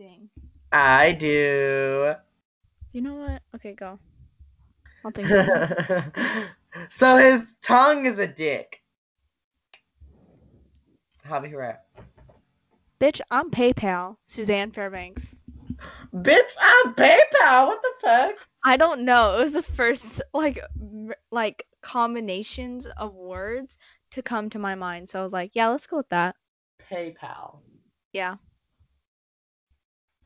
fisting? 0.00 0.28
I 0.72 1.12
do. 1.12 2.14
You 2.92 3.00
know 3.00 3.14
what? 3.14 3.42
Okay, 3.56 3.74
go. 3.74 3.98
I'll 5.04 5.10
think. 5.10 5.28
so 6.98 7.16
his 7.16 7.42
tongue 7.62 8.06
is 8.06 8.18
a 8.18 8.26
dick. 8.26 8.82
Javi 11.28 11.50
Herrera. 11.50 11.78
Bitch, 13.00 13.20
I'm 13.30 13.50
PayPal. 13.50 14.16
Suzanne 14.26 14.70
Fairbanks. 14.70 15.34
Bitch, 16.14 16.54
I'm 16.60 16.94
PayPal. 16.94 17.66
What 17.66 17.82
the 17.82 17.92
fuck? 18.00 18.34
I 18.64 18.76
don't 18.76 19.04
know. 19.04 19.38
It 19.38 19.44
was 19.44 19.52
the 19.54 19.62
first 19.62 20.22
like 20.32 20.60
m- 20.80 21.12
like 21.32 21.66
combinations 21.82 22.86
of 22.86 23.14
words 23.14 23.76
to 24.12 24.22
come 24.22 24.50
to 24.50 24.58
my 24.58 24.74
mind. 24.76 25.10
So 25.10 25.18
I 25.18 25.22
was 25.22 25.32
like, 25.32 25.52
yeah, 25.54 25.68
let's 25.68 25.86
go 25.86 25.96
with 25.96 26.08
that. 26.10 26.36
PayPal. 26.90 27.56
Yeah. 28.12 28.36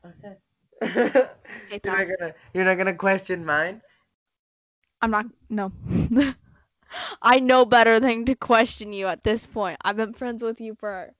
Okay. 0.05 0.37
you're 1.83 1.95
not 1.97 2.07
gonna 2.19 2.33
you're 2.53 2.65
not 2.65 2.75
gonna 2.77 2.93
question 2.95 3.45
mine? 3.45 3.81
I'm 5.01 5.11
not 5.11 5.25
no. 5.49 5.71
I 7.21 7.39
know 7.39 7.65
better 7.65 7.99
than 7.99 8.25
to 8.25 8.35
question 8.35 8.93
you 8.93 9.07
at 9.07 9.23
this 9.23 9.45
point. 9.45 9.77
I've 9.83 9.97
been 9.97 10.13
friends 10.13 10.43
with 10.43 10.59
you 10.61 10.75
for 10.75 11.13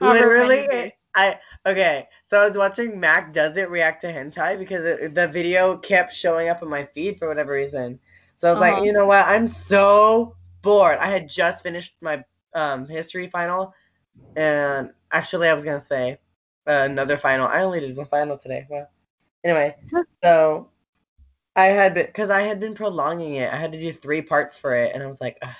Literally, 0.00 0.66
years. 0.70 0.92
I 1.14 1.38
okay. 1.66 2.08
So 2.28 2.40
I 2.40 2.48
was 2.48 2.56
watching 2.56 3.00
Mac 3.00 3.32
does 3.32 3.56
it 3.56 3.70
react 3.70 4.02
to 4.02 4.08
hentai 4.08 4.58
because 4.58 4.84
it, 4.84 5.14
the 5.14 5.26
video 5.28 5.76
kept 5.78 6.12
showing 6.12 6.48
up 6.48 6.62
on 6.62 6.68
my 6.68 6.84
feed 6.86 7.18
for 7.18 7.28
whatever 7.28 7.52
reason. 7.52 8.00
So 8.38 8.48
I 8.48 8.52
was 8.52 8.60
Uh-huh. 8.60 8.60
like, 8.60 8.78
you 8.82 8.92
know 8.92 9.06
what? 9.06 9.26
I'm 9.26 9.46
so 9.46 10.36
bored. 10.62 10.98
I 10.98 11.06
had 11.10 11.28
just 11.28 11.62
finished 11.62 11.94
my 12.00 12.24
um 12.54 12.86
history 12.88 13.28
final, 13.28 13.74
and 14.36 14.90
actually, 15.12 15.48
I 15.48 15.54
was 15.54 15.64
gonna 15.64 15.80
say 15.80 16.18
another 16.66 17.18
final. 17.18 17.46
I 17.46 17.62
only 17.62 17.80
did 17.80 17.96
one 17.96 18.06
final 18.06 18.38
today. 18.38 18.66
Well, 18.68 18.88
anyway, 19.44 19.76
so 20.22 20.68
I 21.56 21.66
had 21.66 21.94
because 21.94 22.30
I 22.30 22.42
had 22.42 22.60
been 22.60 22.74
prolonging 22.74 23.36
it. 23.36 23.52
I 23.52 23.56
had 23.56 23.72
to 23.72 23.78
do 23.78 23.92
three 23.92 24.22
parts 24.22 24.58
for 24.58 24.74
it, 24.74 24.92
and 24.94 25.02
I 25.02 25.06
was 25.06 25.20
like, 25.20 25.38
Ugh. 25.42 25.50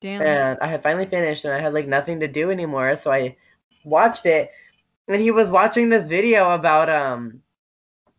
Damn. 0.00 0.20
and 0.22 0.58
I 0.60 0.66
had 0.66 0.82
finally 0.82 1.06
finished 1.06 1.44
and 1.44 1.54
I 1.54 1.60
had 1.60 1.74
like 1.74 1.86
nothing 1.86 2.18
to 2.20 2.28
do 2.28 2.50
anymore, 2.50 2.96
so 2.96 3.12
I 3.12 3.36
watched 3.84 4.26
it 4.26 4.50
and 5.08 5.20
he 5.20 5.30
was 5.30 5.50
watching 5.50 5.88
this 5.88 6.08
video 6.08 6.50
about 6.50 6.88
um 6.88 7.40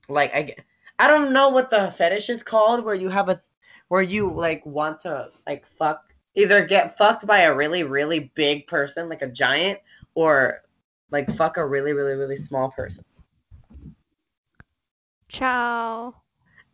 like 0.10 0.34
I, 0.34 0.56
I 1.00 1.08
don't 1.08 1.34
know 1.34 1.50
what 1.50 1.70
the 1.70 1.94
fetish 1.98 2.30
is 2.30 2.44
called 2.44 2.84
where 2.84 2.96
you 2.96 3.10
have 3.10 3.30
a 3.30 3.42
where 3.88 4.02
you 4.02 4.32
like 4.32 4.66
want 4.66 5.02
to 5.02 5.30
like 5.48 5.66
fuck 5.78 6.04
either 6.36 6.66
get 6.66 6.98
fucked 6.98 7.26
by 7.26 7.42
a 7.42 7.56
really 7.56 7.84
really 7.84 8.32
big 8.36 8.68
person 8.68 9.10
like 9.10 9.22
a 9.22 9.28
giant 9.28 9.80
or 10.16 10.62
like 11.12 11.36
fuck 11.36 11.58
a 11.58 11.66
really 11.66 11.94
really 11.94 12.16
really 12.16 12.38
small 12.38 12.72
person. 12.72 13.04
Ciao. 15.28 16.14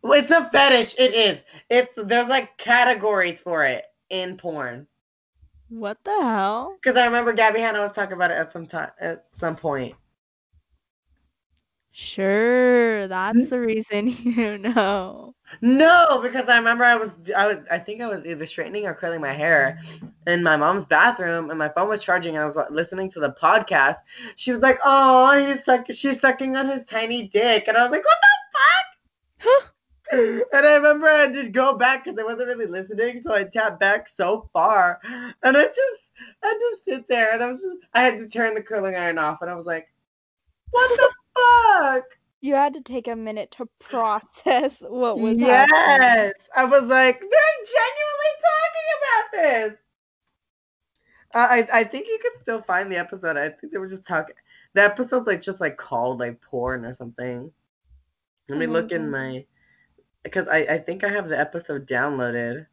Well, 0.02 0.18
It's 0.18 0.30
a 0.30 0.48
fetish. 0.50 0.94
It 0.98 1.14
is. 1.14 1.38
It's 1.68 1.92
there's 1.96 2.28
like 2.28 2.56
categories 2.58 3.40
for 3.40 3.64
it 3.64 3.84
in 4.10 4.36
porn. 4.36 4.86
What 5.68 5.98
the 6.04 6.18
hell? 6.20 6.76
Because 6.82 6.96
I 6.96 7.04
remember 7.04 7.32
Gabby 7.32 7.60
Hanna 7.60 7.80
was 7.80 7.92
talking 7.92 8.14
about 8.14 8.30
it 8.30 8.34
at 8.38 8.52
some 8.52 8.66
time 8.66 8.90
at 9.00 9.26
some 9.38 9.56
point. 9.56 9.94
Sure, 11.92 13.06
that's 13.08 13.38
mm-hmm. 13.40 13.48
the 13.50 13.60
reason 13.60 14.08
you 14.22 14.58
know. 14.58 15.34
No, 15.60 16.20
because 16.22 16.48
I 16.48 16.56
remember 16.56 16.84
I 16.84 16.94
was 16.94 17.10
I 17.36 17.46
was 17.46 17.58
I 17.70 17.78
think 17.78 18.00
I 18.00 18.06
was 18.06 18.24
either 18.24 18.46
straightening 18.46 18.86
or 18.86 18.94
curling 18.94 19.20
my 19.20 19.32
hair 19.32 19.80
in 20.26 20.42
my 20.42 20.56
mom's 20.56 20.86
bathroom, 20.86 21.50
and 21.50 21.58
my 21.58 21.68
phone 21.68 21.88
was 21.88 22.00
charging, 22.00 22.36
and 22.36 22.44
I 22.44 22.46
was 22.46 22.56
listening 22.70 23.10
to 23.12 23.20
the 23.20 23.34
podcast. 23.40 23.96
She 24.36 24.52
was 24.52 24.60
like, 24.60 24.78
"Oh, 24.84 25.32
he's 25.38 25.64
suck 25.64 25.86
she's 25.90 26.20
sucking 26.20 26.56
on 26.56 26.68
his 26.68 26.84
tiny 26.84 27.28
dick," 27.28 27.64
and 27.66 27.76
I 27.76 27.82
was 27.82 27.90
like, 27.90 28.04
"What 28.04 28.18
the 28.22 28.28
fuck?" 28.58 29.74
and 30.52 30.66
I 30.66 30.74
remember 30.74 31.08
I 31.08 31.26
to 31.28 31.48
go 31.48 31.76
back 31.76 32.04
because 32.04 32.18
I 32.18 32.24
wasn't 32.24 32.48
really 32.48 32.66
listening, 32.66 33.20
so 33.22 33.34
I 33.34 33.44
tapped 33.44 33.80
back 33.80 34.08
so 34.16 34.48
far, 34.52 35.00
and 35.42 35.56
I 35.56 35.64
just 35.64 36.02
I 36.42 36.70
just 36.70 36.84
sit 36.84 37.08
there, 37.08 37.32
and 37.32 37.42
I 37.42 37.48
was 37.48 37.60
just, 37.60 37.78
I 37.92 38.02
had 38.02 38.18
to 38.18 38.28
turn 38.28 38.54
the 38.54 38.62
curling 38.62 38.94
iron 38.94 39.18
off, 39.18 39.42
and 39.42 39.50
I 39.50 39.54
was 39.54 39.66
like, 39.66 39.88
"What 40.70 40.88
the 40.88 41.14
fuck?" 41.34 42.19
You 42.40 42.54
had 42.54 42.74
to 42.74 42.80
take 42.80 43.08
a 43.08 43.16
minute 43.16 43.50
to 43.52 43.66
process 43.78 44.80
what 44.88 45.20
was 45.20 45.40
happening. 45.40 45.96
Yes, 46.00 46.32
I 46.56 46.64
was 46.64 46.82
like, 46.84 47.20
they're 47.20 47.66
genuinely 47.66 48.34
talking 48.42 48.88
about 48.98 49.70
this. 49.70 49.78
Uh, 51.34 51.38
I 51.38 51.80
I 51.80 51.84
think 51.84 52.08
you 52.08 52.18
could 52.22 52.40
still 52.42 52.62
find 52.62 52.90
the 52.90 52.96
episode. 52.98 53.36
I 53.36 53.50
think 53.50 53.72
they 53.72 53.78
were 53.78 53.88
just 53.88 54.06
talking. 54.06 54.34
The 54.74 54.82
episode's 54.82 55.26
like 55.26 55.42
just 55.42 55.60
like 55.60 55.76
called 55.76 56.18
like 56.18 56.40
porn 56.40 56.84
or 56.84 56.94
something. 56.94 57.52
Let 58.48 58.58
me 58.58 58.66
look 58.66 58.90
in 58.90 59.10
my 59.10 59.44
because 60.24 60.48
I 60.48 60.58
I 60.58 60.78
think 60.78 61.04
I 61.04 61.08
have 61.10 61.28
the 61.28 61.38
episode 61.38 61.86
downloaded. 61.86 62.66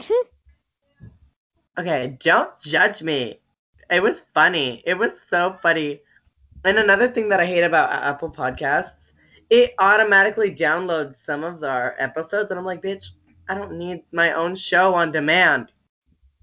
Okay, 1.78 2.18
don't 2.20 2.50
judge 2.60 3.00
me. 3.00 3.40
It 3.90 4.02
was 4.02 4.22
funny. 4.34 4.82
It 4.84 4.94
was 4.98 5.10
so 5.30 5.58
funny. 5.62 6.02
And 6.64 6.78
another 6.78 7.08
thing 7.08 7.28
that 7.28 7.40
I 7.40 7.46
hate 7.46 7.62
about 7.62 7.90
uh, 7.90 8.04
Apple 8.04 8.30
Podcasts, 8.30 8.92
it 9.50 9.74
automatically 9.78 10.54
downloads 10.54 11.16
some 11.24 11.44
of 11.44 11.62
our 11.64 11.94
episodes, 11.98 12.50
and 12.50 12.58
I'm 12.58 12.64
like, 12.64 12.82
bitch, 12.82 13.10
I 13.48 13.54
don't 13.54 13.76
need 13.78 14.02
my 14.12 14.32
own 14.32 14.54
show 14.54 14.94
on 14.94 15.12
demand. 15.12 15.72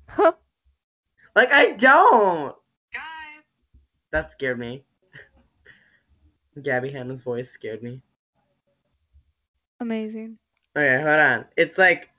Huh. 0.07 0.33
Like, 1.35 1.53
I 1.53 1.71
don't. 1.71 2.55
Guys, 2.93 3.43
That 4.11 4.31
scared 4.31 4.59
me. 4.59 4.83
Gabby 6.61 6.91
Hanna's 6.91 7.21
voice 7.21 7.49
scared 7.49 7.81
me. 7.81 8.01
Amazing. 9.79 10.37
Okay, 10.77 10.97
hold 10.97 11.19
on. 11.19 11.45
It's 11.55 11.77
like 11.77 12.09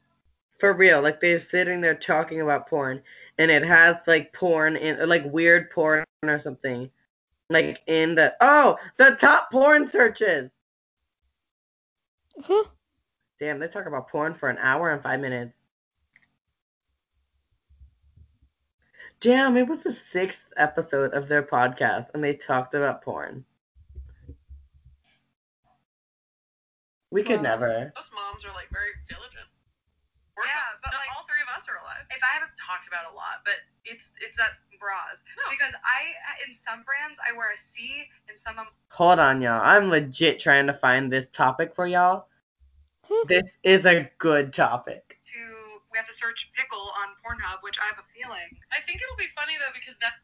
for 0.58 0.72
real, 0.74 1.02
like 1.02 1.20
they're 1.20 1.40
sitting 1.40 1.80
there 1.80 1.94
talking 1.94 2.40
about 2.40 2.68
porn, 2.68 3.02
and 3.38 3.50
it 3.50 3.62
has 3.62 3.96
like 4.06 4.32
porn 4.32 4.76
in 4.76 5.08
like 5.08 5.24
weird 5.26 5.70
porn 5.70 6.04
or 6.22 6.40
something, 6.40 6.90
like 7.50 7.80
in 7.86 8.14
the 8.14 8.32
oh 8.40 8.78
the 8.96 9.10
top 9.20 9.50
porn 9.50 9.90
searches. 9.90 10.50
Damn, 13.38 13.58
they 13.58 13.68
talk 13.68 13.86
about 13.86 14.08
porn 14.08 14.34
for 14.34 14.48
an 14.48 14.56
hour 14.58 14.90
and 14.90 15.02
five 15.02 15.20
minutes. 15.20 15.52
Damn, 19.20 19.56
it 19.58 19.68
was 19.68 19.80
the 19.84 19.92
sixth 20.12 20.40
episode 20.56 21.12
of 21.12 21.28
their 21.28 21.42
podcast, 21.42 22.06
and 22.14 22.24
they 22.24 22.32
talked 22.32 22.72
about 22.74 23.02
porn. 23.02 23.44
We 27.10 27.22
could 27.22 27.42
Wow. 27.42 27.58
never. 27.58 27.92
those 27.94 28.10
moms 28.14 28.44
are 28.46 28.54
like 28.54 28.70
very 28.70 28.94
diligent. 29.08 29.48
We're 30.36 30.46
Yeah, 30.46 30.54
not- 30.54 30.80
but, 30.82 30.92
not 30.92 31.00
like- 31.00 31.16
all 31.16 31.24
three 31.24 31.42
of 31.42 31.48
us 31.48 31.68
are 31.68 31.76
alive. 31.76 32.06
if 32.10 32.22
I 32.22 32.28
haven't 32.28 32.52
talked 32.56 32.86
about 32.86 33.10
a 33.12 33.14
lot, 33.14 33.42
but 33.44 33.56
it's 33.84 34.04
it's 34.22 34.36
that 34.38 34.56
bras 34.80 35.20
No. 35.36 35.44
because 35.50 35.74
I 35.84 36.16
in 36.48 36.54
some 36.56 36.82
brands 36.82 37.20
I 37.20 37.36
wear 37.36 37.52
a 37.52 37.56
C 37.56 38.08
and 38.28 38.40
some 38.40 38.58
of 38.58 38.66
Hold 38.88 39.20
on, 39.20 39.40
y'all. 39.40 39.60
I'm 39.62 39.88
legit 39.88 40.40
trying 40.40 40.66
to 40.66 40.74
find 40.74 41.12
this 41.12 41.26
topic 41.32 41.74
for 41.74 41.86
y'all. 41.86 42.26
This 43.28 43.44
is 43.62 43.84
a 43.86 44.10
good 44.18 44.52
topic. 44.52 45.18
to 45.32 45.40
we 45.92 45.98
have 45.98 46.06
to 46.06 46.14
search 46.14 46.50
pickle 46.56 46.90
on 46.98 47.08
Pornhub, 47.22 47.58
which 47.62 47.78
I 47.80 47.86
have 47.86 47.98
a 47.98 48.06
feeling. 48.16 48.48
I 48.72 48.78
think 48.86 49.00
it'll 49.02 49.16
be 49.16 49.28
funny 49.36 49.54
though 49.58 49.72
because 49.74 49.96
that 50.00 50.14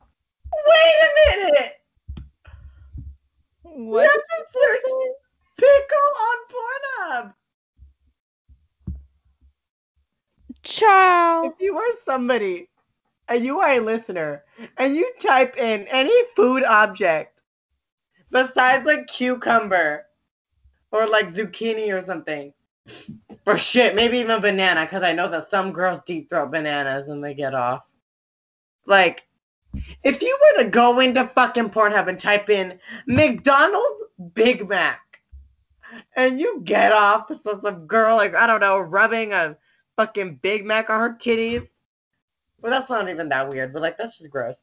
Wait 0.67 0.95
a 1.03 1.47
minute! 1.53 1.73
What? 3.63 4.05
Let's 4.05 4.53
search 4.55 4.83
pickle 5.59 6.11
on 6.29 6.37
Pornhub. 6.55 7.35
Ciao. 10.63 11.45
If 11.45 11.61
you 11.61 11.75
were 11.75 11.93
somebody 12.05 12.69
and 13.29 13.45
you 13.45 13.61
are 13.61 13.73
a 13.73 13.81
listener 13.81 14.45
and 14.79 14.95
you 14.95 15.13
type 15.21 15.57
in 15.57 15.87
any 15.89 16.15
food 16.35 16.65
object 16.65 17.41
besides 18.31 18.87
like 18.87 19.07
cucumber 19.07 20.07
or 20.93 21.07
like 21.07 21.35
zucchini 21.35 21.91
or 21.91 22.05
something, 22.07 22.53
or 23.47 23.59
shit, 23.59 23.95
maybe 23.95 24.19
even 24.19 24.41
banana, 24.41 24.85
because 24.85 25.03
I 25.03 25.13
know 25.13 25.29
that 25.29 25.51
some 25.51 25.73
girls 25.73 26.01
deep 26.07 26.31
throat 26.31 26.51
bananas 26.51 27.09
and 27.09 27.23
they 27.23 27.35
get 27.35 27.55
off. 27.55 27.83
Like, 28.87 29.25
if 30.05 30.23
you 30.23 30.39
were 30.41 30.63
to 30.63 30.71
go 30.71 31.01
into 31.01 31.31
fucking 31.35 31.71
Pornhub 31.71 32.09
and 32.09 32.19
type 32.19 32.49
in 32.49 32.79
McDonald's 33.07 34.05
Big 34.35 34.69
Mac, 34.69 35.01
and 36.17 36.39
you 36.39 36.61
get 36.65 36.93
off, 36.93 37.29
so 37.29 37.61
some 37.63 37.87
girl 37.87 38.17
like 38.17 38.35
I 38.35 38.47
don't 38.47 38.61
know 38.61 38.79
rubbing 38.79 39.33
a 39.33 39.57
fucking 39.97 40.37
Big 40.37 40.65
Mac 40.65 40.89
on 40.89 41.01
her 41.01 41.17
titties. 41.21 41.67
Well, 42.67 42.75
that's 42.81 42.91
not 42.91 43.09
even 43.09 43.29
that 43.29 43.49
weird, 43.49 43.73
but 43.73 43.79
like 43.81 43.95
that's 43.97 44.19
just 44.19 44.29
gross. 44.29 44.59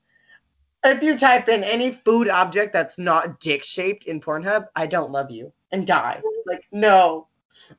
If 0.83 1.01
you 1.01 1.17
type 1.17 1.47
in 1.47 1.63
any 1.63 1.95
food 2.03 2.27
object 2.27 2.75
that's 2.75 2.99
not 2.99 3.39
dick 3.39 3.63
shaped 3.63 4.03
in 4.11 4.19
Pornhub, 4.19 4.67
I 4.75 4.87
don't 4.91 5.09
love 5.09 5.31
you 5.31 5.53
and 5.71 5.87
die. 5.87 6.19
Like 6.45 6.67
no. 6.73 7.31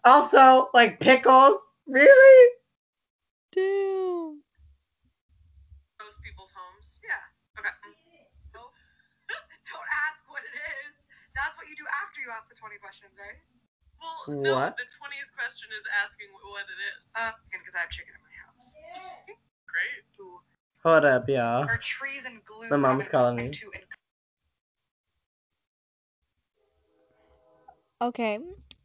Also, 0.03 0.71
like 0.73 0.97
pickles, 0.99 1.61
really? 1.85 2.57
Damn. 3.53 4.41
most 6.01 6.17
people's 6.25 6.49
homes. 6.57 6.89
Yeah. 7.05 7.21
Okay. 7.61 7.69
Don't 8.57 8.73
ask 10.09 10.25
what 10.33 10.41
it 10.41 10.57
is. 10.57 10.97
That's 11.37 11.53
what 11.61 11.69
you 11.69 11.77
asked 12.33 12.49
the 12.49 12.57
20 12.57 12.81
questions, 12.81 13.13
right? 13.21 13.37
Well, 14.01 14.41
no, 14.41 14.57
What? 14.57 14.81
the 14.81 14.89
20th 14.89 15.37
question 15.37 15.69
is 15.77 15.85
asking 16.01 16.33
what 16.33 16.65
it 16.65 16.81
is. 16.81 16.97
Uh, 17.13 17.37
because 17.53 17.77
I 17.77 17.85
have 17.85 17.93
chicken 17.93 18.17
in 18.17 18.25
my 18.25 18.33
house. 18.41 18.73
Great. 19.75 20.05
Ooh. 20.21 20.39
Hold 20.85 21.05
up, 21.05 21.29
y'all. 21.29 21.69
Are 21.69 21.77
trees 21.79 22.23
and 22.25 22.45
glue 22.45 22.71
My 22.71 22.77
mom's 22.77 23.09
common 23.09 23.37
calling 23.37 23.51
me. 23.51 23.51
To 23.51 23.71
en- 23.75 23.81
Okay, 28.01 28.39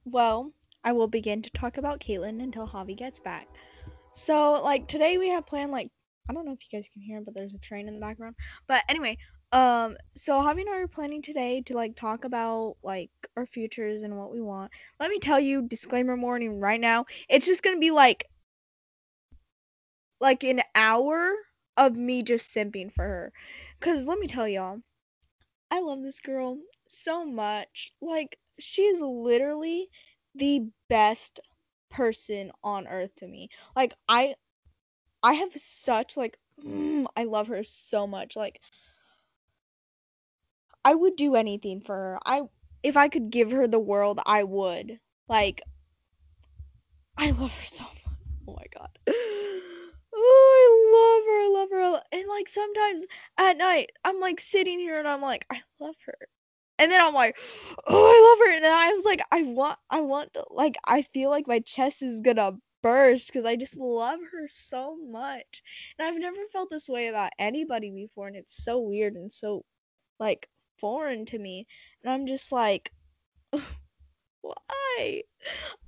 well, 0.06 0.52
I 0.84 0.94
will 0.94 1.08
begin 1.08 1.44
to 1.44 1.50
talk 1.52 1.78
about 1.78 2.00
Caitlin 2.00 2.42
until 2.42 2.68
Javi 2.68 2.98
gets 2.98 3.20
back. 3.20 3.48
So, 4.14 4.64
like, 4.64 4.88
today 4.88 5.18
we 5.20 5.30
have 5.30 5.46
planned, 5.46 5.72
like, 5.72 5.90
I 6.28 6.34
don't 6.34 6.46
know 6.46 6.54
if 6.54 6.60
you 6.62 6.76
guys 6.76 6.90
can 6.92 7.04
hear, 7.04 7.22
but 7.22 7.36
there's 7.36 7.54
a 7.54 7.60
train 7.60 7.88
in 7.88 7.94
the 7.94 8.00
background. 8.00 8.36
But 8.68 8.84
anyway, 8.90 9.18
um, 9.52 9.96
so 10.16 10.34
Javi 10.42 10.62
and 10.62 10.70
I 10.70 10.78
are 10.80 10.88
planning 10.88 11.22
today 11.22 11.62
to, 11.68 11.76
like, 11.76 11.96
talk 11.96 12.24
about, 12.26 12.78
like, 12.82 13.12
our 13.38 13.46
futures 13.46 14.02
and 14.02 14.18
what 14.18 14.32
we 14.32 14.42
want. 14.42 14.72
Let 15.00 15.12
me 15.12 15.20
tell 15.20 15.40
you, 15.40 15.62
disclaimer 15.68 16.16
warning 16.16 16.60
right 16.60 16.82
now, 16.82 17.06
it's 17.30 17.46
just 17.46 17.62
gonna 17.62 17.78
be, 17.78 17.92
like, 17.92 18.26
like 20.20 20.44
an 20.44 20.62
hour 20.76 21.34
of 21.78 21.96
me 21.96 22.24
just 22.24 22.54
simping 22.54 22.92
for 22.92 23.04
her. 23.04 23.34
Because 23.80 24.06
let 24.06 24.20
me 24.20 24.28
tell 24.28 24.48
y'all, 24.48 24.82
I 25.72 25.82
love 25.82 26.02
this 26.04 26.22
girl 26.22 26.60
so 26.88 27.26
much. 27.26 27.94
Like, 28.02 28.40
she 28.60 28.84
is 28.84 29.02
literally 29.02 29.90
the 30.36 30.68
best 30.90 31.40
person 31.90 32.52
on 32.64 32.88
earth 32.88 33.16
to 33.18 33.28
me. 33.28 33.50
Like, 33.76 33.94
I 34.08 34.36
I 35.24 35.34
have 35.34 35.54
such 35.56 36.18
like 36.18 36.38
mm, 36.64 37.06
I 37.16 37.26
love 37.26 37.48
her 37.48 37.64
so 37.64 38.08
much. 38.08 38.36
Like 38.36 38.62
I 40.84 40.96
would 40.96 41.16
do 41.16 41.36
anything 41.36 41.82
for 41.82 41.96
her. 41.96 42.20
I 42.26 42.44
if 42.84 42.96
I 42.98 43.10
could 43.10 43.30
give 43.32 43.52
her 43.52 43.68
the 43.68 43.80
world, 43.80 44.20
I 44.26 44.44
would. 44.44 45.00
Like 45.28 45.62
I 47.18 47.32
love 47.32 47.54
her 47.54 47.66
so 47.66 47.84
much. 47.84 48.04
Oh 48.48 48.56
my 48.58 48.66
god. 48.74 49.16
Love 51.00 51.24
her. 51.26 51.40
I 51.42 51.50
love 51.54 51.70
her. 51.72 52.02
And 52.12 52.28
like 52.28 52.50
sometimes 52.50 53.06
at 53.38 53.58
night, 53.58 53.92
I'm 54.04 54.20
like 54.20 54.40
sitting 54.40 54.80
here 54.80 55.00
and 55.00 55.08
I'm 55.08 55.22
like, 55.22 55.46
I 55.50 55.62
love 55.80 55.96
her. 56.06 56.18
And 56.80 56.90
then 56.92 57.02
I'm 57.02 57.14
like, 57.14 57.38
oh, 57.88 58.06
I 58.06 58.30
love 58.30 58.48
her. 58.48 58.56
And 58.56 58.64
then 58.64 58.76
I 58.76 58.94
was 58.94 59.06
like, 59.06 59.22
I 59.32 59.44
want, 59.44 59.78
I 59.90 60.02
want, 60.02 60.34
to, 60.34 60.46
like, 60.50 60.78
I 60.86 61.02
feel 61.02 61.30
like 61.30 61.48
my 61.48 61.60
chest 61.60 62.02
is 62.02 62.22
gonna 62.22 62.54
burst 62.82 63.28
because 63.28 63.46
I 63.46 63.56
just 63.58 63.76
love 63.78 64.20
her 64.32 64.48
so 64.48 64.98
much. 65.10 65.62
And 65.98 66.08
I've 66.08 66.20
never 66.20 66.38
felt 66.52 66.70
this 66.72 66.88
way 66.90 67.08
about 67.08 67.32
anybody 67.38 67.92
before. 67.92 68.28
And 68.28 68.36
it's 68.36 68.64
so 68.64 68.80
weird 68.80 69.16
and 69.16 69.32
so, 69.32 69.64
like, 70.20 70.50
foreign 70.80 71.26
to 71.28 71.40
me. 71.40 71.68
And 72.04 72.12
I'm 72.14 72.26
just 72.26 72.52
like, 72.52 72.92
why? 74.42 75.24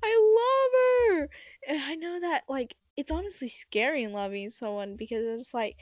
I 0.03 0.35
love 0.41 1.19
her. 1.19 1.29
And 1.67 1.81
I 1.81 1.95
know 1.95 2.19
that, 2.21 2.43
like, 2.49 2.75
it's 3.01 3.09
honestly 3.09 3.47
scary 3.47 4.05
loving 4.05 4.51
someone 4.51 4.95
because 4.95 5.25
it's 5.25 5.55
like, 5.55 5.75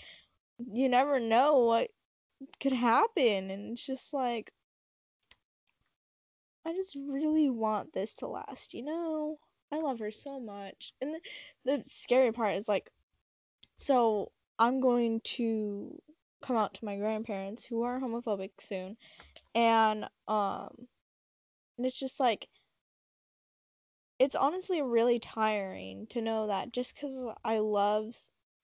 you 0.72 0.88
never 0.88 1.20
know 1.20 1.60
what 1.66 1.90
could 2.62 2.72
happen. 2.72 3.52
And 3.52 3.74
it's 3.74 3.86
just 3.86 4.14
like, 4.14 4.54
I 6.66 6.72
just 6.72 6.96
really 6.96 7.50
want 7.50 7.92
this 7.92 8.14
to 8.16 8.28
last, 8.28 8.74
you 8.74 8.86
know? 8.86 9.38
I 9.70 9.80
love 9.80 10.00
her 10.00 10.12
so 10.12 10.40
much. 10.40 10.94
And 11.02 11.14
the, 11.14 11.20
the 11.66 11.84
scary 11.88 12.32
part 12.32 12.56
is 12.56 12.70
like, 12.70 12.90
so 13.76 14.32
I'm 14.58 14.80
going 14.80 15.20
to 15.36 16.02
come 16.42 16.56
out 16.56 16.74
to 16.76 16.86
my 16.86 16.96
grandparents 16.96 17.66
who 17.66 17.84
are 17.84 18.00
homophobic 18.00 18.52
soon. 18.60 18.96
And, 19.54 20.06
um, 20.30 20.70
and 21.78 21.86
it's 21.86 22.00
just 22.00 22.22
like, 22.22 22.48
it's 24.20 24.36
honestly 24.36 24.82
really 24.82 25.18
tiring 25.20 26.06
to 26.08 26.22
know 26.22 26.48
that 26.48 26.74
just 26.74 26.94
because 26.94 27.18
I 27.44 27.60
love 27.60 28.16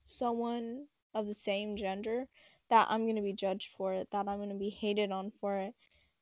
someone 0.05 0.85
of 1.13 1.27
the 1.27 1.33
same 1.33 1.77
gender, 1.77 2.27
that 2.69 2.87
I'm 2.89 3.03
going 3.03 3.15
to 3.15 3.21
be 3.21 3.33
judged 3.33 3.69
for 3.77 3.93
it, 3.93 4.09
that 4.11 4.27
I'm 4.27 4.37
going 4.37 4.49
to 4.49 4.55
be 4.55 4.69
hated 4.69 5.11
on 5.11 5.31
for 5.39 5.57
it 5.57 5.73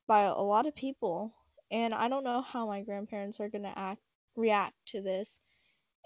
by 0.07 0.23
a 0.23 0.33
lot 0.35 0.67
of 0.67 0.75
people. 0.75 1.33
And 1.71 1.93
I 1.93 2.09
don't 2.09 2.23
know 2.23 2.41
how 2.41 2.67
my 2.67 2.81
grandparents 2.81 3.39
are 3.39 3.49
going 3.49 3.63
to 3.63 3.77
act 3.77 4.01
react 4.35 4.75
to 4.87 5.01
this. 5.01 5.39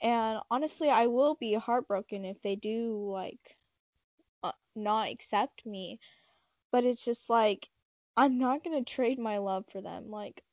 And 0.02 0.40
honestly, 0.52 0.90
I 0.90 1.08
will 1.08 1.36
be 1.36 1.54
heartbroken 1.54 2.24
if 2.26 2.42
they 2.42 2.56
do 2.56 3.10
like 3.12 3.58
uh, 4.44 4.52
not 4.76 5.10
accept 5.10 5.66
me. 5.66 6.00
But 6.72 6.86
it's 6.86 7.04
just 7.04 7.30
like 7.30 7.68
I'm 8.16 8.38
not 8.40 8.64
going 8.64 8.84
to 8.84 8.94
trade 8.94 9.20
my 9.20 9.40
love 9.40 9.66
for 9.72 9.82
them. 9.82 10.10
Like 10.10 10.44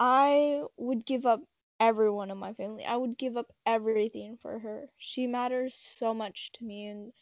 I 0.00 0.62
would 0.76 1.04
give 1.06 1.26
up 1.26 1.42
everyone 1.80 2.30
in 2.30 2.38
my 2.38 2.52
family. 2.54 2.84
I 2.84 2.96
would 2.96 3.18
give 3.18 3.36
up 3.36 3.52
everything 3.66 4.36
for 4.36 4.58
her. 4.60 4.88
She 4.98 5.26
matters 5.26 5.74
so 5.74 6.14
much 6.14 6.52
to 6.52 6.64
me 6.64 6.86
and 6.86 7.12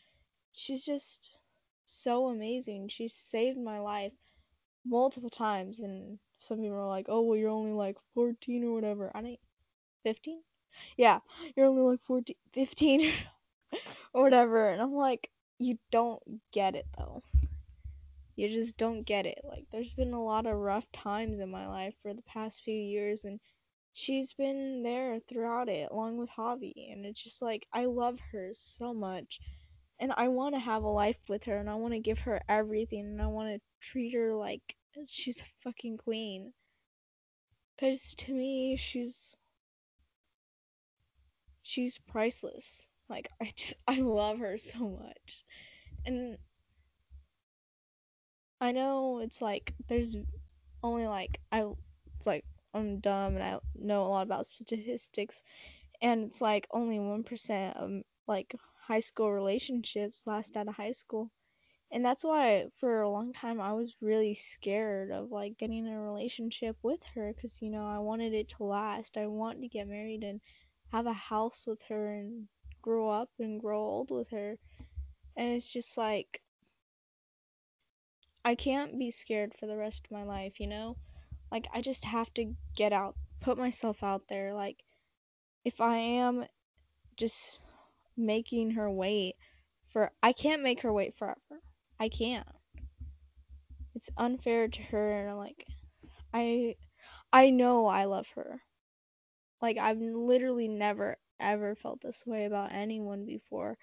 she's 0.52 0.84
just 0.84 1.40
so 1.84 2.28
amazing. 2.28 2.88
She 2.88 3.08
saved 3.08 3.58
my 3.58 3.80
life 3.80 4.12
multiple 4.84 5.30
times 5.30 5.80
and 5.80 6.19
some 6.38 6.58
people 6.58 6.76
are 6.76 6.88
like, 6.88 7.06
"Oh, 7.08 7.22
well 7.22 7.38
you're 7.38 7.50
only 7.50 7.72
like 7.72 7.98
14 8.14 8.64
or 8.64 8.74
whatever." 8.74 9.10
I 9.14 9.22
ain't 9.22 9.40
15? 10.04 10.42
Yeah, 10.96 11.20
you're 11.56 11.66
only 11.66 11.82
like 11.82 12.02
14 12.02 12.36
15 12.52 13.12
or 14.14 14.22
whatever. 14.22 14.69
And 14.70 14.82
I'm 14.82 14.94
like, 14.94 15.30
"You 15.58 15.78
don't 15.90 16.22
get 16.52 16.74
it 16.74 16.86
though." 16.98 17.22
You 18.37 18.49
just 18.49 18.76
don't 18.76 19.02
get 19.02 19.26
it. 19.26 19.40
Like 19.44 19.67
there's 19.70 19.94
been 19.94 20.12
a 20.12 20.25
lot 20.25 20.46
of 20.46 20.56
rough 20.56 20.90
times 20.93 21.38
in 21.40 21.50
my 21.50 21.67
life 21.69 21.94
for 22.02 22.14
the 22.14 22.23
past 22.23 22.62
few 22.62 22.75
years 22.75 23.25
and 23.25 23.40
she's 23.93 24.32
been 24.32 24.82
there 24.82 25.20
throughout 25.20 25.69
it 25.69 25.90
along 25.90 26.17
with 26.17 26.31
Javi 26.31 26.93
and 26.93 27.05
it's 27.05 27.23
just 27.23 27.43
like 27.43 27.67
I 27.73 27.84
love 27.84 28.19
her 28.32 28.52
so 28.55 28.94
much 28.94 29.38
and 30.00 30.12
I 30.17 30.29
want 30.29 30.55
to 30.55 30.61
have 30.61 30.82
a 30.82 30.88
life 30.88 31.19
with 31.29 31.44
her 31.44 31.58
and 31.58 31.69
I 31.69 31.75
want 31.75 31.93
to 31.93 32.00
give 32.00 32.20
her 32.20 32.40
everything 32.49 33.06
and 33.06 33.23
I 33.23 33.26
want 33.26 33.55
to 33.55 33.61
treat 33.81 34.14
her 34.14 34.34
like 34.34 34.76
she's 35.08 35.40
a 35.40 35.44
fucking 35.62 35.99
queen. 35.99 36.55
Cuz 37.79 38.14
to 38.14 38.32
me 38.32 38.76
she's 38.76 39.37
she's 41.62 41.99
priceless. 41.99 42.88
Like 43.08 43.29
I 43.40 43.52
just 43.55 43.75
I 43.87 44.00
love 44.00 44.38
her 44.38 44.56
so 44.56 44.88
much. 44.88 45.44
And 46.06 46.38
I 48.62 48.70
know 48.70 49.18
it's 49.18 49.42
like 49.42 49.74
there's 49.88 50.14
only 50.84 51.08
like 51.08 51.40
I 51.50 51.66
it's 52.16 52.28
like 52.28 52.44
I'm 52.72 53.00
dumb 53.00 53.34
and 53.34 53.42
I 53.42 53.58
know 53.74 54.04
a 54.04 54.06
lot 54.06 54.22
about 54.22 54.46
statistics 54.46 55.42
and 56.00 56.22
it's 56.26 56.40
like 56.40 56.69
only 56.70 57.00
1% 57.00 57.76
of 57.76 58.02
like 58.28 58.54
high 58.86 59.00
school 59.00 59.32
relationships 59.32 60.28
last 60.28 60.56
out 60.56 60.69
of 60.69 60.76
high 60.76 60.92
school. 60.92 61.32
And 61.90 62.04
that's 62.04 62.22
why 62.22 62.66
for 62.78 63.00
a 63.00 63.10
long 63.10 63.32
time 63.32 63.60
I 63.60 63.72
was 63.72 63.96
really 64.00 64.34
scared 64.36 65.10
of 65.10 65.32
like 65.32 65.58
getting 65.58 65.84
in 65.84 65.92
a 65.92 66.00
relationship 66.00 66.76
with 66.84 67.00
her 67.16 67.34
cuz 67.34 67.60
you 67.60 67.69
know 67.69 67.84
I 67.84 67.98
wanted 67.98 68.32
it 68.32 68.48
to 68.50 68.62
last. 68.62 69.16
I 69.16 69.26
want 69.26 69.60
to 69.62 69.66
get 69.66 69.88
married 69.88 70.22
and 70.22 70.40
have 70.92 71.06
a 71.06 71.12
house 71.12 71.66
with 71.66 71.82
her 71.88 72.12
and 72.14 72.46
grow 72.81 73.10
up 73.10 73.31
and 73.40 73.60
grow 73.60 73.81
old 73.81 74.12
with 74.12 74.31
her. 74.31 74.56
And 75.34 75.48
it's 75.56 75.72
just 75.72 75.98
like 75.98 76.42
I 78.44 78.55
can't 78.56 78.99
be 78.99 79.11
scared 79.11 79.55
for 79.55 79.67
the 79.67 79.77
rest 79.77 80.06
of 80.06 80.11
my 80.11 80.25
life, 80.25 80.58
you 80.58 80.67
know? 80.67 80.96
Like 81.51 81.69
I 81.72 81.81
just 81.81 82.05
have 82.06 82.32
to 82.34 82.55
get 82.75 82.93
out, 82.93 83.17
put 83.41 83.58
myself 83.58 84.03
out 84.03 84.29
there 84.29 84.53
like 84.55 84.82
if 85.65 85.81
I 85.81 85.99
am 85.99 86.46
just 87.17 87.61
making 88.17 88.72
her 88.72 88.91
wait 88.91 89.37
for 89.93 90.11
I 90.22 90.32
can't 90.32 90.63
make 90.63 90.81
her 90.81 90.93
wait 90.93 91.15
forever. 91.17 91.63
I 92.01 92.08
can't. 92.08 92.49
It's 93.94 94.11
unfair 94.17 94.69
to 94.69 94.82
her 94.82 95.29
and 95.29 95.39
like 95.39 95.67
I 96.34 96.77
I 97.32 97.51
know 97.51 97.87
I 97.87 98.05
love 98.05 98.29
her. 98.31 98.63
Like 99.61 99.79
I've 99.79 100.01
literally 100.01 100.69
never 100.69 101.19
ever 101.39 101.75
felt 101.75 102.01
this 102.01 102.25
way 102.27 102.44
about 102.44 102.72
anyone 102.72 103.25
before. 103.25 103.79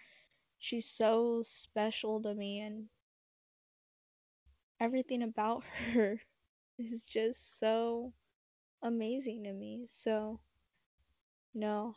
She's 0.58 0.90
so 0.90 1.42
special 1.44 2.22
to 2.24 2.34
me 2.36 2.60
and 2.60 2.90
everything 4.80 5.24
about 5.24 5.64
her 5.94 6.20
is 6.78 7.04
just 7.04 7.60
so 7.60 8.14
amazing 8.82 9.44
to 9.44 9.54
me. 9.54 9.86
So 9.88 10.40
no, 11.54 11.96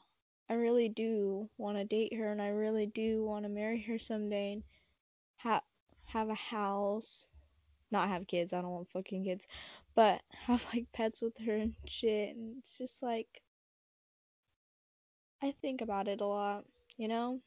I 0.48 0.54
really 0.54 0.88
do 0.88 1.48
want 1.58 1.78
to 1.78 1.84
date 1.84 2.14
her 2.14 2.30
and 2.30 2.42
I 2.42 2.48
really 2.48 2.86
do 2.86 3.24
want 3.24 3.44
to 3.44 3.48
marry 3.48 3.80
her 3.82 3.98
someday 3.98 4.54
and 4.54 4.62
have 5.36 5.62
have 6.06 6.28
a 6.28 6.34
house, 6.34 7.30
not 7.90 8.08
have 8.08 8.26
kids. 8.26 8.52
I 8.52 8.60
don't 8.60 8.70
want 8.70 8.90
fucking 8.90 9.24
kids, 9.24 9.46
but 9.94 10.20
have 10.46 10.66
like 10.74 10.86
pets 10.92 11.22
with 11.22 11.38
her 11.38 11.56
and 11.56 11.74
shit. 11.86 12.36
And 12.36 12.56
it's 12.58 12.78
just 12.78 13.02
like 13.02 13.42
I 15.42 15.52
think 15.60 15.80
about 15.80 16.08
it 16.08 16.20
a 16.20 16.26
lot, 16.26 16.64
you 16.96 17.08
know. 17.08 17.40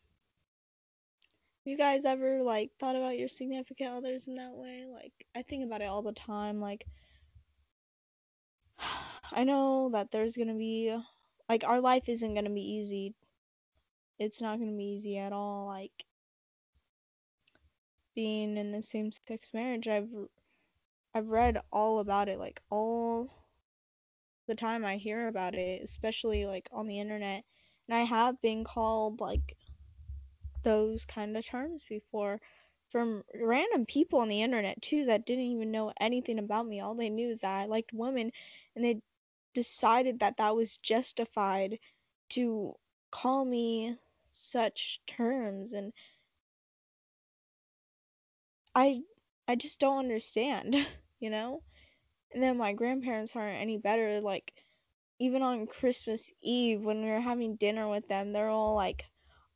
You 1.66 1.76
guys 1.78 2.06
ever 2.06 2.44
like 2.44 2.70
thought 2.80 2.96
about 2.96 3.18
your 3.18 3.28
significant 3.28 3.90
others 3.90 4.28
in 4.28 4.36
that 4.36 4.54
way? 4.54 4.86
Like 4.88 5.14
I 5.36 5.42
think 5.42 5.66
about 5.66 5.82
it 5.82 5.86
all 5.86 6.04
the 6.04 6.12
time. 6.12 6.62
Like 6.62 6.86
I 9.32 9.44
know 9.44 9.90
that 9.92 10.12
there's 10.12 10.38
gonna 10.38 10.54
be 10.54 10.96
like 11.50 11.64
our 11.64 11.82
life 11.82 12.08
isn't 12.08 12.36
gonna 12.36 12.52
be 12.52 12.62
easy. 12.62 13.16
It's 14.20 14.42
not 14.42 14.60
gonna 14.60 14.78
be 14.78 14.94
easy 14.94 15.18
at 15.18 15.34
all. 15.34 15.66
Like 15.66 16.06
being 18.14 18.58
in 18.58 18.76
a 18.76 18.84
same 18.84 19.12
sex 19.12 19.52
marriage, 19.52 19.88
I've 19.88 20.10
I've 21.16 21.30
read 21.30 21.62
all 21.72 21.98
about 21.98 22.30
it, 22.30 22.38
like 22.38 22.62
all 22.70 23.34
the 24.48 24.54
time 24.54 24.86
I 24.86 24.98
hear 24.98 25.28
about 25.28 25.56
it, 25.56 25.82
especially 25.84 26.46
like 26.46 26.70
on 26.72 26.86
the 26.86 27.00
internet. 27.00 27.44
And 27.88 27.98
I 27.98 28.04
have 28.04 28.40
been 28.40 28.64
called 28.64 29.20
like 29.20 29.58
those 30.66 31.06
kind 31.06 31.38
of 31.38 31.46
terms 31.46 31.86
before 31.90 32.42
from 32.92 33.24
random 33.36 33.86
people 33.86 34.20
on 34.20 34.30
the 34.30 34.44
internet 34.44 34.82
too 34.82 35.06
that 35.06 35.26
didn't 35.26 35.46
even 35.46 35.72
know 35.72 35.94
anything 36.02 36.40
about 36.40 36.68
me. 36.68 36.82
All 36.82 36.96
they 36.96 37.10
knew 37.10 37.32
is 37.32 37.42
that 37.42 37.62
I 37.62 37.66
liked 37.68 37.94
women 37.94 38.32
and 38.76 38.86
they 38.86 39.02
decided 39.54 40.20
that 40.20 40.38
that 40.38 40.56
was 40.58 40.78
justified 40.80 41.80
to 42.32 42.76
call 43.12 43.46
me 43.46 43.98
such 44.34 45.02
terms 45.08 45.74
and 45.74 45.94
I 48.76 49.04
I 49.48 49.56
just 49.56 49.80
don't 49.80 50.00
understand, 50.00 50.76
you 51.20 51.30
know? 51.30 51.64
And 52.34 52.44
then 52.44 52.58
my 52.58 52.74
grandparents 52.74 53.36
aren't 53.36 53.62
any 53.62 53.78
better 53.78 54.22
like 54.22 54.54
even 55.20 55.44
on 55.44 55.68
Christmas 55.68 56.34
Eve 56.42 56.82
when 56.84 57.04
we 57.04 57.10
were 57.10 57.22
having 57.22 57.56
dinner 57.58 57.90
with 57.90 58.08
them, 58.10 58.34
they're 58.34 58.50
all 58.50 58.76
like, 58.76 59.06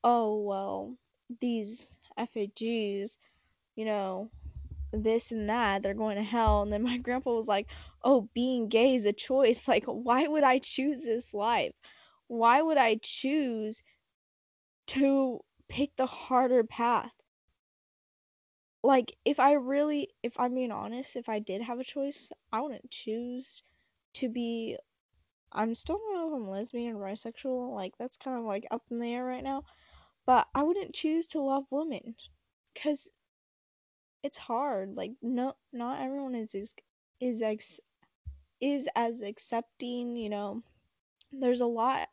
"Oh, 0.03 0.41
well, 0.41 0.97
these 1.41 1.99
FAGs, 2.17 3.17
you 3.75 3.85
know, 3.85 4.31
this 4.93 5.31
and 5.31 5.49
that, 5.49 5.83
they're 5.83 5.93
going 5.95 6.17
to 6.17 6.23
hell." 6.23 6.61
And 6.63 6.73
then 6.73 6.83
my 6.83 6.97
grandpa 7.05 7.33
was 7.35 7.47
like, 7.47 7.69
"Oh, 8.03 8.29
being 8.33 8.69
gay 8.69 8.95
is 8.95 9.05
a 9.05 9.13
choice. 9.13 9.67
Like, 9.69 9.85
why 9.85 10.27
would 10.27 10.43
I 10.43 10.59
choose 10.59 11.03
this 11.03 11.33
life? 11.33 11.75
Why 12.27 12.61
would 12.61 12.77
I 12.77 12.97
choose 13.03 13.83
to 14.87 15.39
pick 15.69 15.95
the 15.95 16.05
harder 16.05 16.65
path?" 16.65 17.13
Like, 18.83 19.17
if 19.25 19.39
I 19.39 19.53
really, 19.53 20.09
if 20.23 20.39
I'm 20.39 20.55
being 20.55 20.71
honest, 20.71 21.15
if 21.15 21.27
I 21.29 21.39
did 21.39 21.61
have 21.61 21.79
a 21.79 21.83
choice, 21.83 22.31
I 22.51 22.61
wouldn't 22.61 22.91
choose 22.91 23.63
to 24.13 24.29
be 24.29 24.77
I'm 25.51 25.75
still 25.75 25.97
don't 25.99 26.13
know 26.15 26.27
if 26.29 26.33
I'm 26.35 26.49
lesbian 26.49 26.95
or 26.97 27.05
bisexual. 27.07 27.73
Like 27.75 27.97
that's 27.97 28.17
kind 28.17 28.37
of 28.39 28.45
like 28.45 28.67
up 28.71 28.83
in 28.91 28.99
the 28.99 29.13
air 29.13 29.25
right 29.25 29.43
now. 29.43 29.65
But 30.29 30.47
I 30.53 30.61
wouldn't 30.61 30.93
choose 30.93 31.25
to 31.29 31.41
love 31.41 31.65
women 31.71 32.15
because 32.75 33.09
it's 34.21 34.37
hard. 34.37 34.95
Like 34.95 35.13
no, 35.23 35.55
not 35.73 36.01
everyone 36.01 36.35
is 36.35 36.53
is 36.53 36.75
is 37.19 37.41
ex, 37.41 37.79
is 38.61 38.87
as 38.95 39.23
accepting. 39.23 40.15
You 40.15 40.29
know, 40.29 40.63
there's 41.31 41.61
a 41.61 41.65
lot 41.65 42.09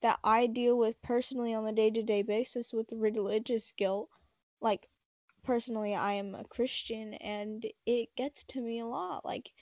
that 0.00 0.18
I 0.24 0.46
deal 0.46 0.78
with 0.78 1.02
personally 1.02 1.52
on 1.52 1.64
the 1.66 1.72
day 1.72 1.90
to 1.90 2.02
day 2.02 2.22
basis 2.22 2.72
with 2.72 2.86
religious 2.90 3.70
guilt. 3.72 4.08
Like 4.62 4.88
personally, 5.42 5.94
I 5.94 6.14
am 6.14 6.34
a 6.34 6.44
Christian, 6.44 7.12
and 7.16 7.66
it 7.84 8.16
gets 8.16 8.44
to 8.44 8.62
me 8.62 8.80
a 8.80 8.86
lot. 8.86 9.26
Like 9.26 9.52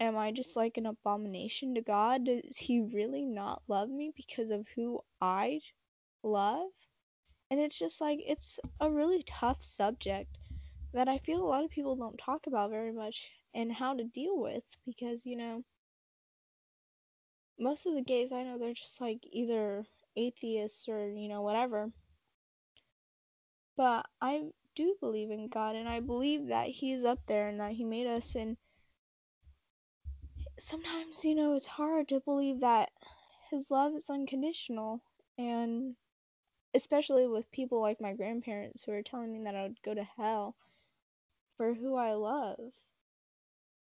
am 0.00 0.16
I 0.16 0.32
just 0.32 0.56
like 0.56 0.78
an 0.78 0.86
abomination 0.86 1.76
to 1.76 1.80
God? 1.80 2.24
Does 2.24 2.58
He 2.58 2.80
really 2.80 3.24
not 3.24 3.62
love 3.68 3.88
me 3.88 4.12
because 4.16 4.50
of 4.50 4.66
who 4.74 5.00
I 5.20 5.60
love? 6.24 6.72
And 7.52 7.60
it's 7.60 7.78
just 7.78 8.00
like, 8.00 8.18
it's 8.26 8.58
a 8.80 8.90
really 8.90 9.22
tough 9.24 9.62
subject 9.62 10.38
that 10.94 11.06
I 11.06 11.18
feel 11.18 11.42
a 11.42 11.44
lot 11.44 11.64
of 11.64 11.70
people 11.70 11.94
don't 11.94 12.16
talk 12.16 12.46
about 12.46 12.70
very 12.70 12.92
much 12.92 13.30
and 13.54 13.70
how 13.70 13.94
to 13.94 14.04
deal 14.04 14.40
with 14.40 14.64
because, 14.86 15.26
you 15.26 15.36
know, 15.36 15.62
most 17.58 17.84
of 17.84 17.92
the 17.92 18.00
gays 18.00 18.32
I 18.32 18.42
know, 18.42 18.56
they're 18.56 18.72
just 18.72 19.02
like 19.02 19.18
either 19.30 19.84
atheists 20.16 20.88
or, 20.88 21.10
you 21.10 21.28
know, 21.28 21.42
whatever. 21.42 21.90
But 23.76 24.06
I 24.22 24.44
do 24.74 24.96
believe 24.98 25.30
in 25.30 25.48
God 25.48 25.76
and 25.76 25.90
I 25.90 26.00
believe 26.00 26.46
that 26.46 26.68
He's 26.68 27.04
up 27.04 27.18
there 27.26 27.48
and 27.48 27.60
that 27.60 27.72
He 27.72 27.84
made 27.84 28.06
us 28.06 28.34
and 28.34 28.56
sometimes, 30.58 31.22
you 31.26 31.34
know, 31.34 31.52
it's 31.52 31.66
hard 31.66 32.08
to 32.08 32.20
believe 32.20 32.60
that 32.60 32.92
his 33.50 33.70
love 33.70 33.94
is 33.94 34.08
unconditional. 34.08 35.02
And 35.36 35.96
especially 36.74 37.26
with 37.26 37.50
people 37.52 37.80
like 37.80 38.00
my 38.00 38.12
grandparents 38.12 38.84
who 38.84 38.92
are 38.92 39.02
telling 39.02 39.32
me 39.32 39.44
that 39.44 39.54
I 39.54 39.62
would 39.62 39.82
go 39.82 39.94
to 39.94 40.04
hell 40.04 40.56
for 41.56 41.74
who 41.74 41.96
I 41.96 42.12
love. 42.12 42.58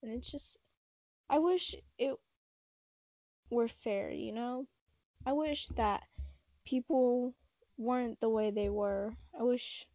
And 0.01 0.11
it's 0.11 0.29
just, 0.29 0.57
I 1.29 1.39
wish 1.39 1.75
it 1.97 2.15
were 3.49 3.67
fair, 3.67 4.11
you 4.11 4.31
know? 4.31 4.67
I 5.25 5.33
wish 5.33 5.67
that 5.69 6.03
people 6.65 7.33
weren't 7.77 8.19
the 8.19 8.29
way 8.29 8.51
they 8.51 8.69
were. 8.69 9.13
I 9.37 9.43
wish 9.43 9.87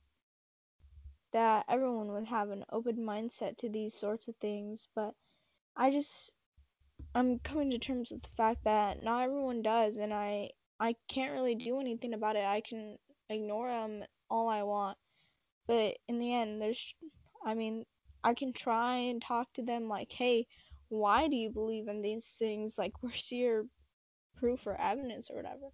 that 1.33 1.65
everyone 1.69 2.13
would 2.13 2.27
have 2.27 2.51
an 2.51 2.65
open 2.71 2.97
mindset 2.97 3.57
to 3.59 3.69
these 3.69 3.95
sorts 3.95 4.29
of 4.29 4.37
things, 4.37 4.89
but 4.95 5.15
I 5.77 5.91
just 5.91 6.35
I'm 7.15 7.39
coming 7.39 7.71
to 7.71 7.79
terms 7.79 8.11
with 8.11 8.23
the 8.23 8.29
fact 8.29 8.65
that 8.65 9.03
not 9.03 9.25
everyone 9.25 9.63
does, 9.63 9.97
and 9.97 10.13
I 10.13 10.51
I 10.83 10.97
can't 11.07 11.33
really 11.33 11.55
do 11.55 11.79
anything 11.79 12.13
about 12.13 12.35
it. 12.35 12.45
I 12.45 12.61
can 12.61 12.99
ignore 13.31 13.69
them 13.69 14.03
all 14.29 14.49
I 14.49 14.65
want, 14.65 14.99
but 15.69 15.97
in 16.09 16.19
the 16.19 16.35
end, 16.35 16.61
there's, 16.61 16.93
I 17.47 17.55
mean, 17.55 17.85
I 18.25 18.35
can 18.35 18.53
try 18.53 18.97
and 18.97 19.23
talk 19.23 19.53
to 19.53 19.63
them 19.63 19.89
like, 19.89 20.11
hey, 20.11 20.49
why 20.89 21.29
do 21.29 21.37
you 21.37 21.51
believe 21.51 21.87
in 21.87 22.03
these 22.03 22.27
things? 22.37 22.79
Like, 22.79 22.95
where's 23.01 23.31
your 23.31 23.67
proof 24.37 24.67
or 24.67 24.75
evidence 24.81 25.31
or 25.31 25.37
whatever? 25.37 25.69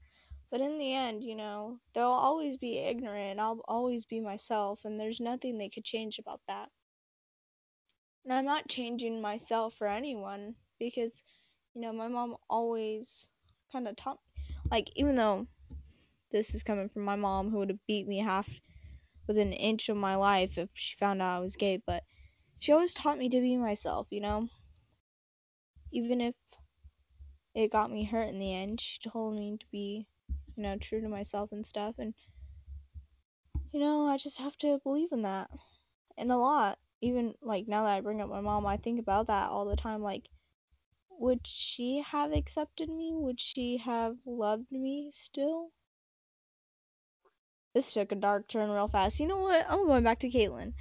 But 0.50 0.61
in 0.61 0.79
the 0.79 0.93
end, 0.93 1.25
you 1.25 1.37
know, 1.37 1.79
they'll 1.95 2.05
always 2.05 2.59
be 2.59 2.77
ignorant. 2.77 3.41
I'll 3.41 3.62
always 3.67 4.05
be 4.05 4.21
myself, 4.21 4.85
and 4.85 5.00
there's 5.00 5.21
nothing 5.21 5.57
they 5.57 5.71
could 5.71 5.85
change 5.85 6.19
about 6.19 6.43
that. 6.49 6.69
And 8.25 8.35
I'm 8.35 8.45
not 8.45 8.69
changing 8.69 9.23
myself 9.23 9.73
for 9.73 9.87
anyone 9.87 10.55
because 10.79 11.23
you 11.73 11.81
know 11.81 11.95
my 11.95 12.09
mom 12.09 12.37
always 12.50 13.31
kind 13.73 13.88
of 13.88 13.97
taught 13.97 14.19
like 14.71 14.91
even 14.97 15.15
though 15.15 15.47
this 16.31 16.55
is 16.55 16.63
coming 16.63 16.89
from 16.89 17.03
my 17.05 17.17
mom 17.17 17.51
who 17.51 17.59
would 17.59 17.71
have 17.71 17.87
beat 17.87 18.07
me 18.07 18.19
half 18.19 18.61
with 19.27 19.39
an 19.39 19.53
inch 19.53 19.89
of 19.89 19.97
my 19.97 20.17
life 20.17 20.59
if 20.59 20.71
she 20.75 20.97
found 20.97 21.23
out 21.23 21.37
I 21.39 21.41
was 21.41 21.57
gay 21.57 21.79
but 21.79 22.05
she 22.59 22.73
always 22.73 22.95
taught 22.95 23.19
me 23.19 23.29
to 23.31 23.41
be 23.41 23.57
myself 23.57 24.09
you 24.11 24.21
know? 24.21 24.49
Even 25.93 26.21
if 26.21 26.35
it 27.55 27.71
got 27.71 27.91
me 27.91 28.05
hurt 28.05 28.29
in 28.29 28.39
the 28.39 28.55
end 28.55 28.81
she 28.81 28.99
told 28.99 29.35
me 29.37 29.57
to 29.59 29.67
be 29.71 30.07
you 30.57 30.63
know 30.63 30.77
true 30.79 31.01
to 31.01 31.09
myself 31.09 31.53
and 31.53 31.67
stuff 31.67 31.97
and 31.99 32.15
you 33.73 33.81
know 33.81 34.07
I 34.07 34.17
just 34.17 34.39
have 34.39 34.57
to 34.59 34.79
believe 34.79 35.13
in 35.13 35.23
that. 35.23 35.51
And 36.17 36.33
a 36.33 36.37
lot 36.37 36.79
even 37.01 37.35
like 37.43 37.69
now 37.69 37.85
that 37.85 37.95
I 37.95 38.01
bring 38.01 38.21
up 38.21 38.29
my 38.29 38.41
mom 38.41 38.67
I 38.67 38.77
think 38.77 39.01
about 39.01 39.29
that 39.29 39.51
all 39.51 39.65
the 39.67 39.77
time 39.77 40.03
like 40.03 40.29
would 41.19 41.47
she 41.47 42.03
have 42.07 42.33
accepted 42.33 42.89
me? 42.89 43.13
Would 43.13 43.41
she 43.41 43.79
have 43.79 44.17
loved 44.25 44.71
me 44.71 45.11
still? 45.13 45.73
This 47.75 47.93
took 47.93 48.13
a 48.13 48.15
dark 48.15 48.49
turn 48.49 48.71
real 48.71 48.89
fast. 48.89 49.21
You 49.21 49.27
know 49.27 49.41
what? 49.41 49.67
I'm 49.69 49.87
going 49.87 50.05
back 50.05 50.21
to 50.21 50.31
Caitlyn. 50.31 50.73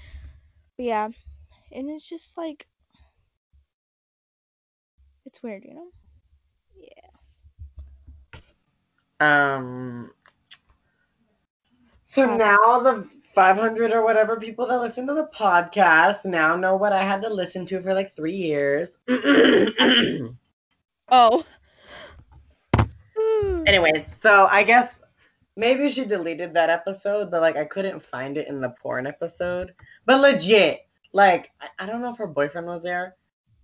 But 0.77 0.86
yeah, 0.86 1.10
and 1.72 1.89
it's 1.89 2.08
just 2.08 2.38
like 2.38 2.67
it's 5.25 5.44
weird, 5.44 5.65
you 5.65 5.74
know? 5.74 5.91
Yeah. 9.20 9.56
Um. 9.56 10.12
So 12.06 12.38
now 12.38 12.79
the 12.79 13.08
500 13.38 13.91
or 13.91 14.03
whatever 14.03 14.39
people 14.39 14.65
that 14.65 14.79
listen 14.79 15.06
to 15.06 15.13
the 15.13 15.29
podcast 15.32 16.25
now 16.25 16.56
know 16.56 16.75
what 16.75 16.91
I 16.91 17.03
had 17.03 17.22
to 17.22 17.29
listen 17.29 17.67
to 17.67 17.79
for 17.84 17.94
like 17.94 18.15
three 18.15 18.36
years. 18.36 18.98
Oh. 21.10 21.46
Anyway, 23.65 24.06
so 24.22 24.48
I 24.51 24.63
guess 24.63 24.91
maybe 25.56 25.89
she 25.89 26.03
deleted 26.03 26.53
that 26.53 26.70
episode, 26.70 27.32
but 27.32 27.39
like 27.39 27.56
I 27.56 27.63
couldn't 27.63 28.03
find 28.03 28.38
it 28.38 28.50
in 28.50 28.60
the 28.60 28.74
porn 28.82 29.08
episode. 29.08 29.74
But 30.06 30.20
legit, 30.20 30.82
like 31.13 31.51
I, 31.62 31.67
I 31.79 31.86
don't 31.86 32.01
know 32.01 32.12
if 32.12 32.17
her 32.17 32.27
boyfriend 32.27 32.67
was 32.67 32.84
there, 32.84 33.15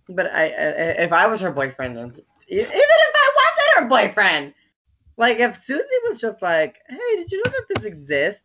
but 0.08 0.32
I, 0.32 0.44
I 0.44 0.66
if 1.02 1.12
I 1.12 1.26
was 1.26 1.42
her 1.42 1.52
boyfriend, 1.52 1.98
even 1.98 2.16
if 2.48 3.14
I 3.14 3.32
wasn't 3.36 3.84
her 3.84 3.88
boyfriend, 3.88 4.54
like 5.18 5.38
if 5.38 5.62
Susie 5.62 5.84
was 6.08 6.18
just 6.18 6.40
like, 6.40 6.78
"Hey, 6.88 7.16
did 7.16 7.30
you 7.30 7.42
know 7.44 7.50
that 7.50 7.74
this 7.74 7.84
exists?" 7.84 8.40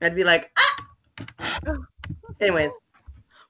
I'd 0.00 0.14
be 0.14 0.24
like, 0.24 0.50
"Ah." 0.56 1.76
Anyways, 2.40 2.72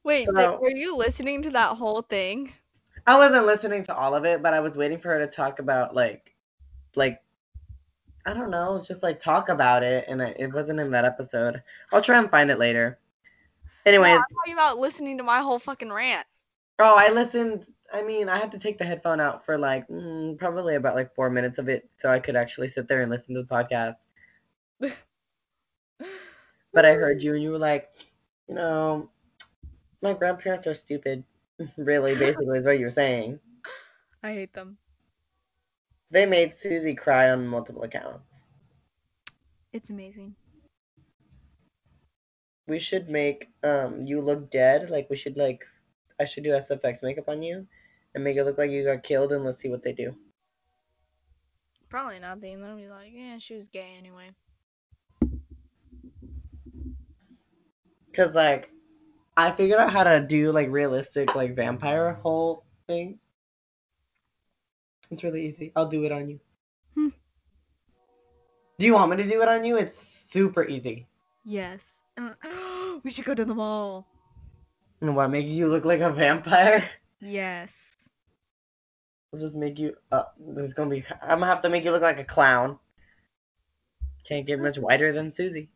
Wait, 0.02 0.28
did, 0.34 0.60
were 0.60 0.70
you 0.70 0.96
listening 0.96 1.42
to 1.42 1.50
that 1.50 1.76
whole 1.76 2.02
thing? 2.02 2.52
I 3.06 3.16
wasn't 3.16 3.46
listening 3.46 3.82
to 3.84 3.96
all 3.96 4.14
of 4.14 4.24
it, 4.24 4.42
but 4.42 4.54
I 4.54 4.60
was 4.60 4.76
waiting 4.76 4.98
for 4.98 5.08
her 5.08 5.18
to 5.18 5.26
talk 5.26 5.58
about 5.58 5.94
like, 5.94 6.34
like, 6.96 7.20
I 8.26 8.32
don't 8.32 8.50
know, 8.50 8.82
just 8.84 9.02
like 9.02 9.20
talk 9.20 9.48
about 9.48 9.82
it, 9.82 10.06
and 10.08 10.22
I, 10.22 10.34
it 10.38 10.52
wasn't 10.52 10.80
in 10.80 10.90
that 10.92 11.04
episode. 11.04 11.62
I'll 11.92 12.02
try 12.02 12.18
and 12.18 12.30
find 12.30 12.50
it 12.50 12.58
later. 12.58 12.98
No, 13.86 13.92
Anyways, 13.92 14.16
I'm 14.16 14.24
talking 14.34 14.54
about 14.54 14.78
listening 14.78 15.18
to 15.18 15.24
my 15.24 15.40
whole 15.40 15.58
fucking 15.58 15.92
rant. 15.92 16.26
oh, 16.78 16.94
I 16.96 17.10
listened. 17.10 17.66
I 17.92 18.02
mean, 18.02 18.28
I 18.28 18.38
had 18.38 18.52
to 18.52 18.58
take 18.58 18.78
the 18.78 18.84
headphone 18.84 19.20
out 19.20 19.44
for 19.44 19.58
like 19.58 19.86
mm, 19.88 20.38
probably 20.38 20.76
about 20.76 20.94
like 20.94 21.14
four 21.14 21.28
minutes 21.28 21.58
of 21.58 21.68
it, 21.68 21.88
so 21.98 22.10
I 22.10 22.20
could 22.20 22.36
actually 22.36 22.68
sit 22.68 22.88
there 22.88 23.02
and 23.02 23.10
listen 23.10 23.34
to 23.34 23.42
the 23.42 23.48
podcast. 23.48 23.96
But 26.72 26.84
I 26.84 26.94
heard 26.94 27.22
you, 27.22 27.34
and 27.34 27.42
you 27.42 27.50
were 27.52 27.58
like, 27.58 27.90
you 28.48 28.54
know, 28.54 29.10
my 30.02 30.12
grandparents 30.14 30.66
are 30.66 30.74
stupid. 30.74 31.24
really, 31.76 32.14
basically, 32.16 32.58
is 32.58 32.64
what 32.64 32.78
you 32.78 32.86
were 32.86 32.90
saying. 32.90 33.40
I 34.22 34.32
hate 34.32 34.52
them. 34.54 34.78
They 36.10 36.26
made 36.26 36.56
Susie 36.58 36.94
cry 36.94 37.30
on 37.30 37.46
multiple 37.46 37.82
accounts. 37.82 38.44
It's 39.72 39.90
amazing. 39.90 40.36
We 42.66 42.78
should 42.78 43.08
make 43.08 43.50
um 43.62 44.02
you 44.06 44.20
look 44.20 44.50
dead. 44.50 44.90
Like 44.90 45.08
we 45.10 45.16
should 45.16 45.36
like, 45.36 45.66
I 46.18 46.24
should 46.24 46.44
do 46.44 46.52
SFX 46.54 47.02
makeup 47.02 47.28
on 47.28 47.42
you, 47.42 47.66
and 48.14 48.24
make 48.24 48.36
it 48.36 48.44
look 48.44 48.58
like 48.58 48.70
you 48.70 48.84
got 48.84 49.02
killed, 49.02 49.32
and 49.32 49.44
let's 49.44 49.58
see 49.58 49.68
what 49.70 49.82
they 49.82 49.92
do. 49.92 50.16
Probably 51.88 52.18
nothing. 52.20 52.62
They'll 52.62 52.76
be 52.76 52.88
like, 52.88 53.12
yeah, 53.12 53.38
she 53.38 53.54
was 53.56 53.68
gay 53.68 53.94
anyway. 53.98 54.30
Cause 58.14 58.34
like, 58.34 58.70
I 59.36 59.52
figured 59.52 59.78
out 59.78 59.92
how 59.92 60.04
to 60.04 60.20
do 60.20 60.52
like 60.52 60.68
realistic 60.70 61.34
like 61.34 61.54
vampire 61.54 62.14
whole 62.14 62.64
things. 62.86 63.18
It's 65.10 65.24
really 65.24 65.46
easy. 65.46 65.72
I'll 65.74 65.88
do 65.88 66.04
it 66.04 66.12
on 66.12 66.28
you. 66.28 66.40
Hmm. 66.94 67.08
Do 68.78 68.86
you 68.86 68.94
want 68.94 69.10
me 69.10 69.16
to 69.16 69.28
do 69.28 69.42
it 69.42 69.48
on 69.48 69.64
you? 69.64 69.76
It's 69.76 70.24
super 70.30 70.64
easy. 70.64 71.06
Yes. 71.44 72.04
And 72.16 72.34
we 73.02 73.10
should 73.10 73.24
go 73.24 73.34
to 73.34 73.44
the 73.44 73.54
mall. 73.54 74.06
And 75.00 75.16
what 75.16 75.30
make 75.30 75.46
you 75.46 75.68
look 75.68 75.84
like 75.84 76.00
a 76.00 76.10
vampire? 76.10 76.88
Yes. 77.20 78.08
Let's 79.32 79.42
just 79.42 79.54
make 79.54 79.78
you. 79.78 79.94
Uh, 80.10 80.24
it's 80.56 80.74
gonna 80.74 80.90
be. 80.90 81.04
I'm 81.22 81.40
gonna 81.40 81.46
have 81.46 81.60
to 81.62 81.68
make 81.68 81.84
you 81.84 81.92
look 81.92 82.02
like 82.02 82.18
a 82.18 82.24
clown. 82.24 82.78
Can't 84.24 84.46
get 84.46 84.60
much 84.60 84.78
whiter 84.78 85.12
than 85.12 85.32
Susie. 85.32 85.70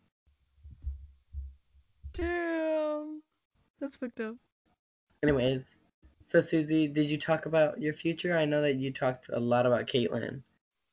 Damn. 2.14 3.22
That's 3.80 3.96
fucked 3.96 4.20
up. 4.20 4.36
Anyways, 5.22 5.62
so 6.30 6.40
Susie, 6.40 6.86
did 6.86 7.08
you 7.08 7.18
talk 7.18 7.46
about 7.46 7.80
your 7.80 7.94
future? 7.94 8.36
I 8.36 8.44
know 8.44 8.62
that 8.62 8.76
you 8.76 8.92
talked 8.92 9.28
a 9.32 9.38
lot 9.38 9.66
about 9.66 9.86
Caitlyn. 9.86 10.42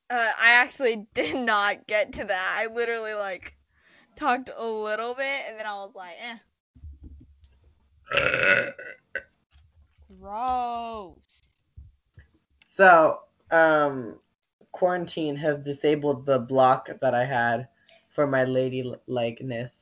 Uh, 0.09 0.31
I 0.37 0.51
actually 0.51 1.07
did 1.13 1.35
not 1.37 1.87
get 1.87 2.13
to 2.13 2.25
that. 2.25 2.57
I 2.59 2.73
literally 2.73 3.13
like 3.13 3.55
talked 4.15 4.49
a 4.55 4.65
little 4.65 5.13
bit 5.13 5.43
and 5.47 5.57
then 5.57 5.65
I 5.65 5.75
was 5.75 5.95
like, 5.95 6.15
eh. 6.21 6.37
Gross. 10.19 11.51
So, 12.77 13.19
um, 13.51 14.15
quarantine 14.71 15.35
has 15.35 15.59
disabled 15.59 16.25
the 16.25 16.39
block 16.39 16.89
that 17.01 17.13
I 17.13 17.25
had 17.25 17.67
for 18.13 18.27
my 18.27 18.43
lady 18.43 18.93
likeness, 19.07 19.73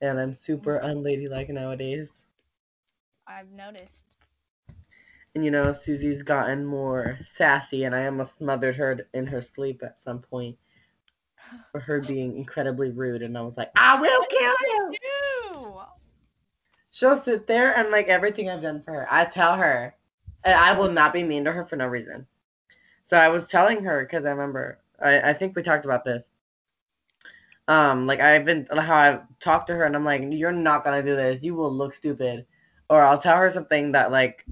and 0.00 0.18
I'm 0.18 0.34
super 0.34 0.78
mm-hmm. 0.78 0.98
unladylike 0.98 1.48
nowadays. 1.50 2.08
I've 3.26 3.50
noticed. 3.50 4.04
And 5.34 5.44
you 5.44 5.50
know, 5.50 5.72
Susie's 5.72 6.22
gotten 6.22 6.64
more 6.64 7.18
sassy, 7.34 7.84
and 7.84 7.94
I 7.94 8.06
almost 8.06 8.38
smothered 8.38 8.76
her 8.76 9.06
in 9.12 9.26
her 9.26 9.42
sleep 9.42 9.82
at 9.82 10.00
some 10.00 10.20
point 10.20 10.56
for 11.72 11.80
her 11.80 12.00
being 12.00 12.36
incredibly 12.36 12.90
rude. 12.90 13.22
And 13.22 13.36
I 13.36 13.42
was 13.42 13.56
like, 13.56 13.70
I 13.76 14.00
will 14.00 14.24
kill 14.30 14.54
you. 14.92 15.80
She'll 16.90 17.20
sit 17.20 17.46
there 17.46 17.76
and 17.76 17.90
like 17.90 18.08
everything 18.08 18.48
I've 18.48 18.62
done 18.62 18.82
for 18.82 18.92
her, 18.92 19.12
I 19.12 19.26
tell 19.26 19.54
her, 19.56 19.94
and 20.44 20.54
I 20.54 20.72
will 20.72 20.90
not 20.90 21.12
be 21.12 21.22
mean 21.22 21.44
to 21.44 21.52
her 21.52 21.66
for 21.66 21.76
no 21.76 21.86
reason. 21.86 22.26
So 23.04 23.18
I 23.18 23.28
was 23.28 23.48
telling 23.48 23.84
her 23.84 24.02
because 24.02 24.24
I 24.24 24.30
remember, 24.30 24.78
I, 25.04 25.20
I 25.20 25.32
think 25.34 25.54
we 25.54 25.62
talked 25.62 25.84
about 25.84 26.04
this. 26.04 26.24
Um, 27.68 28.06
like 28.06 28.20
I've 28.20 28.44
been 28.44 28.66
how 28.70 28.94
I've 28.96 29.20
talked 29.40 29.68
to 29.68 29.74
her, 29.74 29.84
and 29.84 29.94
I'm 29.96 30.04
like, 30.04 30.22
you're 30.30 30.52
not 30.52 30.84
gonna 30.84 31.02
do 31.02 31.16
this. 31.16 31.42
You 31.42 31.54
will 31.54 31.72
look 31.72 31.94
stupid. 31.94 32.46
Or 32.88 33.02
I'll 33.02 33.20
tell 33.20 33.36
her 33.36 33.50
something 33.50 33.92
that 33.92 34.10
like, 34.12 34.44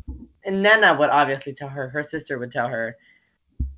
and 0.44 0.62
Nana 0.62 0.94
would 0.98 1.10
obviously 1.10 1.54
tell 1.54 1.68
her. 1.68 1.88
Her 1.88 2.02
sister 2.02 2.38
would 2.38 2.50
tell 2.52 2.68
her, 2.68 2.96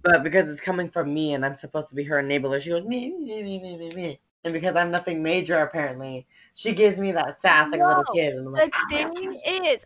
but 0.02 0.22
because 0.22 0.48
it's 0.48 0.60
coming 0.60 0.88
from 0.90 1.12
me, 1.14 1.34
and 1.34 1.44
I'm 1.44 1.54
supposed 1.56 1.88
to 1.88 1.94
be 1.94 2.04
her 2.04 2.22
enabler, 2.22 2.60
she 2.60 2.70
goes 2.70 2.84
me 2.84 3.12
me 3.18 3.42
me 3.42 3.60
me 3.60 3.76
me 3.78 3.90
me. 3.94 4.20
And 4.44 4.52
because 4.54 4.76
I'm 4.76 4.90
nothing 4.90 5.22
major 5.22 5.58
apparently, 5.58 6.26
she 6.54 6.72
gives 6.72 6.98
me 6.98 7.12
that 7.12 7.40
sass 7.42 7.72
like 7.72 7.80
a 7.82 7.86
little 7.86 8.04
kid, 8.04 8.34
and 8.34 8.46
I'm 8.46 8.52
The 8.54 8.62
like, 8.62 8.70
"Ah, 8.72 9.10
thing 9.14 9.64
is, 9.64 9.84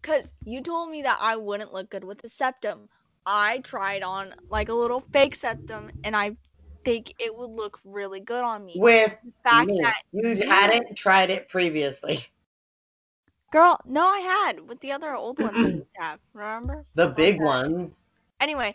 because 0.00 0.32
you 0.44 0.62
told 0.62 0.90
me 0.90 1.02
that 1.02 1.18
I 1.20 1.36
wouldn't 1.36 1.72
look 1.72 1.90
good 1.90 2.04
with 2.04 2.18
the 2.22 2.28
septum. 2.28 2.88
I 3.26 3.58
tried 3.60 4.02
on 4.02 4.34
like 4.48 4.68
a 4.68 4.74
little 4.74 5.00
fake 5.12 5.34
septum, 5.34 5.90
and 6.04 6.16
I 6.16 6.36
think 6.84 7.14
it 7.18 7.34
would 7.34 7.50
look 7.50 7.78
really 7.84 8.20
good 8.20 8.42
on 8.42 8.64
me. 8.64 8.78
with 8.78 9.16
the 9.24 9.32
fact 9.42 9.68
me. 9.68 9.80
that 9.82 10.02
you 10.12 10.28
you- 10.30 10.48
hadn't 10.48 10.96
tried 10.96 11.30
it 11.30 11.48
previously. 11.48 12.26
girl, 13.52 13.80
no, 13.84 14.06
I 14.08 14.20
had 14.20 14.60
with 14.68 14.80
the 14.80 14.92
other 14.92 15.14
old 15.14 15.38
ones 15.38 15.62
used 15.62 15.84
to 15.96 16.02
have. 16.02 16.20
Remember? 16.34 16.86
The 16.94 17.08
big 17.08 17.40
ones. 17.40 17.92
Anyway, 18.40 18.74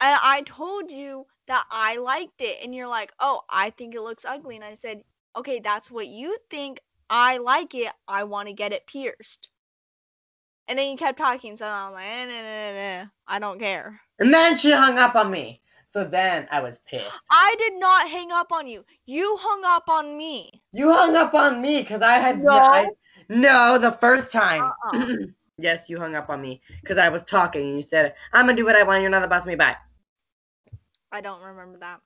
I, 0.00 0.18
I 0.38 0.42
told 0.42 0.90
you 0.90 1.26
that 1.46 1.66
I 1.70 1.96
liked 1.96 2.40
it, 2.40 2.58
and 2.62 2.74
you're 2.74 2.86
like, 2.88 3.12
"Oh, 3.20 3.42
I 3.50 3.70
think 3.70 3.94
it 3.94 4.02
looks 4.02 4.24
ugly," 4.24 4.56
and 4.56 4.64
I 4.64 4.74
said, 4.74 5.02
"Okay, 5.36 5.60
that's 5.60 5.90
what 5.90 6.08
you 6.08 6.38
think. 6.50 6.80
I 7.10 7.38
like 7.38 7.74
it. 7.74 7.92
I 8.06 8.24
want 8.24 8.48
to 8.48 8.54
get 8.54 8.72
it 8.72 8.86
pierced." 8.86 9.50
And 10.68 10.78
then 10.78 10.90
you 10.90 10.96
kept 10.96 11.18
talking, 11.18 11.56
so 11.56 11.66
I 11.66 11.86
was 11.88 11.94
like, 11.94 12.06
eh, 12.06 12.26
nah, 12.26 12.32
nah, 12.42 13.02
nah. 13.04 13.10
"I 13.26 13.38
don't 13.38 13.58
care." 13.58 14.02
And 14.18 14.32
then 14.32 14.56
she 14.56 14.70
hung 14.70 14.98
up 14.98 15.16
on 15.16 15.30
me. 15.30 15.60
So 15.98 16.04
then 16.04 16.46
I 16.52 16.60
was 16.60 16.78
pissed. 16.88 17.10
I 17.28 17.56
did 17.58 17.74
not 17.74 18.08
hang 18.08 18.30
up 18.30 18.52
on 18.52 18.68
you. 18.68 18.84
You 19.06 19.36
hung 19.40 19.64
up 19.64 19.88
on 19.88 20.16
me. 20.16 20.48
You 20.72 20.92
hung 20.92 21.16
up 21.16 21.34
on 21.34 21.60
me 21.60 21.80
because 21.80 22.02
I 22.02 22.20
had 22.20 22.40
No. 22.40 22.56
I- 22.56 22.90
no 23.28 23.78
the 23.78 23.90
first 23.90 24.30
time. 24.30 24.62
Uh-uh. 24.62 25.06
yes, 25.58 25.88
you 25.88 25.98
hung 25.98 26.14
up 26.14 26.30
on 26.30 26.40
me 26.40 26.60
because 26.82 26.98
I 26.98 27.08
was 27.08 27.24
talking 27.24 27.62
and 27.66 27.76
you 27.78 27.82
said, 27.82 28.14
"I'm 28.32 28.46
gonna 28.46 28.56
do 28.56 28.64
what 28.64 28.76
I 28.76 28.84
want. 28.84 29.00
You're 29.00 29.10
not 29.10 29.28
boss 29.28 29.40
of 29.40 29.48
me." 29.48 29.56
Bye. 29.56 29.76
I 31.10 31.20
don't 31.20 31.42
remember 31.42 31.78
that. 31.78 32.00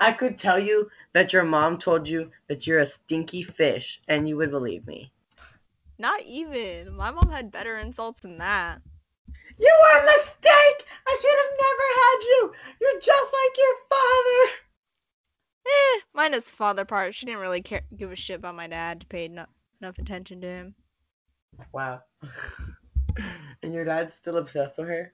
I 0.00 0.12
could 0.12 0.38
tell 0.38 0.58
you 0.58 0.88
that 1.12 1.34
your 1.34 1.44
mom 1.44 1.76
told 1.76 2.08
you 2.08 2.30
that 2.48 2.66
you're 2.66 2.80
a 2.80 2.88
stinky 2.88 3.42
fish, 3.42 4.00
and 4.08 4.26
you 4.26 4.38
would 4.38 4.50
believe 4.50 4.86
me. 4.86 5.12
Not 5.98 6.22
even. 6.22 6.96
My 6.96 7.10
mom 7.10 7.28
had 7.28 7.50
better 7.52 7.76
insults 7.76 8.20
than 8.20 8.38
that. 8.38 8.80
You 9.58 9.72
were 9.82 10.00
a 10.00 10.06
mistake. 10.06 10.86
I 11.06 11.16
should 11.20 11.38
have 11.42 11.54
never 11.66 11.86
had 12.02 12.18
you. 12.24 12.52
You're 12.80 13.00
just 13.00 13.32
like 13.32 13.56
your 13.56 13.76
father. 13.88 14.52
Eh, 15.66 16.00
minus 16.14 16.50
father 16.50 16.84
part. 16.84 17.14
She 17.14 17.26
didn't 17.26 17.40
really 17.40 17.62
care, 17.62 17.82
give 17.96 18.12
a 18.12 18.16
shit 18.16 18.38
about 18.38 18.54
my 18.54 18.66
dad. 18.66 19.06
Paid 19.08 19.32
no, 19.32 19.46
enough 19.80 19.98
attention 19.98 20.40
to 20.42 20.46
him. 20.46 20.74
Wow. 21.72 22.02
and 23.62 23.72
your 23.72 23.84
dad's 23.84 24.14
still 24.14 24.36
obsessed 24.36 24.78
with 24.78 24.88
her? 24.88 25.12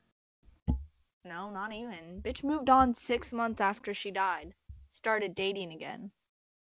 No, 1.25 1.51
not 1.51 1.73
even. 1.73 2.21
Bitch 2.21 2.43
moved 2.43 2.69
on 2.69 2.95
six 2.95 3.33
months 3.33 3.61
after 3.61 3.95
she 3.95 4.11
died. 4.11 4.55
Started 4.91 5.35
dating 5.35 5.73
again. 5.73 6.11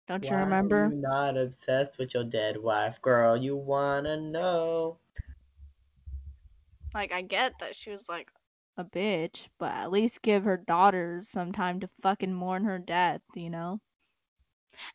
Don't 0.07 0.25
you 0.25 0.31
Why 0.31 0.37
are 0.37 0.45
remember? 0.45 0.89
you 0.91 1.01
not 1.01 1.37
obsessed 1.37 1.99
with 1.99 2.15
your 2.15 2.23
dead 2.23 2.57
wife, 2.57 3.03
girl. 3.03 3.37
You 3.37 3.57
wanna 3.57 4.17
know. 4.21 4.99
Like, 6.97 7.13
I 7.13 7.21
get 7.21 7.59
that 7.59 7.77
she 7.77 7.91
was 7.91 8.09
like 8.09 8.29
a 8.79 8.85
bitch, 8.85 9.49
but 9.59 9.71
at 9.71 9.91
least 9.91 10.23
give 10.23 10.45
her 10.45 10.57
daughters 10.57 11.29
some 11.29 11.53
time 11.53 11.79
to 11.81 11.91
fucking 12.01 12.33
mourn 12.33 12.65
her 12.65 12.79
death, 12.79 13.21
you 13.35 13.51
know? 13.51 13.81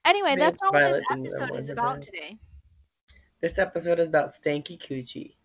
Anyway, 0.03 0.35
that's 0.35 0.59
not 0.63 0.73
what 0.73 0.93
this 0.93 1.05
episode 1.11 1.55
is 1.55 1.69
about 1.69 2.01
today. 2.01 2.39
This 3.39 3.59
episode 3.59 3.99
is 3.99 4.07
about 4.07 4.33
stanky 4.33 4.81
coochie. 4.81 5.35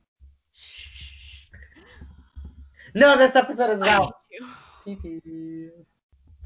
Shh. 0.54 1.48
No, 2.94 3.18
this 3.18 3.36
episode 3.36 3.72
is 3.72 3.82
about 3.82 4.14
pee 4.86 4.96
pee. 4.96 5.68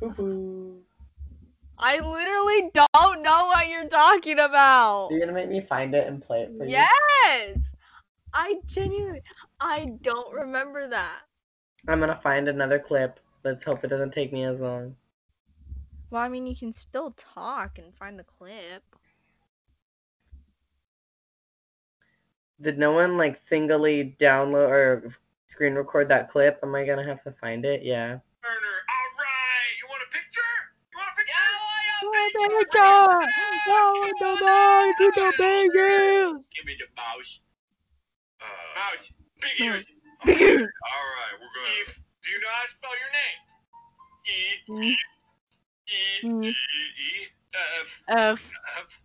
Poo 0.00 0.10
poo. 0.12 0.80
I 1.78 2.00
literally 2.00 2.68
don't 2.74 3.22
know 3.22 3.46
what 3.46 3.68
you're 3.68 3.86
talking 3.86 4.40
about. 4.40 5.10
You're 5.12 5.20
gonna 5.20 5.32
make 5.32 5.48
me 5.48 5.60
find 5.60 5.94
it 5.94 6.08
and 6.08 6.20
play 6.20 6.40
it 6.40 6.52
for 6.58 6.64
you? 6.64 6.72
Yes. 6.72 7.76
I 8.34 8.56
genuinely 8.66 9.22
I 9.60 9.92
don't 10.02 10.32
remember 10.32 10.88
that. 10.88 11.20
I'm 11.88 12.00
gonna 12.00 12.18
find 12.22 12.48
another 12.48 12.78
clip. 12.78 13.20
Let's 13.44 13.64
hope 13.64 13.84
it 13.84 13.88
doesn't 13.88 14.12
take 14.12 14.32
me 14.32 14.44
as 14.44 14.58
long. 14.58 14.96
Well, 16.10 16.22
I 16.22 16.28
mean, 16.28 16.46
you 16.46 16.56
can 16.56 16.72
still 16.72 17.12
talk 17.12 17.78
and 17.78 17.94
find 17.94 18.18
the 18.18 18.24
clip. 18.24 18.82
Did 22.60 22.78
no 22.78 22.92
one 22.92 23.16
like 23.16 23.36
singly 23.36 24.16
download 24.20 24.68
or 24.68 25.14
screen 25.46 25.74
record 25.74 26.08
that 26.08 26.30
clip? 26.30 26.58
Am 26.62 26.74
I 26.74 26.84
gonna 26.84 27.04
have 27.04 27.22
to 27.24 27.32
find 27.32 27.64
it? 27.64 27.82
Yeah. 27.82 28.18
Turner. 28.42 28.76
All 28.90 29.10
right. 29.18 29.72
You 29.80 29.88
want 29.88 30.02
a 30.02 30.10
picture? 30.12 30.40
You 30.92 30.98
want 30.98 31.08
a 31.08 31.16
picture? 31.16 31.36
Oh, 32.02 32.16
Give 36.54 36.66
me 36.66 36.76
the 36.78 36.86
mouse. 36.96 37.40
Uh, 38.40 38.44
mouse. 38.74 39.10
Big 39.40 39.60
ears. 39.60 39.86
Big 40.24 40.40
ears. 40.40 40.70
All 40.84 41.06
right, 41.16 41.34
we're 41.40 41.52
gonna. 41.54 41.80
Eve, 41.80 42.00
do 42.22 42.30
you 42.30 42.40
know 42.40 42.52
how 42.52 42.64
to 42.64 42.70
spell 42.70 42.96
your 42.96 43.12
name? 43.16 43.40
E 44.26 44.38
Mm. 44.68 44.84
E 44.84 44.96
E 45.88 46.26
Mm. 46.26 46.44
E 46.44 46.52
E 46.52 47.28
F 47.80 48.02
F. 48.08 48.50
F. 48.78 49.00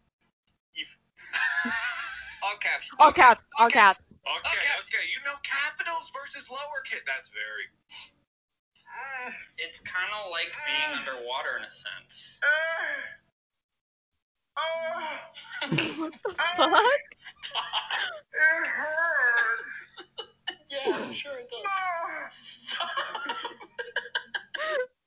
Eve. 0.76 0.98
All 2.43 2.58
caps. 2.60 2.91
All 3.00 3.12
caps. 3.12 3.43
All 3.58 3.69
caps. 3.69 4.00
Okay, 4.26 4.65
okay. 4.82 5.06
You 5.10 5.21
know 5.26 5.38
capitals 5.43 6.12
versus 6.13 6.50
lowercase. 6.50 7.06
That's 7.06 7.30
very. 7.30 7.69
It's 9.58 9.80
kind 9.80 10.12
of 10.13 10.30
like 10.32 10.52
being 10.67 11.00
underwater 11.00 11.58
in 11.58 11.63
a 11.65 11.71
sense. 11.71 12.38
what 15.69 15.71
the 15.71 16.63
fuck? 16.63 17.02
It 18.34 18.67
hurts. 18.67 19.14
Yeah, 20.86 20.95
I'm 20.95 21.13
sure 21.13 21.38
it 21.39 21.50
does. 21.50 22.34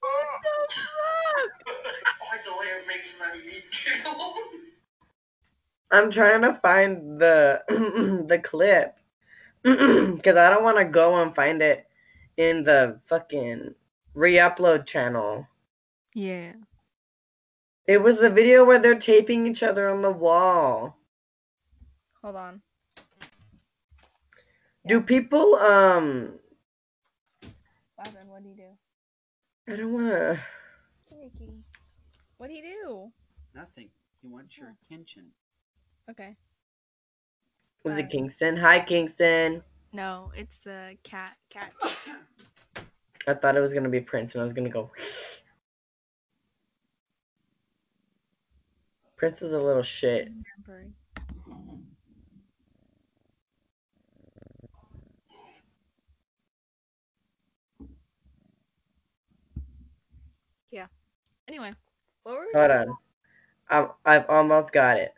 What 0.01 0.21
the 0.43 0.75
fuck? 0.75 1.75
I 2.33 2.39
the 2.45 2.53
way 2.53 2.67
it 2.67 2.87
makes 2.87 3.09
my 3.19 3.35
meat 3.37 3.65
too. 3.73 4.11
I'm 5.91 6.11
trying 6.11 6.43
to 6.43 6.59
find 6.61 7.21
the 7.21 7.63
the 8.29 8.39
clip 8.39 8.97
because 9.63 10.37
I 10.37 10.51
don't 10.51 10.65
want 10.65 10.79
to 10.79 10.85
go 10.85 11.23
and 11.23 11.35
find 11.35 11.63
it 11.63 11.87
in 12.37 12.65
the 12.65 13.01
fucking 13.09 13.75
re-upload 14.15 14.87
channel. 14.87 15.47
Yeah. 16.15 16.53
It 17.87 18.03
was 18.03 18.19
the 18.19 18.31
video 18.31 18.65
where 18.65 18.79
they're 18.79 18.99
taping 18.99 19.47
each 19.47 19.63
other 19.63 19.89
on 19.89 20.03
the 20.03 20.13
wall. 20.13 20.99
Hold 22.23 22.37
on. 22.37 22.63
Do 24.89 25.03
people 25.03 25.55
um? 25.57 26.31
Lavin, 27.99 28.27
what 28.27 28.43
do 28.43 28.49
you 28.49 28.57
do? 28.57 29.73
I 29.73 29.77
don't 29.77 29.93
want 29.93 30.07
to. 30.07 30.41
Ricky. 31.11 31.53
What 32.39 32.49
do 32.49 32.55
you 32.55 32.63
do? 32.63 33.13
Nothing. 33.55 33.91
He 34.23 34.29
wants 34.29 34.57
your 34.57 34.75
attention. 34.83 35.27
Okay. 36.11 36.35
Was 37.85 37.97
Bye. 37.97 38.01
it 38.01 38.11
Kingston? 38.11 38.57
Hi, 38.57 38.81
Kingston. 38.81 39.63
No, 39.93 40.33
it's 40.35 40.57
the 40.65 40.97
cat. 41.03 41.37
Cat. 41.51 41.73
I 43.27 43.35
thought 43.35 43.57
it 43.57 43.61
was 43.61 43.75
gonna 43.75 43.91
be 43.91 44.01
Prince, 44.01 44.35
and 44.35 44.41
I 44.41 44.45
was 44.47 44.55
gonna 44.55 44.71
go. 44.71 44.91
Prince 49.17 49.43
is 49.43 49.53
a 49.53 49.59
little 49.59 49.83
shit. 49.83 50.31
Anyway, 61.49 61.73
what 62.25 62.35
were 62.35 62.41
we 62.43 62.59
Hold 62.59 62.71
on. 62.71 62.97
I've, 63.71 63.89
I've 64.05 64.29
almost 64.29 64.71
got 64.71 64.99
it. 64.99 65.15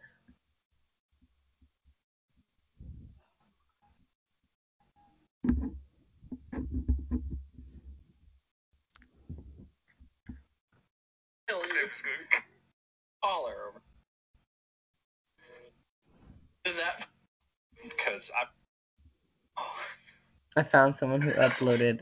Holler 13.22 13.54
over. 13.68 13.82
Is 16.64 16.76
that? 16.76 17.08
Because 17.82 18.30
I. 18.34 18.44
Oh, 19.58 19.62
I 20.56 20.62
found 20.62 20.94
someone 20.98 21.20
who 21.20 21.32
uploaded 21.32 22.00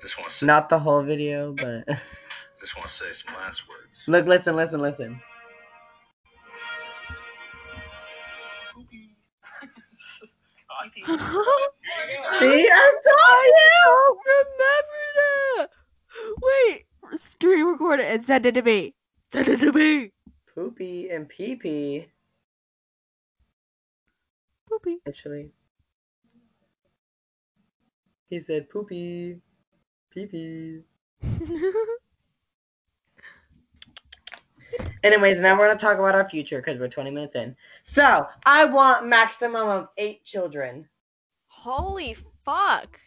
Just 0.00 0.18
want 0.18 0.40
not 0.40 0.68
the 0.68 0.78
whole 0.78 1.02
video, 1.02 1.52
but 1.52 1.86
just 2.64 2.78
want 2.78 2.88
to 2.88 2.96
say 2.96 3.12
some 3.12 3.34
last 3.34 3.62
words. 3.68 4.02
look, 4.06 4.24
listen, 4.26 4.56
listen, 4.56 4.80
listen. 4.80 5.20
See, 11.06 12.70
I'm 12.70 12.94
telling 13.04 13.54
you. 13.60 14.18
Remember 14.26 15.02
that. 15.18 15.68
Wait, 16.42 16.86
screen 17.16 17.66
record 17.66 18.00
it 18.00 18.06
and 18.06 18.24
send 18.24 18.46
it 18.46 18.54
to 18.54 18.62
me. 18.62 18.94
Send 19.30 19.48
it 19.48 19.60
to 19.60 19.70
me. 19.70 20.12
Poopy 20.54 21.10
and 21.10 21.28
pee 21.28 21.56
pee. 21.56 22.06
Poopy. 24.70 25.00
Actually, 25.06 25.50
he 28.30 28.40
said 28.46 28.70
poopy, 28.70 29.36
pee 30.10 30.26
pee. 30.26 30.80
Anyways, 35.04 35.38
now 35.38 35.58
we're 35.58 35.68
gonna 35.68 35.78
talk 35.78 35.98
about 35.98 36.14
our 36.14 36.26
future 36.28 36.62
because 36.62 36.80
we're 36.80 36.88
20 36.88 37.10
minutes 37.10 37.36
in. 37.36 37.54
So 37.84 38.26
I 38.46 38.64
want 38.64 39.06
maximum 39.06 39.68
of 39.68 39.88
eight 39.98 40.24
children. 40.24 40.88
Holy 41.48 42.16
fuck. 42.42 42.98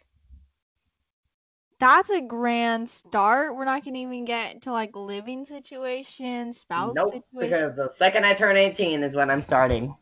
That's 1.80 2.08
a 2.10 2.20
grand 2.20 2.88
start. 2.88 3.56
We're 3.56 3.64
not 3.64 3.84
gonna 3.84 3.98
even 3.98 4.24
get 4.24 4.62
to 4.62 4.72
like 4.72 4.94
living 4.94 5.44
situations, 5.44 6.58
spouse 6.58 6.94
nope, 6.94 7.14
situations. 7.14 7.74
because 7.74 7.76
the 7.76 7.92
second 7.98 8.24
I 8.24 8.32
turn 8.32 8.56
18 8.56 9.02
is 9.02 9.16
when 9.16 9.28
I'm 9.28 9.42
starting. 9.42 9.96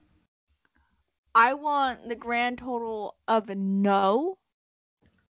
I 1.34 1.54
want 1.54 2.10
the 2.10 2.14
grand 2.14 2.58
total 2.58 3.16
of 3.26 3.48
a 3.48 3.54
no. 3.54 4.36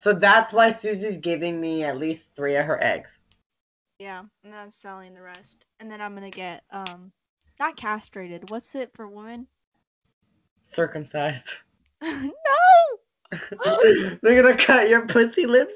So 0.01 0.12
that's 0.12 0.53
why 0.53 0.73
Susie's 0.73 1.18
giving 1.18 1.61
me 1.61 1.85
at 1.85 1.99
least 1.99 2.27
three 2.35 2.57
of 2.57 2.66
her 2.66 2.83
eggs. 2.83 3.17
Yeah, 3.98 4.20
and 4.44 4.52
then 4.52 4.61
I'm 4.61 4.70
selling 4.70 5.14
the 5.14 5.22
rest. 5.22 5.66
And 5.80 5.90
then 5.90 6.00
I'm 6.00 6.14
gonna 6.14 6.30
get 6.30 6.62
um 6.70 7.12
not 7.58 7.76
castrated. 7.76 8.50
What's 8.50 8.74
it 8.74 8.90
for 8.94 9.08
women? 9.08 9.46
Circumcised. 10.70 11.52
no! 12.02 12.30
They're 14.22 14.42
gonna 14.42 14.56
cut 14.56 14.88
your 14.88 15.06
pussy 15.06 15.46
lips. 15.46 15.74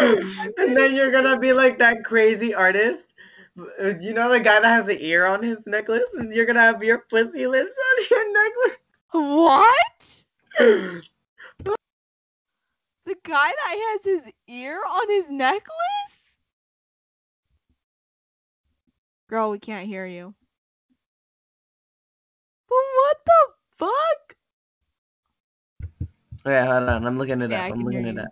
no. 0.00 0.16
and 0.58 0.76
then 0.76 0.94
you're 0.94 1.12
gonna 1.12 1.38
be 1.38 1.52
like 1.52 1.78
that 1.78 2.04
crazy 2.04 2.54
artist. 2.54 3.04
You 4.00 4.14
know 4.14 4.30
the 4.30 4.40
guy 4.40 4.60
that 4.60 4.64
has 4.64 4.86
the 4.86 5.00
ear 5.04 5.26
on 5.26 5.42
his 5.42 5.58
necklace, 5.66 6.02
and 6.14 6.32
you're 6.32 6.46
gonna 6.46 6.60
have 6.60 6.82
your 6.82 7.04
pussy 7.10 7.46
lips 7.46 7.70
on 7.70 8.04
your 8.10 8.32
necklace. 8.32 8.78
What? 9.12 10.24
The 13.06 13.16
guy 13.24 13.50
that 13.50 13.76
has 13.92 14.04
his 14.04 14.32
ear 14.48 14.80
on 14.88 15.08
his 15.10 15.28
necklace? 15.30 16.32
Girl, 19.28 19.50
we 19.50 19.58
can't 19.58 19.86
hear 19.86 20.06
you. 20.06 20.34
But 22.68 22.76
what 22.96 23.16
the 23.26 23.54
fuck? 23.76 24.36
Wait, 26.44 26.64
hold 26.66 26.88
on. 26.88 27.06
I'm 27.06 27.18
looking 27.18 27.42
it 27.42 27.50
Yeah, 27.50 27.66
up. 27.66 27.70
I'm 27.70 27.84
looking 27.84 28.06
it 28.06 28.16
you. 28.16 28.20
up. 28.20 28.28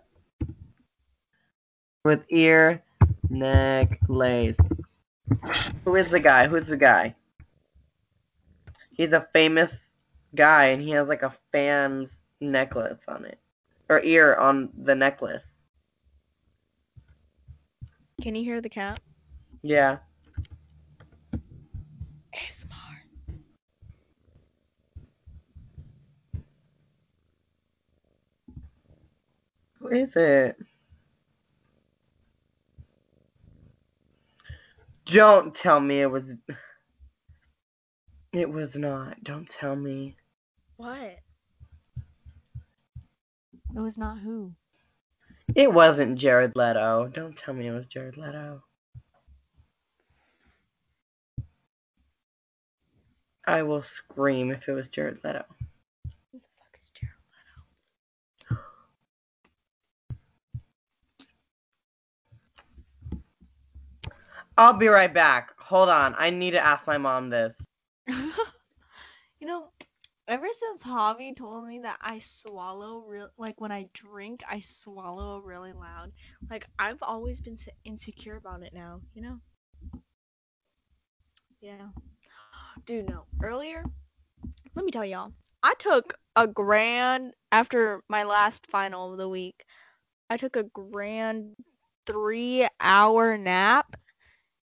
With 2.03 2.25
ear, 2.29 2.81
necklace. 3.29 4.55
Who 5.85 5.95
is 5.95 6.09
the 6.09 6.19
guy? 6.19 6.47
Who's 6.47 6.67
the 6.67 6.77
guy? 6.77 7.15
He's 8.91 9.13
a 9.13 9.27
famous 9.33 9.93
guy, 10.35 10.65
and 10.67 10.81
he 10.81 10.91
has 10.91 11.09
like 11.09 11.23
a 11.23 11.33
fan's 11.51 12.21
necklace 12.39 13.03
on 13.07 13.25
it, 13.25 13.39
or 13.89 14.01
ear 14.01 14.35
on 14.35 14.69
the 14.83 14.95
necklace. 14.95 15.45
Can 18.21 18.35
you 18.35 18.43
hear 18.43 18.61
the 18.61 18.69
cat? 18.69 18.99
Yeah. 19.61 19.97
ASMR. 22.35 22.69
Who 29.79 29.87
is 29.89 30.15
it? 30.15 30.57
Don't 35.05 35.53
tell 35.53 35.79
me 35.79 36.01
it 36.01 36.07
was. 36.07 36.33
It 38.31 38.49
was 38.49 38.75
not. 38.75 39.23
Don't 39.23 39.49
tell 39.49 39.75
me. 39.75 40.15
What? 40.77 41.19
It 43.75 43.79
was 43.79 43.97
not 43.97 44.19
who. 44.19 44.53
It 45.55 45.71
wasn't 45.71 46.17
Jared 46.17 46.55
Leto. 46.55 47.09
Don't 47.11 47.35
tell 47.35 47.53
me 47.53 47.67
it 47.67 47.71
was 47.71 47.87
Jared 47.87 48.17
Leto. 48.17 48.63
I 53.45 53.63
will 53.63 53.83
scream 53.83 54.51
if 54.51 54.67
it 54.69 54.73
was 54.73 54.89
Jared 54.89 55.19
Leto. 55.23 55.43
Who 56.31 56.39
the 56.39 56.45
fuck 56.57 56.79
is 56.81 56.91
Jared 56.91 57.13
Leto? 58.49 58.61
I'll 64.57 64.73
be 64.73 64.87
right 64.87 65.13
back. 65.13 65.51
Hold 65.57 65.89
on. 65.89 66.15
I 66.17 66.29
need 66.29 66.51
to 66.51 66.63
ask 66.63 66.85
my 66.87 66.97
mom 66.97 67.29
this. 67.29 67.55
You 69.43 69.49
know, 69.49 69.65
ever 70.27 70.47
since 70.51 70.83
Javi 70.83 71.35
told 71.35 71.67
me 71.67 71.79
that 71.79 71.97
I 72.01 72.19
swallow 72.19 73.03
real 73.07 73.29
like 73.37 73.59
when 73.59 73.71
I 73.71 73.87
drink, 73.93 74.41
I 74.49 74.59
swallow 74.59 75.39
really 75.39 75.73
loud. 75.73 76.11
Like 76.49 76.65
I've 76.79 77.01
always 77.01 77.39
been 77.39 77.57
insecure 77.83 78.37
about 78.37 78.63
it 78.63 78.73
now, 78.73 79.01
you 79.13 79.21
know? 79.21 79.39
Yeah. 81.61 81.87
Dude, 82.85 83.09
no. 83.09 83.25
Earlier, 83.41 83.83
let 84.75 84.85
me 84.85 84.91
tell 84.91 85.05
y'all. 85.05 85.33
I 85.61 85.73
took 85.79 86.15
a 86.35 86.47
grand 86.47 87.33
after 87.51 88.01
my 88.09 88.23
last 88.23 88.67
final 88.69 89.11
of 89.11 89.17
the 89.17 89.29
week. 89.29 89.63
I 90.29 90.37
took 90.37 90.55
a 90.55 90.63
grand 90.63 91.55
3-hour 92.07 93.37
nap 93.37 93.95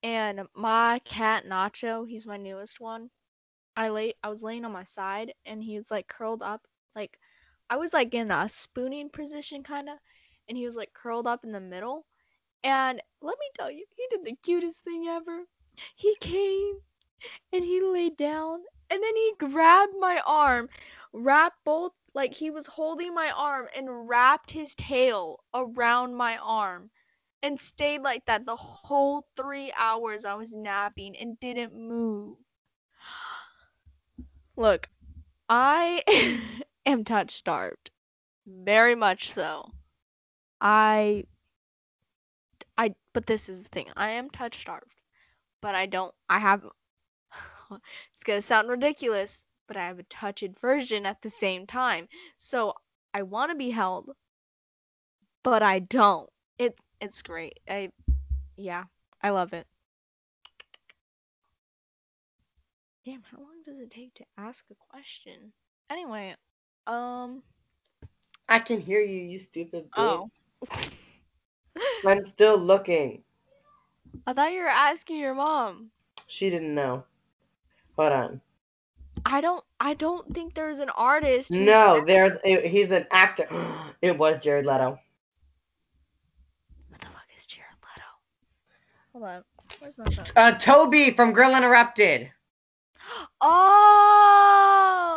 and 0.02 0.42
my 0.54 1.00
cat 1.04 1.44
Nacho, 1.46 2.08
he's 2.08 2.26
my 2.26 2.36
newest 2.36 2.80
one. 2.80 3.10
I 3.78 3.90
lay 3.90 4.14
I 4.24 4.28
was 4.28 4.42
laying 4.42 4.64
on 4.64 4.72
my 4.72 4.82
side 4.82 5.34
and 5.46 5.62
he 5.62 5.76
was 5.78 5.88
like 5.88 6.08
curled 6.08 6.42
up 6.42 6.66
like 6.96 7.20
I 7.70 7.76
was 7.76 7.92
like 7.92 8.12
in 8.12 8.32
a 8.32 8.48
spooning 8.48 9.08
position 9.08 9.62
kind 9.62 9.88
of 9.88 9.98
and 10.48 10.58
he 10.58 10.66
was 10.66 10.74
like 10.74 10.92
curled 10.92 11.28
up 11.28 11.44
in 11.44 11.52
the 11.52 11.60
middle 11.60 12.04
and 12.64 13.00
let 13.22 13.38
me 13.38 13.46
tell 13.54 13.70
you 13.70 13.86
he 13.96 14.06
did 14.10 14.24
the 14.24 14.34
cutest 14.42 14.82
thing 14.82 15.06
ever. 15.06 15.44
He 15.94 16.16
came 16.16 16.80
and 17.52 17.64
he 17.64 17.80
laid 17.80 18.16
down 18.16 18.64
and 18.90 19.00
then 19.00 19.14
he 19.14 19.34
grabbed 19.38 19.94
my 20.00 20.20
arm, 20.26 20.68
wrapped 21.12 21.64
both 21.64 21.92
like 22.14 22.34
he 22.34 22.50
was 22.50 22.66
holding 22.66 23.14
my 23.14 23.30
arm 23.30 23.68
and 23.76 24.08
wrapped 24.08 24.50
his 24.50 24.74
tail 24.74 25.38
around 25.54 26.16
my 26.16 26.36
arm 26.38 26.90
and 27.44 27.60
stayed 27.60 28.00
like 28.02 28.24
that 28.24 28.44
the 28.44 28.56
whole 28.56 29.28
3 29.36 29.72
hours 29.78 30.24
I 30.24 30.34
was 30.34 30.56
napping 30.56 31.16
and 31.16 31.38
didn't 31.38 31.74
move. 31.76 32.38
Look, 34.58 34.88
I 35.48 36.02
am 36.86 37.04
touch 37.04 37.36
starved. 37.36 37.92
Very 38.44 38.96
much 38.96 39.30
so. 39.30 39.70
I 40.60 41.26
I 42.76 42.96
but 43.12 43.26
this 43.26 43.48
is 43.48 43.62
the 43.62 43.68
thing. 43.68 43.86
I 43.96 44.10
am 44.10 44.30
touch 44.30 44.60
starved. 44.60 45.00
But 45.60 45.76
I 45.76 45.86
don't 45.86 46.12
I 46.28 46.40
have 46.40 46.64
it's 47.70 48.24
going 48.24 48.38
to 48.38 48.42
sound 48.42 48.68
ridiculous, 48.68 49.44
but 49.68 49.76
I 49.76 49.86
have 49.86 50.00
a 50.00 50.02
touch 50.02 50.42
aversion 50.42 51.06
at 51.06 51.22
the 51.22 51.30
same 51.30 51.64
time. 51.64 52.08
So 52.36 52.74
I 53.14 53.22
want 53.22 53.52
to 53.52 53.56
be 53.56 53.70
held, 53.70 54.10
but 55.44 55.62
I 55.62 55.78
don't. 55.78 56.28
It 56.58 56.76
it's 57.00 57.22
great. 57.22 57.60
I 57.70 57.92
yeah, 58.56 58.86
I 59.22 59.30
love 59.30 59.52
it. 59.52 59.68
Damn, 63.08 63.22
how 63.22 63.38
long 63.38 63.62
does 63.64 63.78
it 63.78 63.90
take 63.90 64.12
to 64.16 64.24
ask 64.36 64.66
a 64.70 64.74
question? 64.90 65.54
Anyway, 65.88 66.34
um 66.86 67.42
I 68.50 68.58
can 68.58 68.82
hear 68.82 69.00
you, 69.00 69.22
you 69.22 69.38
stupid 69.38 69.86
bitch. 69.96 70.28
oh. 70.70 70.90
I'm 72.06 72.26
still 72.26 72.58
looking. 72.58 73.22
I 74.26 74.34
thought 74.34 74.52
you 74.52 74.60
were 74.60 74.68
asking 74.68 75.16
your 75.16 75.32
mom. 75.34 75.90
She 76.26 76.50
didn't 76.50 76.74
know. 76.74 77.04
Hold 77.96 78.12
on. 78.12 78.40
I 79.24 79.40
don't 79.40 79.64
I 79.80 79.94
don't 79.94 80.34
think 80.34 80.52
there's 80.52 80.78
an 80.78 80.90
artist 80.90 81.50
No, 81.52 82.04
there's 82.06 82.38
a, 82.44 82.68
he's 82.68 82.92
an 82.92 83.06
actor. 83.10 83.48
It 84.02 84.18
was 84.18 84.42
Jared 84.42 84.66
Leto. 84.66 85.00
What 86.90 87.00
the 87.00 87.06
fuck 87.06 87.24
is 87.34 87.46
Jared 87.46 87.70
Leto? 87.80 88.10
Hold 89.14 89.24
on. 89.24 89.44
Where's 89.80 89.96
my 89.96 90.10
phone? 90.10 90.26
Uh, 90.36 90.52
Toby 90.58 91.10
from 91.12 91.32
Girl 91.32 91.56
Interrupted. 91.56 92.30
Oh! 93.40 95.08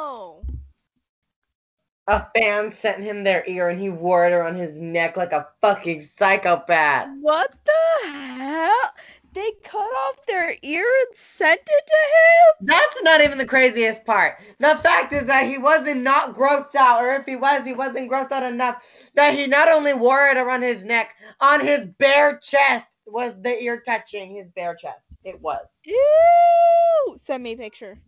A 2.07 2.25
fan 2.35 2.73
sent 2.81 3.03
him 3.03 3.23
their 3.23 3.43
ear 3.47 3.69
and 3.69 3.79
he 3.79 3.89
wore 3.89 4.25
it 4.25 4.33
around 4.33 4.57
his 4.57 4.75
neck 4.75 5.15
like 5.17 5.31
a 5.31 5.47
fucking 5.61 6.09
psychopath. 6.17 7.07
What 7.21 7.53
the 7.65 8.07
hell? 8.07 8.93
They 9.33 9.51
cut 9.63 9.79
off 9.79 10.25
their 10.27 10.57
ear 10.61 10.83
and 10.83 11.15
sent 11.15 11.61
it 11.61 11.87
to 11.87 11.95
him? 11.95 12.67
That's 12.67 13.01
not 13.03 13.21
even 13.21 13.37
the 13.37 13.45
craziest 13.45 14.03
part. 14.03 14.39
The 14.59 14.77
fact 14.83 15.13
is 15.13 15.25
that 15.27 15.47
he 15.47 15.57
wasn't 15.57 16.01
not 16.01 16.35
grossed 16.35 16.75
out, 16.75 17.01
or 17.01 17.13
if 17.13 17.25
he 17.25 17.37
was, 17.37 17.63
he 17.63 17.71
wasn't 17.71 18.11
grossed 18.11 18.33
out 18.33 18.43
enough 18.43 18.83
that 19.15 19.33
he 19.33 19.47
not 19.47 19.69
only 19.71 19.93
wore 19.93 20.27
it 20.27 20.35
around 20.35 20.63
his 20.63 20.83
neck, 20.83 21.11
on 21.39 21.65
his 21.65 21.87
bare 21.97 22.39
chest 22.39 22.85
was 23.05 23.33
the 23.41 23.59
ear 23.61 23.81
touching 23.85 24.35
his 24.35 24.47
bare 24.55 24.75
chest. 24.75 25.01
It 25.23 25.39
was. 25.41 25.65
Ew! 25.85 27.19
Send 27.25 27.43
me 27.43 27.53
a 27.53 27.57
picture. 27.57 27.99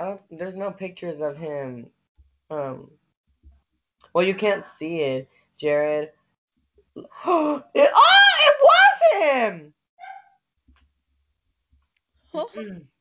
I 0.00 0.04
don't, 0.04 0.20
there's 0.30 0.54
no 0.54 0.70
pictures 0.70 1.20
of 1.20 1.36
him. 1.36 1.86
Um. 2.50 2.90
Well, 4.14 4.24
you 4.24 4.34
can't 4.34 4.64
see 4.78 5.00
it, 5.00 5.28
Jared. 5.60 6.10
it, 6.96 7.04
oh, 7.26 7.62
it 7.74 8.56
was 8.62 9.22
him. 9.22 9.74
Huh? 12.32 12.46
Mm. 12.54 12.82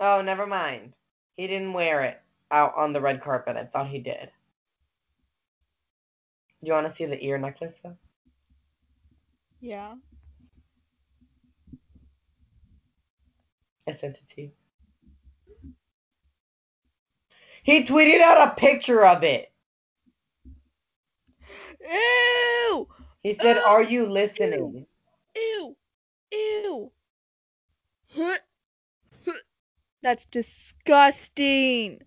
Oh, 0.00 0.22
never 0.22 0.46
mind. 0.46 0.92
He 1.38 1.46
didn't 1.46 1.72
wear 1.72 2.02
it 2.02 2.20
out 2.50 2.74
on 2.76 2.92
the 2.92 3.00
red 3.00 3.22
carpet. 3.22 3.56
I 3.56 3.64
thought 3.64 3.86
he 3.86 4.00
did. 4.00 4.28
Do 6.60 6.66
you 6.66 6.72
want 6.72 6.88
to 6.88 6.94
see 6.96 7.06
the 7.06 7.24
ear 7.24 7.38
necklace 7.38 7.74
though? 7.84 7.96
Yeah. 9.60 9.94
I 13.88 13.92
sent 13.92 14.16
it 14.16 14.28
to 14.34 14.42
you. 14.42 14.50
He 17.62 17.84
tweeted 17.84 18.20
out 18.20 18.48
a 18.48 18.56
picture 18.56 19.06
of 19.06 19.22
it. 19.22 19.52
Ew! 21.88 22.88
He 23.22 23.38
said, 23.40 23.58
Ugh. 23.58 23.64
"Are 23.64 23.82
you 23.84 24.06
listening?" 24.06 24.86
Ew! 25.36 25.76
Ew! 26.32 26.90
That's 30.02 30.26
disgusting! 30.26 32.00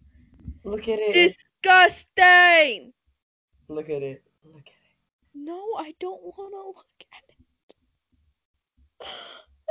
Look 0.63 0.87
at 0.87 0.99
it. 0.99 1.11
Disgusting! 1.63 2.93
Look 3.67 3.89
at 3.89 4.01
it. 4.01 4.23
Look 4.45 4.61
at 4.61 4.67
it. 4.67 4.73
No, 5.35 5.75
I 5.77 5.93
don't 5.99 6.21
want 6.23 6.51
to 6.53 6.67
look 6.67 6.85
at 7.13 7.23
it. 7.29 7.35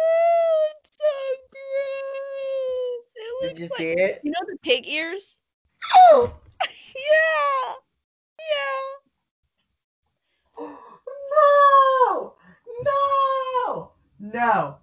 Oh, 0.02 0.72
it's 0.80 0.96
so 0.96 1.04
gross. 1.52 3.04
It 3.14 3.28
Did 3.42 3.48
looks 3.48 3.60
you 3.60 3.68
like 3.68 3.78
see 3.78 4.02
it? 4.02 4.20
you 4.24 4.30
know 4.30 4.40
the 4.46 4.56
pig 4.62 4.88
ears. 4.88 5.36
Oh! 5.94 6.32
yeah, 6.96 7.74
yeah. 10.58 10.66
No! 11.32 12.34
No! 12.82 13.92
No! 14.18 14.76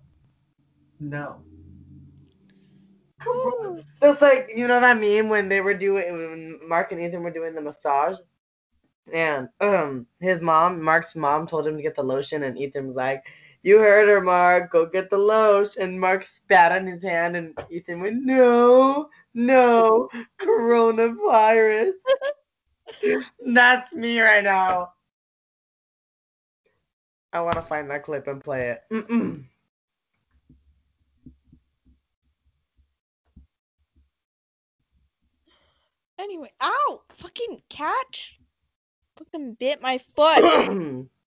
No. 1.00 1.42
Ooh. 3.26 3.84
It's 4.02 4.22
like 4.22 4.50
you 4.56 4.68
know 4.68 4.80
that 4.80 5.00
meme 5.00 5.30
when 5.30 5.50
they 5.50 5.62
were 5.62 5.74
doing 5.74 6.12
when 6.12 6.60
Mark 6.68 6.92
and 6.92 7.02
Ethan 7.02 7.24
were 7.24 7.32
doing 7.32 7.56
the 7.56 7.62
massage, 7.62 8.18
and 9.12 9.50
um 9.60 10.06
his 10.20 10.42
mom, 10.42 10.82
Mark's 10.82 11.16
mom, 11.16 11.48
told 11.48 11.68
him 11.68 11.78
to 11.78 11.84
get 11.84 11.96
the 11.96 12.04
lotion, 12.04 12.44
and 12.44 12.58
Ethan 12.58 12.88
was 12.88 12.96
like, 12.96 13.24
"You 13.64 13.80
heard 13.80 14.08
her, 14.08 14.22
Mark. 14.22 14.72
Go 14.72 14.86
get 14.86 15.10
the 15.10 15.18
lotion." 15.18 15.82
And 15.82 16.00
Mark 16.00 16.26
spat 16.26 16.72
on 16.72 16.86
his 16.86 17.02
hand, 17.02 17.36
and 17.36 17.56
Ethan 17.70 18.02
went, 18.02 18.24
"No, 18.24 19.10
no, 19.34 20.10
coronavirus." 20.40 21.94
That's 23.46 23.94
me 23.94 24.20
right 24.22 24.44
now. 24.44 24.94
I 27.34 27.42
want 27.42 27.56
to 27.56 27.62
find 27.64 27.90
that 27.90 28.04
clip 28.04 28.28
and 28.28 28.44
play 28.44 28.70
it. 28.70 28.84
Mm-mm. 28.92 29.46
Anyway, 36.20 36.52
ow! 36.62 37.02
Fucking 37.10 37.62
catch! 37.70 38.40
Fucking 39.18 39.56
bit 39.60 39.82
my 39.82 39.98
foot. 39.98 41.08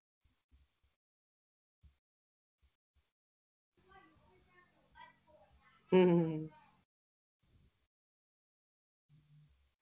Hmm. 5.90 6.44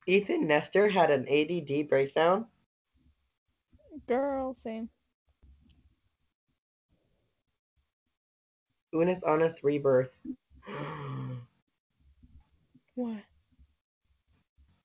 Ethan 0.06 0.46
Nestor 0.46 0.88
had 0.88 1.10
an 1.10 1.28
ADD 1.28 1.86
breakdown. 1.86 2.46
Girl, 4.06 4.54
same. 4.54 4.88
Unus 8.94 9.18
Annus 9.28 9.62
Rebirth. 9.62 10.08
What? 12.94 13.27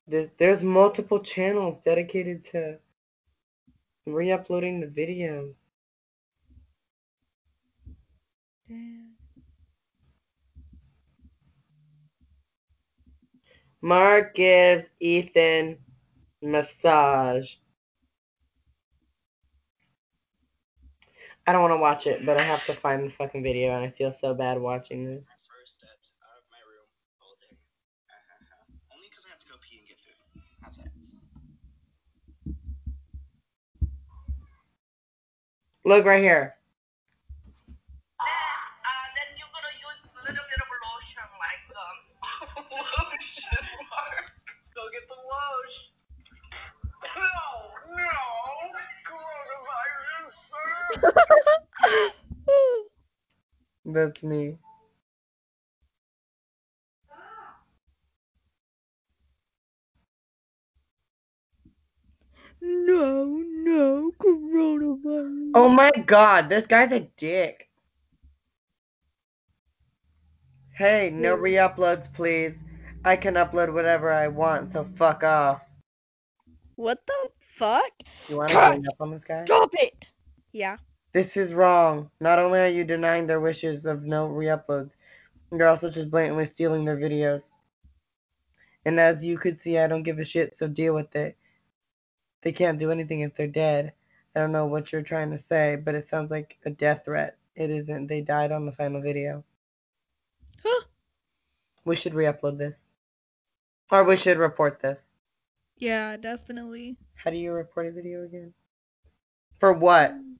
there's, 0.06 0.30
there's 0.38 0.62
multiple 0.62 1.20
channels 1.20 1.78
dedicated 1.84 2.44
to 2.46 2.78
re-uploading 4.06 4.80
the 4.80 4.86
videos. 4.86 5.54
Mark 13.80 14.34
gives 14.34 14.84
Ethan 15.00 15.76
massage. 16.40 17.54
I 21.46 21.52
don't 21.52 21.60
want 21.60 21.72
to 21.72 21.78
watch 21.78 22.06
it, 22.06 22.24
but 22.24 22.38
I 22.38 22.42
have 22.42 22.64
to 22.66 22.72
find 22.72 23.04
the 23.04 23.10
fucking 23.10 23.42
video, 23.42 23.74
and 23.74 23.84
I 23.84 23.90
feel 23.90 24.12
so 24.12 24.32
bad 24.32 24.58
watching 24.58 25.04
this. 25.04 25.24
No, 47.88 48.00
coronavirus, 49.04 50.36
sir. 50.48 52.12
That's 53.92 54.22
me. 54.22 54.56
No, 62.64 63.24
no, 63.24 64.10
coronavirus. 64.18 65.50
Oh 65.54 65.68
my 65.68 65.90
god, 66.06 66.48
this 66.48 66.66
guy's 66.66 66.92
a 66.92 67.08
dick. 67.18 67.68
Hey, 70.76 71.10
no 71.12 71.34
re-uploads, 71.34 72.12
please. 72.14 72.54
I 73.04 73.16
can 73.16 73.34
upload 73.34 73.72
whatever 73.72 74.10
I 74.10 74.28
want, 74.28 74.72
so 74.72 74.88
fuck 74.96 75.22
off. 75.22 75.60
What 76.76 77.00
the 77.06 77.28
fuck? 77.38 77.92
You 78.28 78.38
want 78.38 78.48
to 78.48 78.58
hang 78.58 78.84
up 78.88 79.00
on 79.00 79.10
this 79.10 79.22
guy? 79.28 79.44
Stop 79.44 79.74
it! 79.74 80.10
Yeah. 80.52 80.78
This 81.12 81.36
is 81.36 81.52
wrong. 81.52 82.10
Not 82.20 82.38
only 82.38 82.60
are 82.60 82.68
you 82.68 82.82
denying 82.82 83.26
their 83.26 83.40
wishes 83.40 83.84
of 83.84 84.04
no 84.04 84.26
re-uploads, 84.26 84.90
you're 85.52 85.68
also 85.68 85.90
just 85.90 86.10
blatantly 86.10 86.46
stealing 86.46 86.84
their 86.84 86.96
videos. 86.96 87.42
And 88.86 88.98
as 88.98 89.24
you 89.24 89.38
could 89.38 89.60
see, 89.60 89.78
I 89.78 89.86
don't 89.86 90.02
give 90.02 90.18
a 90.18 90.24
shit, 90.24 90.56
so 90.56 90.66
deal 90.66 90.94
with 90.94 91.14
it. 91.14 91.36
They 92.44 92.52
can't 92.52 92.78
do 92.78 92.90
anything 92.90 93.20
if 93.20 93.34
they're 93.34 93.46
dead. 93.46 93.94
I 94.36 94.40
don't 94.40 94.52
know 94.52 94.66
what 94.66 94.92
you're 94.92 95.02
trying 95.02 95.30
to 95.30 95.38
say, 95.38 95.76
but 95.76 95.94
it 95.94 96.06
sounds 96.06 96.30
like 96.30 96.58
a 96.66 96.70
death 96.70 97.06
threat. 97.06 97.38
It 97.56 97.70
isn't. 97.70 98.06
They 98.06 98.20
died 98.20 98.52
on 98.52 98.66
the 98.66 98.72
final 98.72 99.00
video. 99.00 99.42
Huh. 100.62 100.82
We 101.86 101.96
should 101.96 102.14
re-upload 102.14 102.58
this. 102.58 102.74
Or 103.90 104.04
we 104.04 104.16
should 104.16 104.38
report 104.38 104.80
this. 104.80 105.00
Yeah, 105.78 106.18
definitely. 106.18 106.98
How 107.14 107.30
do 107.30 107.36
you 107.36 107.52
report 107.52 107.86
a 107.86 107.92
video 107.92 108.24
again? 108.24 108.52
For 109.58 109.72
what? 109.72 110.10
Um, 110.10 110.36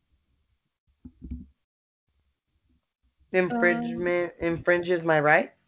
Infringement 3.33 4.33
infringes 4.41 5.05
my 5.05 5.21
rights? 5.21 5.59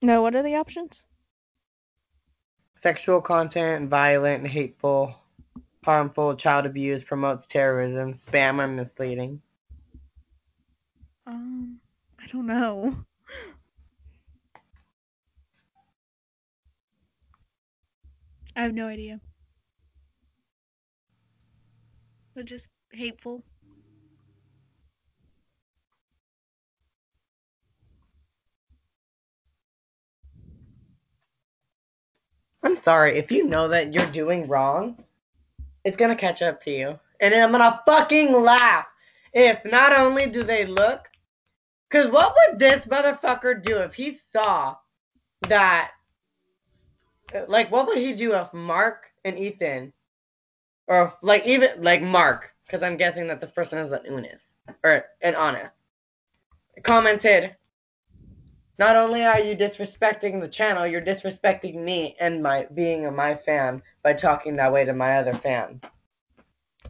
No, 0.00 0.22
what 0.22 0.34
are 0.34 0.42
the 0.42 0.56
options? 0.56 1.04
Sexual 2.82 3.20
content, 3.20 3.88
violent, 3.88 4.46
hateful, 4.46 5.14
harmful, 5.86 6.36
child 6.36 6.66
abuse, 6.66 7.02
promotes 7.02 7.46
terrorism, 7.46 8.12
spam, 8.12 8.58
or 8.58 8.66
misleading. 8.66 9.40
Um, 11.26 11.80
I 12.20 12.26
don't 12.26 12.46
know. 12.46 12.94
I 18.54 18.62
have 18.62 18.74
no 18.74 18.86
idea. 18.86 19.20
But 22.34 22.44
just 22.46 22.68
hateful. 22.92 23.44
I'm 32.62 32.76
sorry, 32.76 33.16
if 33.18 33.30
you 33.30 33.46
know 33.46 33.68
that 33.68 33.94
you're 33.94 34.06
doing 34.06 34.48
wrong, 34.48 34.96
it's 35.86 35.96
gonna 35.96 36.16
catch 36.16 36.42
up 36.42 36.60
to 36.62 36.70
you. 36.70 36.98
And 37.20 37.32
I'm 37.32 37.52
gonna 37.52 37.80
fucking 37.86 38.32
laugh 38.32 38.86
if 39.32 39.64
not 39.64 39.96
only 39.96 40.26
do 40.26 40.42
they 40.42 40.66
look, 40.66 41.08
because 41.88 42.10
what 42.10 42.34
would 42.34 42.58
this 42.58 42.86
motherfucker 42.86 43.62
do 43.62 43.78
if 43.78 43.94
he 43.94 44.18
saw 44.32 44.76
that? 45.42 45.92
Like, 47.46 47.70
what 47.70 47.86
would 47.86 47.98
he 47.98 48.14
do 48.14 48.34
if 48.34 48.52
Mark 48.52 49.04
and 49.24 49.38
Ethan, 49.38 49.92
or 50.88 51.06
if, 51.06 51.12
like 51.22 51.46
even 51.46 51.82
like 51.82 52.02
Mark, 52.02 52.52
because 52.66 52.82
I'm 52.82 52.96
guessing 52.96 53.28
that 53.28 53.40
this 53.40 53.50
person 53.52 53.78
is 53.78 53.92
an 53.92 54.00
Unus 54.06 54.42
or 54.82 55.04
an 55.22 55.34
Annus, 55.36 55.70
commented. 56.82 57.54
Not 58.78 58.96
only 58.96 59.24
are 59.24 59.40
you 59.40 59.56
disrespecting 59.56 60.40
the 60.40 60.48
channel, 60.48 60.86
you're 60.86 61.00
disrespecting 61.00 61.82
me 61.82 62.14
and 62.20 62.42
my 62.42 62.66
being 62.74 63.06
a 63.06 63.10
my 63.10 63.34
fan 63.34 63.82
by 64.02 64.12
talking 64.12 64.56
that 64.56 64.72
way 64.72 64.84
to 64.84 64.92
my 64.92 65.18
other 65.18 65.34
fans. 65.34 65.82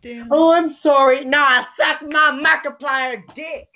Damn. 0.03 0.29
Oh, 0.31 0.53
I'm 0.53 0.69
sorry. 0.69 1.25
Nah, 1.25 1.65
suck 1.77 2.03
my 2.03 2.41
Markiplier 2.43 3.23
dick. 3.35 3.69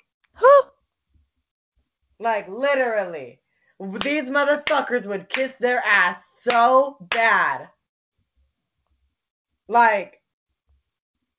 Like 2.19 2.47
literally, 2.47 3.39
these 3.79 4.23
motherfuckers 4.23 5.07
would 5.07 5.29
kiss 5.29 5.53
their 5.59 5.83
ass 5.85 6.21
so 6.47 6.97
bad. 7.09 7.69
Like, 9.67 10.21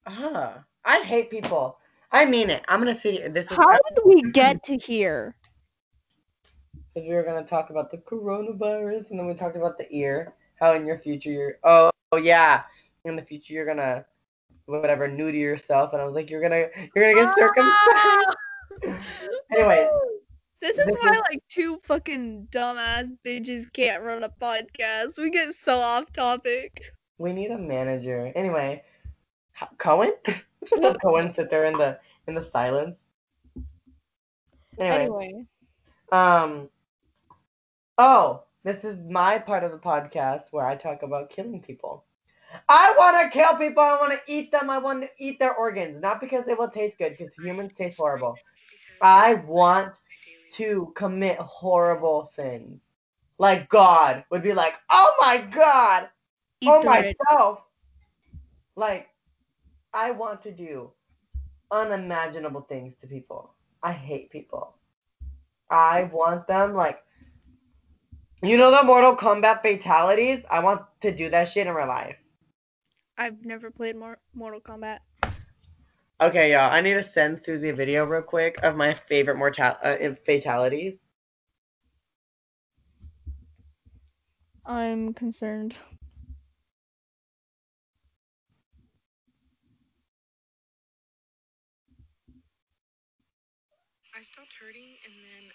huh? 0.07 0.55
I 0.85 1.01
hate 1.01 1.31
people. 1.31 1.79
I 2.11 2.25
mean 2.25 2.51
it. 2.51 2.65
I'm 2.67 2.81
gonna 2.81 2.99
see. 2.99 3.21
This 3.29 3.51
is 3.51 3.57
How 3.57 3.73
did 3.73 4.05
we 4.05 4.23
get 4.33 4.63
to 4.65 4.77
here? 4.77 5.37
Because 6.95 7.09
we 7.09 7.15
were 7.15 7.23
gonna 7.23 7.45
talk 7.45 7.71
about 7.71 7.91
the 7.91 7.99
coronavirus, 7.99 9.11
and 9.11 9.19
then 9.19 9.27
we 9.27 9.35
talked 9.35 9.57
about 9.57 9.79
the 9.79 9.87
ear. 9.95 10.35
How 10.61 10.75
in 10.75 10.87
your 10.87 10.99
future 10.99 11.31
you're. 11.31 11.59
Oh, 11.65 11.91
oh 12.13 12.17
yeah, 12.19 12.63
in 13.05 13.17
the 13.17 13.23
future 13.23 13.53
you're 13.55 13.67
gonna 13.67 14.05
whatever 14.67 15.09
new 15.09 15.33
to 15.33 15.37
yourself, 15.39 15.93
and 15.93 16.01
I 16.01 16.05
was 16.05 16.15
like, 16.15 16.31
you're 16.31 16.43
gonna 16.43 16.67
you're 16.95 17.13
gonna 17.15 17.27
get 17.27 17.35
circumcised. 17.39 18.37
anyway, 19.53 19.89
This 20.61 20.79
is 20.79 20.87
This 20.87 20.97
why 21.01 21.11
is- 21.11 21.23
like 21.31 21.43
two 21.49 21.79
fucking 21.83 22.49
dumbass 22.51 23.11
bitches 23.25 23.73
can't 23.73 24.03
run 24.03 24.23
a 24.25 24.29
podcast. 24.29 25.19
We 25.19 25.31
get 25.31 25.55
so 25.55 25.79
off 25.81 26.13
topic. 26.13 26.83
we 27.19 27.33
need 27.33 27.51
a 27.51 27.59
manager. 27.59 28.33
Anyway, 28.37 28.83
Cohen. 29.79 30.13
Just 30.65 30.81
let 30.81 31.01
Cohen 31.03 31.35
sit 31.35 31.51
there 31.51 31.65
in 31.65 31.77
the 31.77 31.99
in 32.29 32.35
the 32.37 32.49
silence. 32.53 32.97
Anyway, 34.79 35.03
Anyway, 35.03 35.47
um. 36.13 36.69
Oh, 38.05 38.43
this 38.65 38.83
is 38.83 38.99
my 39.09 39.39
part 39.39 39.63
of 39.63 39.71
the 39.71 39.79
podcast 39.79 40.47
where 40.51 40.67
I 40.67 40.75
talk 40.75 41.05
about 41.05 41.31
killing 41.31 41.61
people. 41.61 42.03
I 42.69 42.93
want 42.99 43.17
to 43.17 43.31
kill 43.31 43.55
people. 43.55 43.81
I 43.81 43.95
want 43.95 44.11
to 44.11 44.21
eat 44.27 44.51
them. 44.51 44.71
I 44.71 44.79
want 44.79 45.03
to 45.03 45.09
eat 45.19 45.39
their 45.39 45.55
organs, 45.55 46.03
not 46.03 46.21
because 46.21 46.45
they 46.45 46.55
will 46.55 46.69
taste 46.69 46.99
good, 46.99 47.17
because 47.17 47.33
humans 47.39 47.71
taste 47.79 47.99
horrible. 47.99 48.37
I 49.01 49.35
want 49.35 49.93
to 50.55 50.93
commit 50.97 51.39
horrible 51.39 52.29
sins. 52.35 52.81
Like 53.39 53.69
God 53.69 54.25
would 54.31 54.43
be 54.43 54.53
like, 54.53 54.75
"Oh 54.91 55.15
my 55.21 55.39
God, 55.39 56.09
eat 56.61 56.71
oh 56.71 56.83
myself." 56.83 57.61
Like, 58.75 59.11
I 59.95 60.11
want 60.11 60.43
to 60.43 60.51
do 60.51 60.91
unimaginable 61.71 62.63
things 62.63 62.97
to 62.97 63.07
people. 63.07 63.55
I 63.81 63.93
hate 63.93 64.29
people. 64.31 64.75
I 65.71 66.11
want 66.13 66.49
them 66.49 66.75
like 66.75 66.99
you 68.43 68.57
know 68.57 68.71
the 68.71 68.83
Mortal 68.83 69.17
Kombat 69.17 69.63
fatalities? 69.63 70.43
I 70.51 70.61
want 70.61 70.83
to 71.03 71.13
do 71.13 71.31
that 71.31 71.49
shit 71.49 71.67
in 71.67 71.73
real 71.73 71.87
life. 71.87 72.17
I've 73.17 73.45
never 73.45 73.71
played 73.71 73.97
Mor- 73.97 74.21
Mortal 74.35 74.61
Kombat. 74.61 74.99
Okay, 76.21 76.53
y'all. 76.53 76.71
I 76.71 76.81
need 76.81 76.95
to 76.95 77.05
send 77.05 77.43
Susie 77.45 77.71
a 77.71 77.75
video 77.75 78.05
real 78.05 78.23
quick 78.23 78.57
of 78.63 78.77
my 78.77 78.95
favorite 79.09 79.37
mortal 79.37 79.75
uh, 79.83 79.97
fatalities. 80.25 80.95
I'm 84.65 85.13
concerned. 85.15 85.75
I 94.15 94.23
stopped 94.23 94.55
hurting 94.61 94.95
and 95.05 95.15
then 95.19 95.51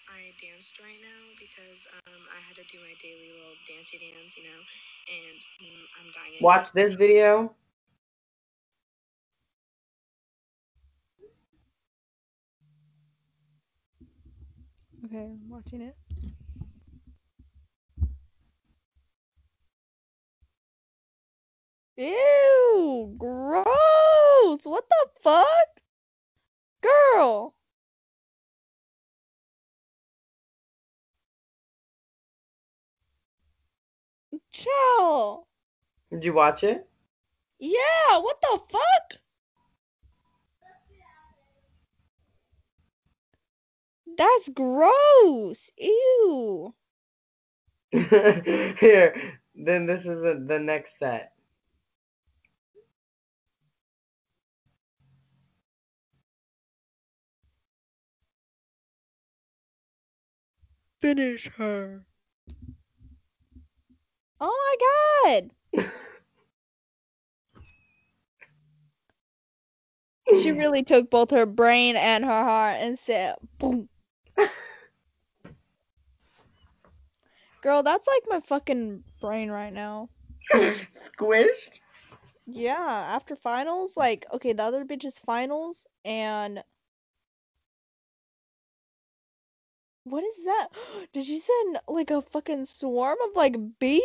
I 0.58 0.60
danced 0.60 0.80
right 0.80 0.98
now 1.00 1.36
because 1.38 1.78
um, 2.08 2.20
I 2.36 2.40
had 2.40 2.56
to 2.56 2.64
do 2.64 2.78
my 2.80 2.92
daily 3.00 3.30
little 3.30 3.54
dancey 3.68 3.98
dance, 3.98 4.36
you 4.36 4.42
know, 4.42 4.58
and 5.14 5.38
mm, 5.62 5.84
I'm 6.00 6.10
dying. 6.12 6.42
Watch 6.42 6.72
this 6.72 6.94
video. 6.94 7.54
Okay, 15.04 15.16
I'm 15.16 15.48
watching 15.48 15.80
it. 15.82 15.96
Ew, 21.96 23.14
gross. 23.16 23.64
What 24.64 24.84
the 24.88 25.06
fuck? 25.22 25.46
Girl. 26.80 27.54
Chill. 34.58 35.46
Did 36.10 36.24
you 36.24 36.32
watch 36.32 36.64
it? 36.64 36.88
Yeah, 37.60 38.18
what 38.18 38.40
the 38.42 38.60
fuck? 38.70 39.20
That's 44.16 44.48
gross. 44.48 45.70
Ew. 45.76 46.74
Here, 47.92 49.14
then 49.54 49.86
this 49.86 50.00
is 50.00 50.06
the, 50.06 50.44
the 50.44 50.58
next 50.58 50.98
set. 50.98 51.32
Finish 61.00 61.48
her. 61.50 62.07
Oh 64.40 64.76
my 65.24 65.40
god. 65.74 65.88
She 70.42 70.52
really 70.52 70.82
took 70.82 71.10
both 71.10 71.30
her 71.30 71.46
brain 71.46 71.96
and 71.96 72.24
her 72.24 72.44
heart 72.44 72.76
and 72.78 72.98
said, 72.98 73.36
boom. 73.58 73.88
Girl, 77.62 77.82
that's 77.82 78.06
like 78.06 78.22
my 78.28 78.40
fucking 78.40 79.02
brain 79.20 79.50
right 79.50 79.72
now. 79.72 80.08
Squished? 80.52 81.80
Yeah, 82.46 82.76
after 82.78 83.34
finals, 83.36 83.96
like, 83.96 84.24
okay, 84.32 84.52
the 84.52 84.62
other 84.62 84.84
bitch 84.84 85.04
is 85.04 85.18
finals, 85.18 85.86
and. 86.04 86.62
What 90.10 90.24
is 90.24 90.44
that? 90.44 90.68
Did 91.12 91.24
she 91.24 91.38
send 91.38 91.80
like 91.86 92.10
a 92.10 92.22
fucking 92.22 92.66
swarm 92.66 93.18
of 93.28 93.36
like 93.36 93.56
bees? 93.78 94.02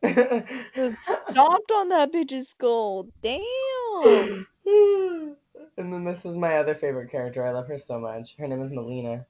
Stomped 0.02 1.70
on 1.72 1.88
that 1.88 2.12
bitch's 2.12 2.48
skull. 2.48 3.08
Damn. 3.20 4.46
and 4.64 5.92
then 5.92 6.04
this 6.04 6.24
is 6.24 6.36
my 6.36 6.58
other 6.58 6.74
favorite 6.74 7.10
character. 7.10 7.44
I 7.44 7.50
love 7.50 7.66
her 7.66 7.78
so 7.78 7.98
much. 7.98 8.36
Her 8.38 8.46
name 8.46 8.62
is 8.62 8.70
Mileena. 8.70 9.24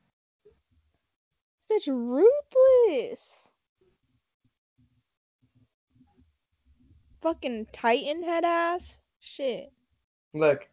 This 1.68 1.86
bitch 1.86 1.92
ruthless. 1.92 3.48
Fucking 7.20 7.66
Titan 7.72 8.22
head 8.22 8.44
ass. 8.44 9.00
Shit. 9.20 9.72
Look. 10.34 10.68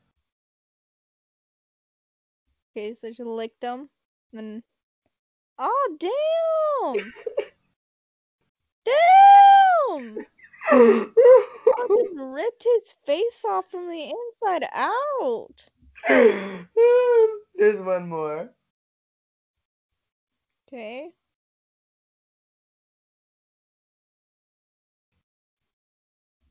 Okay, 2.72 2.94
so 2.94 3.12
she 3.12 3.24
licked 3.24 3.64
him. 3.64 3.90
Then. 4.32 4.62
Oh, 5.58 5.98
damn! 6.00 7.14
damn! 8.86 10.26
Fucking 10.70 12.18
ripped 12.18 12.66
his 12.66 12.94
face 13.06 13.46
off 13.48 13.66
from 13.72 13.88
the 13.90 14.12
inside 14.12 14.68
out. 14.74 15.66
There's 16.08 17.80
one 17.80 18.10
more. 18.10 18.50
Okay. 20.68 21.12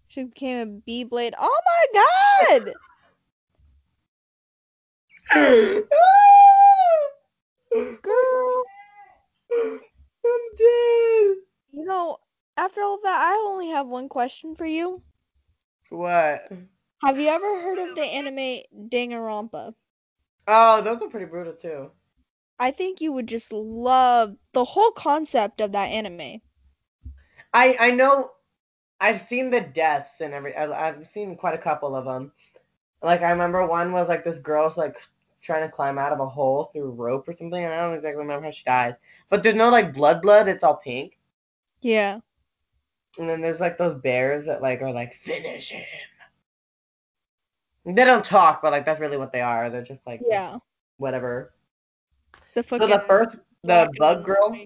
She 0.09 0.23
became 0.23 0.61
a 0.61 0.67
bee 0.67 1.05
blade. 1.05 1.35
Oh 1.39 1.61
my 1.67 1.87
god! 2.55 2.73
Girl, 8.03 8.65
I'm 10.25 10.57
dead. 10.57 11.37
you 11.73 11.85
know, 11.85 12.19
after 12.57 12.83
all 12.83 12.99
that, 13.03 13.21
I 13.21 13.35
only 13.47 13.69
have 13.71 13.87
one 13.87 14.09
question 14.09 14.55
for 14.55 14.67
you. 14.67 15.03
What? 15.91 16.51
Have 17.03 17.19
you 17.21 17.29
ever 17.29 17.61
heard 17.63 17.79
of 17.79 17.95
the 17.95 18.03
anime 18.03 18.63
Danganronpa? 18.89 19.75
Oh, 20.47 20.81
those 20.83 21.01
are 21.03 21.09
pretty 21.09 21.27
brutal 21.27 21.53
too. 21.55 21.91
I 22.59 22.71
think 22.71 23.01
you 23.01 23.13
would 23.13 23.27
just 23.29 23.53
love 23.53 24.37
the 24.53 24.65
whole 24.65 24.91
concept 24.93 25.61
of 25.61 25.73
that 25.73 25.87
anime. 25.91 26.41
I 27.53 27.77
I 27.79 27.91
know. 27.91 28.33
I've 29.01 29.27
seen 29.29 29.51
the 29.51 29.61
deaths 29.61 30.21
and 30.21 30.33
every. 30.35 30.55
I, 30.57 30.89
I've 30.89 31.07
seen 31.07 31.37
quite 31.37 31.55
a 31.55 31.59
couple 31.63 31.95
of 31.97 32.05
them. 32.05 32.33
Like 33.03 33.23
I 33.23 33.31
remember 33.31 33.67
one 33.67 33.93
was 33.93 34.09
like 34.09 34.25
this 34.25 34.39
girl's 34.39 34.77
like 34.77 34.97
trying 35.45 35.63
to 35.69 35.73
climb 35.75 35.99
out 35.99 36.13
of 36.13 36.21
a 36.21 36.27
hole 36.29 36.71
through 36.73 36.91
rope 36.93 37.29
or 37.29 37.35
something. 37.35 37.63
And 37.63 37.73
I 37.73 37.83
don't 37.83 37.95
exactly 37.95 38.19
remember 38.23 38.47
how 38.47 38.51
she 38.51 38.65
dies. 38.65 38.95
But 39.29 39.43
there's 39.43 39.55
no 39.55 39.69
like 39.69 39.95
blood 39.95 40.23
blood. 40.23 40.49
It's 40.49 40.65
all 40.65 40.77
pink. 40.77 41.19
Yeah. 41.81 42.21
And 43.19 43.29
then 43.29 43.41
there's 43.41 43.61
like 43.61 43.79
those 43.79 44.01
bears 44.01 44.47
that 44.47 44.63
like 44.63 44.83
are 44.83 44.93
like 44.93 45.15
finish 45.23 45.71
him. 45.71 45.85
They 47.87 48.05
don't 48.05 48.25
talk, 48.25 48.63
but 48.63 48.73
like 48.73 48.87
that's 48.87 49.01
really 49.01 49.19
what 49.19 49.33
they 49.33 49.43
are. 49.43 49.71
They're 49.71 49.83
just 49.83 50.07
like 50.07 50.23
Yeah. 50.27 50.59
whatever. 50.97 51.53
The 52.55 52.63
So 52.63 52.87
the 52.87 53.05
first, 53.07 53.39
the 53.63 53.91
bug 53.99 54.25
girl, 54.25 54.57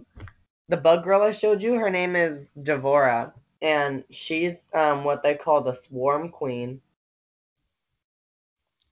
the 0.68 0.76
bug 0.76 1.04
girl 1.04 1.22
I 1.22 1.32
showed 1.32 1.62
you, 1.62 1.74
her 1.74 1.90
name 1.90 2.14
is 2.14 2.50
D'Vorah, 2.62 3.32
and 3.60 4.04
she's 4.10 4.54
um 4.72 5.04
what 5.04 5.22
they 5.22 5.34
call 5.34 5.62
the 5.62 5.74
swarm 5.74 6.30
queen. 6.30 6.80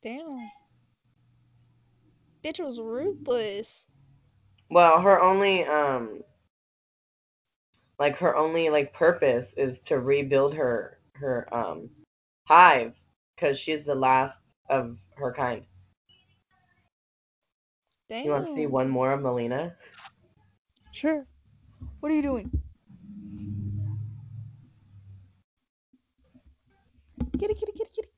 Damn. 0.02 0.50
Bitch 2.46 2.64
was 2.64 2.78
ruthless. 2.78 3.88
Well, 4.70 5.00
her 5.00 5.20
only 5.20 5.64
um 5.64 6.22
like 7.98 8.16
her 8.18 8.36
only 8.36 8.70
like 8.70 8.94
purpose 8.94 9.52
is 9.56 9.80
to 9.86 9.98
rebuild 9.98 10.54
her 10.54 11.00
her 11.14 11.52
um 11.52 11.90
hive 12.44 12.94
because 13.34 13.58
she's 13.58 13.84
the 13.84 13.96
last 13.96 14.38
of 14.70 14.96
her 15.16 15.32
kind. 15.32 15.64
Damn. 18.08 18.26
You 18.26 18.30
want 18.30 18.46
to 18.46 18.54
see 18.54 18.66
one 18.66 18.88
more 18.88 19.10
of 19.10 19.22
Mileena? 19.22 19.74
Sure. 20.92 21.26
What 21.98 22.12
are 22.12 22.14
you 22.14 22.22
doing? 22.22 22.48
Kitty, 27.40 27.54
kitty, 27.54 27.72
kitty, 27.72 27.90
kitty. 27.92 28.08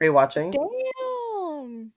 Are 0.00 0.04
you 0.04 0.12
watching? 0.12 0.50
Damn. 0.50 1.92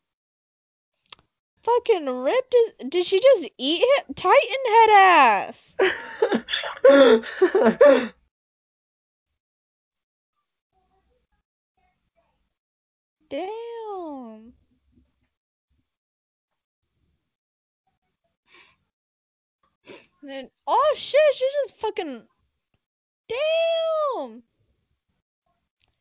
Fucking 1.64 2.06
ripped 2.06 2.54
his. 2.54 2.72
Did 2.90 3.06
she 3.06 3.20
just 3.20 3.50
eat 3.58 3.82
him? 3.82 4.16
Titan 4.16 4.66
head 4.66 4.90
ass. 4.90 5.76
Damn. 13.30 14.54
And 20.22 20.30
then, 20.30 20.50
oh 20.66 20.94
shit, 20.96 21.20
she 21.34 21.46
just 21.64 21.76
fucking. 21.78 22.24
Damn. 23.28 24.44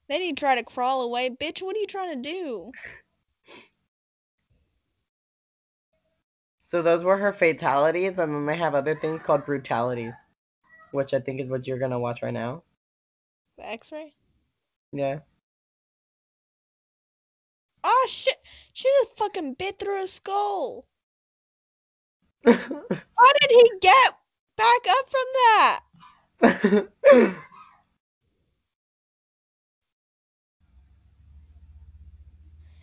Then 0.09 0.23
he 0.23 0.33
tried 0.33 0.57
to 0.57 0.65
crawl 0.65 1.03
away. 1.03 1.29
Bitch, 1.31 1.61
what 1.61 1.77
are 1.77 1.81
you 1.81 1.87
trying 1.87 2.23
to 2.23 2.31
do? 2.31 2.73
so 6.69 6.83
those 6.83 7.05
were 7.05 7.19
her 7.19 7.33
fatalities, 7.33 8.19
and 8.19 8.35
then 8.35 8.47
they 8.47 8.57
have 8.57 8.75
other 8.75 8.95
things 8.95 9.23
called 9.23 9.45
brutalities, 9.45 10.15
which 10.93 11.13
I 11.13 11.21
think 11.21 11.41
is 11.41 11.49
what 11.49 11.67
you're 11.67 11.79
gonna 11.79 12.01
watch 12.01 12.23
right 12.23 12.33
now. 12.33 12.63
The 13.59 13.69
x 13.69 13.93
ray? 13.93 14.15
Yeah. 14.93 15.19
Oh 17.85 18.07
shit! 18.09 18.39
She 18.73 18.89
just 19.03 19.17
fucking 19.19 19.55
bit 19.55 19.79
through 19.79 20.01
his 20.01 20.13
skull. 20.13 20.87
How 22.47 23.33
did 23.41 23.51
he 23.51 23.73
get 23.81 24.15
back 24.57 24.87
up 24.89 25.11
from 25.11 25.27
that? 25.35 25.81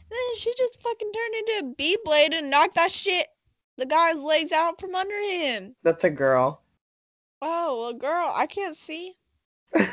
Then 0.09 0.35
she 0.37 0.53
just 0.57 0.81
fucking 0.81 1.11
turned 1.11 1.35
into 1.35 1.59
a 1.59 1.73
bee 1.75 1.97
blade 2.03 2.33
and 2.33 2.49
knocked 2.49 2.75
that 2.75 2.91
shit, 2.91 3.27
the 3.77 3.85
guy's 3.85 4.17
legs 4.17 4.51
out 4.51 4.79
from 4.79 4.95
under 4.95 5.19
him. 5.21 5.75
That's 5.83 6.03
a 6.03 6.09
girl. 6.09 6.61
Oh, 7.41 7.81
well, 7.81 7.93
girl, 7.93 8.31
I 8.33 8.45
can't 8.45 8.75
see. 8.75 9.15
That 9.73 9.89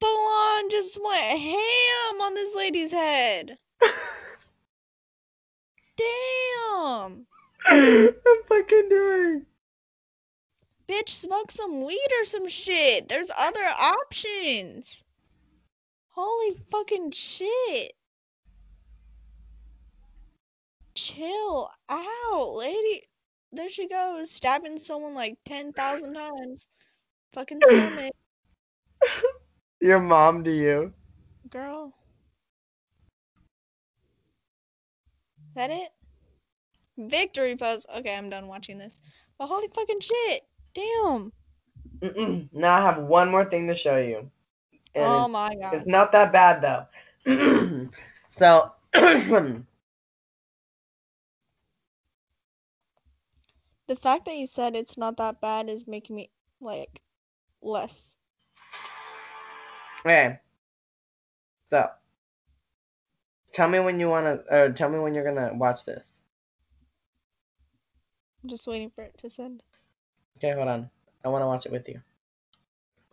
full 0.00 0.28
just 0.70 0.98
went 1.02 1.38
ham 1.38 2.20
on 2.20 2.34
this 2.34 2.54
lady's 2.54 2.90
head. 2.90 3.56
Damn. 5.96 7.26
I'm 7.66 8.14
fucking 8.48 8.88
doing. 8.88 9.46
Bitch, 10.88 11.08
smoke 11.08 11.50
some 11.50 11.84
weed 11.84 12.08
or 12.20 12.24
some 12.24 12.48
shit. 12.48 13.08
There's 13.08 13.30
other 13.36 13.64
options. 13.78 15.02
Holy 16.20 16.56
fucking 16.72 17.12
shit. 17.12 17.92
Chill 20.96 21.70
out, 21.88 22.54
lady. 22.56 23.04
There 23.52 23.70
she 23.70 23.86
goes, 23.86 24.28
stabbing 24.28 24.78
someone 24.78 25.14
like 25.14 25.38
10,000 25.46 26.14
times. 26.14 26.66
Fucking 27.34 27.60
stomach, 27.62 28.12
Your 29.80 30.00
mom 30.00 30.42
to 30.42 30.50
you. 30.50 30.92
girl. 31.50 31.94
That 35.54 35.70
it? 35.70 35.90
Victory 36.96 37.56
pose. 37.56 37.86
Okay, 37.96 38.12
I'm 38.16 38.28
done 38.28 38.48
watching 38.48 38.78
this. 38.78 39.00
But 39.38 39.46
holy 39.46 39.68
fucking 39.72 40.00
shit. 40.00 40.42
Damn. 40.74 41.32
Mm-mm. 42.00 42.48
Now 42.52 42.74
I 42.74 42.80
have 42.82 42.98
one 42.98 43.30
more 43.30 43.44
thing 43.44 43.68
to 43.68 43.76
show 43.76 43.98
you. 43.98 44.28
And 44.94 45.04
oh 45.04 45.22
it's, 45.24 45.28
my 45.28 45.54
god. 45.54 45.74
it's 45.74 45.86
not 45.86 46.12
that 46.12 46.32
bad 46.32 46.62
though. 46.62 47.88
so 48.38 48.72
The 53.88 53.96
fact 53.96 54.26
that 54.26 54.36
you 54.36 54.46
said 54.46 54.76
it's 54.76 54.98
not 54.98 55.16
that 55.16 55.40
bad 55.40 55.70
is 55.70 55.86
making 55.86 56.14
me 56.16 56.30
like 56.60 57.00
less. 57.62 58.16
okay. 60.04 60.38
So 61.70 61.88
tell 63.54 63.68
me 63.68 63.80
when 63.80 63.98
you 63.98 64.08
wanna 64.10 64.40
uh, 64.50 64.68
tell 64.68 64.90
me 64.90 64.98
when 64.98 65.14
you're 65.14 65.24
gonna 65.24 65.54
watch 65.54 65.86
this. 65.86 66.04
I'm 68.42 68.50
just 68.50 68.66
waiting 68.66 68.90
for 68.90 69.02
it 69.04 69.16
to 69.18 69.30
send. 69.30 69.62
Okay, 70.36 70.52
hold 70.52 70.68
on. 70.68 70.90
I 71.24 71.28
wanna 71.28 71.46
watch 71.46 71.64
it 71.64 71.72
with 71.72 71.88
you. 71.88 72.00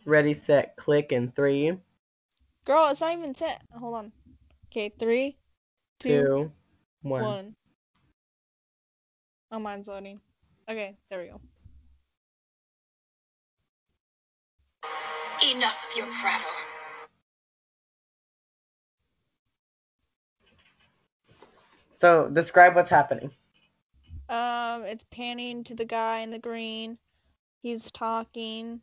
Ready, 0.06 0.34
set, 0.34 0.76
click 0.76 1.10
in 1.10 1.32
three, 1.32 1.76
Girl, 2.64 2.88
it's 2.88 3.00
not 3.00 3.12
even 3.12 3.32
set. 3.32 3.62
Hold 3.78 3.94
on. 3.94 4.12
Okay, 4.66 4.92
three, 4.98 5.36
two, 6.00 6.22
two, 6.22 6.52
one. 7.02 7.22
one. 7.22 7.54
Oh, 9.52 9.60
mine's 9.60 9.86
loading. 9.86 10.20
Okay, 10.68 10.96
there 11.08 11.20
we 11.20 11.28
go. 11.28 11.40
Enough 15.48 15.88
of 15.90 15.96
your 15.96 16.06
prattle. 16.20 16.46
So 22.00 22.28
describe 22.32 22.74
what's 22.74 22.90
happening. 22.90 23.30
Um, 24.28 24.84
it's 24.84 25.04
panning 25.12 25.62
to 25.64 25.76
the 25.76 25.84
guy 25.84 26.20
in 26.20 26.30
the 26.30 26.38
green. 26.38 26.98
He's 27.62 27.92
talking. 27.92 28.80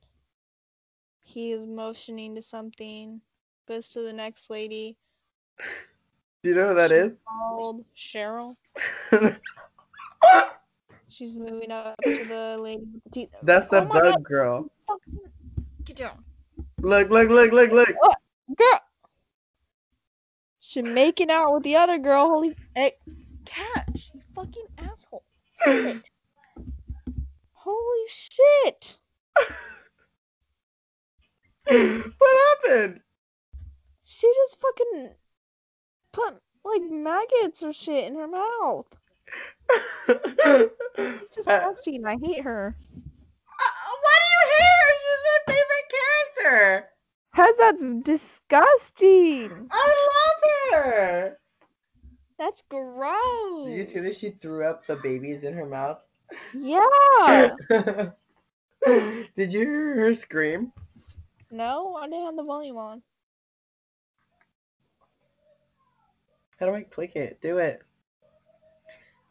He 1.33 1.51
is 1.51 1.65
motioning 1.65 2.35
to 2.35 2.43
something. 2.43 3.19
Goes 3.67 3.89
to 3.89 4.01
the 4.01 4.13
next 4.13 4.51
lady. 4.51 4.95
Do 6.43 6.49
you 6.49 6.53
know 6.53 6.69
who 6.69 6.75
that 6.75 6.91
is? 6.91 7.13
Called 7.27 7.83
Cheryl. 7.97 8.55
She's 11.09 11.35
moving 11.35 11.71
up 11.71 11.95
to 12.03 12.23
the 12.23 12.55
lady 12.61 12.83
with 12.93 13.03
the 13.05 13.09
teeth. 13.09 13.29
That's 13.41 13.67
the 13.71 13.81
Oh 13.81 13.85
bug 13.85 14.03
God. 14.03 14.23
girl. 14.23 14.69
Get 15.85 15.95
down. 15.95 16.23
Look, 16.83 17.09
look, 17.09 17.29
look, 17.29 17.51
look, 17.51 17.71
look. 17.71 17.89
Oh, 18.03 18.13
girl! 18.55 18.79
She's 20.59 20.83
making 20.83 21.31
out 21.31 21.51
with 21.51 21.63
the 21.63 21.77
other 21.77 21.97
girl. 21.97 22.27
Holy. 22.27 22.55
Hey, 22.75 22.91
eh, 23.07 23.11
catch! 23.45 24.11
You 24.13 24.21
fucking 24.35 24.67
asshole. 24.77 25.23
Stop 25.55 25.77
it. 25.77 26.09
Holy 27.53 28.07
shit! 28.07 28.97
what 31.73 32.59
happened? 32.63 32.99
She 34.03 34.27
just 34.27 34.59
fucking 34.59 35.09
put 36.11 36.35
like 36.63 36.81
maggots 36.89 37.63
or 37.63 37.73
shit 37.73 38.05
in 38.05 38.15
her 38.15 38.27
mouth. 38.27 38.87
It's 40.07 41.29
disgusting. 41.35 42.05
I 42.05 42.17
hate 42.21 42.43
her. 42.43 42.75
Uh, 42.77 43.95
why 44.01 44.17
do 44.19 44.25
you 44.31 44.43
hate 44.53 44.75
her? 44.81 44.93
She's 45.01 45.23
my 45.25 45.53
favorite 45.53 45.89
character. 46.43 46.89
Cause 47.35 47.55
that's 47.57 47.85
disgusting. 48.03 49.67
I 49.71 49.85
love 50.13 50.83
her. 50.83 51.39
That's 52.37 52.63
gross. 52.69 53.65
Did 53.65 53.73
you 53.77 53.87
see 53.87 53.99
that 54.01 54.17
she 54.17 54.29
threw 54.31 54.65
up 54.67 54.85
the 54.85 54.97
babies 54.97 55.43
in 55.43 55.53
her 55.53 55.65
mouth? 55.65 55.99
Yeah. 56.53 57.49
Did 58.85 59.53
you 59.53 59.59
hear 59.59 59.95
her 59.95 60.13
scream? 60.13 60.71
No, 61.53 61.95
I 61.95 62.09
didn't 62.09 62.25
have 62.25 62.35
the 62.35 62.43
volume 62.43 62.77
on. 62.77 63.01
How 66.59 66.65
do 66.65 66.73
I 66.73 66.81
click 66.81 67.15
it? 67.15 67.39
Do 67.41 67.59
it. 67.59 67.81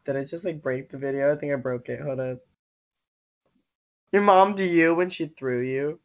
Did 0.05 0.16
I 0.16 0.25
just 0.25 0.45
like 0.45 0.62
break 0.62 0.91
the 0.91 0.99
video? 0.99 1.33
I 1.33 1.37
think 1.37 1.53
I 1.53 1.57
broke 1.57 1.89
it. 1.89 2.01
Hold 2.01 2.20
on. 2.20 2.39
Your 4.12 4.23
mom 4.23 4.55
do 4.55 4.64
you 4.64 4.95
when 4.95 5.11
she 5.11 5.27
threw 5.27 5.62
you? 5.62 5.99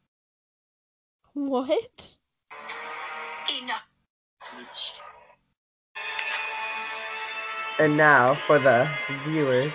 What? 1.34 2.14
Enough. 3.62 3.86
And 7.78 7.96
now 7.96 8.34
for 8.46 8.58
the 8.58 8.88
viewers. 9.24 9.72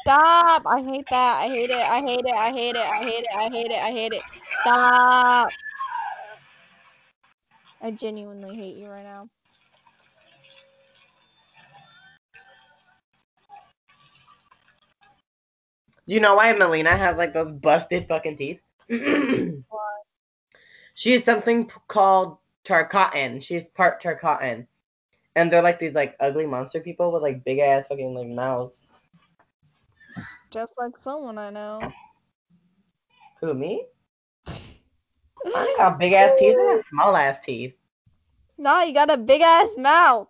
Stop! 0.00 0.62
I 0.66 0.80
hate 0.82 1.06
that. 1.10 1.40
I 1.40 1.48
hate 1.48 1.70
it. 1.70 1.76
I 1.76 2.00
hate 2.00 2.24
it. 2.24 2.34
I 2.34 2.50
hate 2.52 2.76
it. 2.76 2.86
I 2.86 3.02
hate 3.04 3.24
it. 3.24 3.30
I 3.36 3.48
hate 3.50 3.70
it. 3.70 3.78
I 3.78 3.90
hate 3.90 4.12
it. 4.12 4.22
Stop! 4.60 5.48
I 7.80 7.90
genuinely 7.90 8.54
hate 8.54 8.76
you 8.76 8.88
right 8.88 9.02
now. 9.04 9.28
You 16.06 16.20
know 16.20 16.34
why 16.34 16.52
Mileena 16.52 16.96
has 16.96 17.16
like 17.16 17.32
those 17.32 17.50
busted 17.50 18.06
fucking 18.08 18.36
teeth? 18.36 18.60
She's 20.94 21.24
something 21.24 21.66
p- 21.66 21.72
called 21.88 22.38
Tarkatan. 22.64 23.42
She's 23.42 23.62
part 23.74 24.02
Tarkatan. 24.02 24.66
And 25.34 25.50
they're 25.50 25.62
like 25.62 25.78
these 25.78 25.94
like 25.94 26.16
ugly 26.20 26.46
monster 26.46 26.80
people 26.80 27.10
with 27.12 27.22
like 27.22 27.44
big 27.44 27.58
ass 27.58 27.86
fucking 27.88 28.14
like 28.14 28.28
mouths. 28.28 28.82
Just 30.52 30.74
like 30.76 30.98
someone 30.98 31.38
I 31.38 31.48
know. 31.48 31.80
Who, 33.40 33.54
me? 33.54 33.86
I 34.46 35.66
ain't 35.66 35.78
got 35.78 35.98
big 35.98 36.12
ass 36.12 36.32
teeth. 36.38 36.54
I 36.58 36.76
got 36.76 36.86
small 36.88 37.16
ass 37.16 37.38
teeth. 37.42 37.72
Nah, 38.58 38.82
you 38.82 38.92
got 38.92 39.10
a 39.10 39.16
big 39.16 39.40
ass 39.40 39.78
mouth. 39.78 40.28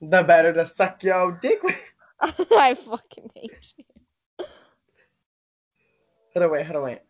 The 0.00 0.22
better 0.22 0.52
to 0.52 0.66
suck 0.66 1.02
your 1.02 1.32
dick 1.42 1.60
with. 1.64 1.74
I 2.20 2.74
fucking 2.74 3.30
hate 3.34 3.72
you. 3.76 3.84
Hold 6.34 6.44
on, 6.44 6.52
wait, 6.52 6.64
hold 6.64 6.76
on, 6.76 6.82
wait. 6.84 7.00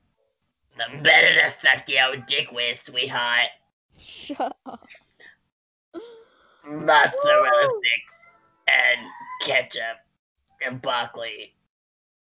The 0.79 1.03
better 1.03 1.35
to 1.35 1.55
suck 1.63 1.87
your 1.89 2.17
dick 2.27 2.51
with, 2.53 2.79
sweetheart. 2.87 3.51
Shut 3.99 4.57
up. 4.65 4.89
Mozzarella 6.65 7.71
sticks 7.83 8.15
and 8.67 9.01
ketchup 9.43 9.99
and 10.67 10.81
broccoli. 10.83 11.55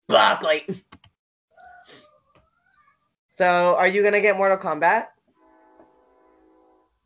Broccoli. 0.07 0.65
So, 3.37 3.75
are 3.75 3.87
you 3.87 4.03
gonna 4.03 4.21
get 4.21 4.37
Mortal 4.37 4.57
Kombat? 4.57 5.07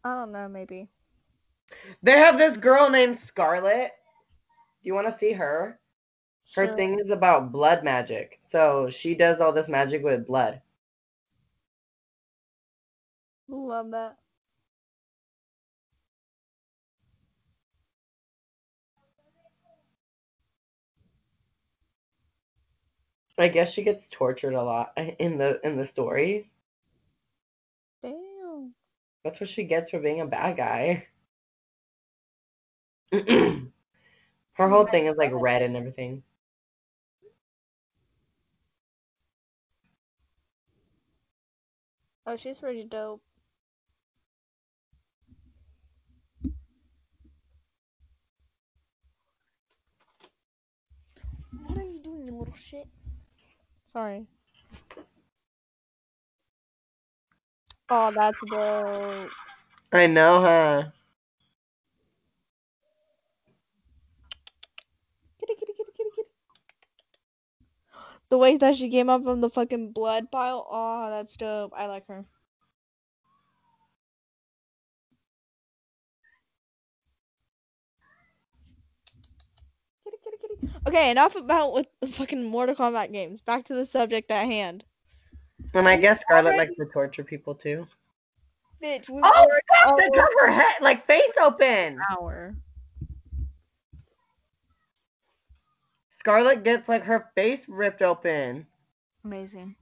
I 0.04 0.16
don't 0.16 0.32
know, 0.32 0.48
maybe. 0.50 0.90
They 2.04 2.18
have 2.20 2.38
this 2.38 2.58
girl 2.58 2.90
named 2.90 3.20
Skarlet. 3.20 3.90
Do 4.82 4.88
you 4.88 4.94
want 4.94 5.08
to 5.08 5.18
see 5.18 5.34
her? 5.34 5.80
Her 6.56 6.68
Sure. 6.68 6.76
thing 6.76 7.00
is 7.00 7.10
about 7.12 7.52
blood 7.52 7.84
magic. 7.84 8.40
So 8.48 8.90
she 8.90 9.16
does 9.16 9.42
all 9.42 9.54
this 9.54 9.70
magic 9.70 10.04
with 10.04 10.28
blood. 10.28 10.62
Love 13.50 13.92
that. 13.92 14.19
I 23.40 23.48
guess 23.48 23.72
she 23.72 23.84
gets 23.84 24.06
tortured 24.12 24.54
a 24.54 24.62
lot 24.62 24.92
eh, 24.98 25.12
in 25.18 25.38
the 25.38 25.60
in 25.64 25.78
the 25.78 25.88
stories. 25.88 26.46
Damn. 28.02 28.74
That's 29.24 29.40
what 29.40 29.50
she 29.50 29.64
gets 29.64 29.92
for 29.92 30.00
being 30.00 30.20
a 30.22 30.26
bad 30.26 30.58
guy. 30.58 31.08
Her 34.54 34.70
whole 34.70 34.86
thing 34.86 35.08
is 35.08 35.16
like 35.18 35.32
red 35.34 35.62
and 35.62 35.78
everything. 35.78 36.24
Oh, 42.28 42.36
she's 42.36 42.60
pretty 42.60 42.84
dope. 42.84 43.22
What 51.66 51.78
are 51.78 51.84
you 51.84 52.00
doing, 52.04 52.26
you 52.26 52.38
little 52.38 52.54
shit? 52.54 52.88
Sorry. 53.94 54.28
Oh, 57.90 58.12
that's 58.12 58.40
dope. 58.50 59.32
I 59.92 60.06
know, 60.08 60.42
huh? 60.42 60.84
Kitty, 65.40 65.56
kitty, 65.60 65.74
kitty, 65.74 65.92
kitty, 65.98 66.10
kitty. 66.16 66.28
The 68.30 68.38
way 68.38 68.58
that 68.58 68.76
she 68.76 68.90
came 68.90 69.10
up 69.10 69.24
from 69.24 69.42
the 69.42 69.50
fucking 69.50 69.92
blood 69.92 70.30
pile. 70.32 70.68
Oh, 70.70 71.10
that's 71.10 71.36
dope. 71.36 71.74
I 71.76 71.88
like 71.88 72.08
her. 72.08 72.26
Okay, 80.88 81.12
enough 81.12 81.36
about 81.36 81.74
with 81.74 81.88
the 82.02 82.08
fucking 82.18 82.44
Mortal 82.44 82.76
Kombat 82.76 83.12
games. 83.12 83.42
Back 83.42 83.64
to 83.66 83.74
the 83.76 83.86
subject 83.86 84.30
at 84.32 84.46
hand. 84.46 84.84
And 85.74 85.88
I 85.88 85.98
guess 85.98 86.20
Skarlet 86.30 86.58
likes 86.58 86.76
to 86.76 86.86
torture 86.86 87.24
people 87.24 87.54
too. 87.54 87.86
Bitch, 88.84 89.10
we 89.10 89.20
Oh, 89.24 89.46
were 89.48 89.62
fuck! 89.84 89.98
They 89.98 90.10
got 90.10 90.30
her 90.40 90.50
head, 90.52 90.76
like 90.82 91.06
face 91.06 91.32
open. 91.42 91.68
an 91.68 92.00
hour. 92.12 92.56
Skarlet 96.26 96.64
gets 96.64 96.88
like 96.90 97.04
her 97.04 97.30
face 97.36 97.62
ripped 97.68 98.02
open 98.02 98.66
Amazing. 99.26 99.76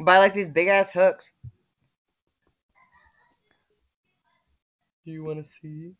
by 0.00 0.18
like 0.18 0.34
these 0.34 0.48
big 0.48 0.68
ass 0.68 0.90
hooks. 0.90 1.24
Do 5.04 5.12
you 5.12 5.24
want 5.24 5.44
to 5.44 5.50
see? 5.50 5.92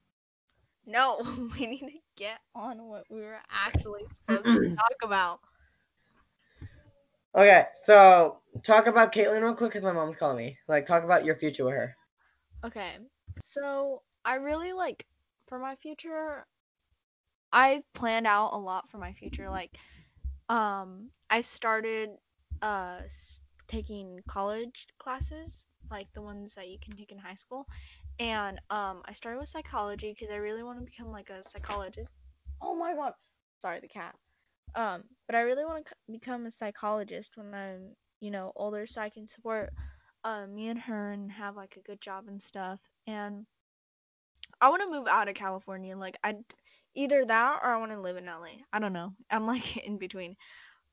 No, 0.87 1.21
we 1.59 1.67
need 1.67 1.81
to 1.81 1.91
get 2.19 2.43
on 2.57 2.89
what 2.89 3.07
we 3.11 3.21
were 3.23 3.41
actually 3.51 4.09
supposed 4.13 4.55
to 4.55 4.61
talk 4.79 4.97
about. 5.05 5.41
Okay, 7.35 7.67
so 7.85 8.39
talk 8.65 8.87
about 8.87 9.13
Caitlyn 9.13 9.43
real 9.43 9.55
quick 9.55 9.71
because 9.71 9.85
my 9.85 9.93
mom's 9.93 10.17
calling 10.17 10.37
me. 10.39 10.59
Like, 10.69 10.87
talk 10.87 11.05
about 11.05 11.25
your 11.25 11.37
future 11.37 11.65
with 11.65 11.75
her. 11.75 11.97
Okay, 12.65 12.99
so 13.41 14.03
I 14.25 14.35
really 14.35 14.73
like 14.73 15.07
for 15.47 15.59
my 15.59 15.77
future. 15.77 16.47
I 17.53 17.83
planned 17.95 18.27
out 18.27 18.51
a 18.53 18.59
lot 18.59 18.89
for 18.89 18.99
my 18.99 19.13
future. 19.13 19.51
Like, 19.51 19.77
um, 20.49 21.11
I 21.31 21.41
started 21.41 22.11
uh 22.63 23.01
taking 23.69 24.21
college 24.29 24.89
classes, 24.99 25.67
like 25.91 26.09
the 26.15 26.23
ones 26.23 26.55
that 26.55 26.69
you 26.69 26.79
can 26.81 26.97
take 26.97 27.13
in 27.13 27.19
high 27.19 27.35
school, 27.35 27.67
and 28.19 28.59
um, 28.71 29.03
I 29.05 29.13
started 29.13 29.39
with 29.39 29.49
psychology 29.49 30.13
because 30.13 30.33
I 30.33 30.37
really 30.39 30.63
want 30.63 30.79
to 30.79 30.85
become 30.85 31.13
like 31.13 31.31
a 31.31 31.43
psychologist. 31.43 32.11
Oh 32.61 32.75
my 32.75 32.95
god, 32.95 33.13
sorry, 33.61 33.81
the 33.81 33.89
cat. 33.89 34.15
Um, 34.75 35.05
but 35.27 35.35
I 35.37 35.41
really 35.41 35.65
want 35.65 35.87
to 35.87 35.95
become 36.11 36.47
a 36.47 36.51
psychologist 36.51 37.37
when 37.37 37.55
I'm, 37.55 37.95
you 38.21 38.31
know, 38.31 38.53
older, 38.57 38.87
so 38.87 39.01
I 39.01 39.11
can 39.11 39.27
support 39.27 39.71
uh, 40.25 40.47
me 40.47 40.69
and 40.69 40.79
her 40.81 41.13
and 41.13 41.31
have 41.33 41.57
like 41.57 41.77
a 41.77 41.89
good 41.89 42.01
job 42.01 42.25
and 42.29 42.41
stuff. 42.41 42.81
And 43.07 43.47
I 44.61 44.69
want 44.69 44.83
to 44.83 44.91
move 44.91 45.07
out 45.09 45.29
of 45.29 45.35
California. 45.35 45.97
Like 45.97 46.19
I 46.25 46.35
either 46.95 47.25
that 47.25 47.61
or 47.63 47.71
I 47.71 47.79
want 47.79 47.93
to 47.93 48.01
live 48.01 48.17
in 48.17 48.27
LA. 48.27 48.63
I 48.73 48.79
don't 48.79 48.93
know. 48.93 49.13
I'm 49.31 49.47
like 49.47 49.77
in 49.87 49.99
between 49.99 50.37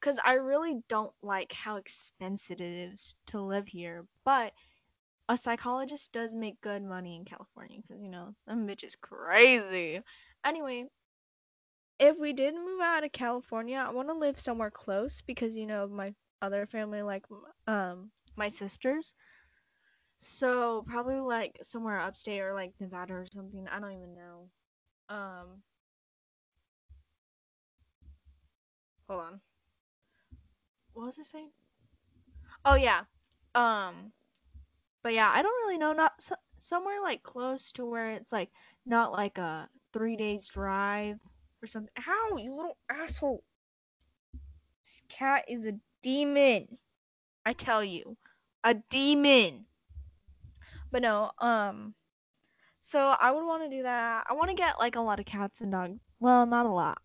cuz 0.01 0.19
I 0.23 0.33
really 0.33 0.75
don't 0.87 1.13
like 1.23 1.51
how 1.53 1.77
expensive 1.77 2.61
it 2.61 2.91
is 2.91 3.15
to 3.27 3.41
live 3.41 3.67
here. 3.67 4.05
But 4.23 4.53
a 5.29 5.37
psychologist 5.37 6.11
does 6.11 6.33
make 6.33 6.61
good 6.61 6.83
money 6.83 7.15
in 7.15 7.25
California 7.25 7.81
cuz 7.87 8.01
you 8.01 8.09
know, 8.09 8.35
them 8.47 8.67
bitch 8.67 8.83
is 8.83 8.95
crazy. 8.95 10.01
Anyway, 10.43 10.85
if 11.99 12.17
we 12.19 12.33
did 12.33 12.53
move 12.53 12.81
out 12.81 13.03
of 13.03 13.11
California, 13.11 13.77
I 13.77 13.91
want 13.91 14.09
to 14.09 14.13
live 14.13 14.39
somewhere 14.39 14.71
close 14.71 15.21
because 15.21 15.55
you 15.55 15.65
know, 15.65 15.87
my 15.87 16.13
other 16.41 16.65
family 16.65 17.01
like 17.01 17.25
um 17.67 18.11
my 18.35 18.49
sisters. 18.49 19.15
So 20.19 20.83
probably 20.87 21.19
like 21.21 21.57
somewhere 21.61 21.99
upstate 21.99 22.41
or 22.41 22.53
like 22.53 22.73
Nevada 22.79 23.13
or 23.13 23.25
something. 23.25 23.67
I 23.69 23.79
don't 23.79 23.93
even 23.93 24.13
know. 24.13 24.49
Um 25.09 25.63
Hold 29.07 29.21
on. 29.21 29.41
What 30.93 31.05
was 31.05 31.19
it 31.19 31.25
saying? 31.25 31.51
Oh 32.65 32.75
yeah. 32.75 33.03
Um 33.53 34.13
but 35.05 35.13
yeah, 35.13 35.31
I 35.31 35.43
don't 35.43 35.67
really 35.67 35.77
know 35.77 35.93
not 35.93 36.13
so, 36.19 36.33
somewhere 36.57 36.99
like 36.99 37.21
close 37.21 37.71
to 37.73 37.85
where 37.85 38.09
it's 38.13 38.31
like 38.31 38.49
not 38.87 39.11
like 39.11 39.37
a 39.37 39.69
3 39.93 40.15
days 40.15 40.47
drive 40.47 41.19
or 41.61 41.67
something. 41.67 41.91
How 41.93 42.35
you 42.37 42.55
little 42.55 42.75
asshole. 42.89 43.43
This 44.83 45.03
cat 45.07 45.45
is 45.47 45.67
a 45.67 45.73
demon. 46.01 46.79
I 47.45 47.53
tell 47.53 47.83
you. 47.83 48.17
A 48.63 48.73
demon. 48.73 49.67
But 50.91 51.03
no, 51.03 51.29
um 51.37 51.93
so 52.81 52.99
I 52.99 53.29
would 53.29 53.45
want 53.45 53.61
to 53.61 53.77
do 53.77 53.83
that. 53.83 54.25
I 54.27 54.33
want 54.33 54.49
to 54.49 54.55
get 54.55 54.79
like 54.79 54.95
a 54.95 55.01
lot 55.01 55.19
of 55.19 55.27
cats 55.27 55.61
and 55.61 55.71
dogs. 55.71 55.99
Well, 56.19 56.47
not 56.47 56.65
a 56.65 56.69
lot 56.69 56.97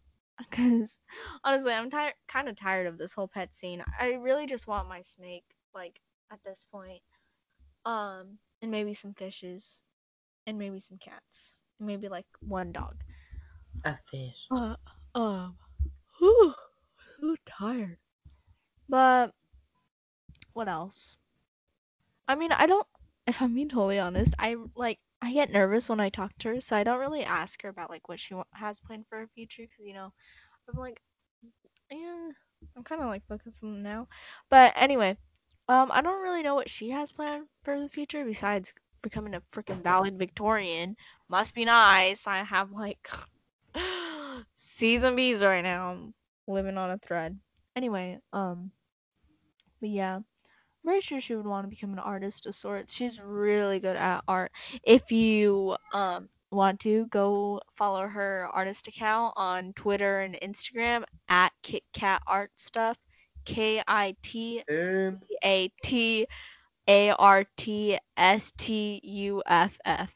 cuz 0.51 1.01
honestly, 1.45 1.75
I'm 1.75 1.91
tired 1.91 2.15
kind 2.29 2.49
of 2.49 2.57
tired 2.57 2.87
of 2.87 2.97
this 2.97 3.13
whole 3.13 3.29
pet 3.29 3.55
scene. 3.55 3.85
I 3.99 4.13
really 4.13 4.47
just 4.47 4.67
want 4.67 4.89
my 4.89 5.03
snake 5.03 5.45
like 5.75 6.01
at 6.33 6.43
this 6.45 6.65
point. 6.73 7.03
Um 7.85 8.39
and 8.63 8.71
maybe 8.71 8.95
some 8.95 9.15
fishes 9.15 9.83
and 10.47 10.59
maybe 10.59 10.79
some 10.81 10.99
cats. 10.99 11.59
And 11.79 11.87
maybe 11.87 12.09
like 12.09 12.27
one 12.41 12.73
dog. 12.73 12.97
A 13.85 13.97
fish. 14.11 14.37
Uh, 14.51 14.77
um, 15.15 15.57
whew, 16.19 16.55
so 17.21 17.37
tired. 17.47 17.97
But 18.89 19.33
what 20.53 20.69
else? 20.69 21.17
I 22.29 22.35
mean, 22.35 22.53
I 22.53 22.67
don't. 22.67 22.87
If 23.27 23.41
I'm 23.41 23.55
being 23.55 23.69
totally 23.69 23.99
honest, 23.99 24.35
I 24.39 24.57
like 24.77 24.99
I 25.23 25.33
get 25.33 25.51
nervous 25.53 25.89
when 25.89 26.01
I 26.01 26.09
talk 26.11 26.37
to 26.39 26.49
her, 26.49 26.61
so 26.61 26.77
I 26.77 26.85
don't 26.85 27.01
really 27.01 27.25
ask 27.25 27.63
her 27.63 27.69
about 27.69 27.91
like 27.91 28.09
what 28.09 28.21
she 28.21 28.35
has 28.55 28.81
planned 28.81 29.07
for 29.09 29.19
her 29.19 29.29
future, 29.35 29.63
because 29.63 29.87
you 29.87 29.95
know, 29.95 30.13
I'm 30.69 30.79
like, 30.79 31.01
yeah, 31.91 32.31
I'm 32.77 32.85
kind 32.85 33.01
of 33.03 33.09
like 33.09 33.27
focused 33.27 33.63
on 33.63 33.83
now. 33.83 34.09
But 34.51 34.73
anyway, 34.77 35.17
um, 35.71 35.89
I 35.93 36.01
don't 36.01 36.21
really 36.21 36.43
know 36.43 36.57
what 36.57 36.69
she 36.69 36.91
has 36.91 37.13
planned 37.13 37.47
for 37.63 37.79
the 37.79 37.89
future 37.89 38.25
besides 38.25 38.75
becoming 39.03 39.35
a 39.35 39.43
freaking 39.53 39.85
valedictorian. 39.85 40.97
Must 41.29 41.55
be 41.55 41.65
nice. 41.65 42.27
I 42.27 42.43
have 42.43 42.73
like 42.73 43.09
and 43.75 45.17
B's 45.17 45.45
right 45.45 45.61
now. 45.63 45.93
I'm 45.93 46.15
living 46.49 46.77
on 46.77 46.91
a 46.91 46.99
thread. 46.99 47.39
Anyway, 47.77 48.19
um, 48.33 48.73
but 49.81 49.91
yeah, 49.91 50.17
I'm 50.17 50.25
pretty 50.85 51.03
sure 51.03 51.21
she 51.21 51.37
would 51.37 51.47
want 51.47 51.67
to 51.67 51.71
become 51.71 51.93
an 51.93 52.01
artist 52.01 52.47
of 52.47 52.57
sorts. 52.57 52.93
She's 52.93 53.21
really 53.21 53.79
good 53.79 53.95
at 53.95 54.25
art. 54.27 54.51
If 54.83 55.13
you 55.13 55.77
um 55.93 56.31
want 56.51 56.81
to 56.81 57.07
go 57.07 57.61
follow 57.77 58.09
her 58.09 58.49
artist 58.53 58.89
account 58.89 59.35
on 59.37 59.73
Twitter 59.75 60.23
and 60.23 60.37
Instagram 60.43 61.05
at 61.29 61.53
KitKatArtStuff. 61.63 62.21
Art 62.27 62.51
Stuff, 62.57 62.99
K 63.45 63.83
I 63.87 64.15
T 64.23 64.63
Um, 64.71 65.21
A 65.45 65.71
T 65.83 66.27
A 66.89 67.11
R 67.11 67.45
T 67.57 67.99
S 68.17 68.53
T 68.57 69.01
U 69.03 69.43
F 69.47 69.79
F. 69.85 70.15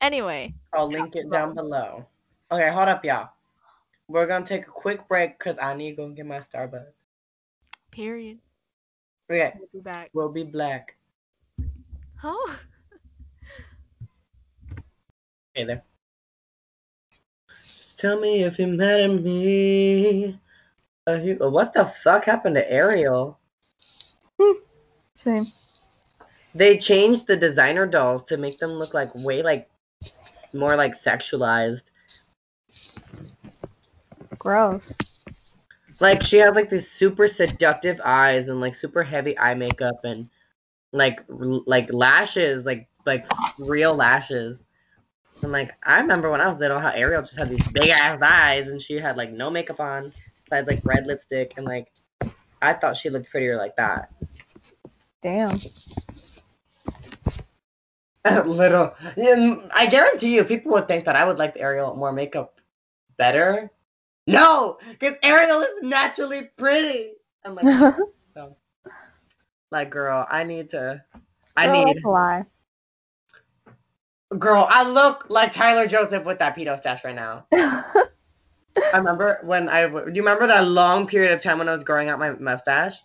Anyway, 0.00 0.54
I'll 0.72 0.88
link 0.90 1.14
it 1.16 1.30
down 1.30 1.54
below. 1.54 2.06
Okay, 2.50 2.70
hold 2.70 2.88
up, 2.88 3.04
y'all. 3.04 3.30
We're 4.08 4.26
gonna 4.26 4.46
take 4.46 4.66
a 4.66 4.70
quick 4.70 5.06
break 5.08 5.38
because 5.38 5.56
I 5.60 5.74
need 5.74 5.90
to 5.92 5.96
go 5.96 6.08
get 6.08 6.26
my 6.26 6.40
Starbucks. 6.40 6.92
period. 7.90 8.38
Okay, 9.30 9.52
We'll 9.58 9.68
be 9.72 9.80
back. 9.80 10.10
we'll 10.12 10.28
be 10.32 10.42
black. 10.44 10.96
Huh? 12.16 12.56
Hey 15.54 15.64
there. 15.64 15.82
Just 17.48 17.98
tell 17.98 18.18
me 18.20 18.42
if 18.42 18.58
you're 18.58 18.68
mad 18.68 19.00
at 19.00 19.10
me. 19.22 20.38
Uh, 21.06 21.18
what 21.48 21.72
the 21.72 21.92
fuck 22.02 22.24
happened 22.24 22.54
to 22.54 22.70
Ariel? 22.70 23.38
Same. 25.16 25.52
They 26.54 26.78
changed 26.78 27.26
the 27.26 27.36
designer 27.36 27.86
dolls 27.86 28.24
to 28.24 28.36
make 28.36 28.58
them 28.58 28.72
look 28.72 28.94
like 28.94 29.14
way 29.14 29.42
like 29.42 29.70
more 30.52 30.76
like 30.76 31.00
sexualized. 31.00 31.82
Gross. 34.38 34.96
Like 36.00 36.22
she 36.22 36.38
has 36.38 36.54
like 36.54 36.70
these 36.70 36.90
super 36.90 37.28
seductive 37.28 38.00
eyes 38.04 38.48
and 38.48 38.60
like 38.60 38.74
super 38.74 39.02
heavy 39.02 39.38
eye 39.38 39.54
makeup 39.54 40.00
and 40.04 40.28
like 40.92 41.20
l- 41.30 41.64
like 41.66 41.92
lashes, 41.92 42.64
like 42.64 42.88
like 43.06 43.26
real 43.58 43.94
lashes. 43.94 44.62
And 45.42 45.52
like 45.52 45.72
I 45.84 46.00
remember 46.00 46.30
when 46.30 46.40
I 46.40 46.48
was 46.48 46.60
little, 46.60 46.80
how 46.80 46.90
Ariel 46.90 47.22
just 47.22 47.38
had 47.38 47.48
these 47.48 47.68
big 47.68 47.90
ass 47.90 48.20
eyes 48.22 48.68
and 48.68 48.80
she 48.80 48.94
had 48.96 49.16
like 49.16 49.32
no 49.32 49.50
makeup 49.50 49.80
on, 49.80 50.12
besides 50.50 50.68
like 50.68 50.84
red 50.84 51.06
lipstick 51.06 51.54
and 51.56 51.66
like 51.66 51.88
I 52.62 52.74
thought 52.74 52.96
she 52.96 53.08
looked 53.08 53.30
prettier 53.30 53.56
like 53.56 53.76
that. 53.76 54.12
Damn. 55.22 55.58
Little. 58.46 58.94
Mm, 59.16 59.70
I 59.74 59.86
guarantee 59.86 60.34
you, 60.34 60.44
people 60.44 60.72
would 60.72 60.86
think 60.88 61.04
that 61.06 61.16
I 61.16 61.24
would 61.24 61.38
like 61.38 61.54
Ariel 61.56 61.96
more 61.96 62.12
makeup 62.12 62.60
better. 63.16 63.70
No, 64.26 64.78
because 64.90 65.14
Ariel 65.22 65.62
is 65.62 65.68
naturally 65.82 66.50
pretty. 66.58 67.12
I'm 67.44 67.54
like, 67.54 67.64
so, 68.34 68.56
like, 69.70 69.90
girl, 69.90 70.26
I 70.30 70.44
need 70.44 70.70
to. 70.70 71.02
I 71.56 71.66
Girl, 71.66 71.84
need. 71.84 71.96
that's 71.96 72.04
a 72.04 72.08
lie. 72.08 72.44
Girl, 74.38 74.66
I 74.70 74.88
look 74.88 75.26
like 75.28 75.52
Tyler 75.52 75.86
Joseph 75.86 76.24
with 76.24 76.38
that 76.38 76.54
pedo 76.56 76.78
stash 76.78 77.04
right 77.04 77.14
now. 77.14 77.46
I 78.76 78.96
remember 78.96 79.40
when 79.42 79.68
I. 79.68 79.86
Do 79.88 80.12
you 80.12 80.22
remember 80.22 80.46
that 80.46 80.66
long 80.66 81.06
period 81.06 81.32
of 81.32 81.40
time 81.40 81.58
when 81.58 81.68
I 81.68 81.72
was 81.72 81.82
growing 81.82 82.08
out 82.08 82.18
my 82.18 82.30
mustache? 82.30 83.02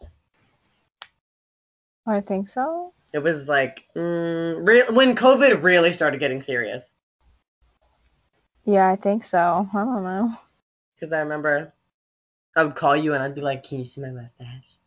I 2.06 2.22
think 2.22 2.48
so. 2.48 2.94
It 3.14 3.20
was 3.20 3.48
like 3.48 3.84
mm, 3.96 4.68
re- 4.68 4.94
when 4.94 5.16
COVID 5.16 5.64
really 5.64 5.94
started 5.94 6.20
getting 6.20 6.42
serious. 6.42 6.94
Yeah, 8.64 8.90
I 8.90 8.96
think 8.96 9.24
so. 9.24 9.70
I 9.74 9.78
don't 9.78 10.04
know. 10.04 10.32
Because 10.96 11.14
I 11.14 11.20
remember 11.20 11.74
I 12.56 12.64
would 12.64 12.76
call 12.76 12.96
you 12.96 13.14
and 13.14 13.24
I'd 13.24 13.36
be 13.36 13.42
like, 13.42 13.64
"Can 13.64 13.80
you 13.80 13.86
see 13.86 14.02
my 14.02 14.12
mustache?" 14.12 14.78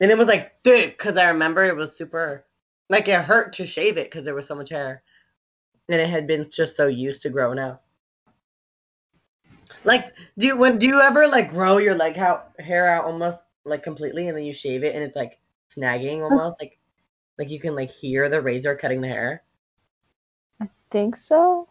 And 0.00 0.10
it 0.10 0.18
was 0.18 0.26
like 0.26 0.60
thick 0.64 0.98
because 0.98 1.16
I 1.16 1.28
remember 1.28 1.64
it 1.64 1.76
was 1.76 1.96
super, 1.96 2.44
like 2.88 3.06
it 3.06 3.20
hurt 3.20 3.52
to 3.54 3.66
shave 3.66 3.96
it 3.96 4.10
because 4.10 4.24
there 4.24 4.34
was 4.34 4.46
so 4.46 4.54
much 4.54 4.70
hair, 4.70 5.02
and 5.88 6.00
it 6.00 6.08
had 6.08 6.26
been 6.26 6.50
just 6.50 6.76
so 6.76 6.86
used 6.88 7.22
to 7.22 7.30
growing 7.30 7.58
out. 7.58 7.82
Like, 9.84 10.12
do 10.38 10.46
you 10.46 10.56
when 10.56 10.78
do 10.78 10.86
you 10.86 11.00
ever 11.00 11.26
like 11.28 11.50
grow 11.50 11.78
your 11.78 11.94
like 11.94 12.16
how 12.16 12.44
hair 12.58 12.88
out 12.88 13.04
almost 13.04 13.38
like 13.64 13.82
completely 13.82 14.28
and 14.28 14.36
then 14.36 14.44
you 14.44 14.52
shave 14.54 14.84
it 14.84 14.94
and 14.94 15.04
it's 15.04 15.16
like 15.16 15.38
snagging 15.76 16.22
almost 16.22 16.60
like 16.60 16.78
like 17.38 17.50
you 17.50 17.60
can 17.60 17.74
like 17.74 17.90
hear 17.90 18.28
the 18.28 18.40
razor 18.40 18.76
cutting 18.76 19.00
the 19.00 19.08
hair? 19.08 19.44
I 20.60 20.70
think 20.90 21.16
so? 21.16 21.68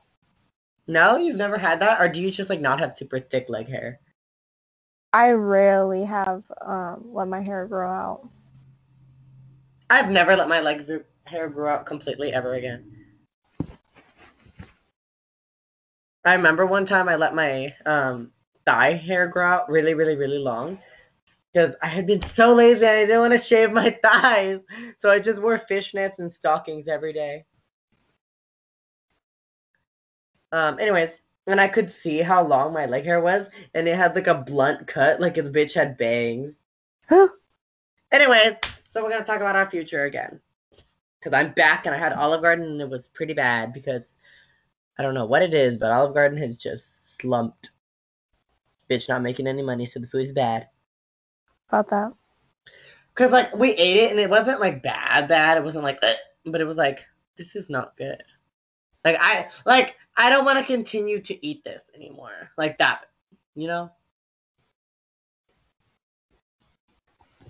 No, 0.86 1.18
you've 1.18 1.38
never 1.38 1.57
had 1.57 1.80
that, 1.80 1.99
or 1.99 2.07
do 2.07 2.22
you 2.22 2.30
just 2.30 2.49
like 2.51 2.62
not 2.62 2.80
have 2.80 2.93
super 2.93 3.20
thick 3.20 3.49
leg 3.49 3.68
hair? 3.68 3.99
I 5.14 5.32
rarely 5.32 6.03
have 6.03 6.51
um 6.59 7.14
let 7.14 7.30
my 7.30 7.41
hair 7.41 7.66
grow 7.66 7.89
out. 7.89 8.30
I've 9.91 10.09
never 10.09 10.36
let 10.36 10.49
my 10.49 10.59
legs 10.59 10.89
hair 11.26 11.47
grow 11.49 11.72
out 11.74 11.86
completely 11.86 12.34
ever 12.34 12.53
again. 12.55 13.01
I 16.24 16.34
remember 16.34 16.65
one 16.65 16.86
time 16.86 17.09
I 17.09 17.15
let 17.15 17.34
my 17.34 17.74
um, 17.86 18.32
thigh 18.65 18.93
hair 18.93 19.28
grow 19.28 19.45
out 19.45 19.69
really, 19.69 19.93
really, 19.93 20.15
really 20.15 20.38
long 20.38 20.80
because 21.51 21.76
I 21.82 21.88
had 21.88 22.07
been 22.07 22.22
so 22.22 22.53
lazy 22.53 22.86
and 22.86 22.97
I 22.97 23.05
didn't 23.05 23.19
want 23.19 23.34
to 23.34 23.39
shave 23.39 23.72
my 23.72 23.97
thighs. 24.03 24.59
So 25.01 25.09
I 25.09 25.19
just 25.19 25.41
wore 25.41 25.61
fishnets 25.69 26.19
and 26.19 26.34
stockings 26.34 26.88
every 26.88 27.13
day. 27.13 27.45
Um, 30.51 30.80
anyways, 30.80 31.09
and 31.47 31.59
I 31.59 31.67
could 31.67 31.91
see 31.91 32.19
how 32.19 32.45
long 32.45 32.74
my 32.74 32.86
leg 32.86 33.05
hair 33.05 33.22
was, 33.22 33.47
and 33.74 33.88
it 33.88 33.95
had 33.95 34.15
like 34.15 34.28
a 34.28 34.36
blunt 34.36 34.86
cut, 34.86 35.19
like 35.19 35.36
the 35.36 35.41
bitch 35.41 35.74
had 35.74 35.97
bangs. 35.97 36.53
Anyways, 38.11 38.55
so 38.93 39.03
we're 39.03 39.09
gonna 39.09 39.26
talk 39.26 39.39
about 39.39 39.55
our 39.55 39.69
future 39.69 40.05
again. 40.05 40.39
Cause 41.24 41.34
I'm 41.34 41.53
back 41.53 41.86
and 41.86 41.93
I 41.93 41.99
had 41.99 42.13
Olive 42.13 42.41
Garden 42.41 42.65
and 42.65 42.82
it 42.82 42.89
was 42.89 43.07
pretty 43.07 43.34
bad 43.34 43.74
because 43.74 44.15
I 45.02 45.04
don't 45.04 45.16
know 45.16 45.26
what 45.26 45.41
it 45.41 45.56
is, 45.56 45.78
but 45.78 45.89
Olive 45.89 46.14
Garden 46.14 46.38
has 46.38 46.58
just 46.58 46.86
slumped. 47.20 47.72
Bitch 48.88 49.10
not 49.10 49.24
making 49.24 49.47
any 49.47 49.64
money, 49.64 49.88
so 49.88 49.99
the 49.99 50.06
food's 50.06 50.32
bad. 50.32 50.68
About 51.70 51.89
that. 51.89 52.14
Cause 53.16 53.32
like 53.32 53.56
we 53.56 53.72
ate 53.72 53.97
it 53.97 54.12
and 54.12 54.20
it 54.20 54.30
wasn't 54.30 54.60
like 54.60 54.84
bad, 54.84 55.28
bad. 55.28 55.58
It 55.58 55.64
wasn't 55.64 55.86
like, 55.86 55.97
"Ugh," 56.04 56.16
but 56.45 56.62
it 56.62 56.66
was 56.66 56.78
like 56.78 57.04
this 57.36 57.56
is 57.56 57.68
not 57.68 57.97
good. 57.97 58.22
Like 59.04 59.18
I 59.20 59.49
like 59.66 59.95
I 60.18 60.30
don't 60.30 60.45
want 60.45 60.60
to 60.60 60.64
continue 60.64 61.20
to 61.20 61.43
eat 61.43 61.64
this 61.64 61.84
anymore. 61.95 62.52
Like 62.56 62.78
that, 62.78 63.08
you 63.56 63.66
know. 63.66 63.91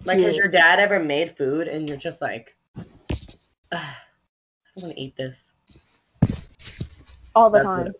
Like, 0.06 0.20
has 0.20 0.38
your 0.38 0.48
dad 0.48 0.80
ever 0.80 1.02
made 1.02 1.36
food 1.36 1.68
and 1.68 1.90
you're 1.90 1.98
just 1.98 2.22
like, 2.22 2.56
"Ugh, 2.78 2.86
I 3.74 3.94
don't 4.74 4.84
want 4.86 4.96
to 4.96 5.02
eat 5.02 5.18
this 5.18 5.51
All 7.36 7.50
the 7.50 7.60
That's 7.60 7.66
time. 7.66 7.94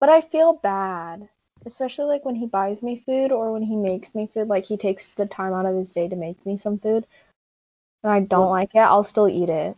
But 0.00 0.08
I 0.08 0.20
feel 0.20 0.54
bad. 0.54 1.28
Especially 1.66 2.04
like 2.04 2.24
when 2.26 2.34
he 2.34 2.46
buys 2.46 2.82
me 2.82 2.98
food 2.98 3.32
or 3.32 3.50
when 3.50 3.62
he 3.62 3.74
makes 3.74 4.14
me 4.14 4.26
food, 4.26 4.48
like 4.48 4.64
he 4.64 4.76
takes 4.76 5.14
the 5.14 5.26
time 5.26 5.54
out 5.54 5.64
of 5.64 5.74
his 5.76 5.92
day 5.92 6.08
to 6.08 6.16
make 6.16 6.44
me 6.44 6.58
some 6.58 6.78
food. 6.78 7.06
And 8.02 8.12
I 8.12 8.20
don't 8.20 8.40
Well- 8.42 8.50
like 8.50 8.74
it, 8.74 8.80
I'll 8.80 9.02
still 9.02 9.28
eat 9.28 9.48
it. 9.48 9.76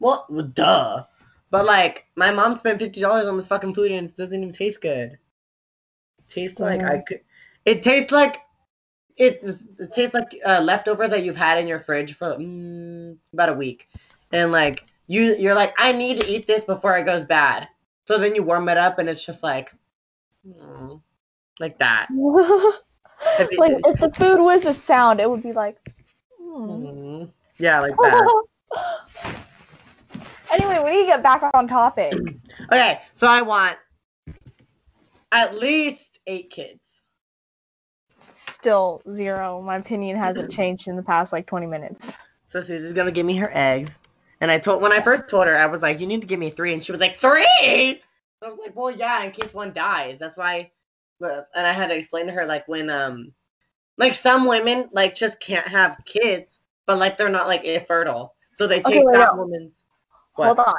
Well, 0.00 0.26
duh. 0.54 1.04
But 1.50 1.66
like, 1.66 2.06
my 2.16 2.30
mom 2.30 2.56
spent 2.56 2.78
fifty 2.78 3.00
dollars 3.00 3.26
on 3.26 3.36
this 3.36 3.46
fucking 3.46 3.74
food 3.74 3.90
and 3.90 4.08
it 4.08 4.16
doesn't 4.16 4.40
even 4.42 4.54
taste 4.54 4.80
good. 4.80 5.18
tastes 6.30 6.60
like 6.60 6.82
I 6.82 6.98
could. 6.98 7.20
It 7.64 7.82
tastes 7.82 8.12
like 8.12 8.40
it. 9.16 9.42
It 9.78 9.92
tastes 9.92 10.14
like 10.14 10.38
uh, 10.46 10.60
leftovers 10.60 11.10
that 11.10 11.24
you've 11.24 11.36
had 11.36 11.58
in 11.58 11.66
your 11.66 11.80
fridge 11.80 12.14
for 12.14 12.36
mm, 12.36 13.16
about 13.32 13.48
a 13.48 13.54
week, 13.54 13.88
and 14.32 14.52
like 14.52 14.84
you, 15.06 15.34
you're 15.36 15.54
like, 15.54 15.74
I 15.78 15.92
need 15.92 16.20
to 16.20 16.26
eat 16.30 16.46
this 16.46 16.64
before 16.64 16.96
it 16.98 17.04
goes 17.04 17.24
bad. 17.24 17.68
So 18.08 18.16
then 18.16 18.34
you 18.34 18.42
warm 18.42 18.70
it 18.70 18.78
up 18.78 18.98
and 18.98 19.06
it's 19.06 19.22
just 19.22 19.42
like, 19.42 19.70
mm, 20.42 20.98
like 21.60 21.78
that. 21.78 22.06
like 22.10 23.74
if 23.84 24.00
the 24.00 24.10
food 24.16 24.40
was 24.40 24.64
a 24.64 24.72
sound, 24.72 25.20
it 25.20 25.28
would 25.28 25.42
be 25.42 25.52
like. 25.52 25.76
Mm, 26.42 27.30
yeah, 27.58 27.80
like 27.80 27.94
that. 28.00 28.44
anyway, 30.50 30.80
we 30.82 30.90
need 30.92 31.02
to 31.02 31.06
get 31.08 31.22
back 31.22 31.42
on 31.52 31.68
topic. 31.68 32.14
Okay, 32.72 33.00
so 33.14 33.26
I 33.26 33.40
want 33.42 33.76
at 35.32 35.54
least 35.54 36.18
eight 36.26 36.50
kids. 36.50 36.80
Still 38.32 39.00
zero. 39.12 39.60
My 39.62 39.76
opinion 39.76 40.16
hasn't 40.16 40.50
changed 40.58 40.88
in 40.88 40.96
the 40.96 41.02
past 41.02 41.32
like 41.32 41.46
20 41.46 41.66
minutes. 41.66 42.18
So 42.50 42.62
Susie's 42.62 42.94
gonna 42.94 43.12
give 43.12 43.26
me 43.26 43.36
her 43.36 43.50
eggs. 43.54 43.90
And 44.40 44.50
I 44.50 44.58
told 44.58 44.82
when 44.82 44.92
I 44.92 45.00
first 45.00 45.28
told 45.28 45.46
her, 45.46 45.56
I 45.56 45.66
was 45.66 45.80
like, 45.82 46.00
"You 46.00 46.06
need 46.06 46.20
to 46.20 46.26
give 46.26 46.38
me 46.40 46.50
three. 46.50 46.72
and 46.72 46.84
she 46.84 46.92
was 46.92 47.00
like, 47.00 47.20
three? 47.20 47.44
I 48.42 48.48
was 48.48 48.58
like, 48.58 48.76
"Well, 48.76 48.90
yeah, 48.90 49.22
in 49.24 49.32
case 49.32 49.52
one 49.54 49.72
dies. 49.72 50.18
That's 50.20 50.36
why." 50.36 50.70
And 51.20 51.66
I 51.66 51.72
had 51.72 51.88
to 51.88 51.96
explain 51.96 52.26
to 52.26 52.32
her 52.32 52.46
like 52.46 52.68
when 52.68 52.90
um, 52.90 53.32
like 53.96 54.14
some 54.14 54.46
women 54.46 54.88
like 54.92 55.14
just 55.14 55.40
can't 55.40 55.66
have 55.68 55.98
kids, 56.04 56.60
but 56.86 56.98
like 56.98 57.18
they're 57.18 57.28
not 57.28 57.48
like 57.48 57.64
infertile, 57.64 58.34
so 58.54 58.66
they 58.66 58.82
Okay, 58.84 58.90
take 58.90 59.04
wait, 59.04 59.18
that 59.18 59.32
no. 59.32 59.36
woman's. 59.36 59.82
Hold 60.34 60.60
on. 60.60 60.74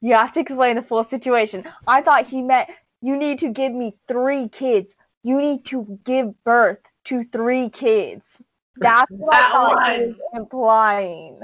You 0.00 0.14
have 0.14 0.32
to 0.32 0.40
explain 0.40 0.76
the 0.76 0.82
full 0.82 1.04
situation. 1.04 1.64
I 1.86 2.00
thought 2.02 2.26
he 2.26 2.42
meant 2.42 2.70
you 3.00 3.16
need 3.16 3.38
to 3.40 3.50
give 3.50 3.72
me 3.72 3.96
three 4.08 4.48
kids. 4.48 4.96
You 5.22 5.40
need 5.40 5.64
to 5.66 5.98
give 6.04 6.42
birth 6.44 6.78
to 7.04 7.22
three 7.24 7.68
kids. 7.70 8.40
That's 8.76 9.10
what 9.18 9.34
I 9.36 9.42
At 9.42 9.50
thought 9.50 9.82
he 9.84 9.92
once. 9.92 10.00
was 10.00 10.16
implying. 10.34 11.40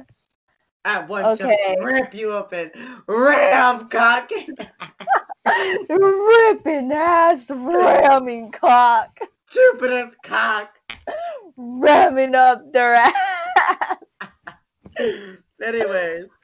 At 0.87 1.09
once, 1.09 1.41
Okay. 1.41 1.57
just 1.76 1.82
rip 1.85 2.12
you 2.14 2.32
open, 2.35 2.70
ram 3.07 3.89
cock. 3.89 4.30
Ripping 5.89 6.93
ass, 6.93 7.51
ramming 7.51 8.51
cock, 8.53 9.18
Stupidest 9.49 10.16
cock. 10.22 10.74
ramming 11.57 12.35
up 12.35 12.70
their 12.72 12.95
ass. 12.95 13.12
Anyways. 15.62 16.26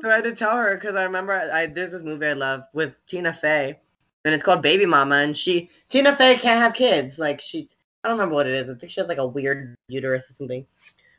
So 0.00 0.08
I 0.08 0.14
had 0.14 0.24
to 0.24 0.34
tell 0.34 0.56
her 0.56 0.76
because 0.76 0.94
I 0.94 1.02
remember 1.02 1.32
I, 1.32 1.62
I 1.62 1.66
there's 1.66 1.90
this 1.90 2.04
movie 2.04 2.26
I 2.26 2.32
love 2.34 2.62
with 2.72 2.94
Tina 3.08 3.34
Fey, 3.34 3.76
and 4.24 4.32
it's 4.32 4.44
called 4.44 4.62
Baby 4.62 4.86
Mama, 4.86 5.16
and 5.16 5.36
she 5.36 5.70
Tina 5.88 6.14
Fey 6.16 6.36
can't 6.36 6.60
have 6.60 6.72
kids. 6.72 7.18
Like 7.18 7.40
she, 7.40 7.68
I 8.04 8.08
don't 8.08 8.16
remember 8.16 8.36
what 8.36 8.46
it 8.46 8.54
is. 8.54 8.70
I 8.70 8.74
think 8.74 8.92
she 8.92 9.00
has 9.00 9.08
like 9.08 9.18
a 9.18 9.26
weird 9.26 9.74
uterus 9.88 10.30
or 10.30 10.34
something, 10.34 10.64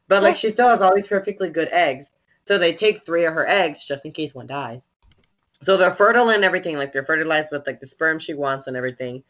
but 0.07 0.23
like 0.23 0.37
she 0.37 0.49
still 0.49 0.69
has 0.69 0.81
all 0.81 0.95
these 0.95 1.07
perfectly 1.07 1.49
good 1.49 1.67
eggs. 1.73 2.11
So 2.49 2.57
they 2.57 2.73
take 2.73 3.05
three 3.05 3.25
of 3.25 3.35
her 3.35 3.47
eggs 3.47 3.85
just 3.85 4.05
in 4.05 4.11
case 4.11 4.33
one 4.33 4.47
dies. 4.47 4.87
So 5.61 5.77
they're 5.77 5.93
fertile 5.93 6.31
and 6.31 6.43
everything. 6.43 6.77
Like 6.77 6.91
they're 6.91 7.05
fertilized 7.05 7.49
with 7.51 7.67
like 7.67 7.79
the 7.79 7.85
sperm 7.85 8.17
she 8.17 8.33
wants 8.33 8.65
and 8.65 8.75
everything, 8.75 9.23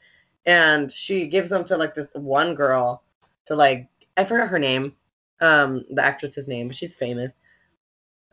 and 0.45 0.89
she 0.89 1.27
gives 1.27 1.49
them 1.49 1.65
to 1.65 1.75
like 1.75 1.93
this 1.93 2.07
one 2.13 2.55
girl 2.55 3.03
to 3.47 3.57
like 3.57 3.89
I 4.15 4.23
forgot 4.23 4.47
her 4.47 4.57
name, 4.57 4.95
um, 5.41 5.83
the 5.91 6.01
actress's 6.01 6.47
name, 6.47 6.67
but 6.67 6.77
she's 6.77 6.95
famous. 6.95 7.33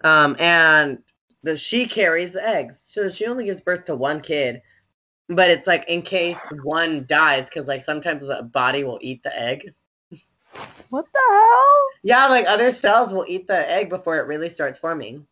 Um, 0.04 0.36
and 0.38 0.98
the 1.42 1.56
she 1.56 1.88
carries 1.88 2.30
the 2.30 2.46
eggs. 2.46 2.78
So 2.86 3.10
she 3.10 3.26
only 3.26 3.46
gives 3.46 3.62
birth 3.62 3.86
to 3.86 3.96
one 3.96 4.20
kid. 4.20 4.62
But 5.28 5.50
it's 5.50 5.66
like 5.66 5.84
in 5.88 6.02
case 6.02 6.38
one 6.62 7.06
dies, 7.08 7.48
because 7.48 7.66
like 7.66 7.82
sometimes 7.82 8.28
the 8.28 8.44
body 8.52 8.84
will 8.84 9.00
eat 9.02 9.24
the 9.24 9.36
egg. 9.36 9.74
What 10.90 11.06
the 11.12 11.20
hell? 11.28 11.86
Yeah, 12.02 12.26
like 12.28 12.46
other 12.46 12.72
cells 12.72 13.12
will 13.12 13.24
eat 13.28 13.46
the 13.46 13.70
egg 13.70 13.88
before 13.88 14.18
it 14.18 14.26
really 14.26 14.48
starts 14.48 14.78
forming. 14.78 15.26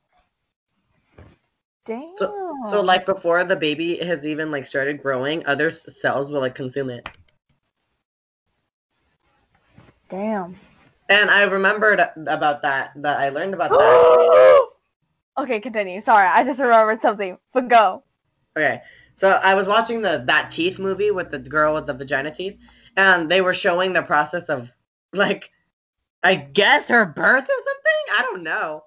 Damn. 1.84 2.14
So 2.16 2.54
so 2.70 2.80
like 2.80 3.04
before 3.04 3.44
the 3.44 3.56
baby 3.56 3.96
has 3.98 4.24
even 4.24 4.50
like 4.50 4.66
started 4.66 5.02
growing, 5.02 5.44
other 5.46 5.70
cells 5.70 6.30
will 6.30 6.40
like 6.40 6.54
consume 6.54 6.90
it. 6.90 7.08
Damn. 10.08 10.54
And 11.08 11.30
I 11.30 11.42
remembered 11.42 12.00
about 12.26 12.62
that. 12.62 12.92
That 12.96 13.20
I 13.20 13.28
learned 13.28 13.54
about 13.54 13.70
that. 13.72 14.68
Okay, 15.38 15.60
continue. 15.60 16.00
Sorry, 16.00 16.26
I 16.26 16.44
just 16.44 16.60
remembered 16.60 17.02
something. 17.02 17.36
But 17.52 17.68
go. 17.68 18.02
Okay, 18.56 18.80
so 19.16 19.30
I 19.30 19.54
was 19.54 19.66
watching 19.66 20.00
the 20.00 20.22
that 20.26 20.50
teeth 20.50 20.78
movie 20.78 21.10
with 21.10 21.30
the 21.30 21.38
girl 21.38 21.74
with 21.74 21.86
the 21.86 21.94
vagina 21.94 22.30
teeth, 22.30 22.56
and 22.96 23.30
they 23.30 23.40
were 23.40 23.54
showing 23.54 23.92
the 23.92 24.02
process 24.02 24.46
of 24.46 24.70
like, 25.14 25.50
I 26.22 26.34
guess 26.34 26.88
her 26.88 27.04
birth 27.04 27.44
or 27.44 27.62
something. 27.64 28.16
I 28.16 28.22
don't 28.22 28.42
know, 28.42 28.82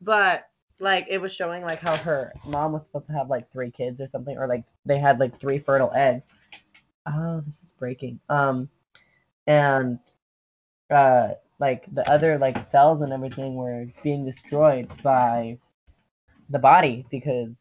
but 0.00 0.48
like 0.78 1.06
it 1.08 1.18
was 1.18 1.34
showing 1.34 1.62
like 1.62 1.80
how 1.80 1.96
her 1.96 2.32
mom 2.46 2.72
was 2.72 2.82
supposed 2.82 3.06
to 3.06 3.12
have 3.12 3.28
like 3.28 3.50
three 3.50 3.70
kids 3.70 4.00
or 4.00 4.08
something, 4.08 4.36
or 4.36 4.46
like 4.46 4.64
they 4.84 4.98
had 4.98 5.18
like 5.18 5.38
three 5.40 5.58
fertile 5.58 5.92
eggs. 5.94 6.26
Oh, 7.06 7.42
this 7.46 7.62
is 7.62 7.72
breaking. 7.72 8.20
Um, 8.28 8.68
and 9.46 9.98
uh, 10.90 11.30
like 11.58 11.84
the 11.94 12.08
other 12.10 12.38
like 12.38 12.70
cells 12.70 13.02
and 13.02 13.12
everything 13.12 13.54
were 13.54 13.86
being 14.02 14.24
destroyed 14.24 14.88
by 15.02 15.58
the 16.50 16.58
body 16.58 17.06
because 17.10 17.54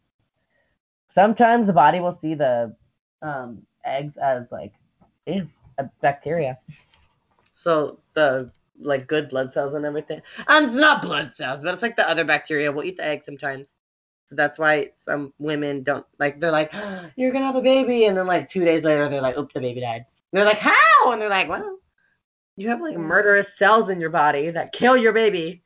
sometimes 1.13 1.65
the 1.65 1.73
body 1.73 1.99
will 1.99 2.17
see 2.21 2.35
the 2.35 2.75
um, 3.21 3.61
eggs 3.85 4.17
as 4.17 4.43
like 4.51 4.73
ew, 5.25 5.47
a 5.77 5.89
bacteria. 6.01 6.57
So 7.65 7.97
the 8.13 8.51
like 8.79 9.07
good 9.07 9.27
blood 9.29 9.51
cells 9.51 9.73
and 9.73 9.85
everything. 9.85 10.21
And 10.47 10.67
it's 10.67 10.75
not 10.75 11.01
blood 11.01 11.31
cells, 11.31 11.61
but 11.63 11.73
it's 11.73 11.81
like 11.81 11.95
the 11.95 12.07
other 12.07 12.23
bacteria 12.23 12.71
will 12.71 12.83
eat 12.83 12.97
the 12.97 13.05
egg 13.05 13.23
sometimes. 13.25 13.73
So 14.25 14.35
that's 14.35 14.59
why 14.59 14.91
some 14.93 15.33
women 15.39 15.81
don't 15.81 16.05
like. 16.19 16.39
They're 16.39 16.51
like, 16.51 16.71
"You're 17.15 17.31
gonna 17.31 17.45
have 17.45 17.55
a 17.55 17.61
baby," 17.61 18.05
and 18.05 18.15
then 18.15 18.27
like 18.27 18.47
two 18.47 18.63
days 18.63 18.83
later, 18.83 19.09
they're 19.09 19.21
like, 19.21 19.37
"Oop, 19.37 19.51
the 19.51 19.59
baby 19.59 19.81
died." 19.81 20.05
And 20.31 20.39
they're 20.39 20.45
like, 20.45 20.59
"How?" 20.59 21.11
And 21.11 21.19
they're 21.19 21.29
like, 21.29 21.49
"Well, 21.49 21.79
you 22.55 22.69
have 22.69 22.81
like 22.81 22.97
murderous 22.97 23.57
cells 23.57 23.89
in 23.89 23.99
your 23.99 24.11
body 24.11 24.51
that 24.51 24.71
kill 24.71 24.95
your 24.95 25.13
baby." 25.13 25.63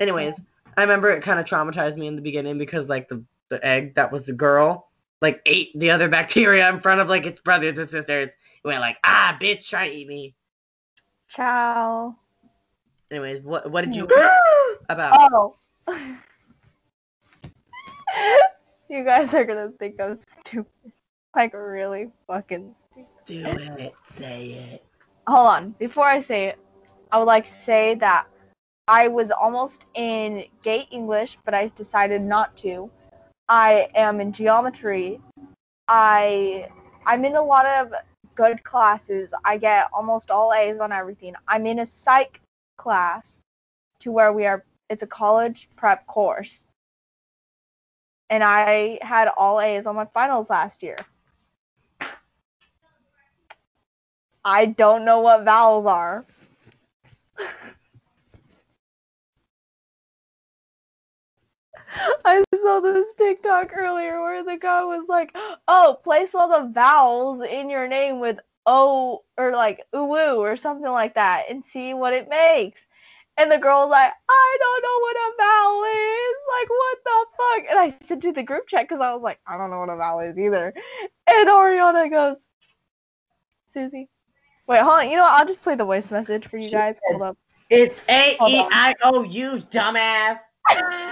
Anyways, 0.00 0.34
I 0.78 0.82
remember 0.82 1.10
it 1.10 1.22
kind 1.22 1.40
of 1.40 1.44
traumatized 1.44 1.96
me 1.96 2.06
in 2.06 2.16
the 2.16 2.22
beginning 2.22 2.56
because 2.56 2.88
like 2.88 3.08
the 3.08 3.22
the 3.50 3.64
egg 3.66 3.94
that 3.96 4.10
was 4.10 4.24
the 4.24 4.32
girl 4.32 4.88
like 5.20 5.40
ate 5.46 5.78
the 5.78 5.90
other 5.90 6.08
bacteria 6.18 6.68
in 6.68 6.80
front 6.80 7.00
of 7.00 7.08
like 7.08 7.26
its 7.26 7.40
brothers 7.40 7.78
and 7.78 7.90
sisters. 7.90 8.30
Went 8.68 8.80
like, 8.82 8.98
"Ah, 9.02 9.34
bitch, 9.40 9.66
try 9.66 9.88
to 9.88 9.94
eat 9.94 10.06
me." 10.06 10.34
Ciao. 11.26 12.14
Anyways, 13.10 13.42
what 13.42 13.70
what 13.70 13.82
did 13.82 13.96
you 13.96 14.06
about? 14.90 15.30
Oh. 15.32 15.56
you 18.90 19.04
guys 19.04 19.32
are 19.32 19.44
gonna 19.44 19.70
think 19.78 19.98
I'm 19.98 20.18
stupid. 20.18 20.92
Like 21.34 21.54
really 21.54 22.10
fucking 22.26 22.74
stupid. 23.22 23.56
Do 23.56 23.82
it, 23.84 23.94
say 24.18 24.50
it. 24.74 24.84
Hold 25.26 25.46
on. 25.46 25.70
Before 25.78 26.04
I 26.04 26.20
say 26.20 26.48
it, 26.48 26.58
I 27.10 27.16
would 27.16 27.24
like 27.24 27.46
to 27.46 27.54
say 27.64 27.94
that 27.94 28.26
I 28.86 29.08
was 29.08 29.30
almost 29.30 29.86
in 29.94 30.44
gay 30.62 30.86
English, 30.90 31.38
but 31.46 31.54
I 31.54 31.68
decided 31.68 32.20
not 32.20 32.54
to. 32.58 32.90
I 33.48 33.88
am 33.94 34.20
in 34.20 34.30
geometry. 34.30 35.22
I 35.88 36.68
I'm 37.06 37.24
in 37.24 37.34
a 37.36 37.42
lot 37.42 37.64
of 37.64 37.94
good 38.38 38.62
classes. 38.62 39.34
I 39.44 39.58
get 39.58 39.88
almost 39.92 40.30
all 40.30 40.54
A's 40.54 40.80
on 40.80 40.92
everything. 40.92 41.34
I'm 41.48 41.66
in 41.66 41.80
a 41.80 41.86
psych 41.86 42.40
class 42.76 43.40
to 44.00 44.12
where 44.12 44.32
we 44.32 44.46
are 44.46 44.64
it's 44.88 45.02
a 45.02 45.06
college 45.08 45.68
prep 45.76 46.06
course. 46.06 46.64
And 48.30 48.44
I 48.44 49.00
had 49.02 49.28
all 49.36 49.60
A's 49.60 49.86
on 49.86 49.96
my 49.96 50.06
finals 50.14 50.50
last 50.50 50.82
year. 50.84 50.96
I 54.44 54.66
don't 54.66 55.04
know 55.04 55.20
what 55.20 55.44
vowels 55.44 55.84
are. 55.84 56.24
I 62.24 62.42
saw 62.54 62.80
this 62.80 63.12
TikTok 63.16 63.76
earlier 63.76 64.20
where 64.20 64.44
the 64.44 64.56
guy 64.56 64.84
was 64.84 65.06
like, 65.08 65.34
"Oh, 65.66 65.98
place 66.02 66.34
all 66.34 66.48
the 66.48 66.70
vowels 66.72 67.42
in 67.48 67.70
your 67.70 67.88
name 67.88 68.20
with 68.20 68.38
O 68.66 69.24
or 69.36 69.52
like 69.52 69.84
uwu 69.94 70.38
or 70.38 70.56
something 70.56 70.90
like 70.90 71.14
that, 71.14 71.44
and 71.48 71.64
see 71.64 71.94
what 71.94 72.12
it 72.12 72.28
makes." 72.28 72.80
And 73.36 73.50
the 73.52 73.58
girl 73.58 73.82
was 73.82 73.90
like, 73.90 74.12
"I 74.28 74.56
don't 74.60 74.82
know 74.82 74.98
what 75.00 75.16
a 75.16 75.32
vowel 75.38 75.84
is. 75.84 76.36
Like, 76.48 76.70
what 76.70 76.98
the 77.04 77.26
fuck?" 77.36 77.70
And 77.70 77.78
I 77.78 78.06
sent 78.06 78.22
to 78.22 78.32
the 78.32 78.42
group 78.42 78.68
chat 78.68 78.88
because 78.88 79.00
I 79.00 79.14
was 79.14 79.22
like, 79.22 79.40
"I 79.46 79.56
don't 79.56 79.70
know 79.70 79.80
what 79.80 79.90
a 79.90 79.96
vowel 79.96 80.20
is 80.20 80.38
either." 80.38 80.74
And 81.26 81.48
Ariana 81.48 82.10
goes, 82.10 82.36
"Susie, 83.72 84.08
wait, 84.66 84.80
hold 84.80 85.00
on. 85.00 85.10
You 85.10 85.16
know, 85.16 85.22
what? 85.22 85.32
I'll 85.32 85.46
just 85.46 85.62
play 85.62 85.74
the 85.74 85.84
voice 85.84 86.10
message 86.10 86.46
for 86.46 86.58
you 86.58 86.70
guys. 86.70 86.98
Hold 87.08 87.22
up." 87.22 87.38
It's 87.70 87.98
A 88.08 88.32
E. 88.32 88.66
I 88.70 88.94
O 89.02 89.22
U, 89.22 89.62
dumbass. 89.70 90.40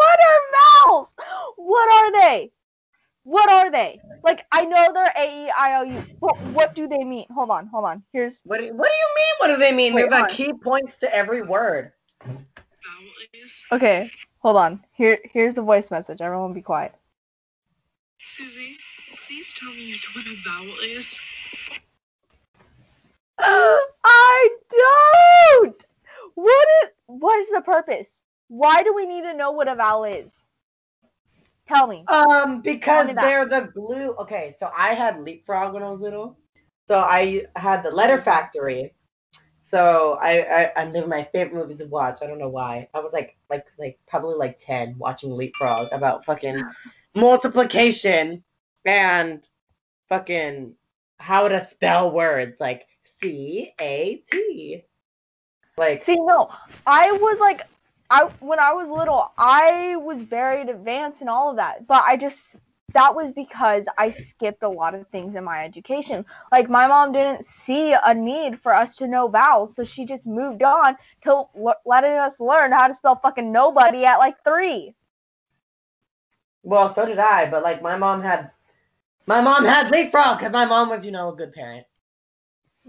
what 0.00 0.18
are 0.28 0.40
vowels? 0.58 1.14
What 1.56 1.92
are 1.92 2.12
they? 2.12 2.52
What 3.24 3.50
are 3.50 3.70
they? 3.70 4.00
Like 4.22 4.44
I 4.52 4.64
know 4.64 4.90
they're 4.92 5.12
A 5.16 5.46
E 5.46 5.52
I 5.56 5.80
O 5.80 5.82
U. 5.82 6.04
But 6.20 6.36
what 6.52 6.74
do 6.74 6.88
they 6.88 7.04
mean? 7.04 7.26
Hold 7.34 7.50
on, 7.50 7.66
hold 7.66 7.84
on. 7.84 8.02
Here's 8.12 8.42
What 8.44 8.60
do, 8.60 8.72
what 8.74 8.88
do 8.88 8.94
you 8.94 9.08
mean? 9.16 9.34
What 9.38 9.46
do 9.48 9.56
they 9.56 9.72
mean? 9.72 9.94
Wait, 9.94 10.02
They're 10.10 10.20
the 10.20 10.24
on. 10.24 10.30
key 10.30 10.52
points 10.52 10.96
to 10.98 11.14
every 11.14 11.42
word. 11.42 11.92
Okay. 13.72 14.10
Hold 14.38 14.56
on. 14.56 14.84
Here 14.92 15.18
here's 15.24 15.54
the 15.54 15.62
voice 15.62 15.90
message. 15.90 16.20
Everyone 16.20 16.52
be 16.52 16.62
quiet. 16.62 16.94
Susie. 18.26 18.76
Please 19.26 19.52
tell 19.54 19.72
me 19.72 19.84
you 19.84 19.94
know 19.94 19.98
what 20.14 20.26
a 20.26 20.36
vowel 20.44 20.76
is. 20.82 21.20
I 23.38 24.48
don't. 24.70 25.86
What 26.34 26.68
is 26.82 26.90
what 27.06 27.38
is 27.38 27.50
the 27.50 27.60
purpose? 27.60 28.22
Why 28.50 28.82
do 28.82 28.92
we 28.92 29.06
need 29.06 29.22
to 29.22 29.32
know 29.32 29.52
what 29.52 29.68
a 29.68 29.76
vowel 29.76 30.02
is? 30.02 30.32
Tell 31.68 31.86
me. 31.86 32.04
Um, 32.08 32.62
because 32.62 33.06
me 33.06 33.14
they're 33.14 33.46
the 33.46 33.70
glue. 33.72 34.12
Okay, 34.18 34.56
so 34.58 34.72
I 34.76 34.92
had 34.94 35.22
leapfrog 35.22 35.72
when 35.72 35.84
I 35.84 35.90
was 35.90 36.00
little. 36.00 36.36
So 36.88 36.98
I 36.98 37.46
had 37.54 37.84
the 37.84 37.90
letter 37.90 38.20
factory. 38.20 38.92
So 39.70 40.18
I, 40.20 40.72
I 40.74 40.84
they 40.86 41.00
were 41.00 41.06
my 41.06 41.28
favorite 41.30 41.54
movies 41.54 41.78
to 41.78 41.86
watch. 41.86 42.18
I 42.22 42.26
don't 42.26 42.40
know 42.40 42.48
why. 42.48 42.88
I 42.92 42.98
was 42.98 43.12
like 43.12 43.36
like 43.48 43.66
like 43.78 44.00
probably 44.08 44.34
like 44.34 44.58
ten 44.60 44.96
watching 44.98 45.30
leapfrog 45.30 45.86
about 45.92 46.24
fucking 46.24 46.60
multiplication 47.14 48.42
and 48.84 49.48
fucking 50.08 50.74
how 51.20 51.46
to 51.46 51.68
spell 51.70 52.10
words 52.10 52.56
like 52.58 52.82
C 53.22 53.72
A 53.80 54.24
T. 54.28 54.82
Like 55.78 56.02
See, 56.02 56.16
no, 56.16 56.50
I 56.84 57.12
was 57.12 57.38
like, 57.38 57.60
I 58.10 58.24
when 58.40 58.58
I 58.58 58.72
was 58.72 58.90
little, 58.90 59.32
I 59.38 59.96
was 59.96 60.22
very 60.24 60.62
advanced 60.62 61.20
and 61.20 61.30
all 61.30 61.50
of 61.50 61.56
that, 61.56 61.86
but 61.86 62.02
I 62.06 62.16
just 62.16 62.56
that 62.94 63.14
was 63.14 63.32
because 63.32 63.86
I 63.98 64.10
skipped 64.10 64.62
a 64.64 64.68
lot 64.68 64.94
of 64.94 65.06
things 65.08 65.36
in 65.36 65.44
my 65.44 65.64
education. 65.64 66.26
Like 66.50 66.68
my 66.68 66.86
mom 66.88 67.12
didn't 67.12 67.46
see 67.46 67.92
a 67.94 68.14
need 68.14 68.60
for 68.60 68.74
us 68.74 68.96
to 68.96 69.08
know 69.08 69.28
vowels, 69.28 69.76
so 69.76 69.84
she 69.84 70.04
just 70.04 70.26
moved 70.26 70.62
on 70.62 70.96
to 71.24 71.30
l- 71.30 71.74
letting 71.86 72.12
us 72.12 72.40
learn 72.40 72.72
how 72.72 72.88
to 72.88 72.94
spell 72.94 73.16
fucking 73.16 73.52
nobody 73.52 74.04
at 74.04 74.18
like 74.18 74.42
three. 74.44 74.94
Well, 76.62 76.94
so 76.94 77.06
did 77.06 77.18
I, 77.18 77.50
but 77.50 77.62
like 77.62 77.82
my 77.82 77.96
mom 77.96 78.22
had, 78.22 78.50
my 79.26 79.40
mom 79.42 79.64
had 79.66 79.90
leapfrog 79.90 80.38
because 80.38 80.52
my 80.52 80.66
mom 80.66 80.90
was, 80.90 81.04
you 81.04 81.12
know, 81.12 81.30
a 81.32 81.36
good 81.36 81.52
parent. 81.52 81.86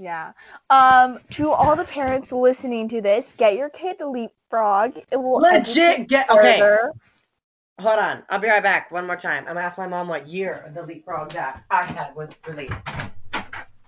Yeah. 0.02 0.32
Um. 0.72 1.20
To 1.32 1.52
all 1.52 1.76
the 1.76 1.84
parents 1.84 2.32
listening 2.32 2.90
to 2.90 3.02
this, 3.02 3.34
get 3.38 3.56
your 3.56 3.70
kid 3.70 4.00
to 4.00 4.10
leapfrog. 4.10 4.98
It 4.98 5.16
will 5.16 5.40
Legit, 5.40 6.08
get 6.08 6.28
okay. 6.28 6.58
further. 6.58 6.92
Hold 7.80 8.00
on, 8.00 8.24
I'll 8.30 8.40
be 8.40 8.48
right 8.48 8.64
back. 8.64 8.90
One 8.90 9.06
more 9.06 9.16
time. 9.16 9.44
I'm 9.48 9.54
gonna 9.54 9.62
ask 9.62 9.78
my 9.78 9.88
mom 9.88 10.08
what 10.08 10.28
year 10.28 10.72
the 10.74 10.82
leapfrog 10.82 11.34
that 11.34 11.64
I 11.70 11.86
had 11.86 12.16
was 12.16 12.30
released. 12.48 12.74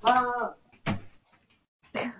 Mom. 0.03 0.53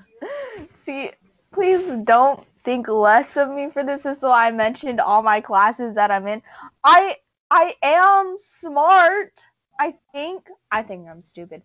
See, 0.75 1.11
please 1.51 1.87
don't 2.03 2.43
think 2.63 2.87
less 2.87 3.37
of 3.37 3.51
me 3.51 3.69
for 3.69 3.83
this. 3.83 4.01
This 4.01 4.17
is 4.17 4.23
why 4.23 4.47
I 4.47 4.51
mentioned 4.51 5.01
all 5.01 5.21
my 5.21 5.39
classes 5.39 5.93
that 5.93 6.09
I'm 6.09 6.27
in. 6.27 6.41
I 6.83 7.17
I 7.51 7.75
am 7.83 8.37
smart. 8.39 9.39
I 9.79 9.93
think 10.11 10.47
I 10.71 10.81
think 10.81 11.07
I'm 11.07 11.21
stupid, 11.21 11.61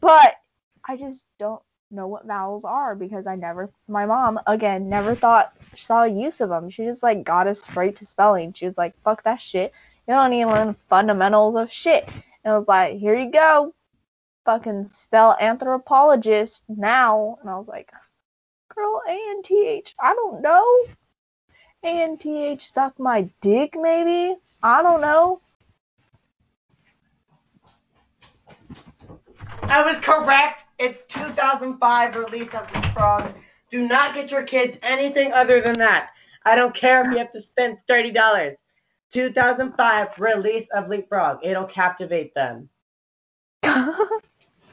but 0.00 0.34
I 0.88 0.96
just 0.96 1.26
don't 1.38 1.62
know 1.90 2.06
what 2.06 2.26
vowels 2.26 2.64
are 2.64 2.94
because 2.94 3.26
I 3.26 3.34
never. 3.34 3.70
My 3.88 4.06
mom 4.06 4.38
again 4.46 4.88
never 4.88 5.14
thought 5.14 5.52
saw 5.76 6.04
use 6.04 6.40
of 6.40 6.50
them. 6.50 6.70
She 6.70 6.84
just 6.84 7.02
like 7.02 7.24
got 7.24 7.46
us 7.46 7.62
straight 7.62 7.96
to 7.96 8.06
spelling. 8.06 8.52
She 8.52 8.66
was 8.66 8.78
like, 8.78 8.94
"Fuck 9.02 9.22
that 9.24 9.40
shit. 9.40 9.72
You 10.06 10.14
don't 10.14 10.30
need 10.30 10.44
to 10.44 10.52
learn 10.52 10.76
fundamentals 10.88 11.56
of 11.56 11.72
shit." 11.72 12.08
And 12.44 12.54
I 12.54 12.58
was 12.58 12.68
like, 12.68 12.98
"Here 12.98 13.14
you 13.14 13.30
go." 13.30 13.74
Fucking 14.44 14.88
spell 14.88 15.36
anthropologist 15.40 16.62
now. 16.68 17.38
And 17.40 17.50
I 17.50 17.56
was 17.58 17.68
like, 17.68 17.92
girl, 18.78 19.02
A 19.08 19.12
N 19.12 19.42
T 19.42 19.66
H. 19.66 19.94
I 20.00 20.14
don't 20.14 20.40
know. 20.40 20.64
A 21.82 21.88
N 21.88 22.16
T 22.16 22.46
H 22.46 22.72
suck 22.72 22.98
my 22.98 23.28
dick, 23.40 23.74
maybe. 23.78 24.36
I 24.62 24.82
don't 24.82 25.00
know. 25.00 25.40
I 29.68 29.82
was 29.84 29.98
correct. 30.00 30.64
It's 30.78 31.00
2005 31.12 32.16
release 32.16 32.48
of 32.54 32.72
leapfrog. 32.74 33.32
Do 33.70 33.86
not 33.86 34.14
get 34.14 34.30
your 34.30 34.42
kids 34.42 34.78
anything 34.82 35.32
other 35.32 35.60
than 35.60 35.78
that. 35.78 36.10
I 36.44 36.54
don't 36.54 36.74
care 36.74 37.04
if 37.04 37.12
you 37.12 37.18
have 37.18 37.32
to 37.32 37.42
spend 37.42 37.78
thirty 37.86 38.10
dollars. 38.10 38.56
2005 39.12 40.18
release 40.18 40.66
of 40.74 40.88
Leapfrog. 40.88 41.38
It'll 41.42 41.64
captivate 41.64 42.34
them. 42.34 42.68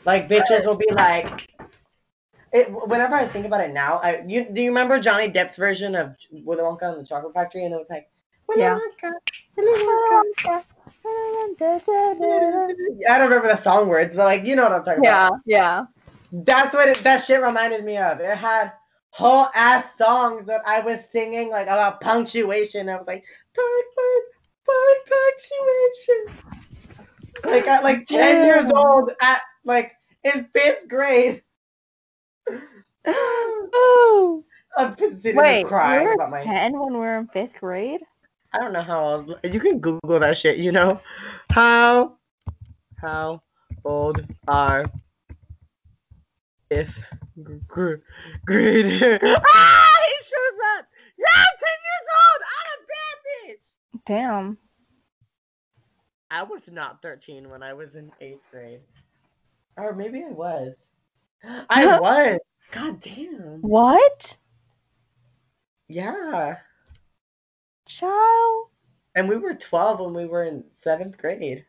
Like 0.05 0.29
bitches 0.29 0.67
will 0.67 0.75
be 0.75 0.91
like. 0.91 1.49
It, 2.53 2.71
whenever 2.71 3.15
I 3.15 3.27
think 3.27 3.47
about 3.47 3.61
it 3.61 3.73
now, 3.73 3.97
I 4.03 4.23
you 4.27 4.45
do 4.53 4.61
you 4.61 4.69
remember 4.69 4.99
Johnny 4.99 5.27
Depp's 5.29 5.57
version 5.57 5.95
of 5.95 6.15
Willy 6.31 6.61
Wonka 6.61 6.83
and 6.83 7.01
the 7.01 7.07
Chocolate 7.07 7.33
Factory, 7.33 7.65
and 7.65 7.73
it 7.73 7.77
was 7.77 7.87
like. 7.89 8.07
Willy 8.47 8.61
Yeah. 8.61 8.77
Wonka, 8.77 9.11
Willy 9.57 9.81
Wonka. 9.81 10.63
I 10.87 11.53
don't 13.17 13.29
remember 13.29 13.47
the 13.47 13.61
song 13.61 13.87
words, 13.87 14.15
but 14.15 14.25
like 14.25 14.45
you 14.45 14.55
know 14.55 14.63
what 14.63 14.71
I'm 14.73 14.83
talking 14.83 15.03
yeah, 15.03 15.27
about. 15.27 15.39
yeah. 15.45 15.57
Yeah. 15.57 15.85
That's 16.43 16.73
what 16.73 16.89
it, 16.89 16.97
that 16.99 17.23
shit 17.23 17.41
reminded 17.41 17.85
me 17.85 17.97
of. 17.97 18.19
It 18.19 18.37
had 18.37 18.73
whole 19.09 19.47
ass 19.55 19.85
songs 19.97 20.45
that 20.47 20.61
I 20.65 20.81
was 20.81 20.99
singing 21.11 21.49
like 21.49 21.67
about 21.67 22.01
punctuation. 22.01 22.89
I 22.89 22.97
was 22.97 23.07
like, 23.07 23.23
punc, 23.57 23.83
punc, 24.67 24.95
punctuation. 26.27 26.43
Like 27.45 27.67
at 27.67 27.83
like 27.83 28.07
ten 28.07 28.45
years 28.45 28.65
old, 28.73 29.11
at 29.21 29.41
like 29.63 29.91
in 30.23 30.47
fifth 30.53 30.87
grade. 30.87 31.41
Oh, 33.07 34.43
I'm 34.75 34.95
wait, 34.97 35.63
we 35.63 35.69
were 35.69 36.13
about 36.13 36.31
my. 36.31 36.43
ten 36.43 36.79
when 36.79 36.93
we 36.93 36.99
were 36.99 37.19
in 37.19 37.27
fifth 37.27 37.59
grade. 37.59 38.01
I 38.55 38.59
don't 38.59 38.71
know 38.71 38.81
how 38.81 39.03
old. 39.03 39.39
You 39.43 39.59
can 39.59 39.79
Google 39.79 40.17
that 40.19 40.37
shit. 40.37 40.59
You 40.59 40.71
know, 40.71 41.01
how 41.49 42.15
how 42.95 43.41
old 43.83 44.25
are 44.47 44.89
fifth 46.69 47.03
gr- 47.43 47.95
ah, 48.47 49.97
he 50.07 50.15
shows 50.23 50.59
up. 50.77 50.85
Yeah, 51.17 51.35
I'm 51.35 51.57
ten 51.59 51.77
years 51.83 52.07
old. 52.15 52.41
I'm 52.55 52.69
a 52.71 52.87
bad 52.87 53.17
bitch. 53.27 54.05
Damn. 54.05 54.57
I 56.31 56.43
was 56.43 56.61
not 56.71 57.01
13 57.01 57.49
when 57.49 57.61
I 57.61 57.73
was 57.73 57.95
in 57.95 58.09
eighth 58.21 58.41
grade, 58.51 58.79
or 59.75 59.93
maybe 59.93 60.23
I 60.23 60.31
was. 60.31 60.73
I 61.69 61.87
was. 61.99 62.39
God 62.71 63.01
damn. 63.01 63.61
What? 63.61 64.37
Yeah. 65.89 66.55
Child. 67.85 68.67
And 69.15 69.29
we 69.29 69.37
were 69.37 69.53
12 69.53 69.99
when 69.99 70.13
we 70.13 70.25
were 70.25 70.43
in 70.43 70.63
seventh 70.83 71.17
grade. 71.17 71.65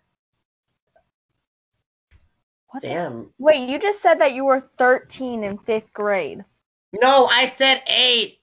What 2.68 2.82
the 2.82 2.88
Damn. 2.88 3.30
Wait, 3.38 3.68
you 3.68 3.78
just 3.78 4.02
said 4.02 4.18
that 4.20 4.34
you 4.34 4.44
were 4.44 4.68
13 4.78 5.44
in 5.44 5.58
fifth 5.58 5.92
grade. 5.92 6.44
No, 6.92 7.26
I 7.26 7.54
said 7.56 7.82
eight. 7.86 8.38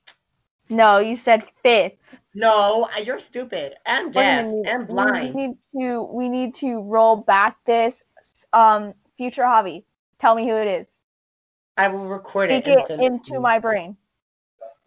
No, 0.69 0.99
you 0.99 1.15
said 1.15 1.43
fifth. 1.61 1.93
No, 2.33 2.89
you're 3.03 3.19
stupid 3.19 3.75
and 3.85 4.11
deaf 4.13 4.45
and 4.65 4.87
We 4.87 4.93
blind. 4.93 5.35
need 5.35 5.57
to 5.73 6.03
we 6.03 6.29
need 6.29 6.55
to 6.55 6.81
roll 6.81 7.15
back 7.15 7.57
this 7.65 8.03
um 8.53 8.93
future 9.17 9.45
hobby. 9.45 9.85
Tell 10.19 10.33
me 10.33 10.47
who 10.47 10.55
it 10.55 10.67
is. 10.67 10.87
I 11.77 11.89
will 11.89 12.07
record 12.07 12.49
Speak 12.49 12.67
it. 12.67 12.89
it 12.89 12.99
into 12.99 13.39
my 13.39 13.59
brain. 13.59 13.97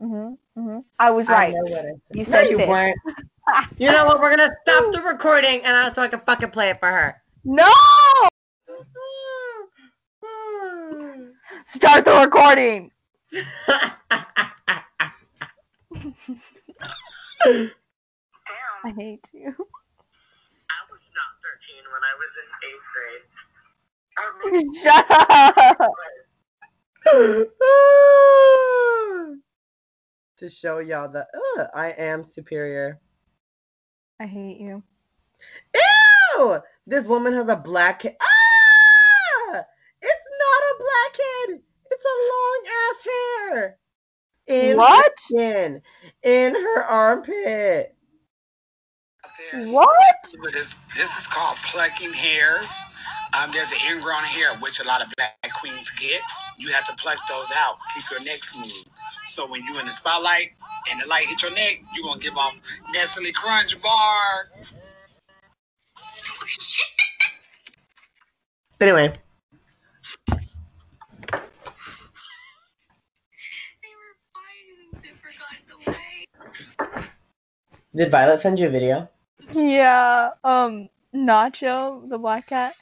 Mhm. 0.01 0.38
Mhm. 0.59 0.84
I 0.99 1.11
was 1.11 1.28
I 1.28 1.32
right. 1.32 1.55
know 1.55 1.61
what 1.62 1.78
I 1.80 1.82
said. 1.82 2.01
You 2.12 2.24
no, 2.24 2.24
said 2.24 2.51
you 2.51 2.57
fifth. 2.59 2.68
weren't. 2.68 2.99
You 3.78 3.92
know 3.92 4.05
what? 4.07 4.20
We're 4.20 4.30
gonna 4.36 4.51
stop 4.62 4.92
the 4.92 5.03
recording, 5.03 5.62
and 5.62 5.76
I, 5.76 5.92
so 5.92 6.03
I 6.03 6.09
can 6.09 6.18
fucking 6.20 6.51
play 6.51 6.70
it 6.70 6.80
for 6.80 6.90
her. 6.90 7.22
No! 7.44 7.70
Start 11.66 12.05
the 12.05 12.14
recording. 12.24 12.90
Damn. 13.32 13.44
I 18.84 18.90
hate 18.97 19.24
you. 19.32 19.55
I 20.68 20.74
was 20.90 21.01
not 21.14 21.30
13 21.42 21.84
when 21.92 22.03
I 22.03 22.14
was 22.18 22.32
in 22.42 22.49
eighth 22.68 22.86
grade. 22.92 23.24
Shut 24.82 25.07
up. 25.11 25.78
To 30.39 30.49
show 30.49 30.78
y'all 30.78 31.11
that 31.12 31.28
uh, 31.59 31.66
I 31.74 31.91
am 31.93 32.24
superior. 32.24 33.01
I 34.20 34.26
hate 34.26 34.59
you. 34.61 34.82
Ew! 35.74 36.61
This 36.87 37.05
woman 37.05 37.32
has 37.34 37.49
a 37.49 37.57
black 37.57 38.03
head. 38.03 38.16
Ah! 38.20 39.64
It's 40.03 40.26
not 40.41 40.62
a 40.62 40.74
black 40.78 41.16
head. 41.16 41.61
It's 41.91 42.05
a 42.05 42.16
long 42.32 42.61
ass 42.78 43.07
hair. 43.07 43.78
In 44.47 44.76
What? 44.76 45.05
Her 45.05 45.12
skin, 45.16 45.82
in 46.22 46.55
her 46.55 46.84
armpit. 46.84 47.95
What? 49.53 49.89
This, 50.53 50.76
this 50.97 51.18
is 51.18 51.26
called 51.26 51.57
plucking 51.59 52.12
hairs. 52.12 52.70
Um, 53.32 53.51
there's 53.53 53.70
an 53.70 53.78
ingrown 53.91 54.22
hair, 54.24 54.57
which 54.59 54.80
a 54.80 54.84
lot 54.84 55.03
of 55.03 55.09
black 55.16 55.37
queens 55.61 55.91
get. 55.99 56.20
You 56.59 56.68
have 56.70 56.87
to 56.87 56.95
pluck 56.95 57.18
those 57.28 57.49
out. 57.55 57.76
Keep 57.95 58.11
your 58.11 58.20
next 58.22 58.51
smooth. 58.51 58.70
So 59.27 59.51
when 59.51 59.62
you 59.64 59.79
in 59.79 59.87
the 59.87 59.93
spotlight 59.93 60.53
and 60.91 61.01
the 61.01 61.07
light 61.07 61.27
hit 61.27 61.43
your 61.43 61.51
neck, 61.53 61.81
you're 61.95 62.05
going 62.05 62.20
to 62.20 62.24
give 62.24 62.37
off 62.37 62.55
Nestle 62.93 63.33
Crunch 63.33 63.81
Bar. 63.83 64.49
Anyway, 68.79 69.09
They 69.09 70.35
were 70.35 70.43
fighting 74.35 74.79
and 74.93 75.01
Zipper 75.01 75.31
got 75.39 75.57
in 75.57 75.64
the 75.72 75.91
way. 75.91 77.07
did 77.95 78.11
Violet 78.11 78.43
send 78.43 78.59
you 78.59 78.66
a 78.66 78.70
video? 78.70 79.09
Yeah, 79.55 80.33
um, 80.45 80.91
Nacho, 81.14 82.07
the 82.11 82.18
black 82.18 82.49
cat, 82.49 82.74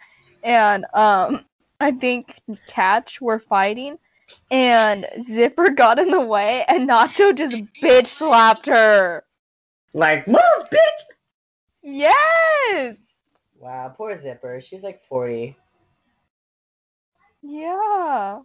and 0.43 0.85
um, 0.95 1.45
I 1.79 1.93
think 1.93 2.41
Catch 2.67 3.21
were 3.21 3.39
fighting, 3.39 3.97
and 4.51 5.07
Zipper 5.23 5.71
got 5.71 5.99
in 5.99 6.11
the 6.11 6.21
way, 6.21 6.65
and 6.69 6.89
Nacho 6.89 7.35
just 7.35 7.55
bitch 7.83 8.07
slapped 8.07 8.67
her. 8.67 9.25
Like, 9.93 10.27
move, 10.27 10.41
bitch! 10.73 11.03
Yes. 11.83 12.97
Wow, 13.59 13.95
poor 13.97 14.21
Zipper. 14.21 14.61
She's 14.61 14.83
like 14.83 15.03
40. 15.09 15.57
Yeah. 17.43 18.41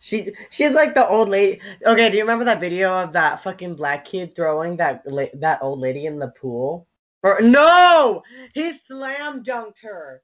She 0.00 0.32
she's 0.48 0.72
like 0.72 0.94
the 0.94 1.06
old 1.06 1.28
lady. 1.28 1.60
Okay, 1.84 2.08
do 2.08 2.16
you 2.16 2.22
remember 2.22 2.46
that 2.46 2.58
video 2.60 2.90
of 3.02 3.12
that 3.12 3.42
fucking 3.42 3.74
black 3.74 4.06
kid 4.06 4.34
throwing 4.34 4.76
that 4.78 5.02
la- 5.06 5.34
that 5.34 5.58
old 5.62 5.78
lady 5.78 6.06
in 6.06 6.18
the 6.18 6.28
pool? 6.28 6.86
Or 7.22 7.40
no, 7.42 8.22
he 8.54 8.72
slam 8.88 9.44
dunked 9.44 9.78
her. 9.82 10.22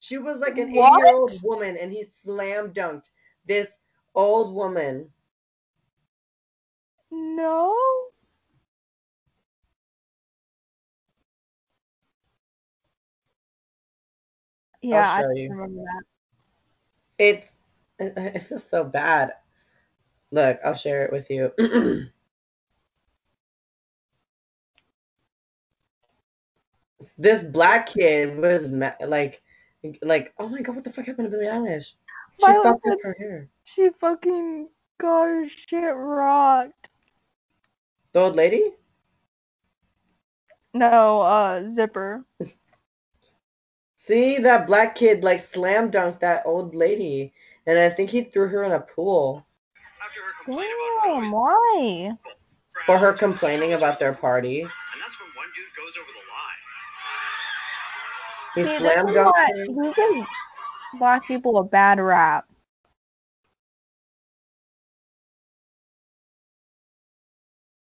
She 0.00 0.16
was 0.16 0.38
like 0.38 0.56
an 0.56 0.72
What? 0.72 0.98
eighty-year-old 0.98 1.32
woman, 1.44 1.76
and 1.78 1.92
he 1.92 2.06
slam 2.24 2.72
dunked 2.72 3.02
this 3.46 3.68
old 4.18 4.54
woman. 4.54 5.08
No. 7.10 7.74
Yeah, 14.82 15.10
I 15.10 15.22
show 15.22 15.28
remember 15.28 15.84
that. 15.84 16.02
It's 17.18 17.46
it, 17.98 18.12
it 18.16 18.48
feels 18.48 18.68
so 18.68 18.84
bad. 18.84 19.32
Look, 20.30 20.58
I'll 20.64 20.74
share 20.74 21.06
it 21.06 21.12
with 21.12 21.30
you. 21.30 21.52
this 27.18 27.42
black 27.42 27.86
kid 27.86 28.36
was 28.36 28.66
like, 29.06 29.40
like, 30.02 30.34
oh 30.38 30.48
my 30.48 30.60
god, 30.60 30.74
what 30.74 30.84
the 30.84 30.92
fuck 30.92 31.06
happened 31.06 31.30
to 31.30 31.30
Billie 31.30 31.46
Eilish? 31.46 31.92
She 32.40 32.46
Violet 32.46 32.62
fucked 32.62 32.86
up 32.86 32.98
her 33.02 33.16
hair. 33.18 33.48
She 33.64 33.88
fucking 34.00 34.68
got 34.98 35.24
her 35.24 35.48
shit 35.48 35.94
rocked. 35.94 36.90
The 38.12 38.20
old 38.20 38.36
lady? 38.36 38.72
No, 40.74 41.20
uh, 41.22 41.68
Zipper. 41.68 42.24
See 44.06 44.38
that 44.38 44.66
black 44.66 44.94
kid 44.94 45.22
like 45.24 45.40
slam 45.44 45.90
dunked 45.90 46.20
that 46.20 46.42
old 46.46 46.74
lady, 46.74 47.32
and 47.66 47.78
I 47.78 47.90
think 47.90 48.08
he 48.10 48.22
threw 48.24 48.48
her 48.48 48.64
in 48.64 48.72
a 48.72 48.80
pool 48.80 49.44
After 50.02 50.20
her 50.22 50.32
complaint 50.44 50.70
about 51.02 51.14
Damn, 51.20 51.30
why? 51.32 52.12
for 52.86 52.96
her 52.98 53.12
complaining 53.12 53.74
about 53.74 53.98
their 53.98 54.14
party. 54.14 54.62
And 54.62 54.70
that's 55.02 55.18
when 55.20 55.28
one 55.36 55.48
dude 55.54 55.66
goes 55.76 55.96
over 55.98 56.08
the 56.14 56.24
line. 56.24 56.62
He 58.54 58.62
See, 58.64 58.82
this 58.82 58.92
slam 58.92 59.06
dunked 59.14 59.36
her. 59.36 59.64
he 59.66 59.92
gives 59.94 60.28
black 60.94 61.26
people 61.26 61.58
a 61.58 61.64
bad 61.64 62.00
rap. 62.00 62.46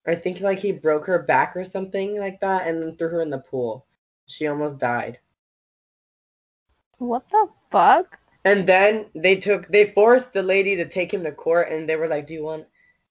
I 0.06 0.14
think 0.14 0.40
like 0.40 0.58
he 0.60 0.72
broke 0.72 1.06
her 1.06 1.18
back 1.18 1.54
or 1.54 1.64
something 1.64 2.18
like 2.18 2.40
that, 2.40 2.66
and 2.66 2.82
then 2.82 2.96
threw 2.96 3.10
her 3.10 3.20
in 3.20 3.30
the 3.30 3.38
pool. 3.38 3.84
She 4.26 4.46
almost 4.46 4.78
died. 4.78 5.18
What 6.96 7.28
the 7.30 7.48
fuck? 7.70 8.18
And 8.44 8.66
then 8.66 9.06
they 9.14 9.36
took 9.36 9.68
they 9.68 9.92
forced 9.92 10.32
the 10.32 10.42
lady 10.42 10.76
to 10.76 10.88
take 10.88 11.12
him 11.12 11.24
to 11.24 11.32
court, 11.32 11.70
and 11.70 11.88
they 11.88 11.96
were 11.96 12.08
like, 12.08 12.26
"Do 12.26 12.34
you 12.34 12.44
want 12.44 12.66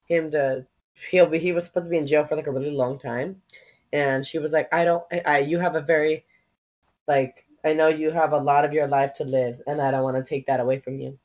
him 0.06 0.30
to 0.32 0.66
he'll 1.10 1.26
be 1.26 1.38
he 1.38 1.52
was 1.52 1.64
supposed 1.64 1.84
to 1.84 1.90
be 1.90 1.98
in 1.98 2.06
jail 2.06 2.26
for 2.26 2.36
like 2.36 2.46
a 2.46 2.52
really 2.52 2.70
long 2.70 2.98
time, 2.98 3.40
and 3.92 4.26
she 4.26 4.38
was 4.38 4.52
like, 4.52 4.68
I 4.72 4.84
don't, 4.84 5.04
I, 5.12 5.22
I 5.26 5.38
you 5.38 5.58
have 5.58 5.74
a 5.74 5.80
very, 5.80 6.24
like 7.06 7.46
I 7.64 7.72
know 7.72 7.88
you 7.88 8.10
have 8.10 8.32
a 8.32 8.38
lot 8.38 8.64
of 8.64 8.72
your 8.72 8.86
life 8.86 9.14
to 9.14 9.24
live, 9.24 9.60
and 9.66 9.80
I 9.80 9.90
don't 9.90 10.02
want 10.02 10.16
to 10.16 10.22
take 10.24 10.46
that 10.46 10.60
away 10.60 10.80
from 10.80 10.98
you. 10.98 11.18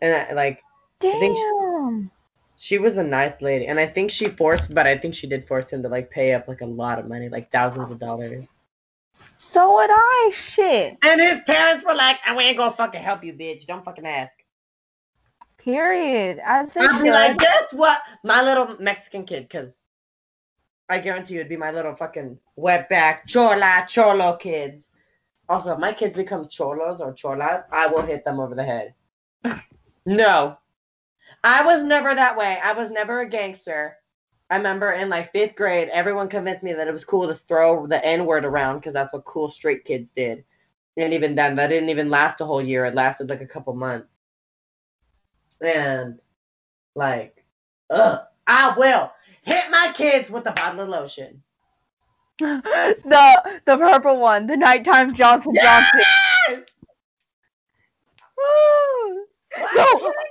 And 0.00 0.14
I, 0.14 0.32
like 0.32 0.62
Damn. 1.00 1.18
think 1.20 1.38
she- 1.38 1.44
she 2.60 2.78
was 2.78 2.96
a 2.96 3.02
nice 3.04 3.40
lady, 3.40 3.66
and 3.66 3.78
I 3.78 3.86
think 3.86 4.10
she 4.10 4.28
forced, 4.28 4.74
but 4.74 4.86
I 4.86 4.98
think 4.98 5.14
she 5.14 5.28
did 5.28 5.46
force 5.46 5.70
him 5.70 5.82
to 5.82 5.88
like 5.88 6.10
pay 6.10 6.34
up 6.34 6.48
like 6.48 6.60
a 6.60 6.66
lot 6.66 6.98
of 6.98 7.06
money, 7.06 7.28
like 7.28 7.52
thousands 7.52 7.90
of 7.90 8.00
dollars. 8.00 8.48
So 9.36 9.74
would 9.74 9.90
I. 9.90 10.30
Shit. 10.34 10.98
And 11.02 11.20
his 11.20 11.40
parents 11.42 11.84
were 11.84 11.94
like, 11.94 12.18
"I 12.26 12.36
ain't 12.36 12.58
gonna 12.58 12.74
fucking 12.74 13.02
help 13.02 13.22
you, 13.22 13.32
bitch. 13.32 13.66
Don't 13.66 13.84
fucking 13.84 14.06
ask." 14.06 14.32
Period. 15.58 16.40
As 16.44 16.72
they 16.74 16.80
I'd 16.80 17.02
be 17.02 17.10
like, 17.10 17.38
guess 17.38 17.72
what? 17.72 18.00
My 18.24 18.42
little 18.42 18.76
Mexican 18.80 19.24
kid, 19.24 19.48
because 19.48 19.80
I 20.88 20.98
guarantee 20.98 21.34
you 21.34 21.40
it'd 21.40 21.50
be 21.50 21.56
my 21.56 21.70
little 21.70 21.94
fucking 21.94 22.38
wetback 22.58 23.26
chola 23.26 23.84
cholo 23.88 24.36
kids. 24.36 24.82
Also, 25.48 25.72
if 25.72 25.78
my 25.78 25.92
kids 25.92 26.14
become 26.14 26.48
cholos 26.48 27.00
or 27.00 27.14
cholas, 27.14 27.64
I 27.72 27.86
will 27.86 28.02
hit 28.02 28.24
them 28.24 28.38
over 28.38 28.54
the 28.54 28.64
head. 28.64 28.94
no. 30.06 30.58
I 31.42 31.64
was 31.64 31.84
never 31.84 32.14
that 32.14 32.36
way. 32.36 32.58
I 32.62 32.72
was 32.72 32.90
never 32.90 33.20
a 33.20 33.28
gangster. 33.28 33.96
I 34.50 34.56
remember 34.56 34.92
in 34.92 35.08
like 35.08 35.32
fifth 35.32 35.56
grade, 35.56 35.88
everyone 35.90 36.28
convinced 36.28 36.62
me 36.62 36.72
that 36.72 36.88
it 36.88 36.92
was 36.92 37.04
cool 37.04 37.28
to 37.28 37.34
throw 37.34 37.86
the 37.86 38.04
N 38.04 38.26
word 38.26 38.44
around 38.44 38.78
because 38.78 38.94
that's 38.94 39.12
what 39.12 39.24
cool 39.24 39.50
straight 39.50 39.84
kids 39.84 40.08
did. 40.16 40.44
And 40.96 41.12
even 41.12 41.34
then, 41.34 41.56
that 41.56 41.68
didn't 41.68 41.90
even 41.90 42.10
last 42.10 42.40
a 42.40 42.46
whole 42.46 42.62
year. 42.62 42.84
It 42.84 42.94
lasted 42.94 43.28
like 43.28 43.40
a 43.40 43.46
couple 43.46 43.74
months. 43.74 44.18
And 45.60 46.18
like, 46.94 47.44
ugh, 47.90 48.20
I 48.46 48.76
will 48.76 49.12
hit 49.42 49.70
my 49.70 49.92
kids 49.94 50.30
with 50.30 50.46
a 50.46 50.52
bottle 50.52 50.80
of 50.80 50.88
lotion. 50.88 51.42
the 53.04 53.60
the 53.66 53.76
purple 53.76 54.18
one, 54.18 54.46
the 54.46 54.56
nighttime 54.56 55.14
Johnson 55.14 55.58
Johnson. 55.60 56.00
Yes! 56.48 56.62
Why 58.34 59.24
No, 59.74 59.84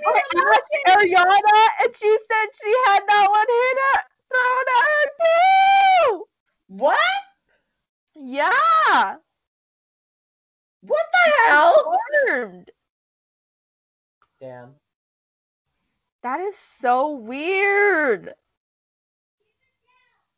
I 0.05 0.21
asked 0.53 0.73
Ariana, 0.87 1.67
and 1.83 1.95
she 1.97 2.17
said 2.31 2.47
she 2.61 2.73
had 2.85 3.01
that 3.07 3.27
one 3.29 3.47
hit 3.47 3.77
at, 3.95 4.05
thrown 4.31 4.67
at 4.77 4.89
her 4.89 5.05
too. 6.09 6.27
What? 6.67 6.99
Yeah, 8.15 9.17
What 10.81 11.05
the 11.13 11.31
hell? 11.47 11.99
confirmed. 12.27 12.71
Damn. 14.39 14.75
That 16.21 16.39
is 16.41 16.57
so 16.57 17.09
weird. 17.11 18.35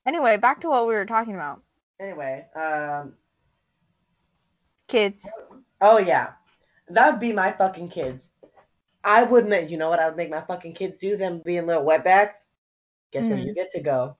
Anyway, 0.09 0.37
back 0.37 0.61
to 0.61 0.69
what 0.69 0.87
we 0.87 0.95
were 0.95 1.05
talking 1.05 1.35
about. 1.35 1.63
Anyway, 1.99 2.47
um, 2.55 3.17
Kids. 4.87 5.33
oh 5.81 5.97
yeah, 5.97 6.33
that 6.89 7.11
would 7.11 7.19
be 7.19 7.33
my 7.33 7.51
fucking 7.51 7.89
kids. 7.89 8.23
I 9.03 9.23
would 9.23 9.47
make, 9.47 9.69
you 9.69 9.77
know 9.77 9.89
what 9.89 9.99
I 9.99 10.07
would 10.07 10.17
make 10.17 10.29
my 10.29 10.41
fucking 10.41 10.73
kids 10.75 10.97
do? 10.99 11.17
Them 11.17 11.41
being 11.45 11.65
little 11.67 11.83
wetbacks. 11.85 12.45
Guess 13.11 13.29
where 13.29 13.39
Mhm. 13.39 13.43
you 13.43 13.53
get 13.53 13.71
to 13.73 13.81
go? 13.81 14.17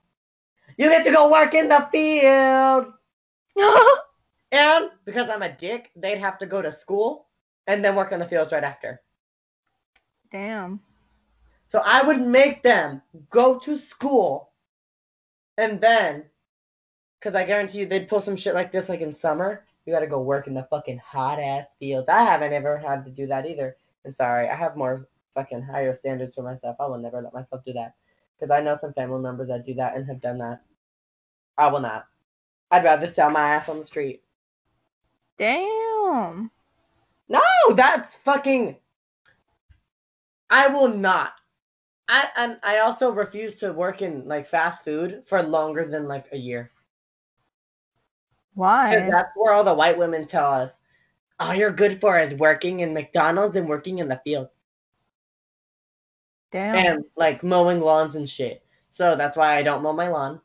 You 0.78 0.90
get 0.90 1.06
to 1.06 1.12
go 1.12 1.30
work 1.32 1.54
in 1.56 1.70
the 1.70 1.88
field. 1.92 2.94
And 4.52 4.92
because 5.06 5.30
I'm 5.30 5.44
a 5.44 5.52
dick, 5.56 5.92
they'd 5.96 6.20
have 6.20 6.38
to 6.40 6.46
go 6.48 6.62
to 6.62 6.72
school 6.74 7.28
and 7.68 7.84
then 7.84 7.96
work 7.96 8.12
in 8.12 8.20
the 8.20 8.28
fields 8.28 8.52
right 8.52 8.64
after. 8.64 9.02
Damn. 10.32 10.82
So 11.68 11.82
I 11.86 12.04
would 12.04 12.22
make 12.22 12.64
them 12.64 13.02
go 13.30 13.60
to 13.60 13.78
school 13.78 14.49
and 15.60 15.82
then, 15.82 16.24
because 17.20 17.36
I 17.36 17.44
guarantee 17.44 17.80
you 17.80 17.86
they'd 17.86 18.08
pull 18.08 18.22
some 18.22 18.38
shit 18.38 18.54
like 18.54 18.72
this 18.72 18.88
like 18.88 19.02
in 19.02 19.14
summer. 19.14 19.66
You 19.86 19.94
gotta 19.94 20.08
go 20.08 20.22
work 20.22 20.48
in 20.48 20.54
the 20.54 20.68
fucking 20.70 21.00
hot 21.00 21.40
ass 21.40 21.68
fields. 21.80 22.08
I 22.08 22.24
haven't 22.24 22.54
ever 22.54 22.78
had 22.78 23.04
to 23.06 23.12
do 23.12 23.28
that 23.28 23.46
either. 23.46 23.76
I'm 24.06 24.14
sorry. 24.14 24.48
I 24.48 24.56
have 24.56 24.78
more 24.78 25.08
fucking 25.34 25.62
higher 25.62 25.96
standards 25.96 26.34
for 26.34 26.44
myself. 26.44 26.78
I 26.80 26.86
will 26.86 26.98
never 26.98 27.22
let 27.22 27.34
myself 27.34 27.64
do 27.66 27.74
that. 27.74 27.96
Because 28.40 28.52
I 28.52 28.62
know 28.62 28.78
some 28.80 28.94
family 28.94 29.22
members 29.22 29.50
that 29.50 29.66
do 29.66 29.74
that 29.76 29.98
and 29.98 30.06
have 30.08 30.22
done 30.22 30.38
that. 30.38 30.62
I 31.58 31.68
will 31.68 31.82
not. 31.82 32.06
I'd 32.72 32.86
rather 32.86 33.12
sell 33.12 33.30
my 33.30 33.56
ass 33.56 33.68
on 33.68 33.80
the 33.80 33.86
street. 33.86 34.24
Damn. 35.38 36.52
No, 37.28 37.42
that's 37.76 38.16
fucking. 38.24 38.78
I 40.50 40.68
will 40.68 40.88
not. 40.88 41.34
I 42.10 42.28
and 42.36 42.58
I 42.64 42.80
also 42.80 43.12
refuse 43.12 43.56
to 43.60 43.72
work 43.72 44.02
in 44.02 44.28
like 44.28 44.50
fast 44.50 44.84
food 44.84 45.24
for 45.30 45.44
longer 45.44 45.88
than 45.88 46.08
like 46.08 46.26
a 46.32 46.38
year. 46.38 46.72
Why? 48.56 48.96
Because 48.96 49.12
that's 49.12 49.32
where 49.36 49.54
all 49.54 49.64
the 49.64 49.74
white 49.74 49.98
women 49.98 50.28
tell 50.28 50.52
us, 50.52 50.72
all 51.40 51.54
you're 51.54 51.72
good 51.72 52.02
for 52.02 52.20
is 52.20 52.34
working 52.34 52.80
in 52.80 52.94
McDonald's 52.94 53.56
and 53.56 53.70
working 53.70 54.00
in 54.00 54.10
the 54.10 54.20
field 54.24 54.50
Damn. 56.52 56.76
and 56.76 57.06
like 57.16 57.44
mowing 57.44 57.80
lawns 57.80 58.16
and 58.16 58.30
shit. 58.30 58.66
So 58.92 59.16
that's 59.16 59.38
why 59.38 59.56
I 59.56 59.64
don't 59.64 59.84
mow 59.84 59.94
my 59.94 60.10
lawn. 60.10 60.42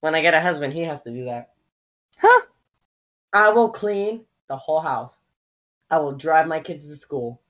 When 0.00 0.14
I 0.14 0.22
get 0.22 0.34
a 0.34 0.40
husband, 0.40 0.72
he 0.72 0.82
has 0.82 1.02
to 1.02 1.10
do 1.10 1.24
that. 1.26 1.50
Huh. 2.18 2.42
I 3.32 3.48
will 3.50 3.68
clean 3.68 4.24
the 4.48 4.56
whole 4.56 4.80
house. 4.80 5.14
I 5.90 5.98
will 5.98 6.12
drive 6.12 6.46
my 6.46 6.60
kids 6.60 6.86
to 6.86 6.96
school. 6.96 7.40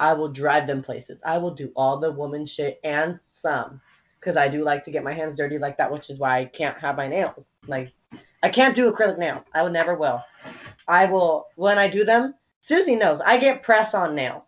I 0.00 0.12
will 0.14 0.28
drive 0.28 0.66
them 0.66 0.82
places. 0.82 1.18
I 1.24 1.38
will 1.38 1.54
do 1.54 1.72
all 1.76 1.98
the 1.98 2.10
woman 2.10 2.46
shit 2.46 2.80
and 2.84 3.18
some. 3.40 3.80
Because 4.18 4.36
I 4.36 4.48
do 4.48 4.62
like 4.62 4.84
to 4.84 4.90
get 4.90 5.02
my 5.04 5.12
hands 5.12 5.36
dirty 5.36 5.58
like 5.58 5.76
that, 5.78 5.92
which 5.92 6.08
is 6.10 6.18
why 6.18 6.38
I 6.38 6.44
can't 6.44 6.78
have 6.78 6.96
my 6.96 7.08
nails. 7.08 7.44
Like, 7.66 7.92
I 8.42 8.48
can't 8.48 8.74
do 8.74 8.90
acrylic 8.90 9.18
nails. 9.18 9.44
I 9.54 9.62
would 9.62 9.72
never 9.72 9.94
will. 9.96 10.22
I 10.88 11.06
will, 11.06 11.46
when 11.56 11.78
I 11.78 11.88
do 11.88 12.04
them, 12.04 12.34
Susie 12.60 12.96
knows, 12.96 13.20
I 13.20 13.36
get 13.38 13.62
press 13.62 13.94
on 13.94 14.14
nails. 14.14 14.42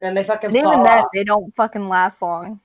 And 0.00 0.16
they 0.16 0.24
fucking 0.24 0.48
And 0.48 0.56
even 0.56 0.70
fall 0.70 0.84
then, 0.84 0.98
off. 0.98 1.06
they 1.12 1.24
don't 1.24 1.54
fucking 1.56 1.88
last 1.88 2.22
long. 2.22 2.60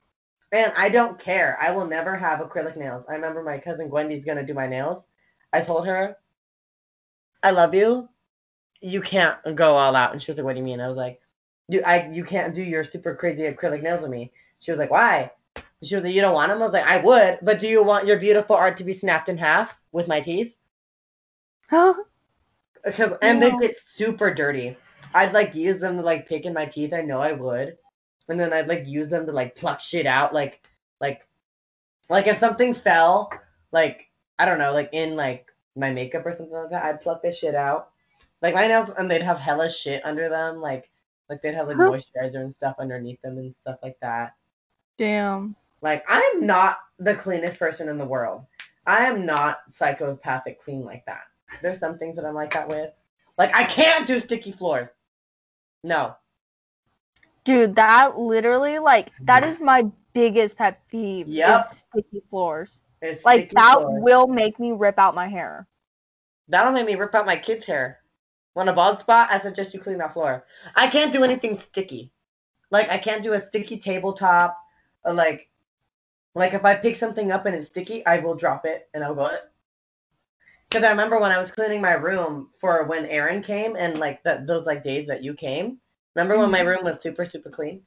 Man, 0.52 0.72
I 0.78 0.90
don't 0.90 1.18
care. 1.20 1.58
I 1.62 1.72
will 1.72 1.88
never 1.88 2.16
have 2.16 2.40
acrylic 2.40 2.78
nails. 2.78 3.06
I 3.10 3.14
remember 3.14 3.42
my 3.42 3.58
cousin 3.58 3.90
Gwendy's 3.90 4.24
gonna 4.26 4.46
do 4.46 4.54
my 4.54 4.68
nails. 4.68 5.04
I 5.52 5.62
told 5.62 5.88
her, 5.88 6.18
I 7.42 7.52
love 7.52 7.74
you. 7.74 8.08
You 8.82 9.02
can't 9.02 9.38
go 9.56 9.76
all 9.76 9.96
out. 9.96 10.14
And 10.14 10.22
she 10.22 10.32
was 10.32 10.38
like, 10.38 10.46
What 10.46 10.54
do 10.54 10.60
you 10.60 10.66
mean? 10.66 10.80
I 10.80 10.88
was 10.88 10.98
like, 10.98 11.20
You 11.68 11.82
I 11.84 12.10
you 12.10 12.24
can't 12.24 12.54
do 12.54 12.62
your 12.62 12.84
super 12.84 13.16
crazy 13.16 13.44
acrylic 13.44 13.82
nails 13.82 14.02
with 14.02 14.12
me. 14.12 14.32
She 14.60 14.72
was 14.72 14.80
like, 14.80 14.92
Why? 14.92 15.32
And 15.56 15.64
she 15.84 15.96
was 15.96 16.04
like, 16.04 16.14
You 16.14 16.22
don't 16.22 16.34
want 16.34 16.50
them? 16.52 16.62
I 16.62 16.66
was 16.66 16.74
like, 16.74 16.86
I 16.86 16.98
would, 16.98 17.40
but 17.42 17.60
do 17.60 17.68
you 17.68 17.84
want 17.84 18.08
your 18.08 18.20
beautiful 18.20 18.56
art 18.56 18.78
to 18.78 18.84
be 18.84 18.94
snapped 18.94 19.30
in 19.30 19.38
half 19.38 19.72
with 19.92 20.08
my 20.08 20.22
teeth? 20.22 20.54
Because 22.84 23.14
and 23.22 23.42
Yeah. 23.42 23.50
they 23.52 23.68
get 23.68 23.78
super 23.96 24.34
dirty. 24.34 24.78
I'd 25.14 25.34
like 25.34 25.56
use 25.56 25.80
them 25.80 25.98
to 25.98 26.04
like 26.04 26.28
pick 26.28 26.46
in 26.46 26.54
my 26.54 26.66
teeth. 26.66 26.94
I 26.94 27.02
know 27.02 27.22
I 27.22 27.32
would, 27.32 27.78
and 28.28 28.40
then 28.40 28.52
I'd 28.52 28.68
like 28.68 28.86
use 28.86 29.10
them 29.10 29.26
to 29.26 29.32
like 29.32 29.56
pluck 29.56 29.80
shit 29.80 30.06
out. 30.06 30.34
Like 30.34 30.62
like 31.00 31.28
like 32.10 32.28
if 32.28 32.40
something 32.40 32.74
fell, 32.74 33.32
like 33.72 34.10
I 34.40 34.46
don't 34.46 34.60
know, 34.60 34.74
like 34.74 34.90
in 34.92 35.16
like 35.16 35.48
my 35.76 35.92
makeup 35.92 36.26
or 36.26 36.36
something 36.36 36.54
like 36.56 36.70
that, 36.72 36.84
I'd 36.84 37.02
pluck 37.02 37.22
this 37.22 37.38
shit 37.38 37.56
out. 37.56 37.92
Like 38.42 38.54
my 38.56 38.68
nails, 38.68 38.90
and 38.98 39.10
they'd 39.10 39.22
have 39.22 39.40
hella 39.40 39.70
shit 39.70 40.06
under 40.06 40.28
them. 40.30 40.58
Like 40.60 40.90
like 41.30 41.42
they'd 41.42 41.56
have 41.56 41.68
like 41.68 41.78
Huh. 41.78 41.92
moisturizer 41.92 42.38
and 42.42 42.56
stuff 42.56 42.76
underneath 42.80 43.22
them 43.22 43.38
and 43.38 43.54
stuff 43.62 43.80
like 43.84 43.98
that. 44.02 44.36
Damn. 44.98 45.56
Like 45.82 46.04
I'm 46.08 46.46
not 46.46 46.78
the 47.00 47.16
cleanest 47.16 47.60
person 47.60 47.90
in 47.90 47.98
the 47.98 48.06
world. 48.06 48.46
I 48.86 49.06
am 49.06 49.26
not 49.26 49.60
psychopathic 49.78 50.64
clean 50.64 50.84
like 50.84 51.06
that. 51.06 51.24
There's 51.62 51.80
some 51.80 51.98
things 51.98 52.16
that 52.18 52.26
I'm 52.26 52.36
like 52.36 52.54
that 52.54 52.68
with. 52.68 52.92
Like 53.38 53.54
I 53.54 53.64
can't 53.64 54.06
do 54.08 54.20
sticky 54.20 54.52
floors. 54.52 54.90
No. 55.84 56.16
Dude, 57.44 57.76
that 57.76 58.18
literally, 58.18 58.80
like, 58.80 59.12
that 59.24 59.44
is 59.44 59.60
my 59.60 59.84
biggest 60.14 60.56
pet 60.58 60.80
peeve. 60.90 61.28
Yep. 61.28 61.74
sticky 61.74 62.24
floors. 62.30 62.84
It's 63.02 63.24
Like, 63.26 63.42
sticky 63.50 63.56
that 63.56 63.80
floors. 63.80 64.02
will 64.02 64.28
make 64.28 64.60
me 64.62 64.72
rip 64.72 64.98
out 64.98 65.14
my 65.14 65.28
hair. 65.28 65.68
That'll 66.48 66.72
make 66.72 66.86
me 66.86 66.96
rip 66.96 67.14
out 67.16 67.26
my 67.26 67.36
kid's 67.36 67.66
hair. 67.66 68.00
Want 68.56 68.70
a 68.70 68.74
bald 68.74 69.00
spot? 69.00 69.30
I 69.32 69.42
suggest 69.42 69.74
you 69.74 69.80
clean 69.80 69.98
that 69.98 70.14
floor. 70.14 70.46
I 70.76 70.88
can't 70.88 71.14
do 71.14 71.24
anything 71.24 71.60
sticky. 71.60 72.12
Like 72.70 72.90
I 72.90 72.98
can't 72.98 73.24
do 73.24 73.34
a 73.34 73.42
sticky 73.42 73.78
tabletop. 73.80 74.58
Or 75.04 75.14
like, 75.14 75.50
like 76.36 76.54
if 76.54 76.64
I 76.64 76.76
pick 76.76 76.96
something 76.98 77.32
up 77.32 77.46
and 77.46 77.56
it's 77.56 77.68
sticky, 77.68 78.06
I 78.06 78.20
will 78.20 78.36
drop 78.36 78.66
it 78.66 78.90
and 78.94 79.04
I'll 79.04 79.16
go. 79.16 79.30
Because 80.70 80.84
I 80.84 80.90
remember 80.90 81.20
when 81.20 81.32
I 81.32 81.40
was 81.40 81.52
cleaning 81.52 81.82
my 81.82 81.92
room 81.94 82.50
for 82.60 82.86
when 82.86 83.06
Aaron 83.06 83.44
came 83.44 83.76
and 83.76 84.00
like 84.00 84.24
that 84.24 84.48
those 84.48 84.66
like 84.66 84.84
days 84.84 85.08
that 85.08 85.24
you 85.24 85.34
came. 85.34 85.80
Remember 86.16 86.38
when 86.38 86.52
my 86.52 86.60
mm-hmm. 86.60 86.68
room 86.68 86.84
was 86.84 87.02
super 87.02 87.26
super 87.26 87.50
clean? 87.50 87.82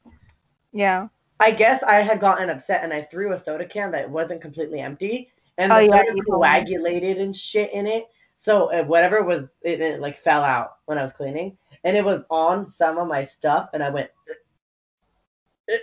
Yeah. 0.72 1.09
I 1.38 1.51
guess 1.51 1.82
I 1.82 2.01
had 2.01 2.20
gotten 2.20 2.51
upset 2.51 2.82
and 2.82 2.93
I 2.93 3.02
threw 3.10 3.32
a 3.32 3.43
soda 3.43 3.66
can 3.66 3.90
that 3.93 4.09
wasn't 4.09 4.40
completely 4.40 4.80
empty, 4.80 5.30
and 5.59 5.72
Oh, 5.72 5.76
the 5.76 5.84
yeah, 5.84 5.98
soda 5.98 6.12
you 6.14 6.24
told 6.24 6.43
me. 6.43 6.48
coagulated 6.48 7.18
and 7.18 7.36
shit 7.36 7.72
in 7.72 7.86
it. 7.86 8.06
So 8.38 8.72
uh, 8.72 8.84
whatever 8.84 9.22
was, 9.22 9.48
it, 9.62 9.80
it 9.80 10.00
like 10.00 10.18
fell 10.22 10.44
out 10.44 10.76
when 10.86 10.98
I 10.98 11.02
was 11.02 11.12
cleaning, 11.12 11.56
and 11.84 11.96
it 11.96 12.04
was 12.04 12.22
on 12.30 12.70
some 12.70 12.98
of 12.98 13.08
my 13.08 13.24
stuff, 13.24 13.70
and 13.72 13.82
I 13.82 13.90
went. 13.90 14.10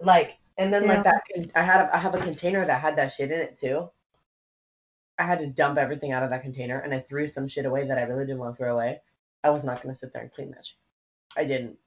Like, 0.00 0.32
and 0.58 0.72
then 0.72 0.82
Yeah. 0.84 0.96
like 0.96 1.04
that, 1.04 1.22
I 1.54 1.62
had 1.62 1.80
a, 1.80 1.94
I 1.94 1.98
have 1.98 2.14
a 2.14 2.18
container 2.18 2.66
that 2.66 2.80
had 2.80 2.96
that 2.96 3.12
shit 3.12 3.30
in 3.30 3.38
it 3.40 3.58
too. 3.58 3.88
I 5.18 5.22
had 5.22 5.38
to 5.38 5.46
dump 5.46 5.78
everything 5.78 6.12
out 6.12 6.22
of 6.22 6.30
that 6.30 6.42
container, 6.42 6.80
and 6.80 6.92
I 6.92 7.00
threw 7.00 7.30
some 7.30 7.48
shit 7.48 7.64
away 7.64 7.86
that 7.86 7.96
I 7.96 8.02
really 8.02 8.26
didn't 8.26 8.40
want 8.40 8.54
to 8.54 8.58
throw 8.58 8.74
away. 8.74 9.00
I 9.44 9.50
was 9.50 9.62
not 9.64 9.82
gonna 9.82 9.94
sit 9.96 10.12
there 10.12 10.22
and 10.22 10.32
clean 10.32 10.50
that 10.50 10.66
shit. 10.66 10.76
I 11.36 11.44
didn't. 11.44 11.78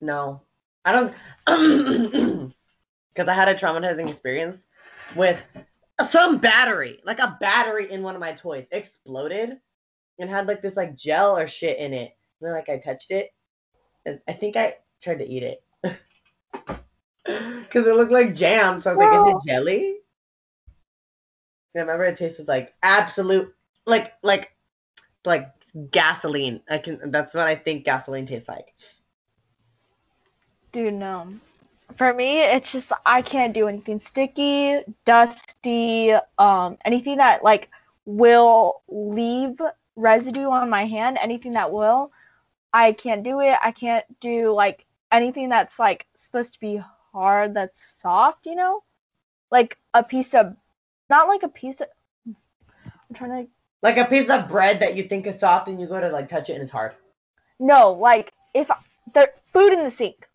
No, 0.00 0.42
I 0.84 0.92
don't, 0.92 1.14
because 3.14 3.28
I 3.28 3.34
had 3.34 3.48
a 3.48 3.54
traumatizing 3.54 4.08
experience 4.10 4.62
with 5.16 5.40
some 6.08 6.38
battery, 6.38 7.00
like 7.04 7.18
a 7.20 7.36
battery 7.40 7.90
in 7.90 8.02
one 8.02 8.14
of 8.14 8.20
my 8.20 8.32
toys, 8.32 8.66
exploded, 8.70 9.58
and 10.18 10.30
had 10.30 10.46
like 10.46 10.62
this 10.62 10.76
like 10.76 10.96
gel 10.96 11.36
or 11.36 11.46
shit 11.46 11.78
in 11.78 11.92
it. 11.92 12.16
And 12.40 12.48
then 12.48 12.52
like 12.52 12.68
I 12.68 12.78
touched 12.78 13.10
it, 13.10 13.30
and 14.04 14.20
I 14.28 14.32
think 14.32 14.56
I 14.56 14.76
tried 15.02 15.18
to 15.18 15.28
eat 15.28 15.42
it. 15.42 15.62
Because 17.26 17.86
it 17.88 17.96
looked 17.96 18.12
like 18.12 18.34
jam, 18.34 18.82
so 18.82 18.90
I 18.90 18.94
was 18.94 19.02
like, 19.02 19.34
is 19.36 19.42
it 19.42 19.50
jelly? 19.50 19.96
And 21.74 21.80
I 21.80 21.80
remember 21.80 22.04
it 22.04 22.18
tasted 22.18 22.46
like 22.46 22.74
absolute, 22.82 23.52
like 23.86 24.12
like 24.22 24.52
like 25.24 25.50
gasoline. 25.90 26.60
I 26.68 26.78
can. 26.78 27.10
That's 27.10 27.34
what 27.34 27.46
I 27.46 27.56
think 27.56 27.84
gasoline 27.84 28.26
tastes 28.26 28.48
like. 28.48 28.74
Dude, 30.70 30.94
no. 30.94 31.28
For 31.96 32.12
me, 32.12 32.40
it's 32.40 32.72
just 32.72 32.92
I 33.06 33.22
can't 33.22 33.52
do 33.52 33.68
anything 33.68 34.00
sticky, 34.00 34.80
dusty, 35.04 36.12
um, 36.38 36.76
anything 36.84 37.18
that 37.18 37.44
like 37.44 37.68
will 38.04 38.82
leave 38.88 39.60
residue 39.96 40.48
on 40.48 40.68
my 40.68 40.86
hand, 40.86 41.18
anything 41.20 41.52
that 41.52 41.72
will. 41.72 42.10
I 42.72 42.92
can't 42.92 43.22
do 43.22 43.40
it. 43.40 43.56
I 43.62 43.70
can't 43.70 44.04
do 44.20 44.52
like 44.52 44.86
anything 45.12 45.48
that's 45.48 45.78
like 45.78 46.06
supposed 46.16 46.54
to 46.54 46.60
be 46.60 46.82
hard, 47.12 47.54
that's 47.54 47.94
soft, 48.00 48.46
you 48.46 48.56
know? 48.56 48.82
Like 49.52 49.78
a 49.94 50.02
piece 50.02 50.34
of 50.34 50.56
not 51.08 51.28
like 51.28 51.44
a 51.44 51.48
piece 51.48 51.80
of 51.80 51.88
I'm 52.26 53.14
trying 53.14 53.44
to 53.44 53.50
Like 53.82 53.98
a 53.98 54.04
piece 54.04 54.28
of 54.28 54.48
bread 54.48 54.80
that 54.80 54.96
you 54.96 55.04
think 55.04 55.26
is 55.26 55.38
soft, 55.38 55.68
and 55.68 55.80
you 55.80 55.86
go 55.86 56.00
to 56.00 56.08
like 56.08 56.28
touch 56.28 56.50
it, 56.50 56.54
and 56.54 56.62
it's 56.62 56.72
hard. 56.72 56.92
no, 57.60 57.92
like 57.92 58.32
if 58.52 58.68
the 59.12 59.30
food 59.52 59.72
in 59.72 59.84
the 59.84 59.90
sink 59.90 60.26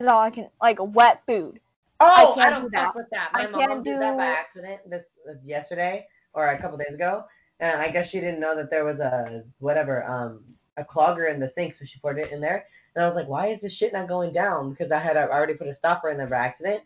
is 0.00 0.06
all 0.06 0.20
I 0.20 0.30
can 0.30 0.48
like 0.60 0.78
wet 0.80 1.22
food. 1.26 1.60
Oh, 2.00 2.06
I, 2.06 2.34
can't 2.34 2.50
don't 2.50 2.64
do 2.64 2.70
fuck 2.74 2.94
that. 2.94 2.94
with 2.94 3.06
that. 3.12 3.30
I 3.34 3.44
My 3.44 3.46
mom 3.46 3.60
can't 3.60 3.84
did 3.84 4.00
that 4.00 4.16
by 4.16 4.26
accident 4.26 4.80
this 4.90 5.04
uh, 5.28 5.34
yesterday 5.44 6.06
or 6.34 6.48
a 6.48 6.58
couple 6.60 6.76
days 6.76 6.94
ago, 6.94 7.24
and 7.60 7.80
I 7.80 7.88
guess 7.90 8.10
she 8.10 8.20
didn't 8.20 8.40
know 8.40 8.56
that 8.56 8.70
there 8.70 8.84
was 8.84 8.98
a 8.98 9.44
whatever 9.58 10.04
um 10.04 10.44
a 10.76 10.84
clogger 10.84 11.32
in 11.32 11.38
the 11.40 11.50
sink, 11.54 11.74
so 11.74 11.84
she 11.84 11.98
poured 12.00 12.18
it 12.18 12.32
in 12.32 12.40
there, 12.40 12.66
and 12.94 13.04
I 13.04 13.08
was 13.08 13.14
like, 13.16 13.28
why 13.28 13.48
is 13.48 13.60
this 13.60 13.72
shit 13.72 13.92
not 13.92 14.08
going 14.08 14.32
down? 14.32 14.70
Because 14.70 14.90
I 14.90 14.98
had 14.98 15.16
uh, 15.16 15.28
already 15.30 15.54
put 15.54 15.68
a 15.68 15.74
stopper 15.76 16.10
in 16.10 16.18
there 16.18 16.26
by 16.26 16.36
accident, 16.36 16.82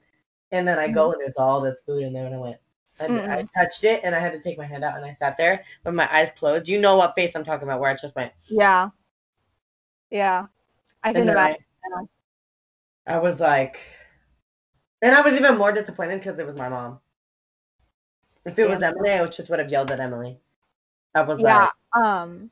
and 0.53 0.69
then 0.69 0.79
I 0.79 0.89
go 0.89 1.12
and 1.12 1.20
there's 1.20 1.35
all 1.39 1.61
this 1.61 1.81
food 1.87 2.03
in 2.03 2.12
there, 2.12 2.27
and 2.27 2.35
I 2.35 2.39
went. 2.39 2.57
I, 3.01 3.07
I 3.29 3.43
Mm-mm. 3.43 3.49
touched 3.57 3.85
it 3.85 4.01
and 4.03 4.12
I 4.15 4.19
had 4.19 4.33
to 4.33 4.41
take 4.41 4.59
my 4.59 4.66
hand 4.66 4.83
out 4.83 4.97
and 4.97 5.05
I 5.05 5.16
sat 5.20 5.37
there 5.37 5.65
with 5.85 5.95
my 5.95 6.12
eyes 6.12 6.31
closed. 6.37 6.66
You 6.66 6.81
know 6.81 6.97
what 6.97 7.15
face 7.15 7.37
I'm 7.37 7.45
talking 7.45 7.62
about? 7.69 7.79
Where 7.81 7.91
I 7.91 7.95
just 7.95 8.15
went. 8.16 8.33
Yeah. 8.49 8.91
Yeah. 10.11 10.47
I 11.05 11.12
can 11.15 11.23
And 11.23 11.31
imagine. 11.31 11.57
I 11.57 11.59
was 13.16 13.40
like, 13.40 13.78
and 15.01 15.14
I 15.14 15.22
was 15.22 15.32
even 15.32 15.56
more 15.56 15.72
disappointed 15.72 16.18
because 16.18 16.39
it 16.39 16.47
was 16.47 16.56
my 16.56 16.68
mom. 16.68 17.01
If 18.44 18.59
it 18.59 18.68
was 18.68 18.82
Emily, 18.82 19.10
I 19.10 19.24
just 19.26 19.48
would 19.48 19.59
have 19.59 19.70
yelled 19.70 19.90
at 19.90 20.01
Emily. 20.01 20.39
I 21.14 21.22
was 21.22 21.40
Yeah. 21.40 21.70
like, 21.94 22.02
Um 22.02 22.51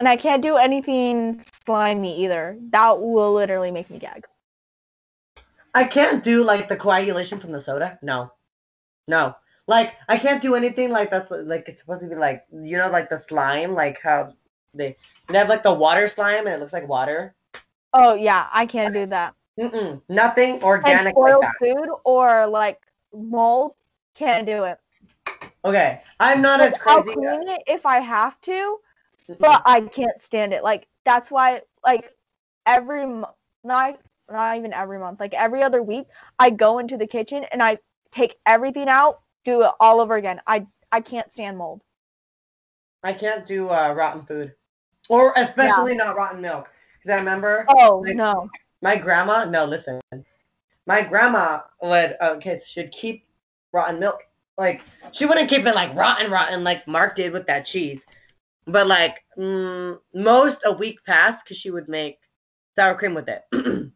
and 0.00 0.08
I 0.08 0.16
can't 0.16 0.42
do 0.42 0.56
anything 0.56 1.40
slimy 1.64 2.24
either. 2.24 2.56
That 2.70 2.98
will 2.98 3.34
literally 3.34 3.70
make 3.70 3.90
me 3.90 3.98
gag. 3.98 4.24
I 5.74 5.84
can't 5.84 6.24
do 6.24 6.42
like 6.42 6.68
the 6.68 6.76
coagulation 6.76 7.38
from 7.38 7.52
the 7.52 7.60
soda. 7.60 7.98
No, 8.02 8.32
no. 9.06 9.36
Like 9.66 9.94
I 10.08 10.18
can't 10.18 10.42
do 10.42 10.54
anything 10.54 10.90
like 10.90 11.10
that's 11.10 11.30
like 11.30 11.68
it's 11.68 11.80
supposed 11.80 12.00
to 12.00 12.08
be 12.08 12.14
like 12.16 12.44
you 12.52 12.76
know 12.78 12.90
like 12.90 13.08
the 13.08 13.18
slime 13.18 13.72
like 13.72 14.00
how 14.00 14.32
they 14.74 14.96
they 15.28 15.38
have 15.38 15.48
like 15.48 15.62
the 15.62 15.72
water 15.72 16.08
slime 16.08 16.46
and 16.46 16.56
it 16.56 16.60
looks 16.60 16.72
like 16.72 16.88
water. 16.88 17.34
Oh 17.94 18.14
yeah, 18.14 18.48
I 18.52 18.66
can't 18.66 18.92
do 18.92 19.06
that. 19.06 19.34
Mm-mm, 19.58 20.00
nothing 20.08 20.62
organic 20.62 21.16
like 21.16 21.40
that. 21.40 21.52
food 21.60 21.88
or 22.04 22.46
like 22.46 22.80
mold, 23.12 23.74
can't 24.14 24.46
do 24.46 24.64
it. 24.64 24.78
Okay, 25.64 26.00
I'm 26.18 26.40
not 26.40 26.60
as 26.60 26.72
Like, 26.72 26.86
I'll 26.86 27.02
crazy. 27.02 27.14
clean 27.14 27.48
it 27.48 27.62
if 27.66 27.84
I 27.86 28.00
have 28.00 28.40
to, 28.42 28.78
Mm-mm. 29.28 29.38
but 29.38 29.62
I 29.66 29.82
can't 29.82 30.20
stand 30.22 30.52
it. 30.52 30.62
Like 30.64 30.88
that's 31.04 31.30
why 31.30 31.60
like 31.84 32.10
every 32.66 33.06
not 33.62 34.00
not 34.30 34.56
even 34.56 34.72
every 34.72 34.98
month, 34.98 35.20
like 35.20 35.34
every 35.34 35.62
other 35.62 35.82
week, 35.82 36.06
I 36.38 36.50
go 36.50 36.78
into 36.78 36.96
the 36.96 37.06
kitchen 37.06 37.44
and 37.52 37.62
I 37.62 37.78
take 38.10 38.36
everything 38.46 38.88
out, 38.88 39.20
do 39.44 39.62
it 39.62 39.70
all 39.80 40.00
over 40.00 40.16
again. 40.16 40.40
I 40.46 40.66
I 40.90 41.00
can't 41.00 41.30
stand 41.32 41.58
mold. 41.58 41.82
I 43.02 43.12
can't 43.12 43.46
do 43.46 43.68
uh, 43.68 43.92
rotten 43.92 44.24
food, 44.24 44.54
or 45.08 45.32
especially 45.36 45.94
not 45.94 46.16
rotten 46.16 46.40
milk. 46.40 46.68
Because 47.02 47.14
I 47.16 47.18
remember 47.18 47.66
Oh 47.68 48.02
Like- 48.06 48.16
no. 48.16 48.48
My 48.82 48.96
grandma. 48.96 49.44
No, 49.44 49.64
listen. 49.64 50.00
My 50.86 51.02
grandma 51.02 51.60
would 51.82 52.16
okay, 52.22 52.58
so 52.58 52.64
she'd 52.66 52.92
keep 52.92 53.24
rotten 53.72 54.00
milk. 54.00 54.22
Like 54.58 54.82
she 55.12 55.26
wouldn't 55.26 55.48
keep 55.48 55.66
it 55.66 55.74
like 55.74 55.94
rotten, 55.94 56.30
rotten, 56.30 56.64
like 56.64 56.86
Mark 56.86 57.16
did 57.16 57.32
with 57.32 57.46
that 57.46 57.64
cheese. 57.64 58.00
But 58.66 58.86
like 58.86 59.22
mm, 59.38 59.98
most 60.14 60.58
a 60.64 60.72
week 60.72 60.98
passed 61.06 61.44
because 61.44 61.56
she 61.56 61.70
would 61.70 61.88
make 61.88 62.18
sour 62.76 62.94
cream 62.96 63.14
with 63.14 63.28
it. 63.28 63.42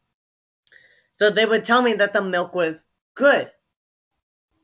so 1.19 1.31
they 1.31 1.47
would 1.47 1.65
tell 1.65 1.83
me 1.83 1.95
that 1.95 2.13
the 2.13 2.23
milk 2.23 2.55
was 2.55 2.85
good 3.15 3.51